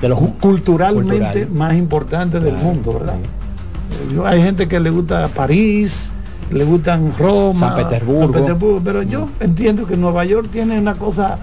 de 0.00 0.08
los 0.08 0.18
culturalmente 0.40 1.16
cultural. 1.18 1.48
más 1.50 1.74
importante 1.74 2.38
del 2.40 2.52
Claro, 2.54 2.64
mundo, 2.66 2.92
¿verdad? 2.98 3.14
Eh, 3.16 4.20
hay 4.26 4.42
gente 4.42 4.68
que 4.68 4.78
le 4.80 4.90
gusta 4.90 5.28
París, 5.28 6.10
le 6.50 6.64
gustan 6.64 7.12
Roma, 7.18 7.58
San 7.58 7.76
Petersburgo. 7.76 8.32
Petersburgo, 8.32 8.80
pero 8.84 9.02
yo 9.02 9.28
entiendo 9.40 9.86
que 9.86 9.96
Nueva 9.96 10.24
York 10.24 10.48
tiene 10.52 10.78
una 10.78 10.94
cosa 10.94 11.38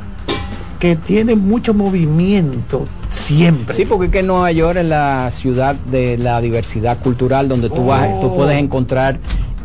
que 0.79 0.95
tiene 0.95 1.35
mucho 1.35 1.73
movimiento 1.73 2.85
siempre. 3.11 3.75
Sí, 3.75 3.85
porque 3.85 4.05
es 4.07 4.11
que 4.11 4.23
Nueva 4.23 4.51
York 4.51 4.77
es 4.79 4.85
la 4.85 5.29
ciudad 5.31 5.75
de 5.75 6.17
la 6.17 6.41
diversidad 6.41 6.97
cultural 6.99 7.47
donde 7.47 7.69
tú 7.69 7.85
vas, 7.85 8.19
tú 8.19 8.27
Oh. 8.27 8.35
puedes 8.35 8.57
encontrar 8.57 9.19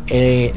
eh, 0.07 0.53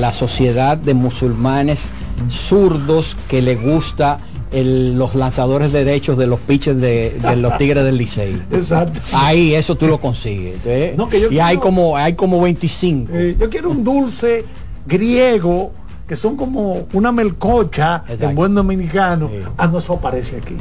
la 0.00 0.12
sociedad 0.12 0.76
de 0.78 0.94
musulmanes 0.94 1.88
zurdos 2.30 3.16
que 3.28 3.42
le 3.42 3.56
gusta 3.56 4.18
el- 4.52 4.96
los 4.96 5.14
lanzadores 5.14 5.72
de 5.72 5.84
derechos 5.84 6.16
de 6.18 6.26
los 6.26 6.40
pitchers 6.40 6.80
de, 6.80 7.18
de 7.20 7.36
los 7.36 7.56
Tigres 7.58 7.84
del 7.84 7.96
Licey. 7.98 8.40
Exacto. 8.52 9.00
Ahí 9.12 9.54
eso 9.54 9.74
tú 9.74 9.86
lo 9.86 10.00
consigues. 10.00 10.58
¿eh? 10.64 10.94
No, 10.96 11.08
que 11.08 11.20
yo 11.20 11.30
y 11.30 11.38
hay 11.40 11.56
como 11.58 11.96
hay 11.96 12.14
como 12.14 12.40
25. 12.40 13.12
Eh, 13.14 13.36
yo 13.38 13.50
quiero 13.50 13.70
un 13.70 13.82
dulce 13.84 14.44
griego 14.86 15.72
que 16.06 16.14
son 16.14 16.36
como 16.36 16.86
una 16.92 17.10
melcocha 17.10 18.04
en 18.08 18.34
buen 18.36 18.54
dominicano. 18.54 19.28
Ah, 19.58 19.66
no, 19.66 19.78
eso 19.78 19.94
aparece 19.94 20.36
aquí. 20.36 20.54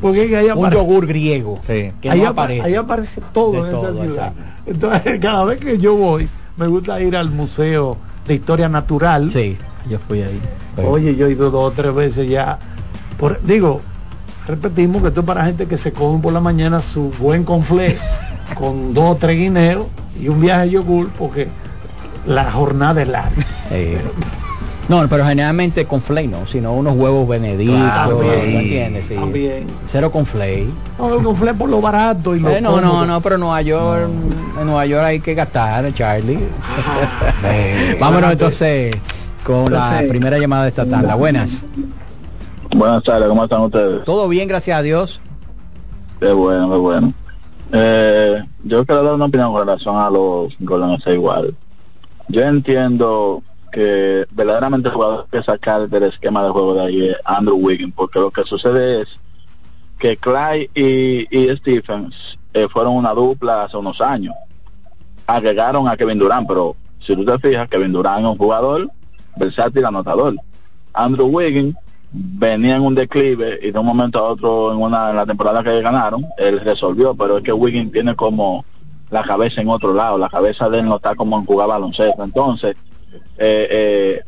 Porque 0.00 0.36
ahí 0.36 0.46
Un 0.54 0.70
yogur 0.70 1.06
griego 1.08 1.60
que 1.66 1.92
ahí, 2.08 2.20
no 2.20 2.28
aparece. 2.28 2.62
ahí 2.64 2.74
aparece 2.76 3.20
todo 3.32 3.52
De 3.52 3.58
en 3.58 3.70
todo, 3.70 3.92
esa 3.92 4.02
ciudad. 4.04 4.32
Entonces, 4.64 5.18
cada 5.20 5.44
vez 5.44 5.58
que 5.58 5.78
yo 5.78 5.96
voy, 5.96 6.28
me 6.56 6.68
gusta 6.68 7.00
ir 7.02 7.16
al 7.16 7.30
Museo 7.30 7.96
de 8.28 8.34
Historia 8.34 8.68
Natural. 8.68 9.28
Sí, 9.32 9.56
yo 9.90 9.98
fui 10.06 10.22
ahí. 10.22 10.40
Oye, 10.86 11.16
yo 11.16 11.26
he 11.26 11.32
ido 11.32 11.50
dos 11.50 11.72
o 11.72 11.74
tres 11.74 11.92
veces 11.92 12.28
ya. 12.28 12.60
Por, 13.22 13.40
digo, 13.44 13.80
repetimos 14.48 15.00
que 15.00 15.08
esto 15.08 15.20
es 15.20 15.26
para 15.26 15.44
gente 15.44 15.68
que 15.68 15.78
se 15.78 15.92
come 15.92 16.20
por 16.20 16.32
la 16.32 16.40
mañana 16.40 16.82
su 16.82 17.10
buen 17.20 17.44
conflé 17.44 17.96
con 18.58 18.92
dos 18.94 19.12
o 19.12 19.14
tres 19.14 19.38
guineos 19.38 19.86
y 20.20 20.26
un 20.26 20.40
viaje 20.40 20.62
de 20.64 20.70
yogur 20.70 21.08
porque 21.16 21.46
la 22.26 22.50
jornada 22.50 23.00
es 23.00 23.06
larga. 23.06 23.30
No, 24.88 25.06
pero 25.08 25.24
generalmente 25.24 25.84
con 25.86 26.00
flay 26.00 26.26
no, 26.26 26.48
sino 26.48 26.72
unos 26.74 26.96
huevos 26.96 27.28
benedictos, 27.28 27.76
Claro, 27.78 28.18
¿me 28.18 28.44
bien, 28.44 28.56
entiendes? 28.60 29.06
Sí. 29.06 29.14
también. 29.14 29.66
Cero 29.88 30.10
con 30.10 30.26
flay. 30.26 30.68
No, 30.98 31.14
el 31.14 31.22
conflé 31.22 31.54
por 31.54 31.70
lo 31.70 31.80
barato 31.80 32.34
y 32.34 32.40
lo 32.40 32.50
Eh, 32.50 32.60
no, 32.60 32.80
no, 32.80 32.88
cómodo. 32.90 33.06
no, 33.06 33.20
pero 33.20 33.38
Nueva 33.38 33.62
York, 33.62 34.10
en 34.58 34.66
Nueva 34.66 34.84
York 34.84 35.04
hay 35.04 35.20
que 35.20 35.34
gastar, 35.34 35.94
Charlie. 35.94 36.40
Vámonos 38.00 38.32
entonces 38.32 38.96
con 39.44 39.72
la 39.72 40.02
primera 40.08 40.36
llamada 40.38 40.64
de 40.64 40.70
esta 40.70 40.84
tanda. 40.84 41.14
Buenas. 41.14 41.64
Buenas 42.74 43.02
tardes, 43.04 43.28
¿cómo 43.28 43.44
están 43.44 43.60
ustedes? 43.60 44.04
Todo 44.04 44.28
bien, 44.28 44.48
gracias 44.48 44.78
a 44.78 44.82
Dios. 44.82 45.20
Qué 46.18 46.32
bueno, 46.32 46.70
qué 46.70 46.76
bueno. 46.76 47.12
Eh, 47.70 48.42
yo 48.64 48.86
quiero 48.86 49.02
dar 49.02 49.14
una 49.14 49.26
opinión 49.26 49.52
con 49.52 49.66
relación 49.66 49.96
a 49.96 50.08
los 50.08 50.54
Golden 50.58 50.92
State 50.92 51.14
igual. 51.14 51.54
Yo 52.28 52.42
entiendo 52.42 53.42
que 53.70 54.26
verdaderamente 54.30 54.88
el 54.88 54.94
jugador 54.94 55.26
que 55.30 55.42
sacar 55.42 55.86
del 55.88 56.04
esquema 56.04 56.42
de 56.44 56.50
juego 56.50 56.74
de 56.74 56.80
ahí 56.80 57.08
es 57.08 57.16
Andrew 57.24 57.56
Wiggins, 57.56 57.92
porque 57.94 58.20
lo 58.20 58.30
que 58.30 58.44
sucede 58.44 59.02
es 59.02 59.08
que 59.98 60.16
Clyde 60.16 60.70
y, 60.74 61.26
y 61.30 61.56
Stephens 61.56 62.38
eh, 62.54 62.68
fueron 62.72 62.94
una 62.94 63.12
dupla 63.12 63.64
hace 63.64 63.76
unos 63.76 64.00
años. 64.00 64.34
Agregaron 65.26 65.88
a 65.88 65.96
Kevin 65.96 66.18
Durant, 66.18 66.48
pero 66.48 66.74
si 67.00 67.14
tú 67.14 67.24
te 67.24 67.38
fijas, 67.38 67.68
Kevin 67.68 67.92
Durant 67.92 68.20
es 68.20 68.30
un 68.30 68.38
jugador 68.38 68.90
versátil, 69.36 69.84
anotador. 69.84 70.36
Andrew 70.94 71.26
Wiggins 71.26 71.76
venía 72.12 72.76
en 72.76 72.82
un 72.82 72.94
declive 72.94 73.58
y 73.62 73.70
de 73.70 73.78
un 73.78 73.86
momento 73.86 74.18
a 74.18 74.22
otro 74.24 74.72
en 74.72 74.78
una 74.82 75.10
en 75.10 75.16
la 75.16 75.24
temporada 75.26 75.62
que 75.64 75.80
ganaron 75.80 76.26
él 76.36 76.60
resolvió 76.60 77.14
pero 77.14 77.38
es 77.38 77.42
que 77.44 77.52
Wiggins 77.52 77.90
tiene 77.90 78.14
como 78.14 78.64
la 79.10 79.22
cabeza 79.22 79.62
en 79.62 79.68
otro 79.70 79.94
lado 79.94 80.18
la 80.18 80.28
cabeza 80.28 80.68
de 80.68 80.80
él 80.80 80.84
no 80.86 80.96
está 80.96 81.14
como 81.14 81.38
en 81.38 81.46
jugar 81.46 81.68
baloncesto 81.68 82.22
entonces 82.22 82.76
eh, 83.38 83.68
eh, 83.70 84.20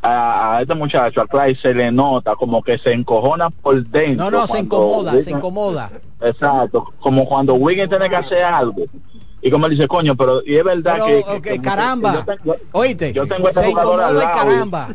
a, 0.00 0.56
a 0.56 0.62
este 0.62 0.74
muchacho 0.74 1.20
a 1.20 1.26
Clyde 1.26 1.56
se 1.60 1.74
le 1.74 1.92
nota 1.92 2.34
como 2.36 2.62
que 2.62 2.78
se 2.78 2.92
encojona 2.92 3.50
por 3.50 3.84
dentro 3.86 4.30
No, 4.30 4.30
no, 4.30 4.46
se 4.46 4.60
incomoda, 4.60 5.20
se 5.20 5.30
incomoda. 5.30 5.90
exacto 6.22 6.90
como 7.00 7.26
cuando 7.28 7.52
Wiggins 7.54 7.90
tiene 7.90 8.08
que 8.08 8.16
hacer 8.16 8.42
algo 8.44 8.84
y 9.42 9.50
como 9.50 9.66
él 9.66 9.72
dice 9.72 9.86
coño 9.86 10.16
pero 10.16 10.40
y 10.46 10.56
es 10.56 10.64
verdad 10.64 10.94
Pero, 10.94 11.06
que, 11.06 11.22
que- 11.24 11.36
ok, 11.36 11.42
que- 11.42 11.60
caramba. 11.60 12.14
yo 12.14 12.24
tengo- 12.34 12.56
Oíste, 12.72 13.12
yo 13.12 13.26
tengo 13.26 13.48
este 13.48 13.60
se 13.60 13.70
incomoda 13.70 14.10
y- 14.14 14.26
caramba. 14.26 14.88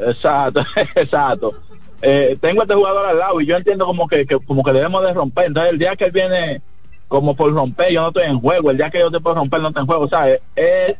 Exacto, 0.00 0.62
exacto. 0.96 1.54
Eh, 2.02 2.38
tengo 2.40 2.62
este 2.62 2.74
jugador 2.74 3.06
al 3.06 3.18
lado 3.18 3.40
y 3.40 3.46
yo 3.46 3.56
entiendo 3.56 3.84
como 3.84 4.08
que, 4.08 4.26
como 4.26 4.62
que 4.62 4.72
debemos 4.72 5.02
de 5.02 5.12
romper. 5.12 5.46
Entonces 5.46 5.72
el 5.72 5.78
día 5.78 5.96
que 5.96 6.06
él 6.06 6.12
viene 6.12 6.62
como 7.08 7.34
por 7.34 7.52
romper, 7.52 7.92
yo 7.92 8.02
no 8.02 8.08
estoy 8.08 8.24
en 8.24 8.40
juego. 8.40 8.70
El 8.70 8.76
día 8.76 8.90
que 8.90 9.00
yo 9.00 9.10
te 9.10 9.20
puedo 9.20 9.36
romper, 9.36 9.60
no 9.60 9.68
estoy 9.68 9.82
en 9.82 9.86
juego. 9.86 10.04
O 10.04 10.08
sea, 10.08 10.28
es, 10.28 10.40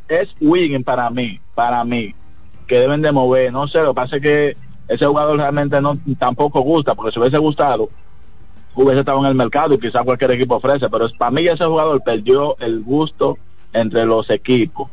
es 0.09 0.85
para 0.85 1.09
mí, 1.09 1.41
para 1.55 1.85
mí, 1.85 2.15
que 2.67 2.81
deben 2.81 3.01
de 3.01 3.13
mover. 3.13 3.53
No 3.53 3.69
sé, 3.69 3.81
lo 3.81 3.95
que 3.95 3.95
pasa 3.95 4.17
es 4.17 4.23
que 4.23 4.57
ese 4.89 5.07
jugador 5.07 5.37
realmente 5.39 5.81
no 5.81 5.99
tampoco 6.19 6.61
gusta, 6.63 6.95
porque 6.95 7.13
si 7.13 7.21
hubiese 7.21 7.39
gustado, 7.39 7.89
hubiese 8.75 9.01
estado 9.01 9.21
en 9.21 9.27
el 9.27 9.35
mercado 9.37 9.75
y 9.75 9.79
quizás 9.79 10.03
cualquier 10.03 10.33
equipo 10.33 10.57
ofrece. 10.57 10.91
Pero 10.91 11.09
para 11.17 11.31
mí 11.31 11.47
ese 11.47 11.65
jugador 11.65 12.03
perdió 12.03 12.57
el 12.59 12.83
gusto 12.83 13.39
entre 13.73 14.05
los 14.05 14.29
equipos. 14.31 14.91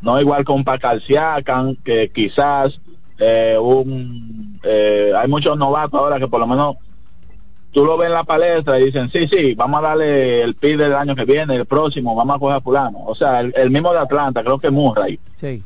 No 0.00 0.18
igual 0.20 0.44
con 0.44 0.64
Pascal 0.64 1.02
Siakam, 1.02 1.76
que 1.84 2.10
quizás 2.10 2.80
eh, 3.20 3.56
un 3.60 4.58
eh, 4.64 5.12
hay 5.16 5.28
muchos 5.28 5.56
novatos 5.56 6.00
ahora 6.00 6.18
que 6.18 6.26
por 6.28 6.40
lo 6.40 6.46
menos 6.46 6.76
tú 7.72 7.84
lo 7.84 7.96
ves 7.96 8.08
en 8.08 8.14
la 8.14 8.24
palestra 8.24 8.80
y 8.80 8.86
dicen 8.86 9.10
sí 9.12 9.28
sí 9.28 9.54
vamos 9.54 9.78
a 9.80 9.88
darle 9.88 10.42
el 10.42 10.54
pide 10.54 10.84
del 10.84 10.94
año 10.94 11.14
que 11.14 11.24
viene 11.24 11.54
el 11.56 11.66
próximo 11.66 12.14
vamos 12.16 12.36
a 12.36 12.38
coger 12.38 12.56
a 12.56 12.60
fulano 12.60 12.98
o 13.06 13.14
sea 13.14 13.40
el, 13.40 13.52
el 13.56 13.70
mismo 13.70 13.92
de 13.92 13.98
Atlanta 14.00 14.42
creo 14.42 14.58
que 14.58 14.70
Murray 14.70 15.18
Sí. 15.36 15.62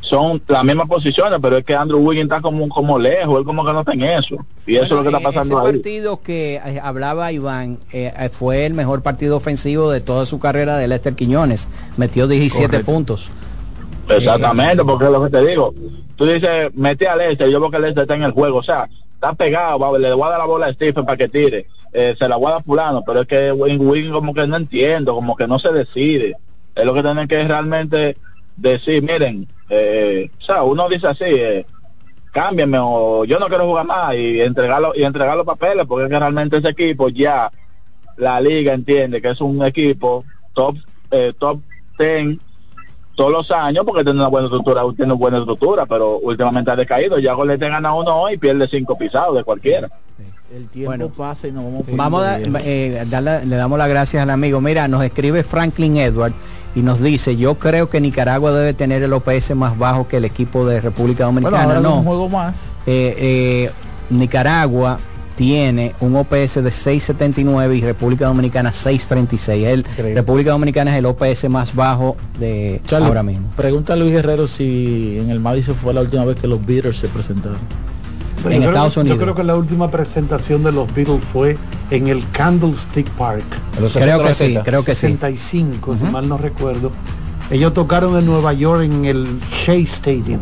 son 0.00 0.40
las 0.48 0.64
mismas 0.64 0.86
posiciones 0.88 1.38
pero 1.42 1.56
es 1.56 1.64
que 1.64 1.74
Andrew 1.74 1.98
Wiggins 2.00 2.24
está 2.30 2.40
como 2.40 2.68
como 2.68 2.98
lejos 2.98 3.38
él 3.38 3.44
como 3.44 3.64
que 3.64 3.72
no 3.72 3.80
está 3.80 3.92
en 3.94 4.02
eso 4.02 4.36
y 4.66 4.76
eso 4.76 4.84
es 4.84 4.90
lo 4.90 5.02
que 5.02 5.08
está 5.08 5.18
Ese 5.18 5.24
pasando 5.38 5.58
ahí 5.60 5.72
partido 5.72 6.20
que 6.22 6.56
eh, 6.56 6.80
hablaba 6.82 7.32
Iván 7.32 7.78
eh, 7.92 8.12
eh, 8.16 8.28
fue 8.28 8.66
el 8.66 8.74
mejor 8.74 9.02
partido 9.02 9.36
ofensivo 9.36 9.90
de 9.90 10.00
toda 10.00 10.26
su 10.26 10.38
carrera 10.38 10.76
de 10.76 10.88
Lester 10.88 11.14
Quiñones. 11.14 11.68
Metió 11.96 12.28
17 12.28 12.66
Correcto. 12.68 12.92
puntos. 12.92 13.30
Exactamente, 14.08 14.84
porque 14.84 15.04
es 15.04 15.10
lo 15.10 15.24
que 15.24 15.30
te 15.30 15.46
digo. 15.46 15.74
Tú 16.16 16.26
dices, 16.26 16.70
mete 16.74 17.06
al 17.06 17.20
este, 17.20 17.50
yo 17.50 17.60
veo 17.60 17.70
que 17.70 17.76
el 17.76 17.84
este 17.84 18.02
está 18.02 18.14
en 18.14 18.22
el 18.22 18.32
juego, 18.32 18.58
o 18.58 18.62
sea, 18.62 18.88
está 19.14 19.32
pegado, 19.34 19.98
le 19.98 20.12
voy 20.12 20.26
a 20.26 20.30
dar 20.30 20.38
la 20.38 20.44
bola 20.46 20.66
a 20.66 20.72
Stephen 20.72 21.04
para 21.04 21.16
que 21.16 21.28
tire, 21.28 21.66
eh, 21.92 22.14
se 22.18 22.28
la 22.28 22.36
voy 22.36 22.48
a 22.48 22.54
dar 22.54 22.64
fulano, 22.64 23.02
pero 23.06 23.22
es 23.22 23.26
que 23.26 23.52
Wing 23.52 23.80
Wing 23.80 24.10
como 24.10 24.34
que 24.34 24.46
no 24.46 24.56
entiendo, 24.56 25.14
como 25.14 25.36
que 25.36 25.46
no 25.46 25.58
se 25.58 25.72
decide. 25.72 26.36
Es 26.74 26.84
lo 26.84 26.94
que 26.94 27.02
tienen 27.02 27.26
que 27.26 27.42
realmente 27.46 28.16
decir, 28.56 29.02
miren, 29.02 29.48
eh, 29.68 30.30
o 30.38 30.42
sea, 30.42 30.62
uno 30.62 30.88
dice 30.88 31.08
así, 31.08 31.24
eh, 31.24 31.66
cámbienme 32.30 32.78
o 32.80 33.24
yo 33.24 33.38
no 33.38 33.48
quiero 33.48 33.66
jugar 33.66 33.86
más 33.86 34.14
y 34.14 34.40
entregarlo 34.40 34.92
y 34.94 35.02
entregar 35.02 35.36
los 35.36 35.46
papeles, 35.46 35.86
porque 35.86 36.04
es 36.04 36.10
que 36.10 36.18
realmente 36.18 36.58
ese 36.58 36.68
equipo 36.68 37.08
ya 37.08 37.50
la 38.16 38.40
liga 38.40 38.72
entiende 38.72 39.22
que 39.22 39.30
es 39.30 39.40
un 39.40 39.64
equipo 39.64 40.24
top 40.52 40.76
eh, 41.10 41.32
top 41.38 41.60
10 41.98 42.38
todos 43.18 43.32
los 43.32 43.50
años 43.50 43.84
porque 43.84 44.04
tiene 44.04 44.20
una 44.20 44.28
buena 44.28 44.46
estructura, 44.46 44.80
tiene 44.96 45.12
una 45.12 45.14
buena 45.20 45.38
estructura, 45.38 45.84
pero 45.86 46.18
últimamente 46.18 46.70
ha 46.70 46.76
decaído. 46.76 47.18
Ya 47.18 47.34
Golete 47.34 47.68
gana 47.68 47.92
uno 47.92 48.14
hoy 48.16 48.34
y 48.34 48.38
pierde 48.38 48.66
cinco 48.70 48.96
pisados 48.96 49.36
de 49.36 49.42
cualquiera. 49.44 49.90
El 50.54 50.68
tiempo 50.68 51.10
pasa 51.10 51.48
y 51.48 51.52
nos 51.52 51.64
vamos 51.64 51.82
Vamos 51.90 52.22
a 52.22 52.38
eh, 52.40 53.04
darle- 53.10 53.44
le 53.44 53.56
damos 53.56 53.76
las 53.76 53.88
gracias 53.88 54.22
al 54.22 54.30
amigo. 54.30 54.60
Mira, 54.60 54.88
nos 54.88 55.02
escribe 55.04 55.42
Franklin 55.42 55.96
Edward 55.98 56.32
y 56.74 56.80
nos 56.80 57.00
dice, 57.02 57.36
yo 57.36 57.56
creo 57.56 57.90
que 57.90 58.00
Nicaragua 58.00 58.52
debe 58.52 58.72
tener 58.72 59.02
el 59.02 59.12
OPS 59.12 59.54
más 59.56 59.76
bajo 59.76 60.06
que 60.08 60.18
el 60.18 60.24
equipo 60.24 60.64
de 60.64 60.80
República 60.80 61.26
Bueno, 61.26 61.50
Dominicana. 61.50 61.64
ahora 61.64 61.80
no, 61.80 61.96
un 61.98 62.04
juego 62.04 62.28
más. 62.28 62.56
Eh, 62.86 63.14
eh, 63.18 63.70
Nicaragua 64.10 64.98
tiene 65.38 65.94
un 66.00 66.16
OPS 66.16 66.56
de 66.56 66.70
6.79 66.70 67.78
y 67.78 67.80
República 67.80 68.26
Dominicana 68.26 68.72
6.36. 68.72 69.64
El, 69.64 70.14
República 70.16 70.50
Dominicana 70.50 70.90
es 70.90 70.98
el 70.98 71.06
OPS 71.06 71.48
más 71.48 71.76
bajo 71.76 72.16
de 72.40 72.82
Charlie, 72.88 73.06
ahora 73.06 73.22
mismo. 73.22 73.46
Pregunta 73.56 73.92
a 73.92 73.96
Luis 73.96 74.10
Guerrero 74.12 74.48
si 74.48 75.16
en 75.20 75.30
el 75.30 75.38
Madison 75.38 75.76
fue 75.76 75.94
la 75.94 76.00
última 76.00 76.24
vez 76.24 76.40
que 76.40 76.48
los 76.48 76.66
Beatles 76.66 76.96
se 76.96 77.06
presentaron. 77.06 77.56
Yo 78.42 78.48
creo 78.48 78.90
que- 78.90 79.08
Yo 79.08 79.16
creo 79.16 79.34
que 79.36 79.44
la 79.44 79.54
última 79.54 79.88
presentación 79.92 80.64
de 80.64 80.72
los 80.72 80.92
Beatles 80.92 81.22
fue 81.32 81.56
en 81.92 82.08
el 82.08 82.28
Candlestick 82.32 83.08
Park. 83.10 83.44
Creo 83.76 84.20
que 84.24 84.34
sí, 84.34 84.58
creo 84.64 84.84
que 84.84 84.96
sí. 84.96 85.02
65, 85.02 85.96
si 85.98 86.02
mal 86.02 86.28
no 86.28 86.36
recuerdo. 86.36 86.90
Ellos 87.52 87.72
tocaron 87.72 88.18
en 88.18 88.26
Nueva 88.26 88.52
York 88.54 88.82
en 88.82 89.04
el 89.04 89.38
Shea 89.52 89.76
Stadium. 89.76 90.40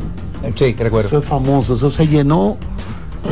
Sí, 0.54 0.74
recuerdo. 0.78 1.08
Eso 1.08 1.18
es 1.18 1.24
famoso, 1.26 1.74
eso 1.74 1.90
se 1.90 2.06
llenó 2.08 2.56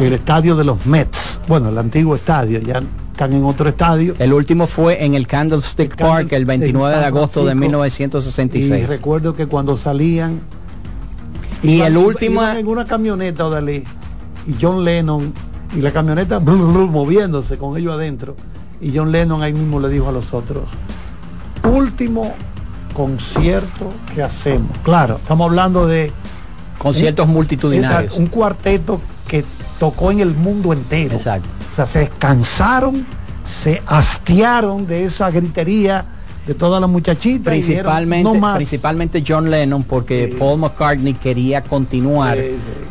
el 0.01 0.13
estadio 0.13 0.57
de 0.57 0.65
los 0.65 0.85
Mets. 0.87 1.41
Bueno, 1.49 1.69
el 1.69 1.79
antiguo 1.79 2.15
estadio, 2.17 2.61
ya 2.61 2.83
están 3.13 3.33
en 3.33 3.45
otro 3.45 3.69
estadio. 3.69 4.15
El 4.19 4.33
último 4.33 4.67
fue 4.67 5.05
en 5.05 5.15
el 5.15 5.27
Candlestick 5.27 5.97
Park 5.97 6.33
el 6.33 6.45
29 6.45 6.97
de 6.99 7.05
agosto 7.05 7.41
de 7.41 7.53
Francisco. 7.53 7.61
1966. 7.61 8.83
Y 8.83 8.87
recuerdo 8.87 9.35
que 9.37 9.47
cuando 9.47 9.77
salían 9.77 10.41
Y 11.63 11.77
iban- 11.77 11.87
el 11.89 11.97
último- 11.97 12.43
iban 12.43 12.57
en 12.59 12.67
una 12.67 12.85
camioneta, 12.85 13.47
Odalí, 13.47 13.85
y 14.47 14.55
John 14.61 14.85
Lennon 14.85 15.33
y 15.77 15.81
la 15.81 15.91
camioneta 15.93 16.39
blu, 16.39 16.67
blu, 16.73 16.87
moviéndose 16.89 17.57
con 17.57 17.77
ellos 17.79 17.95
adentro 17.95 18.37
y 18.81 18.93
John 18.97 19.11
Lennon 19.13 19.43
ahí 19.43 19.53
mismo 19.53 19.81
le 19.81 19.89
dijo 19.89 20.09
a 20.09 20.13
los 20.13 20.35
otros 20.35 20.65
último 21.73 22.35
concierto 22.93 23.91
que 24.15 24.23
hacemos. 24.23 24.71
Claro, 24.83 25.17
estamos 25.17 25.49
hablando 25.49 25.87
de 25.87 26.13
Conciertos 26.79 27.27
multitudinarios. 27.29 28.15
Un 28.17 28.27
cuarteto 28.27 29.01
que 29.27 29.45
tocó 29.79 30.11
en 30.11 30.21
el 30.21 30.35
mundo 30.35 30.73
entero. 30.73 31.17
Exacto. 31.17 31.49
O 31.73 31.77
sea, 31.77 31.87
se 31.87 32.09
cansaron, 32.19 33.07
se 33.45 33.83
hastiaron 33.87 34.87
de 34.87 35.05
esa 35.05 35.31
gritería 35.31 36.05
de 36.47 36.53
todas 36.55 36.79
las 36.81 36.91
muchachitas. 36.91 37.53
dijeron, 37.55 37.85
principalmente 37.93 38.25
no 38.25 38.35
más. 38.35 38.57
principalmente 38.57 39.25
John 39.27 39.51
Lennon 39.51 39.83
porque 39.83 40.35
Paul 40.39 40.61
McCartney 40.61 41.15
quería 41.15 41.63
continuar 41.63 42.37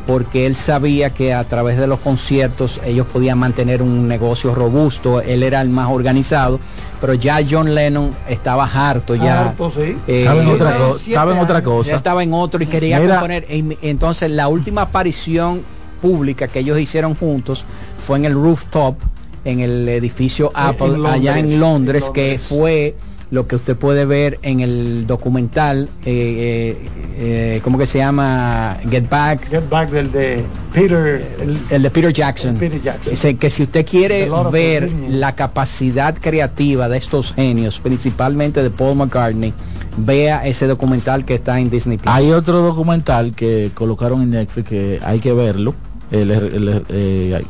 porque 0.07 0.47
él 0.47 0.55
sabía 0.55 1.11
que 1.11 1.33
a 1.35 1.43
través 1.43 1.77
de 1.77 1.85
los 1.85 1.99
conciertos 1.99 2.81
ellos 2.83 3.05
podían 3.05 3.37
mantener 3.37 3.83
un 3.83 4.07
negocio 4.07 4.55
robusto 4.55 5.21
él 5.21 5.43
era 5.43 5.61
el 5.61 5.69
más 5.69 5.89
organizado 5.91 6.59
pero 6.99 7.13
ya 7.13 7.39
John 7.47 7.75
Lennon 7.75 8.09
estaba 8.27 8.65
harto 8.65 9.13
ya 9.15 9.49
Harto, 9.49 9.71
sí. 9.71 9.95
eh, 10.07 10.21
Estaba 10.21 10.41
en 10.41 10.47
otra 10.49 10.77
estaba 11.05 11.31
en 11.33 11.39
otra 11.39 11.63
cosa. 11.63 11.89
ya 11.91 11.95
estaba 11.97 12.23
en 12.23 12.33
otro 12.33 12.63
y 12.63 12.65
quería 12.65 12.99
Mira. 12.99 13.15
componer 13.19 13.45
y- 13.51 13.77
entonces 13.83 14.31
la 14.31 14.47
última 14.47 14.81
aparición 14.81 15.61
pública 16.03 16.49
que 16.49 16.59
ellos 16.59 16.77
hicieron 16.77 17.15
juntos 17.15 17.65
fue 18.05 18.17
en 18.17 18.25
el 18.25 18.33
rooftop 18.33 18.97
en 19.45 19.61
el 19.61 19.87
edificio 19.87 20.51
Apple 20.53 20.95
en 20.95 21.05
allá 21.05 21.39
en 21.39 21.59
Londres, 21.61 22.11
que 22.13 22.37
fue 22.37 22.95
lo 23.31 23.47
que 23.47 23.55
usted 23.55 23.75
puede 23.75 24.05
ver 24.05 24.37
en 24.43 24.59
el 24.59 25.07
documental, 25.07 25.89
eh, 26.05 26.77
eh, 26.77 26.77
eh, 27.17 27.61
¿cómo 27.63 27.79
que 27.79 27.87
se 27.87 27.97
llama? 27.97 28.77
Get 28.89 29.09
Back. 29.09 29.49
Get 29.49 29.67
Back 29.69 29.89
del 29.89 30.11
de 30.11 30.43
Peter, 30.71 31.35
el, 31.41 31.57
El 31.71 31.81
de 31.81 31.89
Peter 31.89 32.13
Jackson. 32.13 32.57
Peter 32.57 32.79
Jackson. 32.79 33.11
Dice 33.11 33.35
que 33.37 33.49
si 33.49 33.63
usted 33.63 33.85
quiere 33.87 34.29
ver 34.51 34.91
la 35.09 35.35
capacidad 35.35 36.15
creativa 36.15 36.87
de 36.87 36.97
estos 36.97 37.33
genios, 37.33 37.79
principalmente 37.79 38.61
de 38.61 38.69
Paul 38.69 38.97
McCartney, 38.97 39.51
vea 39.97 40.45
ese 40.45 40.67
documental 40.67 41.25
que 41.25 41.33
está 41.33 41.59
en 41.59 41.71
Disney 41.71 41.97
Plus. 41.97 42.13
Hay 42.13 42.31
otro 42.31 42.61
documental 42.61 43.33
que 43.33 43.71
colocaron 43.73 44.21
en 44.21 44.29
Netflix 44.29 44.69
que 44.69 44.99
hay 45.03 45.19
que 45.19 45.33
verlo. 45.33 45.73
El- 46.13 46.31
el- 46.31 46.67
el- 46.69 46.83
eh, 46.89 47.43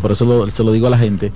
por 0.00 0.12
eso 0.12 0.24
lo- 0.24 0.48
se 0.50 0.62
lo 0.62 0.70
digo 0.70 0.86
a 0.86 0.90
la 0.90 0.98
gente, 0.98 1.32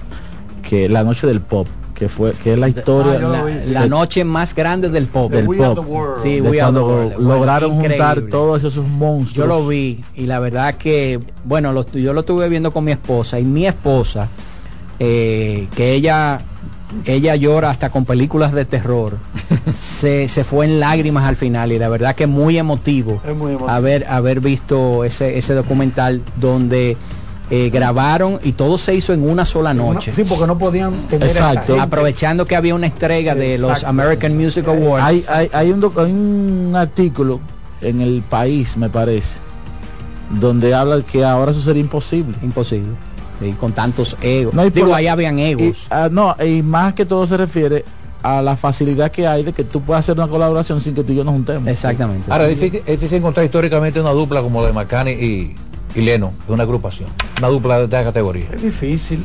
que 0.62 0.88
La 0.88 1.02
Noche 1.02 1.26
del 1.26 1.40
Pop. 1.40 1.66
que 1.94 2.10
fue 2.10 2.32
que 2.32 2.52
es 2.52 2.58
la 2.58 2.68
historia 2.68 3.18
la, 3.18 3.42
la 3.70 3.86
noche 3.86 4.22
más 4.22 4.54
grande 4.54 4.90
del 4.90 5.06
pop. 5.06 5.32
del 5.32 5.46
pop. 5.46 6.18
Sí, 6.22 6.40
de 6.40 6.58
cuando 6.58 6.86
World. 6.86 7.18
lograron 7.20 7.70
juntar 7.80 8.20
todos 8.30 8.62
esos 8.64 8.86
monstruos. 8.86 9.34
Yo 9.34 9.46
lo 9.46 9.66
vi 9.66 10.04
y 10.14 10.26
la 10.26 10.38
verdad 10.38 10.74
que, 10.74 11.18
bueno, 11.46 11.72
lo- 11.72 11.90
yo 11.92 12.12
lo 12.12 12.20
estuve 12.20 12.50
viendo 12.50 12.70
con 12.70 12.84
mi 12.84 12.92
esposa 12.92 13.40
y 13.40 13.44
mi 13.44 13.66
esposa, 13.66 14.28
eh, 14.98 15.68
que 15.74 15.94
ella, 15.94 16.42
ella 17.04 17.36
llora 17.36 17.70
hasta 17.70 17.90
con 17.90 18.04
películas 18.04 18.52
de 18.52 18.64
terror, 18.64 19.18
se, 19.78 20.28
se 20.28 20.44
fue 20.44 20.66
en 20.66 20.80
lágrimas 20.80 21.24
al 21.24 21.36
final 21.36 21.72
y 21.72 21.78
la 21.78 21.88
verdad 21.88 22.14
que 22.14 22.26
muy 22.26 22.58
emotivo, 22.58 23.20
Es 23.26 23.34
muy 23.36 23.50
emotivo. 23.52 23.68
haber, 23.70 24.06
haber 24.08 24.40
visto 24.40 25.04
ese, 25.04 25.38
ese 25.38 25.54
documental 25.54 26.22
donde 26.36 26.96
eh, 27.50 27.70
grabaron 27.70 28.40
y 28.42 28.52
todo 28.52 28.76
se 28.78 28.94
hizo 28.94 29.12
en 29.12 29.28
una 29.28 29.46
sola 29.46 29.72
noche. 29.72 30.12
Sí, 30.14 30.24
porque 30.24 30.46
no 30.46 30.58
podían 30.58 30.92
tener 31.08 31.28
Exacto. 31.28 31.80
Aprovechando 31.80 32.44
que 32.46 32.56
había 32.56 32.74
una 32.74 32.86
entrega 32.86 33.34
de 33.36 33.58
los. 33.58 33.84
American 33.84 34.36
Music 34.36 34.66
Awards. 34.66 35.04
Hay, 35.04 35.24
hay, 35.28 35.50
hay 35.52 35.70
un, 35.70 35.84
hay 35.96 36.10
un 36.12 36.72
artículo 36.76 37.40
en 37.80 38.00
el 38.00 38.22
país, 38.22 38.76
me 38.76 38.88
parece, 38.90 39.38
donde 40.40 40.74
habla 40.74 41.02
que 41.02 41.24
ahora 41.24 41.52
eso 41.52 41.60
sería 41.60 41.82
imposible. 41.82 42.36
Imposible. 42.42 42.88
Sí, 43.40 43.54
con 43.60 43.72
tantos 43.72 44.16
egos. 44.22 44.54
No, 44.54 44.68
Digo, 44.68 44.86
por 44.86 44.96
ahí 44.96 45.06
habían 45.06 45.38
egos. 45.38 45.62
Y, 45.62 45.74
ah, 45.90 46.08
no, 46.10 46.34
y 46.44 46.62
más 46.62 46.94
que 46.94 47.04
todo 47.04 47.26
se 47.26 47.36
refiere 47.36 47.84
a 48.22 48.42
la 48.42 48.56
facilidad 48.56 49.10
que 49.10 49.26
hay 49.26 49.44
de 49.44 49.52
que 49.52 49.62
tú 49.62 49.82
puedas 49.82 50.04
hacer 50.04 50.16
una 50.16 50.26
colaboración 50.26 50.80
sin 50.80 50.94
que 50.94 51.04
tú 51.04 51.12
y 51.12 51.16
yo 51.16 51.24
nos 51.24 51.34
juntemos. 51.34 51.68
Exactamente. 51.68 52.30
Ahora, 52.32 52.48
es 52.48 52.58
difícil, 52.58 52.82
es 52.86 53.00
difícil 53.00 53.18
encontrar 53.18 53.44
históricamente 53.44 54.00
una 54.00 54.10
dupla 54.10 54.40
como 54.42 54.62
la 54.62 54.68
de 54.68 54.72
McCann 54.72 55.08
y, 55.08 55.54
y 55.94 56.00
Leno, 56.00 56.32
de 56.46 56.52
una 56.52 56.62
agrupación. 56.64 57.08
Una 57.38 57.48
dupla 57.48 57.78
de 57.78 57.84
esta 57.84 58.02
categoría. 58.02 58.46
Es 58.52 58.62
difícil, 58.62 59.24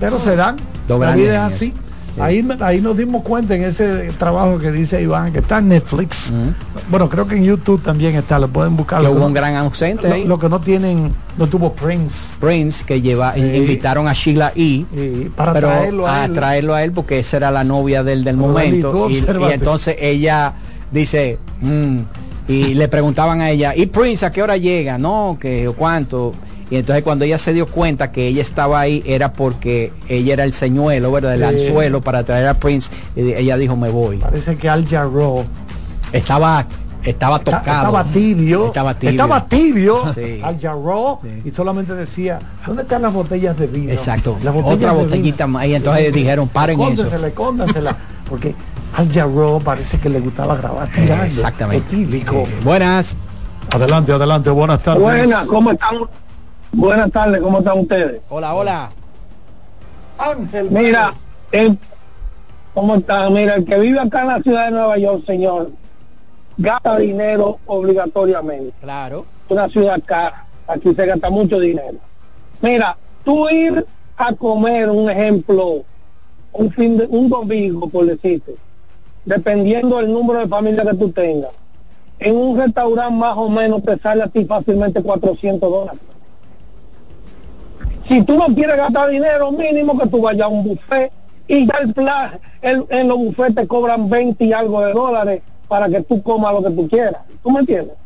pero 0.00 0.18
se 0.18 0.34
dan. 0.34 0.56
La 0.88 1.14
vida 1.14 1.46
es 1.46 1.54
así. 1.54 1.74
Ahí, 2.20 2.46
ahí 2.60 2.80
nos 2.80 2.96
dimos 2.96 3.22
cuenta 3.22 3.54
en 3.54 3.62
ese 3.62 4.10
trabajo 4.18 4.58
que 4.58 4.70
dice 4.70 5.00
Iván, 5.00 5.32
que 5.32 5.38
está 5.38 5.58
en 5.58 5.68
Netflix. 5.68 6.32
Bueno, 6.90 7.08
creo 7.08 7.26
que 7.26 7.36
en 7.36 7.44
YouTube 7.44 7.82
también 7.82 8.14
está, 8.16 8.38
lo 8.38 8.48
pueden 8.48 8.76
buscar. 8.76 9.00
Que 9.00 9.08
hubo 9.08 9.20
no- 9.20 9.26
un 9.28 9.32
gran 9.34 9.56
ausente 9.56 10.08
lo, 10.08 10.14
ahí. 10.14 10.24
lo 10.24 10.38
que 10.38 10.48
no 10.48 10.60
tienen, 10.60 11.10
no 11.38 11.46
tuvo 11.46 11.72
Prince. 11.72 12.32
Prince 12.38 12.84
que 12.84 13.00
lleva 13.00 13.32
Sí. 13.34 13.40
invitaron 13.40 14.08
a 14.08 14.12
Sheila 14.12 14.52
E. 14.54 14.84
para 15.34 15.52
pero 15.54 15.68
traerlo 15.68 16.06
a 16.06 16.24
él. 16.26 16.32
traerlo 16.34 16.74
a 16.74 16.84
él 16.84 16.92
porque 16.92 17.18
esa 17.18 17.38
era 17.38 17.50
la 17.50 17.64
novia 17.64 18.02
del, 18.04 18.24
del 18.24 18.36
momento 18.36 19.08
y, 19.08 19.24
entonces 19.52 19.96
ella 19.98 20.52
dice 20.90 21.38
mm, 21.62 21.98
y 22.48 22.74
le 22.74 22.88
preguntaban 22.88 23.40
a 23.40 23.48
ella 23.50 23.74
y 23.74 23.86
Prince 23.86 24.26
a 24.26 24.30
qué 24.32 24.42
hora 24.42 24.56
llega 24.58 24.98
no 24.98 25.38
que 25.40 25.66
o 25.68 25.72
cuánto 25.74 26.34
y 26.72 26.76
entonces 26.76 27.04
cuando 27.04 27.26
ella 27.26 27.38
se 27.38 27.52
dio 27.52 27.66
cuenta 27.66 28.10
que 28.12 28.26
ella 28.28 28.40
estaba 28.40 28.80
ahí 28.80 29.02
era 29.04 29.34
porque 29.34 29.92
ella 30.08 30.32
era 30.32 30.44
el 30.44 30.54
señuelo 30.54 31.12
verdad 31.12 31.34
el 31.34 31.40
Sí. 31.58 31.66
anzuelo 31.66 32.00
para 32.00 32.24
traer 32.24 32.46
a 32.48 32.54
Prince 32.54 32.90
y 33.14 33.34
ella 33.34 33.58
dijo 33.58 33.76
me 33.76 33.90
voy 33.90 34.16
Parece 34.16 34.56
que 34.56 34.68
Al 34.70 34.88
Jarreau 34.88 35.44
estaba 36.12 36.66
estaba 37.04 37.36
Está- 37.38 37.58
tocado 37.58 37.86
Estaba 37.88 38.04
tibio. 38.04 38.66
Estaba 38.68 38.94
tibio. 38.98 39.10
Estaba 39.10 39.48
tibio, 39.48 40.12
Sí. 40.14 40.40
Al 40.42 40.60
Jarreau, 40.60 41.18
y 41.44 41.50
solamente 41.50 41.94
decía, 41.94 42.38
¿dónde 42.64 42.82
están 42.82 43.02
las 43.02 43.12
botellas 43.12 43.58
de 43.58 43.66
vino? 43.66 43.90
Exacto. 43.92 44.38
Las 44.42 44.54
botellas 44.54 44.76
Otra 44.76 44.92
botellita 44.92 45.46
más. 45.48 45.66
Y 45.66 45.74
entonces 45.74 46.12
dijeron, 46.12 46.46
paren 46.48 46.80
eso. 46.80 46.90
Escóndensela, 46.90 47.26
escóndensela. 47.28 47.96
Porque 48.30 48.54
Al 48.96 49.12
Jarreau 49.12 49.60
parece 49.60 49.98
que 49.98 50.08
le 50.08 50.20
gustaba 50.20 50.54
grabar 50.56 50.88
tirando. 50.92 51.24
Exactamente. 51.24 52.06
Buenas. 52.62 53.16
Adelante, 53.70 54.12
adelante, 54.12 54.50
buenas 54.50 54.80
tardes. 54.82 55.02
Buenas, 55.02 55.46
¿cómo 55.46 55.72
están? 55.72 55.96
Buenas 56.72 57.10
tardes, 57.12 57.40
¿cómo 57.42 57.58
están 57.58 57.78
ustedes? 57.80 58.22
Hola, 58.30 58.54
hola. 58.54 58.90
Ángel. 60.18 60.70
Mira, 60.70 61.12
el- 61.52 61.78
¿cómo 62.72 62.96
están? 62.96 63.32
Mira, 63.34 63.54
el 63.56 63.64
que 63.66 63.78
vive 63.78 64.00
acá 64.00 64.22
en 64.22 64.28
la 64.28 64.40
ciudad 64.40 64.64
de 64.66 64.70
Nueva 64.72 64.96
York, 64.96 65.24
señor, 65.26 65.70
gasta 66.56 66.96
dinero 66.98 67.58
obligatoriamente. 67.66 68.72
Claro. 68.80 69.26
Es 69.46 69.50
una 69.52 69.68
ciudad 69.68 70.00
cara, 70.04 70.46
aquí 70.66 70.94
se 70.94 71.06
gasta 71.06 71.28
mucho 71.28 71.58
dinero. 71.60 71.98
Mira, 72.62 72.96
tú 73.24 73.48
ir 73.50 73.84
a 74.16 74.32
comer, 74.32 74.88
un 74.88 75.10
ejemplo, 75.10 75.84
un 76.52 76.70
fin 76.72 76.96
de, 76.96 77.06
un 77.06 77.28
domingo, 77.28 77.88
por 77.90 78.06
decirte, 78.06 78.56
dependiendo 79.26 79.98
del 79.98 80.10
número 80.10 80.40
de 80.40 80.48
familias 80.48 80.86
que 80.88 80.96
tú 80.96 81.10
tengas, 81.10 81.50
en 82.18 82.34
un 82.36 82.56
restaurante 82.58 83.14
más 83.14 83.36
o 83.36 83.48
menos 83.50 83.82
te 83.82 83.98
sale 83.98 84.22
a 84.22 84.28
ti 84.28 84.44
fácilmente 84.46 85.02
400 85.02 85.70
dólares. 85.70 86.00
Si 88.12 88.20
tú 88.24 88.36
no 88.36 88.44
quieres 88.54 88.76
gastar 88.76 89.08
dinero, 89.08 89.50
mínimo 89.52 89.98
que 89.98 90.06
tú 90.06 90.20
vayas 90.20 90.42
a 90.42 90.48
un 90.48 90.64
buffet 90.64 91.10
y 91.48 91.66
ya 91.66 91.78
el 91.80 91.94
plan, 91.94 92.38
en 92.60 93.08
los 93.08 93.16
buffets 93.16 93.54
te 93.54 93.66
cobran 93.66 94.10
20 94.10 94.44
y 94.44 94.52
algo 94.52 94.84
de 94.84 94.92
dólares 94.92 95.42
para 95.66 95.88
que 95.88 96.02
tú 96.02 96.22
comas 96.22 96.52
lo 96.52 96.62
que 96.62 96.72
tú 96.72 96.86
quieras. 96.90 97.22
¿Tú 97.42 97.50
me 97.50 97.60
entiendes? 97.60 97.96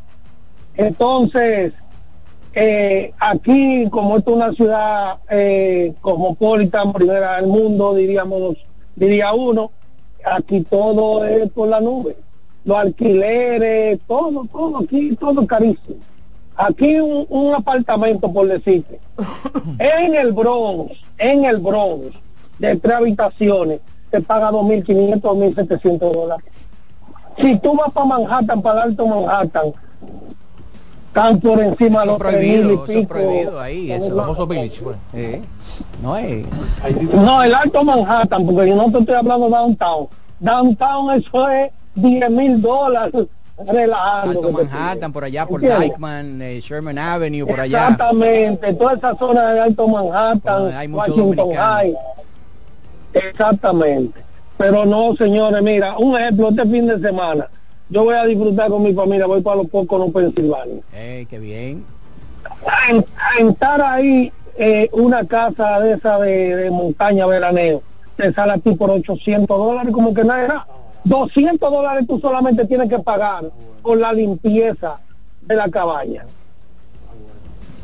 Entonces, 0.76 1.72
eh, 2.54 3.14
aquí, 3.18 3.88
como 3.90 4.18
esto 4.18 4.30
es 4.30 4.36
una 4.36 4.52
ciudad 4.52 5.16
eh, 5.28 5.92
cosmopolita, 6.00 6.84
primera 6.92 7.40
del 7.40 7.48
mundo, 7.48 7.92
diríamos, 7.96 8.58
diría 8.94 9.32
uno, 9.32 9.72
aquí 10.24 10.60
todo 10.60 11.24
es 11.24 11.50
por 11.50 11.66
la 11.66 11.80
nube. 11.80 12.16
Los 12.64 12.78
alquileres, 12.78 13.98
todo, 14.06 14.46
todo, 14.52 14.78
aquí 14.78 15.16
todo 15.16 15.44
carísimo. 15.48 15.96
Aquí 16.56 16.98
un, 17.00 17.26
un 17.28 17.54
apartamento, 17.54 18.32
por 18.32 18.48
decirte, 18.48 18.98
en 19.78 20.14
el 20.14 20.32
Bronx, 20.32 20.92
en 21.18 21.44
el 21.44 21.58
Bronx, 21.58 22.14
de 22.58 22.76
tres 22.76 22.94
habitaciones, 22.94 23.80
te 24.10 24.20
paga 24.22 24.50
2.500, 24.50 25.20
2.700 25.20 25.98
dólares. 25.98 26.46
Si 27.38 27.58
tú 27.58 27.76
vas 27.76 27.92
para 27.92 28.06
Manhattan, 28.06 28.62
para 28.62 28.84
el 28.84 28.90
Alto 28.90 29.06
Manhattan, 29.06 29.66
están 31.08 31.40
por 31.40 31.60
encima 31.60 32.00
de 32.00 32.06
los 32.06 32.18
prohibido, 32.18 32.70
y 32.70 32.74
eso 32.74 32.84
pico. 32.86 33.08
prohibido 33.08 33.60
ahí, 33.60 33.88
los- 33.88 34.08
Famoso 34.08 34.46
Village, 34.46 34.80
pues. 34.82 34.96
Eh, 35.14 35.42
No 36.02 36.16
es. 36.16 36.46
No, 37.12 37.42
el 37.42 37.54
Alto 37.54 37.84
Manhattan, 37.84 38.46
porque 38.46 38.68
yo 38.68 38.76
no 38.76 38.90
te 38.90 38.98
estoy 38.98 39.14
hablando 39.14 39.46
de 39.46 39.52
downtown. 39.56 40.06
Downtown 40.40 41.10
eso 41.18 41.48
es 41.50 41.70
10 41.94 42.30
mil 42.30 42.60
dólares 42.62 43.26
relajando. 43.58 44.30
Alto 44.40 44.52
Manhattan, 44.52 45.12
por 45.12 45.24
allá, 45.24 45.46
por. 45.46 45.60
Dykeman, 45.60 46.42
eh, 46.42 46.60
Sherman 46.60 46.98
Avenue, 46.98 47.46
por 47.46 47.60
allá. 47.60 47.82
Exactamente, 47.88 48.74
toda 48.74 48.94
esa 48.94 49.16
zona 49.16 49.52
de 49.52 49.60
Alto 49.60 49.88
Manhattan, 49.88 50.72
hay 50.74 50.88
mucho 50.88 51.14
Washington. 51.14 51.50
High. 51.54 51.94
Exactamente. 53.14 54.20
Pero 54.58 54.84
no, 54.86 55.14
señores, 55.16 55.62
mira, 55.62 55.96
un 55.98 56.16
ejemplo, 56.18 56.48
este 56.48 56.62
fin 56.62 56.86
de 56.86 56.98
semana, 57.00 57.48
yo 57.90 58.04
voy 58.04 58.14
a 58.14 58.24
disfrutar 58.24 58.68
con 58.70 58.82
mi 58.82 58.92
familia, 58.94 59.26
voy 59.26 59.42
para 59.42 59.56
los 59.56 59.66
pocos 59.68 59.98
no 59.98 60.10
Pensilvania. 60.10 60.80
Eh, 60.94 61.26
qué 61.28 61.38
bien. 61.38 61.84
En- 62.90 63.04
Rentar 63.38 63.82
ahí 63.82 64.32
eh, 64.56 64.88
una 64.92 65.26
casa 65.26 65.80
de 65.80 65.92
esa 65.94 66.18
de, 66.18 66.56
de 66.56 66.70
montaña 66.70 67.26
veraneo, 67.26 67.82
te 68.16 68.32
sale 68.32 68.52
a 68.52 68.58
ti 68.58 68.74
por 68.74 68.90
800 68.90 69.46
dólares, 69.58 69.92
como 69.92 70.14
que 70.14 70.24
nada 70.24 70.44
era. 70.44 70.66
200 71.06 71.70
dólares 71.70 72.04
tú 72.06 72.18
solamente 72.20 72.66
tienes 72.66 72.88
que 72.88 72.98
pagar 72.98 73.50
por 73.82 73.98
la 73.98 74.12
limpieza 74.12 74.98
de 75.42 75.54
la 75.54 75.68
cabaña. 75.68 76.24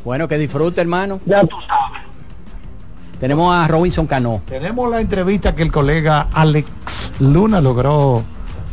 Bueno, 0.03 0.27
que 0.27 0.37
disfrute, 0.37 0.81
hermano. 0.81 1.21
Ya 1.25 1.41
tú 1.41 1.55
sabes. 1.65 2.01
Tenemos 3.19 3.55
a 3.55 3.65
Robinson 3.69 4.05
Cano. 4.05 4.41
Tenemos 4.45 4.91
la 4.91 4.99
entrevista 4.99 5.55
que 5.55 5.63
el 5.63 5.71
colega 5.71 6.27
Alex 6.33 7.13
Luna 7.19 7.61
logró 7.61 8.23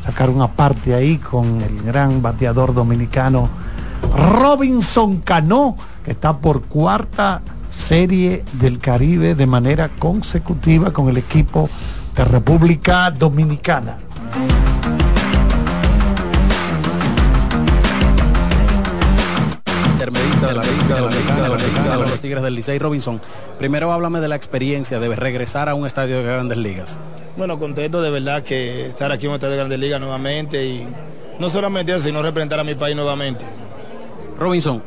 sacar 0.04 0.30
una 0.30 0.48
parte 0.48 0.94
ahí 0.94 1.18
con 1.18 1.60
el 1.60 1.82
gran 1.82 2.20
bateador 2.20 2.74
dominicano 2.74 3.48
Robinson 4.16 5.18
Cano, 5.18 5.76
que 6.04 6.10
está 6.10 6.38
por 6.38 6.62
cuarta 6.62 7.42
serie 7.70 8.44
del 8.54 8.80
Caribe 8.80 9.36
de 9.36 9.46
manera 9.46 9.88
consecutiva 9.88 10.92
con 10.92 11.08
el 11.08 11.18
equipo 11.18 11.70
de 12.16 12.24
República 12.24 13.10
Dominicana. 13.12 13.98
De 21.58 21.98
los 21.98 22.20
Tigres 22.20 22.42
del 22.42 22.54
Licey 22.54 22.78
Robinson. 22.78 23.20
Primero 23.58 23.92
háblame 23.92 24.20
de 24.20 24.28
la 24.28 24.36
experiencia 24.36 25.00
de 25.00 25.14
regresar 25.16 25.68
a 25.68 25.74
un 25.74 25.84
estadio 25.84 26.18
de 26.18 26.22
grandes 26.22 26.58
ligas. 26.58 27.00
Bueno, 27.36 27.58
contento 27.58 28.00
de 28.02 28.10
verdad 28.10 28.42
que 28.42 28.86
estar 28.86 29.10
aquí 29.10 29.26
en 29.26 29.30
un 29.30 29.34
estadio 29.36 29.52
de 29.52 29.58
Grandes 29.58 29.78
Ligas 29.78 30.00
nuevamente 30.00 30.64
y 30.64 30.86
no 31.38 31.48
solamente 31.48 31.92
eso, 31.92 32.04
sino 32.04 32.22
representar 32.22 32.60
a 32.60 32.64
mi 32.64 32.74
país 32.74 32.94
nuevamente. 32.94 33.44
Robinson, 34.38 34.82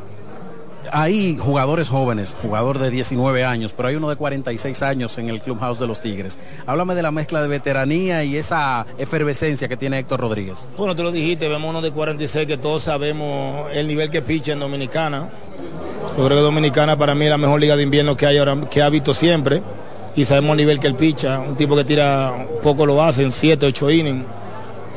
hay 0.92 1.38
jugadores 1.38 1.90
jóvenes, 1.90 2.36
jugador 2.42 2.80
de 2.80 2.90
19 2.90 3.44
años, 3.44 3.74
pero 3.76 3.90
hay 3.90 3.96
uno 3.96 4.10
de 4.10 4.16
46 4.16 4.82
años 4.82 5.18
en 5.18 5.30
el 5.30 5.42
Clubhouse 5.42 5.80
de 5.80 5.88
los 5.88 6.02
Tigres. 6.02 6.38
Háblame 6.66 6.96
de 6.96 7.02
la 7.02 7.12
mezcla 7.12 7.42
de 7.42 7.48
veteranía 7.48 8.24
y 8.24 8.38
esa 8.38 8.86
efervescencia 8.98 9.68
que 9.68 9.78
tiene 9.78 10.00
Héctor 10.00 10.20
Rodríguez. 10.22 10.68
Bueno, 10.78 10.96
tú 10.96 11.04
lo 11.04 11.12
dijiste, 11.12 11.48
vemos 11.48 11.70
uno 11.70 11.82
de 11.82 11.92
46 11.92 12.48
que 12.48 12.58
todos 12.58 12.84
sabemos 12.84 13.72
el 13.74 13.88
nivel 13.88 14.10
que 14.10 14.22
picha 14.22 14.54
en 14.54 14.60
Dominicana. 14.60 15.30
Yo 16.18 16.26
creo 16.26 16.38
que 16.38 16.44
Dominicana 16.44 16.98
para 16.98 17.16
mí 17.16 17.26
es 17.26 17.32
la 17.32 17.38
mejor 17.38 17.60
liga 17.60 17.76
de 17.76 17.84
invierno 17.84 18.16
que 18.16 18.26
hay 18.26 18.38
ahora, 18.38 18.58
que 18.70 18.82
ha 18.82 18.90
visto 18.90 19.14
siempre. 19.14 19.62
y 20.16 20.26
sabemos 20.26 20.52
el 20.52 20.58
nivel 20.58 20.80
que 20.80 20.88
él 20.88 20.96
picha, 20.96 21.40
un 21.40 21.56
tipo 21.56 21.76
que 21.76 21.84
tira 21.84 22.46
poco 22.62 22.86
lo 22.86 23.02
hace 23.02 23.24
en 23.24 23.32
7, 23.32 23.66
8 23.66 23.92
innings. 23.92 24.26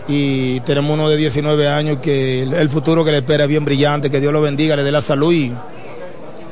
Y 0.08 0.60
tenemos 0.60 0.92
uno 0.92 1.08
de 1.08 1.16
19 1.16 1.68
años 1.68 1.98
que 2.00 2.42
el 2.42 2.68
futuro 2.68 3.04
que 3.04 3.10
le 3.10 3.18
espera 3.18 3.44
es 3.44 3.48
bien 3.48 3.64
brillante, 3.64 4.10
que 4.10 4.20
Dios 4.20 4.32
lo 4.32 4.40
bendiga, 4.40 4.76
le 4.76 4.84
dé 4.84 4.92
la 4.92 5.02
salud 5.02 5.32
y 5.32 5.52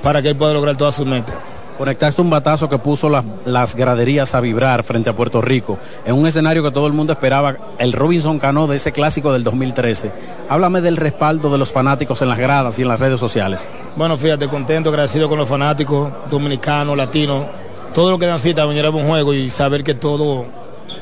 para 0.04 0.22
que 0.22 0.28
él 0.28 0.36
pueda 0.36 0.52
lograr 0.52 0.76
todas 0.76 0.94
sus 0.94 1.06
metas. 1.06 1.34
Conectaste 1.78 2.22
un 2.22 2.30
batazo 2.30 2.68
que 2.68 2.78
puso 2.78 3.08
las, 3.08 3.24
las 3.44 3.74
graderías 3.74 4.36
a 4.36 4.40
vibrar 4.40 4.84
frente 4.84 5.10
a 5.10 5.16
Puerto 5.16 5.40
Rico, 5.40 5.78
en 6.04 6.14
un 6.14 6.24
escenario 6.24 6.62
que 6.62 6.70
todo 6.70 6.86
el 6.86 6.92
mundo 6.92 7.12
esperaba, 7.12 7.56
el 7.78 7.92
Robinson 7.92 8.38
Cano 8.38 8.68
de 8.68 8.76
ese 8.76 8.92
clásico 8.92 9.32
del 9.32 9.42
2013. 9.42 10.12
Háblame 10.48 10.82
del 10.82 10.96
respaldo 10.96 11.50
de 11.50 11.58
los 11.58 11.72
fanáticos 11.72 12.22
en 12.22 12.28
las 12.28 12.38
gradas 12.38 12.78
y 12.78 12.82
en 12.82 12.88
las 12.88 13.00
redes 13.00 13.18
sociales. 13.18 13.66
Bueno, 13.96 14.16
fíjate, 14.16 14.46
contento, 14.46 14.90
agradecido 14.90 15.28
con 15.28 15.38
los 15.38 15.48
fanáticos 15.48 16.12
dominicanos, 16.30 16.96
latinos, 16.96 17.46
todo 17.92 18.12
lo 18.12 18.20
que 18.20 18.26
dan 18.26 18.38
cita 18.38 18.62
a 18.62 18.66
venir 18.66 18.84
a 18.84 18.90
un 18.90 19.08
juego 19.08 19.34
y 19.34 19.50
saber 19.50 19.82
que 19.82 19.94
todo 19.94 20.44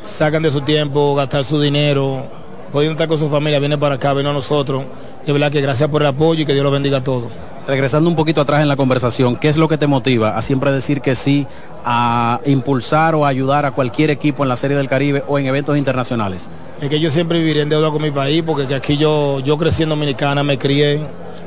sacan 0.01 0.43
de 0.43 0.51
su 0.51 0.62
tiempo, 0.62 1.15
gastar 1.15 1.45
su 1.45 1.61
dinero, 1.61 2.24
pudiendo 2.73 2.93
estar 2.93 3.09
con 3.09 3.19
su 3.19 3.29
familia, 3.29 3.59
viene 3.59 3.77
para 3.77 3.97
acá, 3.97 4.15
viene 4.15 4.31
a 4.31 4.33
nosotros. 4.33 4.85
De 5.27 5.33
verdad 5.35 5.53
que 5.53 5.61
gracias 5.61 5.91
por 5.91 6.01
el 6.01 6.09
apoyo 6.09 6.43
y 6.43 6.47
que 6.47 6.55
Dios 6.55 6.65
lo 6.65 6.70
bendiga 6.70 6.99
a 6.99 7.05
todos. 7.05 7.31
Regresando 7.67 8.11
un 8.11 8.17
poquito 8.17 8.41
atrás 8.41 8.61
en 8.61 8.69
la 8.69 8.75
conversación, 8.75 9.37
¿qué 9.37 9.49
es 9.49 9.57
lo 9.57 9.69
que 9.69 9.79
te 9.79 9.87
motiva 9.87 10.37
a 10.37 10.43
siempre 10.43 10.73
decir 10.73 11.01
que 11.01 11.15
sí, 11.15 11.47
a 11.85 12.41
impulsar 12.45 13.15
o 13.15 13.25
ayudar 13.25 13.65
a 13.67 13.71
cualquier 13.71 14.11
equipo 14.11 14.43
en 14.43 14.49
la 14.49 14.57
Serie 14.57 14.77
del 14.77 14.89
Caribe 14.89 15.23
o 15.29 15.39
en 15.39 15.47
eventos 15.47 15.79
internacionales? 15.79 16.51
Es 16.81 16.91
que 16.91 16.99
yo 16.99 17.09
siempre 17.11 17.39
viviré 17.39 17.63
en 17.63 17.69
deuda 17.69 17.91
con 17.91 18.03
mi 18.03 18.11
país 18.11 18.43
porque 18.45 18.67
que 18.67 18.75
aquí 18.75 18.97
yo, 18.97 19.39
yo 19.41 19.57
crecí 19.59 19.85
en 19.85 19.91
Dominicana, 19.91 20.43
me 20.43 20.59
crié, 20.59 21.01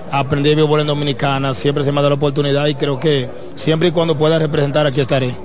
aprendí 0.10 0.56
béisbol 0.56 0.80
en 0.80 0.88
Dominicana, 0.88 1.54
siempre 1.54 1.84
se 1.84 1.92
me 1.92 1.98
dado 1.98 2.10
la 2.12 2.16
oportunidad 2.16 2.66
y 2.68 2.76
creo 2.76 2.98
que 2.98 3.30
siempre 3.56 3.90
y 3.90 3.92
cuando 3.92 4.18
pueda 4.18 4.40
representar 4.40 4.88
aquí 4.88 5.02
estaré. 5.02 5.36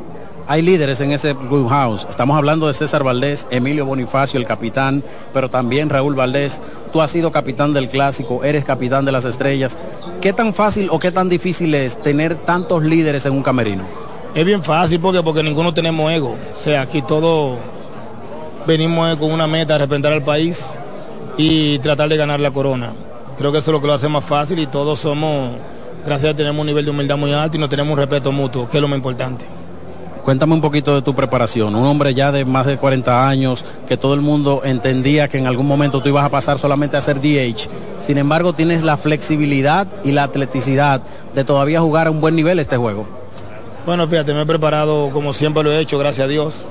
Hay 0.46 0.62
líderes 0.62 1.00
en 1.00 1.12
ese 1.12 1.34
clubhouse. 1.34 2.06
Estamos 2.10 2.36
hablando 2.36 2.66
de 2.66 2.74
César 2.74 3.04
Valdés, 3.04 3.46
Emilio 3.50 3.86
Bonifacio, 3.86 4.38
el 4.38 4.46
capitán, 4.46 5.04
pero 5.32 5.48
también 5.48 5.88
Raúl 5.88 6.14
Valdés. 6.14 6.60
Tú 6.92 7.00
has 7.00 7.10
sido 7.10 7.30
capitán 7.30 7.72
del 7.72 7.88
clásico, 7.88 8.42
eres 8.42 8.64
capitán 8.64 9.04
de 9.04 9.12
las 9.12 9.24
estrellas. 9.24 9.78
¿Qué 10.20 10.32
tan 10.32 10.52
fácil 10.52 10.88
o 10.90 10.98
qué 10.98 11.12
tan 11.12 11.28
difícil 11.28 11.74
es 11.74 12.00
tener 12.02 12.34
tantos 12.34 12.82
líderes 12.82 13.26
en 13.26 13.34
un 13.34 13.42
camerino? 13.42 13.84
Es 14.34 14.44
bien 14.44 14.62
fácil 14.62 15.00
porque, 15.00 15.22
porque 15.22 15.42
ninguno 15.42 15.72
tenemos 15.72 16.10
ego. 16.10 16.36
O 16.56 16.60
sea, 16.60 16.82
aquí 16.82 17.02
todos 17.02 17.58
venimos 18.66 19.16
con 19.16 19.30
una 19.30 19.46
meta, 19.46 19.78
representar 19.78 20.12
al 20.12 20.24
país 20.24 20.66
y 21.36 21.78
tratar 21.78 22.08
de 22.08 22.16
ganar 22.16 22.40
la 22.40 22.50
corona. 22.50 22.92
Creo 23.38 23.52
que 23.52 23.58
eso 23.58 23.70
es 23.70 23.72
lo 23.72 23.80
que 23.80 23.86
lo 23.86 23.94
hace 23.94 24.08
más 24.08 24.24
fácil 24.24 24.58
y 24.58 24.66
todos 24.66 25.00
somos, 25.00 25.52
gracias 26.04 26.34
a 26.34 26.36
tenemos 26.36 26.60
un 26.60 26.66
nivel 26.66 26.84
de 26.84 26.90
humildad 26.90 27.16
muy 27.16 27.32
alto 27.32 27.56
y 27.56 27.60
nos 27.60 27.70
tenemos 27.70 27.92
un 27.92 27.98
respeto 27.98 28.32
mutuo, 28.32 28.68
que 28.68 28.76
es 28.78 28.82
lo 28.82 28.88
más 28.88 28.96
importante. 28.96 29.59
Cuéntame 30.24 30.52
un 30.52 30.60
poquito 30.60 30.94
de 30.94 31.02
tu 31.02 31.14
preparación. 31.14 31.74
Un 31.74 31.86
hombre 31.86 32.12
ya 32.14 32.30
de 32.30 32.44
más 32.44 32.66
de 32.66 32.76
40 32.76 33.28
años, 33.28 33.64
que 33.88 33.96
todo 33.96 34.14
el 34.14 34.20
mundo 34.20 34.62
entendía 34.64 35.28
que 35.28 35.38
en 35.38 35.46
algún 35.46 35.66
momento 35.66 36.02
tú 36.02 36.10
ibas 36.10 36.24
a 36.24 36.28
pasar 36.28 36.58
solamente 36.58 36.96
a 36.96 37.00
ser 37.00 37.20
DH. 37.20 37.68
Sin 37.98 38.18
embargo, 38.18 38.52
tienes 38.52 38.82
la 38.82 38.96
flexibilidad 38.96 39.86
y 40.04 40.12
la 40.12 40.24
atleticidad 40.24 41.02
de 41.34 41.44
todavía 41.44 41.80
jugar 41.80 42.06
a 42.06 42.10
un 42.10 42.20
buen 42.20 42.36
nivel 42.36 42.58
este 42.58 42.76
juego. 42.76 43.06
Bueno, 43.86 44.06
fíjate, 44.06 44.34
me 44.34 44.42
he 44.42 44.46
preparado 44.46 45.10
como 45.10 45.32
siempre 45.32 45.62
lo 45.62 45.72
he 45.72 45.80
hecho, 45.80 45.98
gracias 45.98 46.26
a 46.26 46.28
Dios. 46.28 46.64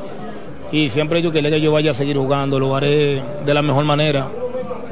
Y 0.72 0.90
siempre 0.90 1.18
he 1.18 1.22
dicho 1.22 1.34
que 1.34 1.42
que 1.42 1.62
yo 1.62 1.72
vaya 1.72 1.92
a 1.92 1.96
seguir 1.96 2.18
jugando, 2.18 2.60
lo 2.60 2.76
haré 2.76 3.24
de 3.46 3.54
la 3.54 3.64
mejor 3.64 3.84
manera. 3.86 4.28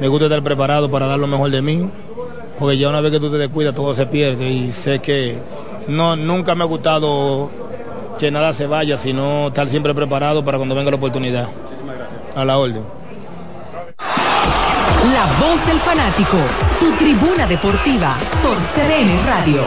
Me 0.00 0.08
gusta 0.08 0.26
estar 0.26 0.42
preparado 0.42 0.90
para 0.90 1.06
dar 1.06 1.18
lo 1.18 1.28
mejor 1.28 1.50
de 1.50 1.62
mí, 1.62 1.88
porque 2.58 2.76
ya 2.76 2.88
una 2.88 3.00
vez 3.00 3.12
que 3.12 3.20
tú 3.20 3.30
te 3.30 3.38
descuidas 3.38 3.74
todo 3.74 3.94
se 3.94 4.06
pierde 4.06 4.50
y 4.50 4.72
sé 4.72 4.98
que 4.98 5.38
no, 5.86 6.16
nunca 6.16 6.56
me 6.56 6.64
ha 6.64 6.66
gustado 6.66 7.50
que 8.18 8.30
nada 8.30 8.52
se 8.52 8.66
vaya, 8.66 8.98
sino 8.98 9.48
estar 9.48 9.68
siempre 9.68 9.94
preparado 9.94 10.44
para 10.44 10.58
cuando 10.58 10.74
venga 10.74 10.90
la 10.90 10.96
oportunidad. 10.96 11.48
A 12.36 12.44
la 12.44 12.58
orden. 12.58 12.84
La 13.98 15.26
voz 15.40 15.64
del 15.66 15.78
fanático, 15.78 16.36
tu 16.80 16.90
tribuna 16.92 17.46
deportiva 17.46 18.14
por 18.42 18.56
CDN 18.56 19.26
Radio. 19.26 19.62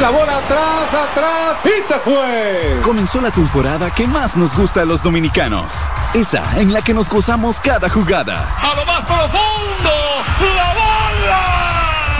La 0.00 0.10
bola 0.10 0.36
atrás, 0.36 0.88
atrás 0.92 1.56
y 1.64 1.88
se 1.88 1.98
fue. 2.00 2.80
Comenzó 2.82 3.20
la 3.20 3.30
temporada 3.30 3.90
que 3.90 4.06
más 4.06 4.36
nos 4.36 4.54
gusta 4.56 4.82
a 4.82 4.84
los 4.84 5.02
dominicanos. 5.02 5.72
Esa 6.12 6.60
en 6.60 6.72
la 6.72 6.82
que 6.82 6.92
nos 6.92 7.08
gozamos 7.08 7.60
cada 7.60 7.88
jugada. 7.88 8.46
A 8.60 8.74
lo 8.74 8.84
más 8.84 9.00
profundo. 9.00 10.03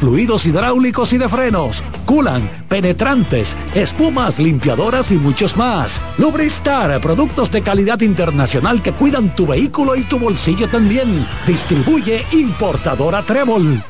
fluidos 0.00 0.46
hidráulicos 0.46 1.12
y 1.12 1.18
de 1.18 1.28
frenos, 1.28 1.82
culan, 2.06 2.48
penetrantes, 2.68 3.56
espumas, 3.74 4.38
limpiadoras 4.38 5.10
y 5.10 5.14
muchos 5.14 5.56
más. 5.56 6.00
Lubristar, 6.18 7.00
productos 7.00 7.50
de 7.50 7.62
calidad 7.62 8.00
internacional 8.00 8.82
que 8.82 8.92
cuidan 8.92 9.34
tu 9.36 9.46
vehículo 9.46 9.96
y 9.96 10.02
tu 10.02 10.18
bolsillo 10.18 10.68
también. 10.68 11.26
Distribuye 11.46 12.24
importadora 12.32 13.22
Trébol. 13.22 13.82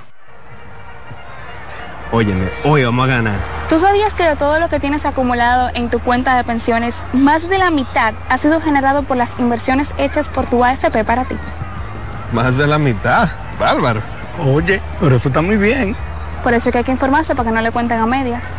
Óyeme, 2.13 2.51
hoy 2.65 2.85
vamos 2.85 3.05
a 3.07 3.09
ganar. 3.09 3.39
¿Tú 3.71 3.79
sabías 3.79 4.15
que 4.15 4.25
de 4.25 4.37
todo 4.37 4.61
lo 4.61 4.69
que 4.69 4.79
tienes 4.79 5.07
acumulado 5.07 5.71
en 5.73 5.89
tu 5.89 5.99
cuenta 5.99 6.37
de 6.37 6.45
pensiones, 6.45 7.03
más 7.15 7.49
de 7.49 7.57
la 7.57 7.71
mitad 7.71 8.13
ha 8.29 8.37
sido 8.37 8.61
generado 8.61 9.03
por 9.03 9.17
las 9.17 9.39
inversiones 9.39 9.95
hechas 9.97 10.29
por 10.29 10.45
tu 10.45 10.63
AFP 10.63 11.05
para 11.05 11.25
ti? 11.25 11.37
Más 12.33 12.59
de 12.59 12.67
la 12.67 12.79
mitad, 12.79 13.31
bárbaro. 13.59 14.03
Oye, 14.39 14.81
pero 15.01 15.17
eso 15.17 15.29
está 15.29 15.43
muy 15.43 15.57
bien. 15.57 15.97
Por 16.43 16.55
eso 16.55 16.69
es 16.69 16.73
que 16.73 16.79
hay 16.79 16.85
que 16.85 16.93
informarse 16.93 17.35
para 17.35 17.51
que 17.51 17.55
no 17.55 17.63
le 17.63 17.71
cuenten 17.71 17.99
a 17.99 18.07
medias. 18.07 18.43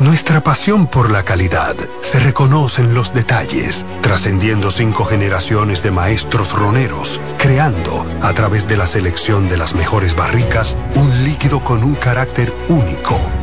Nuestra 0.00 0.42
pasión 0.42 0.86
por 0.86 1.10
la 1.10 1.24
calidad 1.24 1.74
se 2.02 2.20
reconoce 2.20 2.82
en 2.82 2.94
los 2.94 3.12
detalles, 3.12 3.84
trascendiendo 4.00 4.70
cinco 4.70 5.04
generaciones 5.04 5.82
de 5.82 5.90
maestros 5.90 6.52
roneros, 6.52 7.20
creando, 7.36 8.06
a 8.22 8.32
través 8.32 8.68
de 8.68 8.76
la 8.76 8.86
selección 8.86 9.48
de 9.48 9.56
las 9.56 9.74
mejores 9.74 10.14
barricas, 10.14 10.76
un 10.94 11.24
líquido 11.24 11.64
con 11.64 11.82
un 11.82 11.96
carácter 11.96 12.54
único 12.68 13.18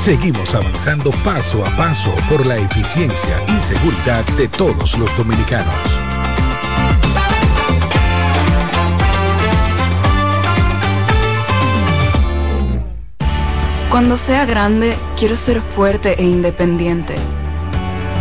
Seguimos 0.00 0.54
avanzando 0.54 1.10
paso 1.22 1.62
a 1.62 1.76
paso 1.76 2.10
por 2.30 2.46
la 2.46 2.56
eficiencia 2.56 3.36
y 3.46 3.60
seguridad 3.60 4.24
de 4.38 4.48
todos 4.48 4.96
los 4.96 5.14
dominicanos. 5.14 5.74
Cuando 13.90 14.16
sea 14.16 14.46
grande, 14.46 14.96
quiero 15.18 15.36
ser 15.36 15.60
fuerte 15.60 16.18
e 16.18 16.24
independiente. 16.24 17.16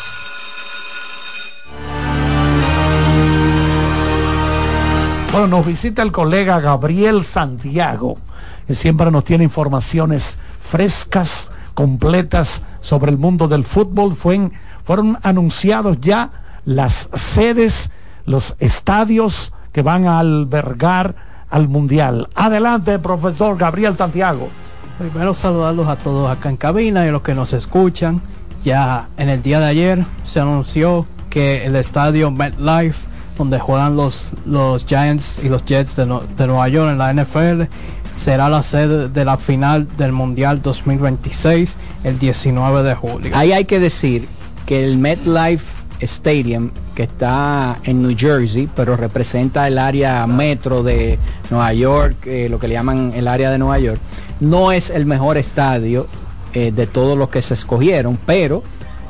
Bueno, 5.31 5.47
nos 5.47 5.65
visita 5.65 6.01
el 6.01 6.11
colega 6.11 6.59
Gabriel 6.59 7.23
Santiago, 7.23 8.17
que 8.65 8.73
siempre 8.73 9.11
nos 9.11 9.23
tiene 9.23 9.43
informaciones 9.43 10.39
frescas, 10.67 11.51
completas 11.87 12.63
sobre 12.81 13.11
el 13.11 13.19
mundo 13.19 13.47
del 13.47 13.63
fútbol. 13.63 14.15
Fuen- 14.17 14.51
fueron 14.83 15.19
anunciados 15.21 15.99
ya 16.01 16.31
las 16.65 17.07
sedes, 17.13 17.91
los 18.25 18.55
estadios 18.57 19.53
que 19.71 19.83
van 19.83 20.07
a 20.07 20.17
albergar 20.17 21.13
al 21.51 21.67
Mundial. 21.67 22.29
Adelante, 22.33 22.97
profesor 22.97 23.55
Gabriel 23.59 23.95
Santiago. 23.95 24.49
Primero 24.97 25.35
saludarlos 25.35 25.87
a 25.87 25.97
todos 25.97 26.31
acá 26.31 26.49
en 26.49 26.57
cabina 26.57 27.05
y 27.05 27.09
a 27.09 27.11
los 27.11 27.21
que 27.21 27.35
nos 27.35 27.53
escuchan. 27.53 28.21
Ya 28.63 29.07
en 29.17 29.29
el 29.29 29.43
día 29.43 29.59
de 29.59 29.67
ayer 29.67 30.03
se 30.23 30.39
anunció 30.39 31.05
que 31.29 31.63
el 31.63 31.75
estadio 31.75 32.31
MetLife, 32.31 33.05
donde 33.37 33.59
juegan 33.59 33.95
los, 33.95 34.31
los 34.47 34.83
Giants 34.87 35.39
y 35.43 35.47
los 35.49 35.63
Jets 35.63 35.95
de, 35.95 36.05
de 36.05 36.47
Nueva 36.47 36.67
York 36.69 36.89
en 36.91 36.97
la 36.97 37.13
NFL, 37.13 37.69
será 38.17 38.49
la 38.49 38.63
sede 38.63 39.09
de 39.09 39.25
la 39.25 39.37
final 39.37 39.87
del 39.97 40.11
Mundial 40.11 40.61
2026 40.61 41.75
el 42.03 42.19
19 42.19 42.83
de 42.83 42.95
julio. 42.95 43.31
Ahí 43.35 43.51
hay 43.51 43.65
que 43.65 43.79
decir 43.79 44.27
que 44.65 44.83
el 44.83 44.97
MetLife 44.97 45.75
Stadium, 46.01 46.69
que 46.93 47.03
está 47.03 47.77
en 47.83 48.01
New 48.01 48.15
Jersey, 48.17 48.69
pero 48.75 48.95
representa 48.95 49.67
el 49.67 49.77
área 49.77 50.27
metro 50.27 50.83
de 50.83 51.17
Nueva 51.49 51.73
York, 51.73 52.25
eh, 52.25 52.47
lo 52.49 52.59
que 52.59 52.67
le 52.67 52.75
llaman 52.75 53.13
el 53.15 53.27
área 53.27 53.49
de 53.49 53.57
Nueva 53.57 53.79
York, 53.79 53.99
no 54.39 54.71
es 54.71 54.89
el 54.89 55.05
mejor 55.05 55.37
estadio 55.37 56.07
eh, 56.53 56.71
de 56.71 56.87
todos 56.87 57.17
los 57.17 57.29
que 57.29 57.41
se 57.41 57.53
escogieron, 57.53 58.19
pero 58.25 58.63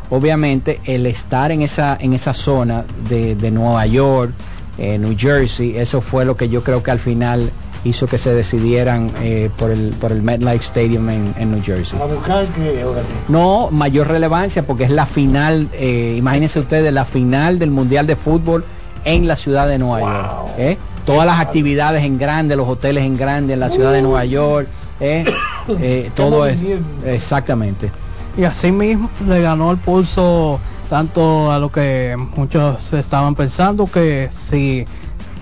obviamente 0.10 0.80
el 0.86 1.06
estar 1.06 1.52
en 1.52 1.62
esa, 1.62 1.98
en 2.00 2.14
esa 2.14 2.34
zona 2.34 2.86
de, 3.10 3.36
de 3.36 3.52
Nueva 3.52 3.86
York, 3.86 4.34
eh, 4.78 4.98
New 4.98 5.16
Jersey, 5.18 5.76
eso 5.76 6.02
fue 6.02 6.24
lo 6.24 6.38
que 6.38 6.50
yo 6.50 6.64
creo 6.64 6.84
que 6.84 6.92
al 6.92 7.00
final 7.00 7.52
hizo 7.88 8.08
que 8.08 8.18
se 8.18 8.34
decidieran 8.34 9.12
eh, 9.22 9.50
por, 9.58 9.72
el, 9.72 9.92
por 10.00 10.12
el 10.12 10.22
MetLife 10.22 10.64
Stadium 10.64 11.10
en, 11.10 11.34
en 11.38 11.52
New 11.52 11.64
Jersey. 11.64 11.98
buscar 12.14 12.46
No, 13.28 13.70
mayor 13.72 14.08
relevancia 14.08 14.66
porque 14.66 14.84
es 14.84 14.92
la 14.92 15.06
final, 15.06 15.70
eh, 15.74 16.16
imagínense 16.18 16.60
ustedes, 16.60 16.92
la 16.94 17.06
final 17.06 17.60
del 17.60 17.72
Mundial 17.72 18.08
de 18.08 18.16
Fútbol 18.16 18.66
en 19.06 19.28
la 19.28 19.36
ciudad 19.36 19.68
de 19.68 19.78
Nueva 19.78 20.02
York. 20.02 20.54
¿eh? 20.58 20.78
Todas 21.06 21.26
las 21.26 21.40
actividades 21.40 22.04
en 22.04 22.18
grande, 22.18 22.56
los 22.56 22.68
hoteles 22.68 23.04
en 23.04 23.18
grande 23.18 23.54
en 23.54 23.62
la 23.62 23.70
ciudad 23.70 23.94
de 23.94 24.02
Nueva 24.02 24.26
York, 24.26 24.68
¿eh? 25.00 25.26
Eh, 25.82 26.12
todo 26.16 26.46
es 26.46 26.64
exactamente. 27.06 27.92
Y 28.38 28.46
así 28.46 28.72
mismo 28.72 29.10
le 29.28 29.42
ganó 29.42 29.70
el 29.72 29.78
pulso 29.78 30.62
tanto 30.90 31.52
a 31.52 31.60
lo 31.60 31.70
que 31.70 32.16
muchos 32.38 32.94
estaban 32.94 33.36
pensando 33.36 33.86
que 33.88 34.30
si 34.32 34.86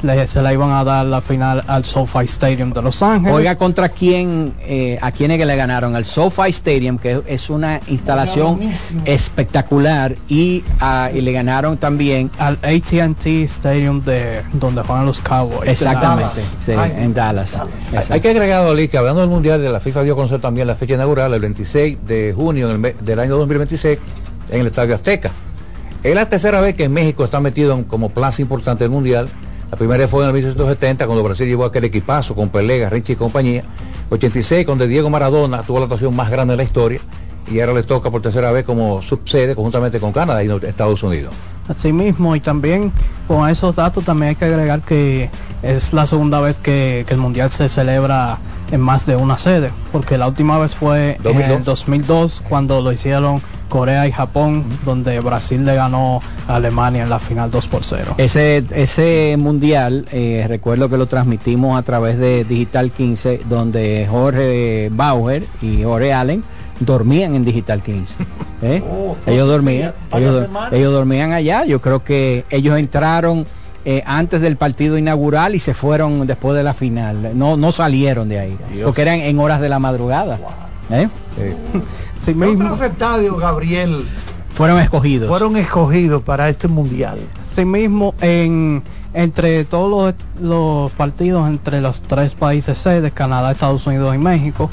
le- 0.04 0.28
se 0.28 0.42
la 0.42 0.54
iban 0.54 0.72
a 0.72 0.84
dar 0.84 1.06
la 1.06 1.22
final 1.22 1.64
al 1.68 1.86
SoFi 1.86 2.26
Stadium 2.26 2.72
de 2.74 2.82
Los 2.82 3.02
Ángeles. 3.04 3.34
Oiga 3.36 3.56
contra 3.58 3.90
quién, 3.90 4.54
eh, 4.62 4.98
a 5.02 5.12
quiénes 5.12 5.38
que 5.38 5.46
le 5.46 5.56
ganaron, 5.56 5.96
al 5.96 6.06
SoFi 6.06 6.50
Stadium, 6.50 6.98
que 6.98 7.22
es 7.28 7.50
una 7.50 7.80
instalación 7.88 8.60
espectacular, 9.06 10.16
y, 10.30 10.64
a- 10.80 11.10
y 11.14 11.22
le 11.22 11.32
ganaron 11.32 11.78
también 11.78 12.30
al 12.38 12.58
AT&T 12.62 13.44
Stadium 13.44 14.04
de 14.04 14.42
donde 14.54 14.82
juegan 14.84 15.06
los 15.06 15.20
Cowboys. 15.22 15.70
Exactamente, 15.70 16.42
de 16.66 16.76
Dallas. 16.76 16.92
sí, 16.96 17.02
en 17.02 17.14
Dallas. 17.14 17.62
Hay- 17.92 18.04
Hay 18.10 18.20
que 18.22 18.30
agregar, 18.30 18.62
Oli, 18.66 18.88
que 18.88 18.98
hablando 18.98 19.22
del 19.22 19.30
Mundial, 19.30 19.62
de 19.62 19.70
la 19.70 19.80
FIFA 19.80 20.04
dio 20.04 20.14
a 20.14 20.16
conocer 20.16 20.40
también 20.42 20.68
la 20.68 20.76
fecha 20.76 20.94
inaugural, 20.96 21.34
el 21.34 21.40
26 21.42 21.98
de 22.06 22.34
junio 22.36 22.68
del, 22.68 22.96
del 23.02 23.20
año 23.20 23.38
2026, 23.38 23.98
en 24.52 24.62
el 24.62 24.68
Estadio 24.68 24.96
Azteca. 24.96 25.32
Es 26.04 26.14
la 26.14 26.30
tercera 26.30 26.62
vez 26.62 26.76
que 26.76 26.84
en 26.84 26.94
México 26.94 27.24
está 27.24 27.40
metido 27.40 27.74
en- 27.74 27.84
como 27.84 28.10
plaza 28.10 28.42
importante 28.42 28.84
del 28.84 28.92
Mundial. 28.92 29.28
La 29.72 29.78
primera 29.78 30.08
fue 30.08 30.22
en 30.22 30.28
el 30.28 30.34
1970, 30.34 31.06
cuando 31.06 31.24
Brasil 31.24 31.48
llevó 31.48 31.66
aquel 31.66 31.86
equipazo 31.86 32.36
con 32.36 32.50
Pelega, 32.50 32.90
Richie 32.90 33.14
y 33.14 33.16
compañía. 33.16 33.64
86, 34.10 34.66
donde 34.66 34.88
Diego 34.88 35.10
Maradona 35.10 35.64
tuvo 35.64 35.80
la 35.80 35.86
actuación 35.86 36.16
más 36.16 36.30
grande 36.30 36.54
de 36.54 36.58
la 36.58 36.64
historia. 36.64 37.00
Y 37.52 37.60
ahora 37.60 37.74
le 37.74 37.84
toca 37.84 38.10
por 38.10 38.22
tercera 38.22 38.52
vez 38.52 38.66
como 38.66 39.02
subsede 39.02 39.56
conjuntamente 39.56 40.00
con 40.00 40.12
Canadá 40.12 40.44
y 40.44 40.50
Estados 40.68 41.04
Unidos. 41.04 41.34
Así 41.68 41.92
mismo, 41.92 42.36
y 42.36 42.40
también 42.40 42.92
con 43.28 43.50
esos 43.50 43.76
datos 43.76 44.04
también 44.04 44.30
hay 44.30 44.36
que 44.36 44.46
agregar 44.46 44.82
que 44.82 45.30
es 45.64 45.94
la 45.94 46.06
segunda 46.06 46.40
vez 46.40 46.60
que 46.60 47.06
el 47.08 47.18
Mundial 47.18 47.50
se 47.50 47.70
celebra 47.70 48.38
en 48.76 48.82
más 48.82 49.06
de 49.06 49.16
una 49.16 49.38
sede, 49.38 49.72
porque 49.92 50.18
la 50.18 50.28
última 50.28 50.60
vez 50.60 50.76
fue 50.76 51.16
en 51.16 51.24
2002. 51.24 51.58
el 51.58 51.64
2002 51.64 52.44
cuando 52.48 52.82
lo 52.82 52.92
hicieron 52.92 53.42
Corea 53.70 54.08
y 54.08 54.12
Japón, 54.12 54.66
donde 54.86 55.20
Brasil 55.20 55.66
le 55.66 55.76
ganó 55.76 56.22
a 56.48 56.56
Alemania 56.56 57.04
en 57.04 57.10
la 57.10 57.20
final 57.20 57.50
2 57.50 57.68
por 57.68 57.84
0. 57.84 58.16
Ese, 58.18 58.64
ese 58.72 59.36
mundial, 59.38 60.06
eh, 60.12 60.46
recuerdo 60.48 60.90
que 60.90 60.98
lo 60.98 61.08
transmitimos 61.08 61.78
a 61.78 61.82
través 61.82 62.18
de 62.18 62.44
Digital 62.44 62.92
15, 62.92 63.42
donde 63.50 64.08
Jorge 64.10 64.90
Bauer 64.92 65.46
y 65.62 65.84
Jorge 65.84 66.14
Allen 66.14 66.44
dormían 66.80 67.36
en 67.36 67.46
Digital 67.46 67.82
15. 67.82 68.14
¿eh? 68.62 68.84
ellos 69.26 69.48
dormían, 69.48 69.94
ellos, 70.14 70.48
ellos 70.72 70.94
dormían 70.94 71.32
allá. 71.34 71.66
Yo 71.66 71.82
creo 71.82 72.04
que 72.04 72.46
ellos 72.50 72.78
entraron 72.78 73.46
eh, 73.86 74.04
antes 74.06 74.42
del 74.42 74.58
partido 74.58 74.98
inaugural 74.98 75.56
y 75.56 75.60
se 75.60 75.74
fueron 75.74 76.26
después 76.26 76.56
de 76.56 76.64
la 76.64 76.74
final. 76.74 77.38
No, 77.38 77.56
no 77.56 77.72
salieron 77.72 78.28
de 78.28 78.40
ahí, 78.40 78.58
Dios. 78.74 78.86
porque 78.86 79.04
eran 79.04 79.20
en 79.20 79.40
horas 79.40 79.62
de 79.62 79.70
la 79.70 79.80
madrugada. 79.80 80.40
¿eh? 80.90 81.08
¿Qué 81.36 82.34
otros 82.34 82.82
estadios, 82.82 83.40
Gabriel, 83.40 84.04
Fueron 84.54 84.80
escogidos. 84.80 85.28
fueron 85.30 85.56
escogidos 85.58 86.24
para 86.24 86.50
este 86.50 86.68
Mundial? 86.68 87.20
Asimismo, 87.46 88.16
en, 88.22 88.82
entre 89.14 89.64
todos 89.66 90.16
los, 90.40 90.42
los 90.42 90.92
partidos 90.94 91.48
entre 91.48 91.80
los 91.82 92.02
tres 92.02 92.34
países 92.34 92.78
sedes, 92.78 93.14
Canadá, 93.14 93.52
Estados 93.52 93.86
Unidos 93.86 94.16
y 94.16 94.18
México, 94.18 94.70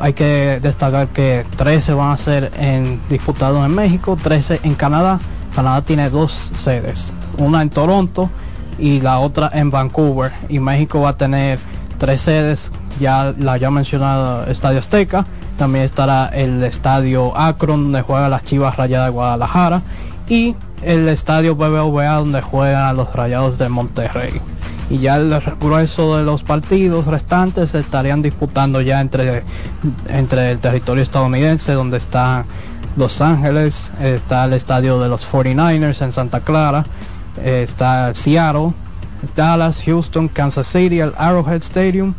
hay 0.00 0.12
que 0.12 0.58
destacar 0.62 1.08
que 1.08 1.44
13 1.56 1.92
van 1.92 2.12
a 2.12 2.16
ser 2.16 2.52
en, 2.58 3.00
disputados 3.10 3.64
en 3.66 3.74
México, 3.74 4.16
13 4.20 4.60
en 4.62 4.74
Canadá. 4.74 5.20
Canadá 5.58 5.82
tiene 5.82 6.08
dos 6.08 6.52
sedes, 6.56 7.12
una 7.36 7.62
en 7.62 7.70
Toronto 7.70 8.30
y 8.78 9.00
la 9.00 9.18
otra 9.18 9.50
en 9.52 9.72
Vancouver. 9.72 10.30
Y 10.48 10.60
México 10.60 11.00
va 11.00 11.08
a 11.08 11.16
tener 11.16 11.58
tres 11.98 12.20
sedes, 12.20 12.70
ya 13.00 13.34
la 13.36 13.56
ya 13.56 13.68
mencionado 13.68 14.46
Estadio 14.46 14.78
Azteca, 14.78 15.26
también 15.56 15.84
estará 15.84 16.26
el 16.28 16.62
Estadio 16.62 17.36
Akron, 17.36 17.82
donde 17.82 18.02
juega 18.02 18.28
las 18.28 18.44
Chivas 18.44 18.76
Rayadas 18.76 19.08
de 19.08 19.10
Guadalajara, 19.10 19.82
y 20.28 20.54
el 20.82 21.08
Estadio 21.08 21.56
BBVA, 21.56 22.14
donde 22.18 22.40
juegan 22.40 22.96
los 22.96 23.12
Rayados 23.12 23.58
de 23.58 23.68
Monterrey. 23.68 24.40
Y 24.90 24.98
ya 24.98 25.16
el 25.16 25.42
grueso 25.60 26.18
de 26.18 26.22
los 26.22 26.44
partidos 26.44 27.06
restantes 27.08 27.70
se 27.70 27.80
estarían 27.80 28.22
disputando 28.22 28.80
ya 28.80 29.00
entre, 29.00 29.42
entre 30.06 30.52
el 30.52 30.60
territorio 30.60 31.02
estadounidense, 31.02 31.72
donde 31.72 31.96
está 31.96 32.44
Los 32.98 33.20
Ángeles, 33.20 33.90
está 34.02 34.44
el 34.44 34.52
estadio 34.54 34.98
de 35.00 35.08
los 35.08 35.24
49ers 35.30 36.02
en 36.02 36.12
Santa 36.12 36.40
Clara, 36.40 36.84
está 37.44 38.12
Seattle, 38.14 38.72
Dallas, 39.36 39.82
Houston, 39.84 40.28
Kansas 40.28 40.66
City, 40.66 41.00
el 41.00 41.12
Arrowhead 41.16 41.62
Stadium, 41.62 42.14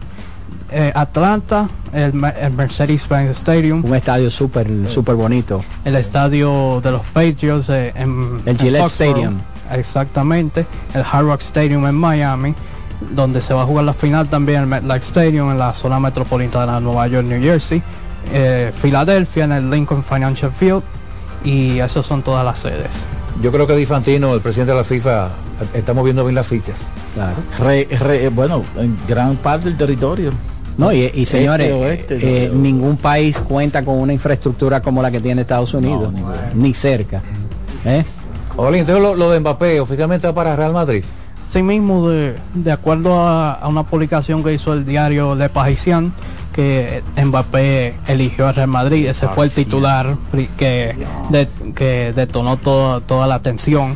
eh, 0.72 0.92
Atlanta, 0.96 1.68
el, 1.94 2.14
Me- 2.14 2.34
el 2.40 2.54
Mercedes-Benz 2.54 3.32
Stadium, 3.32 3.84
Un 3.84 3.96
estadio 3.96 4.32
súper 4.32 4.68
súper 4.90 5.16
bonito. 5.16 5.64
el 5.84 5.96
estadio 5.96 6.80
de 6.82 6.92
los 6.92 7.02
Patriots 7.08 7.70
eh, 7.70 7.92
en 7.96 8.42
El 8.46 8.58
Gillette 8.58 8.86
Stadium. 8.86 9.38
exactamente, 9.72 10.66
el 10.94 11.02
Hard 11.12 11.26
Rock 11.26 11.42
Stadium 11.42 11.86
en 11.88 11.96
Miami, 11.96 12.54
donde 13.12 13.42
se 13.42 13.54
va 13.54 13.64
a 13.64 13.66
jugar 13.66 13.86
la 13.86 13.94
final 13.94 14.28
también 14.28 14.62
el 14.62 14.68
MetLife 14.68 15.06
Stadium 15.06 15.52
en 15.52 15.60
la 15.60 15.74
zona 15.74 16.00
metropolitana 16.00 16.76
de 16.76 16.82
Nueva 16.82 17.08
York, 17.08 17.26
New 17.28 17.42
Jersey, 17.42 17.82
eh, 18.34 18.72
Filadelfia 18.76 19.46
en 19.46 19.52
el 19.52 19.70
Lincoln 19.70 20.04
Financial 20.04 20.52
Field 20.52 20.84
y 21.44 21.80
esas 21.80 22.06
son 22.06 22.22
todas 22.22 22.44
las 22.46 22.60
sedes. 22.60 23.06
Yo 23.42 23.52
creo 23.52 23.66
que 23.66 23.76
Di 23.76 23.86
Fantino, 23.86 24.34
el 24.34 24.42
presidente 24.42 24.74
de 24.74 24.78
la 24.80 24.84
FIFA, 24.84 25.30
está 25.74 25.94
moviendo 25.94 26.24
bien 26.26 26.36
las 26.36 26.48
fichas. 26.48 26.80
Claro. 27.16 27.38
Re- 27.60 27.88
re- 28.00 28.30
bueno, 28.30 28.64
en 28.78 28.98
gran 29.08 29.36
parte 29.38 29.66
del 29.70 29.78
territorio. 29.78 30.32
No, 30.78 30.92
y, 30.94 31.10
y 31.14 31.26
señores, 31.26 31.68
Este, 31.70 31.82
oeste, 32.16 32.46
eh, 32.46 32.52
ningún 32.54 32.98
país 32.98 33.40
cuenta 33.42 33.84
con 33.84 33.98
una 34.00 34.14
infraestructura 34.14 34.82
como 34.82 35.02
la 35.02 35.12
que 35.12 35.20
tiene 35.20 35.42
Estados 35.42 35.74
Unidos, 35.74 36.14
ni 36.54 36.74
cerca. 36.74 37.22
¿Eh? 37.86 38.04
Oye, 38.56 38.80
entonces 38.80 39.02
lo, 39.02 39.16
lo 39.16 39.30
de 39.32 39.40
Mbappé 39.40 39.80
oficialmente 39.80 40.28
va 40.28 40.34
para 40.34 40.56
Real 40.56 40.74
Madrid. 40.74 41.04
Sí 41.50 41.64
mismo, 41.64 42.10
de, 42.10 42.36
de 42.54 42.72
acuerdo 42.72 43.20
a, 43.26 43.54
a 43.54 43.68
una 43.68 43.84
publicación 43.84 44.44
que 44.44 44.54
hizo 44.54 44.74
el 44.74 44.86
diario 44.86 45.34
Le 45.36 45.50
Parisien, 45.50 46.14
que 46.54 47.04
Mbappé 47.24 47.96
eligió 48.08 48.48
a 48.48 48.52
Real 48.52 48.68
Madrid, 48.68 49.08
ese 49.08 49.28
fue 49.28 49.46
el 49.46 49.52
titular 49.52 50.16
que, 50.58 50.96
de- 51.30 51.48
que 51.76 52.14
detonó 52.16 52.58
toda, 52.58 53.02
toda 53.02 53.28
la 53.28 53.36
atención, 53.36 53.96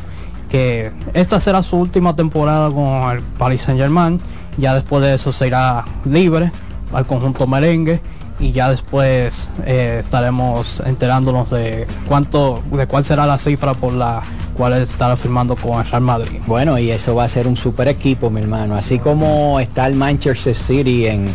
que 0.49 0.91
esta 1.13 1.39
será 1.39 1.63
su 1.63 1.77
última 1.77 2.15
temporada 2.15 2.69
con 2.69 3.11
el 3.11 3.21
Paris 3.37 3.63
Saint 3.63 3.79
Germain, 3.81 4.19
ya 4.57 4.75
después 4.75 5.01
de 5.03 5.15
eso 5.15 5.31
se 5.33 5.47
irá 5.47 5.83
libre 6.05 6.51
al 6.93 7.05
conjunto 7.07 7.47
merengue 7.47 8.01
y 8.39 8.51
ya 8.51 8.69
después 8.69 9.49
eh, 9.65 9.97
estaremos 9.99 10.81
enterándonos 10.85 11.49
de 11.49 11.87
cuánto, 12.07 12.61
de 12.71 12.85
cuál 12.87 13.03
será 13.05 13.25
la 13.25 13.37
cifra 13.39 13.73
por 13.73 13.93
la 13.93 14.21
cual 14.55 14.73
estará 14.73 15.15
firmando 15.15 15.55
con 15.55 15.79
el 15.83 15.89
Real 15.89 16.01
Madrid. 16.03 16.39
Bueno, 16.45 16.77
y 16.77 16.91
eso 16.91 17.15
va 17.15 17.23
a 17.23 17.29
ser 17.29 17.47
un 17.47 17.57
super 17.57 17.87
equipo, 17.87 18.29
mi 18.29 18.41
hermano. 18.41 18.75
Así 18.75 18.99
como 18.99 19.59
está 19.59 19.87
el 19.87 19.95
Manchester 19.95 20.53
City 20.55 21.07
en, 21.07 21.33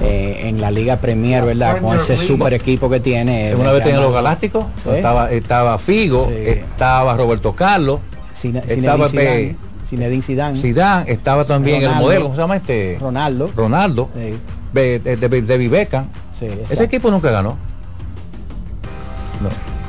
eh, 0.00 0.42
en 0.44 0.60
la 0.60 0.70
Liga 0.70 1.00
Premier, 1.00 1.44
¿verdad? 1.44 1.80
Con 1.80 1.96
ese 1.96 2.16
super 2.16 2.52
equipo 2.54 2.88
que 2.88 3.00
tiene. 3.00 3.54
Una 3.54 3.72
vez 3.72 3.82
tenía 3.84 4.00
los. 4.00 4.12
Galácticos, 4.12 4.66
¿Eh? 4.86 4.96
estaba, 4.96 5.30
estaba 5.30 5.78
Figo, 5.78 6.28
estaba 6.30 7.16
Roberto 7.16 7.54
Carlos, 7.54 8.00
Zine- 8.34 8.62
estaba 8.66 9.08
Zidane, 9.08 9.56
Zinedine 9.88 10.22
Zidane. 10.22 10.58
Zidane, 10.58 11.10
estaba 11.10 11.44
también 11.44 11.82
Ronaldo. 11.82 11.98
el 11.98 12.04
modelo, 12.04 12.22
¿cómo 12.24 12.34
se 12.34 12.40
llama 12.42 12.56
este? 12.56 12.98
Ronaldo. 13.00 13.50
Ronaldo, 13.56 14.08
Sí. 14.14 14.34
De, 14.72 14.98
de. 15.00 16.04
Sí, 16.38 16.46
Ese 16.70 16.84
equipo 16.84 17.10
nunca 17.10 17.30
ganó. 17.30 17.56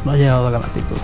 No 0.06 0.12
ha 0.12 0.16
llegado 0.16 0.48
a 0.48 0.52
ganar 0.52 0.70
títulos. 0.70 1.02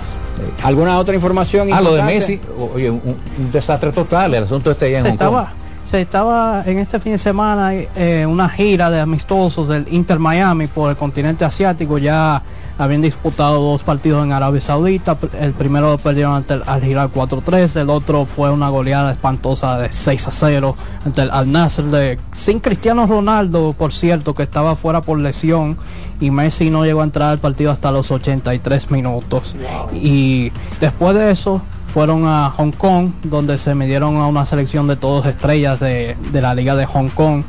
¿Alguna 0.64 0.98
otra 0.98 1.16
información? 1.16 1.70
Ah, 1.72 1.82
lo 1.82 1.94
de? 1.96 2.04
Messi, 2.04 2.40
oye, 2.74 2.90
un, 2.90 3.02
un 3.38 3.52
desastre 3.52 3.92
total, 3.92 4.34
el 4.34 4.44
asunto 4.46 4.72
este 4.72 4.86
allá 4.86 5.00
en 5.00 5.04
se 5.04 5.10
Hong 5.12 5.18
Kong. 5.18 5.28
estaba, 5.28 5.54
se 5.86 6.02
estaba 6.02 6.64
en 6.66 6.80
este 6.80 7.00
fin 7.00 7.12
de 7.12 7.18
semana 7.20 7.74
eh, 7.74 8.26
una 8.28 8.50
gira 8.50 8.90
de 8.90 9.00
amistosos 9.00 9.70
del 9.70 9.86
Inter 9.92 10.18
Miami 10.18 10.66
por 10.68 10.90
el 10.90 10.98
continente 10.98 11.46
asiático. 11.46 12.00
Ya 12.00 12.42
habían 12.78 13.02
disputado 13.02 13.62
dos 13.62 13.84
partidos 13.84 14.26
en 14.26 14.32
Arabia 14.32 14.62
Saudita. 14.62 15.16
El 15.40 15.54
primero 15.54 15.92
lo 15.92 15.98
perdieron 16.00 16.34
ante 16.34 16.56
el 16.56 16.64
Al 16.66 16.84
Hilal 16.84 17.12
4-3. 17.14 17.82
El 17.82 17.92
otro 17.92 18.26
fue 18.26 18.50
una 18.50 18.70
goleada 18.70 19.12
espantosa 19.12 19.78
de 19.78 19.92
6 19.92 20.28
a 20.28 20.32
0 20.32 20.76
ante 21.06 21.22
el 21.22 21.30
Al 21.30 21.52
Nasser 21.52 21.86
de, 21.86 22.20
sin 22.34 22.60
Cristiano 22.60 23.06
Ronaldo, 23.06 23.76
por 23.78 23.94
cierto, 23.94 24.34
que 24.34 24.44
estaba 24.44 24.76
fuera 24.76 25.02
por 25.02 25.20
lesión. 25.20 25.78
Y 26.20 26.32
Messi 26.32 26.72
no 26.72 26.84
llegó 26.84 27.02
a 27.02 27.04
entrar 27.04 27.30
al 27.30 27.40
partido 27.40 27.72
hasta 27.72 27.92
los 27.92 28.10
83 28.10 28.90
minutos. 28.90 29.56
Y 29.94 30.52
después 30.80 31.14
de 31.14 31.30
eso, 31.30 31.62
fueron 31.96 32.28
a 32.28 32.50
Hong 32.58 32.72
Kong, 32.74 33.12
donde 33.24 33.58
se 33.58 33.74
midieron 33.74 34.18
a 34.18 34.28
una 34.28 34.46
selección 34.46 34.86
de 34.86 34.98
todos 34.98 35.26
estrellas 35.28 35.80
de, 35.80 36.18
de 36.34 36.42
la 36.42 36.54
Liga 36.54 36.76
de 36.76 36.86
Hong 36.86 37.08
Kong. 37.08 37.44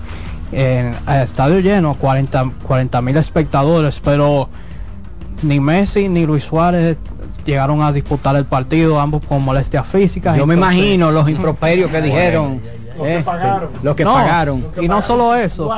En 0.52 0.94
estadio 1.08 1.58
lleno, 1.58 1.94
40 1.94 3.02
mil 3.02 3.16
espectadores, 3.16 3.98
pero 3.98 4.48
ni 5.42 5.58
Messi 5.58 6.08
ni 6.08 6.26
Luis 6.26 6.44
Suárez 6.44 6.96
llegaron 7.44 7.82
a 7.82 7.90
disputar 7.90 8.36
el 8.36 8.44
partido, 8.44 9.00
ambos 9.00 9.24
con 9.26 9.42
molestias 9.42 9.84
físicas. 9.84 10.36
Yo 10.38 10.46
me 10.46 10.54
imagino 10.54 11.10
los 11.10 11.28
improperios 11.36 11.90
que 11.90 12.00
dijeron. 12.00 12.60
eh, 13.02 13.24
Los 13.82 13.96
que 13.96 14.04
No, 14.04 14.14
pagaron. 14.14 14.64
Y 14.80 14.86
no 14.86 15.02
solo 15.02 15.34
eso, 15.34 15.68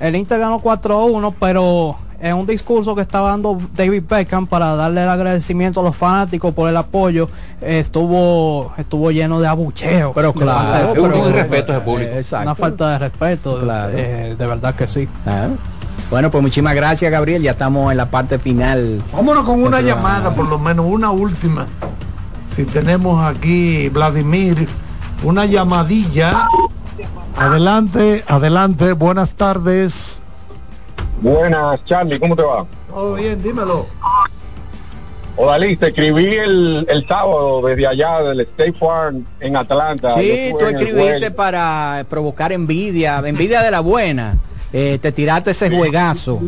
el 0.00 0.14
Inter 0.16 0.38
ganó 0.38 0.60
4-1, 0.60 1.34
pero 1.40 1.96
en 2.20 2.34
un 2.36 2.46
discurso 2.46 2.94
que 2.94 3.00
estaba 3.02 3.30
dando 3.30 3.58
David 3.76 4.02
Beckham 4.08 4.46
para 4.46 4.74
darle 4.74 5.02
el 5.04 5.08
agradecimiento 5.08 5.80
a 5.80 5.82
los 5.84 5.96
fanáticos 5.96 6.52
por 6.52 6.68
el 6.68 6.76
apoyo, 6.76 7.28
estuvo 7.60 8.72
estuvo 8.76 9.10
lleno 9.10 9.40
de 9.40 9.46
abucheo. 9.48 10.12
Pero 10.14 10.32
claro, 10.32 10.92
pero- 10.94 11.04
Un 11.22 11.28
irrespeto 11.30 11.72
a 11.72 11.76
ese 11.76 11.84
público. 11.84 12.10
Eh, 12.10 12.18
exacto. 12.18 12.42
Una 12.44 12.54
falta 12.54 12.88
de 12.90 12.98
respeto, 12.98 13.60
Claro. 13.60 13.92
eh, 13.96 14.34
de 14.38 14.46
verdad 14.46 14.74
que 14.74 14.86
sí. 14.88 15.08
Ah. 15.26 15.48
Bueno, 16.10 16.30
pues 16.30 16.42
muchísimas 16.42 16.74
gracias, 16.74 17.10
Gabriel. 17.12 17.42
Ya 17.42 17.50
estamos 17.52 17.90
en 17.92 17.98
la 17.98 18.10
parte 18.10 18.38
final. 18.38 19.02
Vámonos 19.12 19.44
con 19.44 19.62
una 19.62 19.80
llamada, 19.80 20.34
por 20.34 20.46
lo 20.48 20.58
menos 20.58 20.86
una 20.88 21.10
última. 21.10 21.66
Si 22.54 22.64
tenemos 22.64 23.22
aquí, 23.24 23.88
Vladimir, 23.90 24.66
una 25.22 25.44
llamadilla. 25.44 26.48
Adelante, 27.36 28.24
adelante, 28.26 28.92
buenas 28.94 29.32
tardes. 29.34 30.20
Buenas, 31.20 31.84
Charlie, 31.84 32.18
¿cómo 32.18 32.36
te 32.36 32.42
va? 32.42 32.66
Todo 32.88 33.14
bien, 33.14 33.42
dímelo. 33.42 33.86
Odalí, 35.36 35.76
te 35.76 35.88
escribí 35.88 36.34
el, 36.34 36.84
el 36.88 37.06
sábado 37.06 37.62
desde 37.62 37.86
allá 37.86 38.22
del 38.22 38.40
State 38.40 38.72
Farm 38.72 39.24
en 39.38 39.56
Atlanta. 39.56 40.14
Sí, 40.14 40.52
tú 40.58 40.66
escribiste 40.66 41.30
para 41.30 42.04
provocar 42.08 42.52
envidia, 42.52 43.22
envidia 43.24 43.62
de 43.62 43.70
la 43.70 43.80
buena. 43.80 44.36
Eh, 44.72 44.98
te 45.00 45.12
tiraste 45.12 45.52
ese 45.52 45.70
juegazo. 45.70 46.40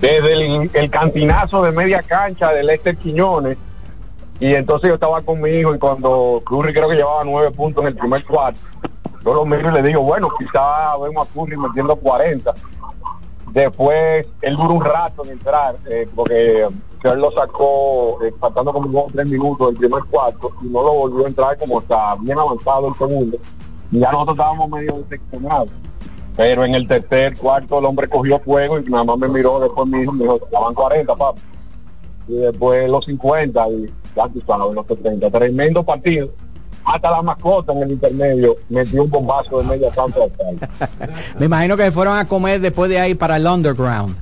desde 0.00 0.32
el, 0.32 0.70
el 0.72 0.90
cantinazo 0.90 1.62
de 1.62 1.72
media 1.72 2.02
cancha 2.02 2.52
del 2.52 2.66
Lester 2.66 2.96
Quiñones. 2.96 3.58
Y 4.40 4.54
entonces 4.54 4.88
yo 4.88 4.94
estaba 4.94 5.22
con 5.22 5.40
mi 5.40 5.50
hijo 5.50 5.74
y 5.74 5.78
cuando 5.78 6.42
Curry 6.46 6.72
creo 6.74 6.88
que 6.88 6.96
llevaba 6.96 7.24
nueve 7.24 7.50
puntos 7.50 7.82
en 7.82 7.88
el 7.88 7.96
primer 7.96 8.24
cuarto, 8.24 8.58
yo 9.24 9.34
lo 9.34 9.44
miro 9.46 9.70
y 9.70 9.72
le 9.74 9.82
digo, 9.82 10.02
bueno, 10.02 10.28
quizá 10.38 10.96
vemos 11.02 11.26
a 11.26 11.32
Curry 11.32 11.56
metiendo 11.56 11.96
40. 11.96 12.54
Después 13.56 14.26
él 14.42 14.54
duró 14.54 14.74
un 14.74 14.84
rato 14.84 15.24
en 15.24 15.30
entrar, 15.30 15.76
eh, 15.88 16.06
porque 16.14 16.68
él 17.04 17.18
lo 17.18 17.32
sacó 17.32 18.22
eh, 18.22 18.30
faltando 18.38 18.70
como 18.70 18.86
dos 18.88 19.04
o 19.06 19.10
tres 19.10 19.26
minutos 19.26 19.68
del 19.68 19.76
primer 19.78 20.04
cuarto 20.10 20.52
y 20.60 20.66
no 20.66 20.82
lo 20.82 20.92
volvió 20.92 21.24
a 21.24 21.28
entrar 21.28 21.56
como 21.56 21.80
está 21.80 22.16
bien 22.20 22.38
avanzado 22.38 22.88
el 22.88 22.94
segundo. 22.96 23.38
Y 23.90 24.00
ya 24.00 24.12
nosotros 24.12 24.36
estábamos 24.36 24.68
medio 24.68 25.02
decepcionados. 25.08 25.70
Pero 26.36 26.66
en 26.66 26.74
el 26.74 26.86
tercer 26.86 27.34
cuarto 27.38 27.78
el 27.78 27.86
hombre 27.86 28.08
cogió 28.08 28.38
fuego 28.40 28.78
y 28.78 28.84
nada 28.90 29.04
más 29.04 29.16
me 29.16 29.28
miró 29.28 29.58
después 29.58 29.88
mi 29.88 30.02
hijo 30.02 30.12
me 30.12 30.24
dijo, 30.24 30.36
estaban 30.36 30.74
40, 30.74 31.16
papá. 31.16 31.40
Y 32.28 32.34
después 32.34 32.90
los 32.90 33.06
50 33.06 33.68
y 33.70 33.94
ya 34.14 34.28
tú 34.28 34.42
sabes, 34.46 34.74
los 34.74 34.86
70. 34.86 35.30
Tremendo 35.30 35.82
partido. 35.82 36.28
Hasta 36.86 37.10
la 37.10 37.20
mascota 37.20 37.72
en 37.72 37.82
el 37.82 37.90
intermedio 37.92 38.56
metió 38.68 39.02
un 39.02 39.10
bombazo 39.10 39.58
de 39.60 39.64
media 39.64 39.90
tal. 39.90 40.14
Me 41.38 41.46
imagino 41.46 41.76
que 41.76 41.90
fueron 41.90 42.16
a 42.16 42.26
comer 42.26 42.60
después 42.60 42.88
de 42.88 43.00
ahí 43.00 43.14
para 43.14 43.36
el 43.36 43.46
underground. 43.46 44.16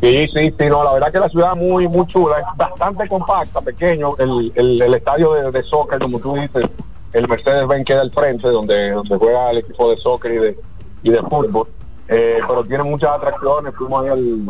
Sí, 0.00 0.26
sí, 0.34 0.52
sí, 0.58 0.66
no, 0.68 0.82
la 0.82 0.92
verdad 0.94 1.12
que 1.12 1.20
la 1.20 1.28
ciudad 1.28 1.52
es 1.52 1.58
muy, 1.62 1.86
muy 1.86 2.06
chula, 2.08 2.36
es 2.40 2.44
bastante 2.56 3.06
compacta, 3.06 3.60
pequeño, 3.60 4.16
el, 4.18 4.50
el, 4.56 4.82
el 4.82 4.94
estadio 4.94 5.32
de, 5.34 5.52
de 5.52 5.62
soccer, 5.62 6.00
como 6.00 6.18
tú 6.18 6.34
dices, 6.34 6.64
el 7.12 7.28
Mercedes-Benz 7.28 7.84
queda 7.84 8.00
al 8.00 8.10
frente, 8.10 8.48
donde, 8.48 8.90
donde 8.90 9.16
juega 9.16 9.50
el 9.52 9.58
equipo 9.58 9.90
de 9.90 9.96
soccer 9.98 10.32
y 10.32 10.38
de, 10.38 10.58
y 11.04 11.10
de 11.10 11.18
fútbol, 11.20 11.68
eh, 12.08 12.38
pero 12.48 12.64
tiene 12.64 12.82
muchas 12.82 13.10
atracciones, 13.10 13.72
fuimos 13.76 14.02
ahí 14.02 14.08
al, 14.10 14.40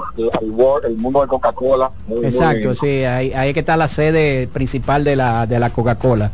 al 0.41 0.51
World- 0.53 0.87
el 0.87 0.97
mundo 0.97 1.21
de 1.21 1.27
Coca-Cola. 1.27 1.91
Exacto, 2.23 2.69
muy- 2.69 2.77
sí, 2.77 3.05
ahí, 3.05 3.33
ahí 3.35 3.53
que 3.53 3.61
está 3.61 3.77
la 3.77 3.89
sede 3.89 4.47
principal 4.47 5.05
de 5.05 5.17
la, 5.17 5.45
de 5.47 5.59
la 5.59 5.69
Coca-Cola. 5.69 6.31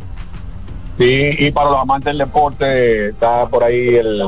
Sí, 0.98 1.30
y 1.38 1.52
para 1.52 1.70
los 1.70 1.78
amantes 1.80 2.06
del 2.06 2.18
deporte 2.18 3.08
está 3.10 3.46
por 3.48 3.62
ahí 3.62 3.94
el, 3.96 4.20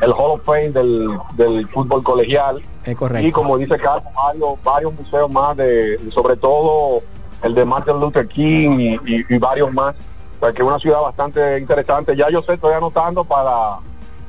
el 0.00 0.10
Hall 0.12 0.32
of 0.32 0.40
Fame 0.44 0.70
del, 0.70 1.08
del 1.36 1.68
fútbol 1.68 2.02
colegial. 2.02 2.62
Es 2.84 2.96
correcto. 2.96 3.26
Y 3.26 3.30
como 3.32 3.58
dice 3.58 3.76
Carlos, 3.78 4.04
varios, 4.14 4.62
varios 4.64 4.94
museos 4.94 5.30
más, 5.30 5.56
de, 5.56 5.98
sobre 6.14 6.36
todo 6.36 7.02
el 7.42 7.54
de 7.54 7.64
Martin 7.64 8.00
Luther 8.00 8.26
King 8.26 8.78
y, 8.80 8.94
y- 8.94 9.24
y 9.28 9.38
varios 9.38 9.72
más. 9.72 9.94
O 10.40 10.46
sea, 10.46 10.52
que 10.52 10.62
es 10.62 10.68
una 10.68 10.78
ciudad 10.78 11.00
bastante 11.02 11.58
interesante. 11.58 12.16
Ya 12.16 12.30
yo 12.30 12.42
sé, 12.42 12.54
estoy 12.54 12.72
anotando 12.74 13.24
para, 13.24 13.78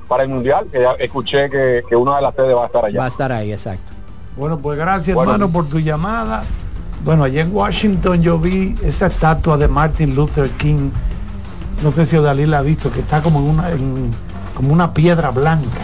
para 0.08 0.24
el 0.24 0.30
Mundial, 0.30 0.68
que 0.72 0.82
ya 0.82 0.92
escuché 1.00 1.50
que, 1.50 1.84
que 1.88 1.96
una 1.96 2.18
de 2.18 2.22
las 2.24 2.36
sedes 2.36 2.56
va 2.56 2.64
a 2.64 2.68
estar 2.68 2.86
allá. 2.86 3.00
Va 3.00 3.06
a 3.06 3.10
estar 3.10 3.32
ahí, 3.32 3.52
exacto. 3.54 3.94
Bueno, 4.36 4.58
pues 4.58 4.78
gracias 4.78 5.16
Bueno. 5.16 5.32
hermano 5.34 5.52
por 5.52 5.68
tu 5.70 5.80
llamada. 5.80 6.44
Bueno, 7.06 7.24
allá 7.24 7.42
en 7.42 7.56
Washington 7.56 8.22
yo 8.22 8.38
vi 8.38 8.76
esa 8.84 9.08
estatua 9.08 9.56
de 9.58 9.68
Martin 9.70 10.14
Luther 10.16 10.50
King. 10.52 10.90
No 11.84 11.92
sé 11.92 12.06
si 12.06 12.18
Dalí 12.18 12.46
la 12.46 12.60
ha 12.60 12.62
visto, 12.62 12.92
que 12.92 13.02
está 13.02 13.22
como 13.22 13.40
en 13.40 13.46
una, 13.46 13.72
en- 13.72 14.12
como 14.56 14.72
una 14.74 14.94
piedra 14.94 15.30
blanca. 15.32 15.80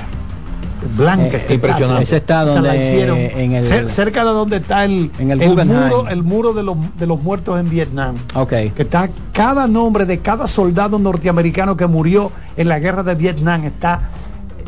Blanca. 0.98 1.38
Eh, 1.38 1.54
impresionante. 1.54 2.04
Ese 2.04 2.18
está 2.18 2.42
Esa 2.44 2.54
donde- 2.54 2.70
la 2.70 2.76
hicieron 2.76 3.18
en 3.20 3.52
el- 3.54 3.64
cer- 3.64 3.88
cerca 3.88 4.22
de 4.24 4.32
donde 4.32 4.58
está 4.58 4.84
el, 4.84 5.12
En 5.20 5.30
el 5.30 5.38
muro, 5.68 6.08
el 6.10 6.24
muro 6.24 6.54
de 6.54 6.64
los, 6.64 6.76
de 6.98 7.06
los 7.06 7.22
muertos 7.22 7.60
en 7.60 7.70
Vietnam. 7.70 8.16
Ok. 8.34 8.50
Que 8.50 8.74
está 8.78 9.10
cada 9.32 9.68
nombre 9.68 10.06
de 10.06 10.20
cada 10.20 10.48
soldado 10.48 10.98
norteamericano 10.98 11.78
que 11.78 11.86
murió 11.86 12.32
en 12.58 12.68
la 12.68 12.80
guerra 12.80 13.04
de 13.04 13.14
Vietnam 13.14 13.66
está 13.66 14.10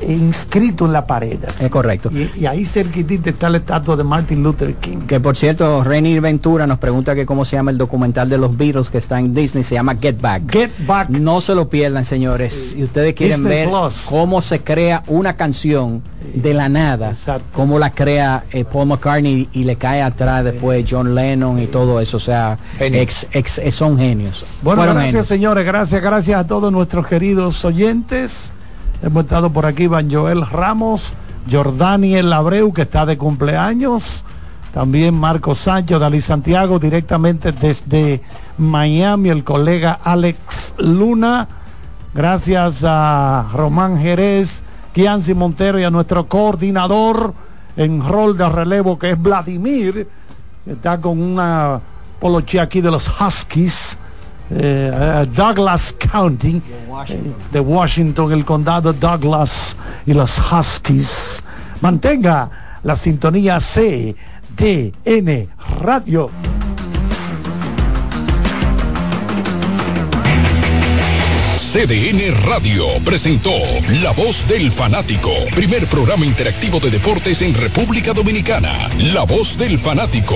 inscrito 0.07 0.85
en 0.85 0.93
la 0.93 1.05
pared. 1.07 1.39
Es 1.59 1.69
correcto. 1.69 2.09
Y, 2.13 2.29
y 2.41 2.45
ahí 2.45 2.65
cerquitita 2.65 3.29
está 3.29 3.49
la 3.49 3.57
estatua 3.57 3.95
de 3.95 4.03
Martin 4.03 4.43
Luther 4.43 4.73
King. 4.75 4.99
Que 5.07 5.19
por 5.19 5.35
cierto, 5.35 5.83
Renny 5.83 6.19
Ventura 6.19 6.67
nos 6.67 6.77
pregunta 6.79 7.15
que 7.15 7.25
cómo 7.25 7.45
se 7.45 7.55
llama 7.55 7.71
el 7.71 7.77
documental 7.77 8.29
de 8.29 8.37
los 8.37 8.55
Beatles 8.57 8.89
que 8.89 8.97
está 8.97 9.19
en 9.19 9.33
Disney, 9.33 9.63
se 9.63 9.75
llama 9.75 9.95
Get 10.01 10.19
Back. 10.21 10.51
Get 10.51 10.71
Back. 10.85 11.09
No 11.09 11.41
se 11.41 11.55
lo 11.55 11.67
pierdan, 11.69 12.05
señores. 12.05 12.71
Si 12.73 12.83
ustedes 12.83 13.13
quieren 13.13 13.41
Disney 13.43 13.57
ver 13.59 13.69
Plus. 13.69 14.05
cómo 14.09 14.41
se 14.41 14.61
crea 14.61 15.03
una 15.07 15.35
canción 15.35 16.01
de 16.33 16.53
la 16.53 16.69
nada, 16.69 17.13
cómo 17.51 17.79
la 17.79 17.89
crea 17.91 18.45
eh, 18.51 18.63
Paul 18.65 18.87
McCartney 18.87 19.49
y 19.53 19.63
le 19.65 19.75
cae 19.75 20.01
atrás 20.01 20.43
después 20.43 20.85
John 20.89 21.13
Lennon 21.15 21.59
y 21.59 21.67
todo 21.67 21.99
eso, 21.99 22.17
o 22.17 22.19
sea, 22.19 22.57
ex- 22.79 23.27
ex- 23.31 23.61
son 23.71 23.97
genios. 23.97 24.45
Bueno, 24.61 24.77
Fueron 24.81 24.95
gracias 24.95 25.11
genios. 25.11 25.27
señores, 25.27 25.65
gracias, 25.65 26.01
gracias 26.01 26.39
a 26.39 26.47
todos 26.47 26.71
nuestros 26.71 27.07
queridos 27.07 27.63
oyentes. 27.65 28.51
Hemos 29.03 29.25
estado 29.25 29.51
por 29.51 29.65
aquí, 29.65 29.87
Van 29.87 30.09
Joel 30.09 30.47
Ramos, 30.47 31.13
Jordani 31.51 32.15
El 32.15 32.31
Abreu, 32.31 32.71
que 32.71 32.83
está 32.83 33.05
de 33.05 33.17
cumpleaños. 33.17 34.23
También 34.73 35.13
Marco 35.13 35.55
Sánchez, 35.55 35.99
Dalí 35.99 36.21
Santiago, 36.21 36.79
directamente 36.79 37.51
desde 37.51 38.21
Miami, 38.57 39.27
el 39.27 39.43
colega 39.43 39.99
Alex 40.01 40.73
Luna. 40.77 41.49
Gracias 42.13 42.85
a 42.87 43.49
Román 43.51 43.99
Jerez, 43.99 44.63
Kianci 44.93 45.33
Montero 45.33 45.77
y 45.77 45.83
a 45.83 45.91
nuestro 45.91 46.29
coordinador 46.29 47.33
en 47.75 48.01
rol 48.07 48.37
de 48.37 48.47
relevo, 48.47 48.97
que 48.97 49.11
es 49.11 49.21
Vladimir, 49.21 50.07
que 50.63 50.71
está 50.71 50.97
con 51.01 51.21
una 51.21 51.81
poloche 52.21 52.57
aquí 52.57 52.79
de 52.79 52.91
los 52.91 53.11
Huskies. 53.19 53.97
Eh, 54.49 54.91
eh, 54.93 55.27
Douglas 55.33 55.93
County 55.93 56.57
eh, 56.57 57.33
de 57.51 57.59
Washington, 57.59 58.33
el 58.33 58.45
condado 58.45 58.93
Douglas 58.93 59.75
y 60.05 60.13
los 60.13 60.39
Huskies. 60.39 61.43
Mantenga 61.81 62.49
la 62.83 62.95
sintonía 62.95 63.59
CDN 63.59 65.47
Radio. 65.81 66.29
CDN 71.73 72.31
Radio 72.45 72.85
presentó 73.03 73.49
La 74.03 74.11
Voz 74.11 74.47
del 74.47 74.71
Fanático, 74.71 75.31
primer 75.55 75.87
programa 75.87 76.23
interactivo 76.23 76.79
de 76.79 76.91
deportes 76.91 77.41
en 77.41 77.55
República 77.55 78.13
Dominicana. 78.13 78.89
La 78.99 79.23
Voz 79.23 79.57
del 79.57 79.79
Fanático. 79.79 80.35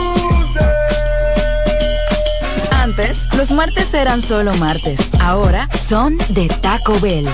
Los 3.37 3.51
martes 3.51 3.93
eran 3.93 4.21
solo 4.21 4.53
martes. 4.55 4.99
Ahora 5.21 5.69
son 5.71 6.17
de 6.29 6.47
Taco 6.47 6.99
Bell. 6.99 7.25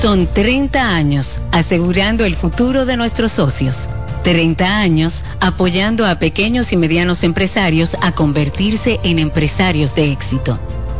Son 0.00 0.26
30 0.26 0.94
años 0.94 1.38
asegurando 1.52 2.24
el 2.24 2.34
futuro 2.34 2.86
de 2.86 2.96
nuestros 2.96 3.32
socios. 3.32 3.90
30 4.24 4.78
años 4.78 5.22
apoyando 5.40 6.06
a 6.06 6.18
pequeños 6.18 6.72
y 6.72 6.78
medianos 6.78 7.24
empresarios 7.24 7.96
a 8.00 8.12
convertirse 8.12 9.00
en 9.02 9.18
empresarios 9.18 9.94
de 9.94 10.10
éxito. 10.10 10.58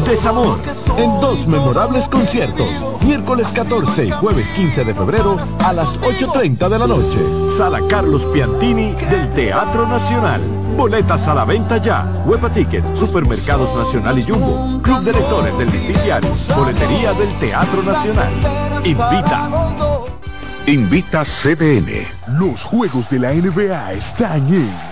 Desamor, 0.00 0.58
en 0.96 1.20
dos 1.20 1.46
memorables 1.46 2.08
conciertos, 2.08 2.66
miércoles 3.02 3.46
14 3.54 4.06
y 4.06 4.10
jueves 4.10 4.48
15 4.52 4.84
de 4.84 4.94
febrero 4.94 5.36
a 5.60 5.72
las 5.72 6.00
8.30 6.00 6.68
de 6.68 6.78
la 6.78 6.86
noche. 6.86 7.18
Sala 7.56 7.80
Carlos 7.88 8.24
Piantini 8.32 8.92
del 8.92 9.30
Teatro 9.30 9.86
Nacional. 9.86 10.40
Boletas 10.76 11.28
a 11.28 11.34
la 11.34 11.44
venta 11.44 11.76
ya. 11.76 12.10
Huepa 12.26 12.50
Ticket, 12.50 12.84
Supermercados 12.96 13.74
Nacional 13.76 14.18
y 14.18 14.22
Jumbo. 14.22 14.80
Club 14.82 15.02
de 15.04 15.12
Lectores 15.12 15.58
del 15.58 15.70
Diario. 15.70 16.30
Boletería 16.56 17.12
del 17.12 17.38
Teatro 17.38 17.82
Nacional. 17.82 18.32
Invita. 18.84 19.50
Invita 20.66 21.22
CDN. 21.22 22.06
Los 22.38 22.64
juegos 22.64 23.08
de 23.10 23.18
la 23.18 23.32
NBA 23.32 23.92
están 23.92 24.46
en 24.52 24.91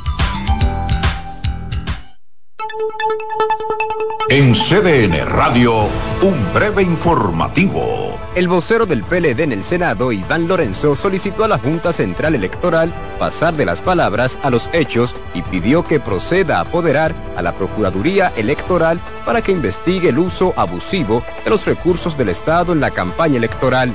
En 4.31 4.53
CDN 4.53 5.25
Radio, 5.25 5.89
un 6.21 6.53
breve 6.53 6.81
informativo. 6.83 8.17
El 8.33 8.47
vocero 8.47 8.85
del 8.85 9.03
PLD 9.03 9.41
en 9.41 9.51
el 9.51 9.61
Senado, 9.61 10.13
Iván 10.13 10.47
Lorenzo, 10.47 10.95
solicitó 10.95 11.43
a 11.43 11.49
la 11.49 11.57
Junta 11.57 11.91
Central 11.91 12.33
Electoral 12.35 12.93
pasar 13.19 13.53
de 13.55 13.65
las 13.65 13.81
palabras 13.81 14.39
a 14.41 14.49
los 14.49 14.69
hechos 14.71 15.17
y 15.33 15.41
pidió 15.41 15.83
que 15.83 15.99
proceda 15.99 16.59
a 16.59 16.61
apoderar 16.61 17.13
a 17.35 17.41
la 17.41 17.51
Procuraduría 17.57 18.31
Electoral 18.37 19.01
para 19.25 19.41
que 19.41 19.51
investigue 19.51 20.07
el 20.07 20.19
uso 20.19 20.53
abusivo 20.55 21.23
de 21.43 21.49
los 21.49 21.65
recursos 21.65 22.17
del 22.17 22.29
Estado 22.29 22.71
en 22.71 22.79
la 22.79 22.91
campaña 22.91 23.35
electoral. 23.35 23.93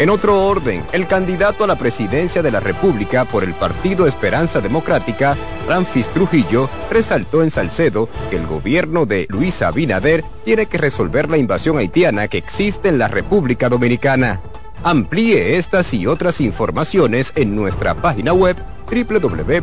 En 0.00 0.08
otro 0.08 0.46
orden, 0.46 0.82
el 0.92 1.06
candidato 1.06 1.62
a 1.62 1.66
la 1.66 1.76
presidencia 1.76 2.40
de 2.40 2.50
la 2.50 2.60
República 2.60 3.26
por 3.26 3.44
el 3.44 3.52
Partido 3.52 4.06
Esperanza 4.06 4.62
Democrática, 4.62 5.36
Ramfis 5.68 6.08
Trujillo, 6.08 6.70
resaltó 6.90 7.42
en 7.42 7.50
Salcedo 7.50 8.08
que 8.30 8.36
el 8.36 8.46
gobierno 8.46 9.04
de 9.04 9.26
Luis 9.28 9.60
Abinader 9.60 10.24
tiene 10.42 10.64
que 10.64 10.78
resolver 10.78 11.28
la 11.28 11.36
invasión 11.36 11.76
haitiana 11.76 12.28
que 12.28 12.38
existe 12.38 12.88
en 12.88 12.96
la 12.96 13.08
República 13.08 13.68
Dominicana. 13.68 14.40
Amplíe 14.84 15.58
estas 15.58 15.92
y 15.92 16.06
otras 16.06 16.40
informaciones 16.40 17.34
en 17.36 17.54
nuestra 17.54 17.94
página 17.94 18.32
web 18.32 18.56
www.cdn.com.do. 18.90 19.60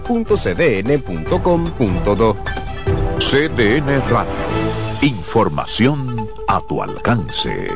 CDN 3.18 4.02
Radio. 4.08 4.34
Información 5.02 6.30
a 6.48 6.62
tu 6.70 6.84
alcance. 6.84 7.76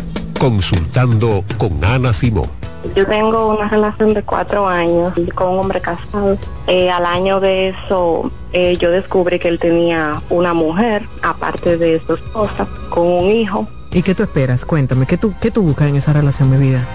Consultando 0.41 1.45
con 1.59 1.85
Ana 1.85 2.11
Simón. 2.13 2.49
Yo 2.95 3.05
tengo 3.05 3.55
una 3.55 3.69
relación 3.69 4.15
de 4.15 4.23
cuatro 4.23 4.67
años 4.67 5.13
con 5.35 5.49
un 5.49 5.59
hombre 5.59 5.79
casado. 5.81 6.35
Eh, 6.65 6.89
al 6.89 7.05
año 7.05 7.39
de 7.39 7.69
eso, 7.69 8.31
eh, 8.51 8.75
yo 8.77 8.89
descubrí 8.89 9.37
que 9.37 9.49
él 9.49 9.59
tenía 9.59 10.19
una 10.31 10.55
mujer, 10.55 11.07
aparte 11.21 11.77
de 11.77 12.01
su 12.07 12.15
esposa, 12.15 12.65
con 12.89 13.05
un 13.05 13.29
hijo. 13.29 13.67
¿Y 13.91 14.01
qué 14.01 14.15
tú 14.15 14.23
esperas? 14.23 14.65
Cuéntame, 14.65 15.05
¿qué 15.05 15.15
tú, 15.15 15.31
qué 15.39 15.51
tú 15.51 15.61
buscas 15.61 15.89
en 15.89 15.97
esa 15.97 16.11
relación, 16.11 16.49
mi 16.49 16.57
vida? 16.57 16.87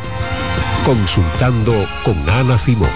Consultando 0.84 1.72
con 2.04 2.16
Ana 2.28 2.58
Simón. 2.58 2.90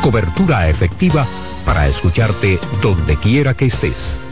Cobertura 0.00 0.68
efectiva 0.68 1.26
para 1.66 1.88
escucharte 1.88 2.60
donde 2.80 3.16
quiera 3.16 3.54
que 3.54 3.66
estés. 3.66 4.31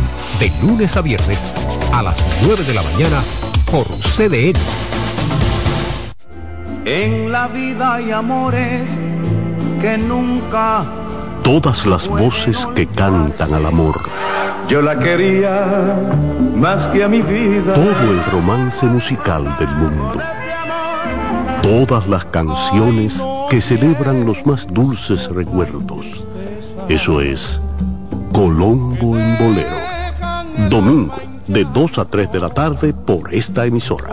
De 0.41 0.51
lunes 0.59 0.97
a 0.97 1.01
viernes 1.01 1.39
a 1.93 2.01
las 2.01 2.17
9 2.43 2.63
de 2.63 2.73
la 2.73 2.81
mañana 2.81 3.21
por 3.71 3.85
CDN. 3.99 4.57
En 6.83 7.31
la 7.31 7.47
vida 7.47 7.93
hay 7.93 8.11
amores 8.11 8.97
que 9.79 9.99
nunca 9.99 10.83
Todas 11.43 11.85
las 11.85 12.07
voces 12.07 12.65
que 12.75 12.87
cantan 12.87 13.53
al 13.53 13.67
amor. 13.67 14.01
yo 14.67 14.81
la 14.81 14.97
quería 14.97 15.95
más 16.55 16.87
que 16.87 17.03
a 17.03 17.07
mi 17.07 17.21
vida. 17.21 17.75
Todo 17.75 18.11
el 18.11 18.25
romance 18.31 18.87
musical 18.87 19.43
del 19.59 19.69
mundo. 19.75 20.23
Todas 21.61 22.07
las 22.07 22.25
canciones 22.25 23.23
que 23.47 23.61
celebran 23.61 24.25
los 24.25 24.43
más 24.47 24.65
dulces 24.73 25.29
recuerdos. 25.29 26.25
Eso 26.89 27.21
es 27.21 27.61
Colombo 28.33 29.15
en 29.15 29.37
Bolero. 29.37 29.90
Domingo, 30.69 31.15
de 31.47 31.65
2 31.65 31.97
a 31.97 32.05
3 32.05 32.31
de 32.31 32.39
la 32.39 32.49
tarde 32.49 32.93
por 32.93 33.33
esta 33.33 33.65
emisora. 33.65 34.09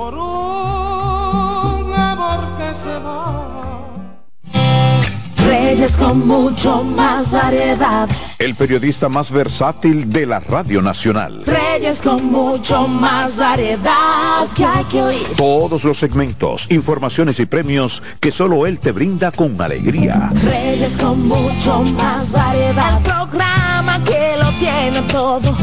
Reyes 5.79 5.97
con 5.97 6.27
mucho 6.27 6.83
más 6.83 7.31
variedad. 7.31 8.09
El 8.39 8.55
periodista 8.55 9.09
más 9.09 9.31
versátil 9.31 10.11
de 10.11 10.27
la 10.27 10.41
Radio 10.41 10.83
Nacional. 10.83 11.45
Reyes 11.47 12.03
con 12.03 12.33
mucho 12.33 12.89
más 12.89 13.37
variedad 13.37 14.47
que 14.57 14.65
hay 14.65 14.85
que 14.85 15.03
oír. 15.03 15.27
Todos 15.37 15.85
los 15.85 15.99
segmentos, 15.99 16.67
informaciones 16.71 17.39
y 17.39 17.47
premios 17.47 18.03
que 18.21 18.33
solo 18.33 18.67
él 18.67 18.81
te 18.81 18.93
brinda 18.93 19.31
con 19.31 19.61
alegría. 19.61 20.33
Reyes 20.43 20.97
con 20.97 21.29
mucho 21.29 21.85
más 21.97 22.33
variedad. 22.33 22.97
El 22.97 23.03
programa 23.05 24.05
que 24.05 24.37
lo 24.39 24.51
tiene 24.59 25.03
todo. 25.13 25.57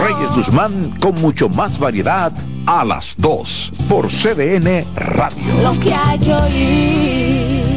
Reyes 0.00 0.30
Guzmán 0.34 0.94
con 1.00 1.14
mucho 1.16 1.48
más 1.48 1.78
variedad 1.78 2.32
a 2.66 2.84
las 2.84 3.14
2 3.18 3.72
por 3.88 4.08
CDN 4.08 4.84
Radio. 4.96 5.62
Lo 5.62 5.78
que 5.78 5.94
hay 5.94 6.18
que 6.18 6.34
oír. 6.34 7.72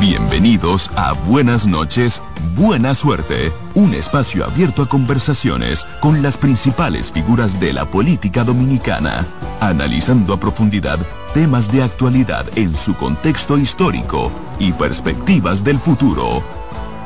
Bienvenidos 0.00 0.90
a 0.96 1.12
Buenas 1.12 1.66
noches, 1.66 2.22
Buena 2.56 2.94
Suerte, 2.94 3.52
un 3.74 3.94
espacio 3.94 4.44
abierto 4.44 4.82
a 4.82 4.88
conversaciones 4.88 5.86
con 6.00 6.22
las 6.22 6.36
principales 6.36 7.12
figuras 7.12 7.60
de 7.60 7.72
la 7.72 7.84
política 7.84 8.42
dominicana, 8.42 9.24
analizando 9.60 10.34
a 10.34 10.40
profundidad 10.40 10.98
temas 11.34 11.70
de 11.70 11.82
actualidad 11.82 12.46
en 12.56 12.74
su 12.76 12.94
contexto 12.94 13.56
histórico 13.56 14.30
y 14.58 14.72
perspectivas 14.72 15.62
del 15.62 15.78
futuro. 15.78 16.61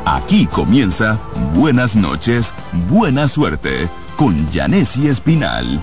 Aquí 0.08 0.46
comienza 0.46 1.18
Buenas 1.52 1.96
noches, 1.96 2.54
buena 2.88 3.26
suerte 3.26 3.88
con 4.16 4.48
Janessi 4.52 5.08
Espinal. 5.08 5.80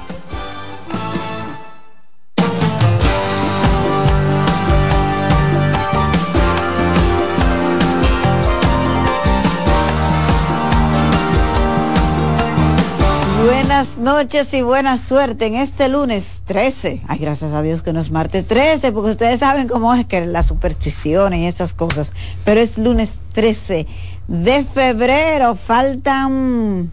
Buenas 13.45 13.97
noches 13.97 14.53
y 14.53 14.61
buena 14.61 14.97
suerte 14.97 15.47
en 15.47 15.55
este 15.55 15.89
lunes 15.89 16.43
13. 16.45 17.01
Ay, 17.07 17.19
gracias 17.19 17.51
a 17.51 17.61
Dios 17.61 17.81
que 17.81 17.91
no 17.91 17.99
es 17.99 18.09
martes 18.09 18.47
13, 18.47 18.93
porque 18.93 19.11
ustedes 19.11 19.41
saben 19.41 19.67
cómo 19.67 19.93
es 19.93 20.05
que 20.05 20.25
las 20.25 20.47
supersticiones 20.47 21.39
y 21.39 21.47
esas 21.47 21.73
cosas. 21.73 22.13
Pero 22.45 22.61
es 22.61 22.77
lunes 22.77 23.19
13 23.33 23.85
de 24.27 24.63
febrero. 24.63 25.55
Faltan 25.55 26.91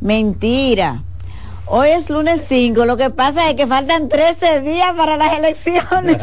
mentira. 0.00 1.02
Hoy 1.68 1.88
es 1.88 2.10
lunes 2.10 2.42
5, 2.46 2.84
lo 2.84 2.96
que 2.96 3.10
pasa 3.10 3.50
es 3.50 3.56
que 3.56 3.66
faltan 3.66 4.08
13 4.08 4.60
días 4.62 4.92
para 4.96 5.16
las 5.16 5.36
elecciones. 5.36 6.22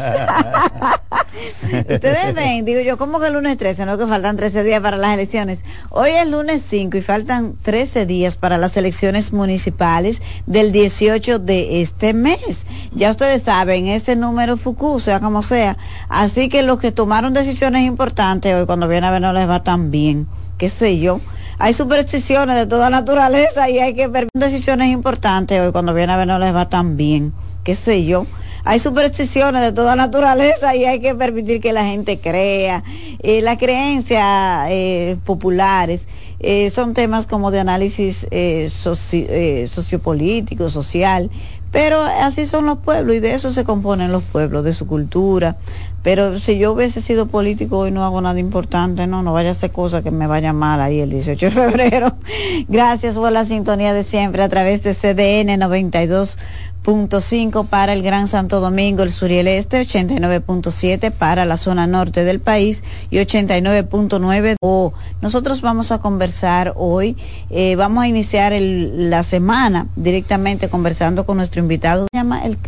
Ustedes 1.62 2.34
ven, 2.34 2.64
digo 2.64 2.80
yo, 2.80 2.96
¿cómo 2.96 3.20
que 3.20 3.26
el 3.26 3.34
lunes 3.34 3.58
13? 3.58 3.84
No 3.84 3.98
que 3.98 4.06
faltan 4.06 4.38
13 4.38 4.64
días 4.64 4.80
para 4.80 4.96
las 4.96 5.12
elecciones. 5.12 5.62
Hoy 5.90 6.12
es 6.12 6.26
lunes 6.26 6.62
5 6.66 6.96
y 6.96 7.02
faltan 7.02 7.56
13 7.62 8.06
días 8.06 8.36
para 8.36 8.56
las 8.56 8.78
elecciones 8.78 9.34
municipales 9.34 10.22
del 10.46 10.72
18 10.72 11.38
de 11.40 11.82
este 11.82 12.14
mes. 12.14 12.66
Ya 12.94 13.10
ustedes 13.10 13.42
saben, 13.42 13.88
ese 13.88 14.16
número 14.16 14.56
FUCU, 14.56 14.98
sea 14.98 15.20
como 15.20 15.42
sea. 15.42 15.76
Así 16.08 16.48
que 16.48 16.62
los 16.62 16.78
que 16.78 16.90
tomaron 16.90 17.34
decisiones 17.34 17.82
importantes 17.82 18.54
hoy, 18.54 18.64
cuando 18.64 18.88
viene 18.88 19.08
a 19.08 19.10
ver, 19.10 19.20
no 19.20 19.34
les 19.34 19.46
va 19.46 19.62
tan 19.62 19.90
bien. 19.90 20.26
¿Qué 20.56 20.70
sé 20.70 20.98
yo? 20.98 21.20
Hay 21.58 21.72
supersticiones 21.72 22.56
de 22.56 22.66
toda 22.66 22.90
naturaleza 22.90 23.70
y 23.70 23.78
hay 23.78 23.94
que 23.94 24.08
ver 24.08 24.28
decisiones 24.34 24.88
importantes 24.88 25.60
hoy 25.60 25.72
cuando 25.72 25.94
viene 25.94 26.12
a 26.12 26.16
ver 26.16 26.26
no 26.26 26.38
les 26.38 26.54
va 26.54 26.68
tan 26.68 26.96
bien, 26.96 27.32
qué 27.62 27.74
sé 27.74 28.04
yo. 28.04 28.26
Hay 28.66 28.78
supersticiones 28.78 29.60
de 29.60 29.72
toda 29.72 29.94
naturaleza 29.94 30.74
y 30.74 30.86
hay 30.86 30.98
que 30.98 31.14
permitir 31.14 31.60
que 31.60 31.74
la 31.74 31.84
gente 31.84 32.18
crea. 32.18 32.82
Eh, 33.22 33.42
las 33.42 33.58
creencias 33.58 34.68
eh, 34.70 35.18
populares 35.24 36.06
eh, 36.40 36.68
son 36.70 36.94
temas 36.94 37.26
como 37.26 37.50
de 37.50 37.60
análisis 37.60 38.26
eh, 38.30 38.70
eh, 39.12 39.66
sociopolítico, 39.66 40.68
social, 40.68 41.30
pero 41.70 42.02
así 42.02 42.44
son 42.46 42.66
los 42.66 42.78
pueblos 42.78 43.16
y 43.16 43.20
de 43.20 43.34
eso 43.34 43.50
se 43.50 43.64
componen 43.64 44.12
los 44.12 44.22
pueblos, 44.24 44.64
de 44.64 44.72
su 44.72 44.86
cultura, 44.86 45.56
pero 46.04 46.38
si 46.38 46.58
yo 46.58 46.72
hubiese 46.72 47.00
sido 47.00 47.26
político 47.26 47.86
y 47.86 47.90
no 47.90 48.04
hago 48.04 48.20
nada 48.20 48.38
importante, 48.38 49.06
no, 49.06 49.22
no 49.22 49.32
vaya 49.32 49.48
a 49.48 49.52
hacer 49.52 49.72
cosas 49.72 50.02
que 50.02 50.10
me 50.10 50.26
vayan 50.26 50.54
mal 50.54 50.82
ahí 50.82 51.00
el 51.00 51.08
18 51.08 51.46
de 51.46 51.50
febrero. 51.50 52.12
Gracias 52.68 53.14
por 53.14 53.32
la 53.32 53.46
sintonía 53.46 53.94
de 53.94 54.04
siempre 54.04 54.42
a 54.42 54.50
través 54.50 54.82
de 54.82 54.92
CDN 54.92 55.58
92.5 55.58 57.66
para 57.68 57.94
el 57.94 58.02
Gran 58.02 58.28
Santo 58.28 58.60
Domingo, 58.60 59.02
el 59.02 59.12
sur 59.12 59.30
y 59.30 59.38
el 59.38 59.48
este, 59.48 59.80
89.7 59.80 61.10
para 61.10 61.46
la 61.46 61.56
zona 61.56 61.86
norte 61.86 62.22
del 62.22 62.38
país 62.38 62.84
y 63.10 63.16
89.9. 63.16 64.56
Oh, 64.60 64.92
nosotros 65.22 65.62
vamos 65.62 65.90
a 65.90 66.00
conversar 66.00 66.74
hoy, 66.76 67.16
eh, 67.48 67.76
vamos 67.76 68.04
a 68.04 68.08
iniciar 68.08 68.52
el, 68.52 69.08
la 69.08 69.22
semana 69.22 69.86
directamente 69.96 70.68
conversando 70.68 71.24
con 71.24 71.38
nuestro 71.38 71.62
invitado. 71.62 72.08
Se 72.12 72.18
llama 72.18 72.44
el 72.44 72.58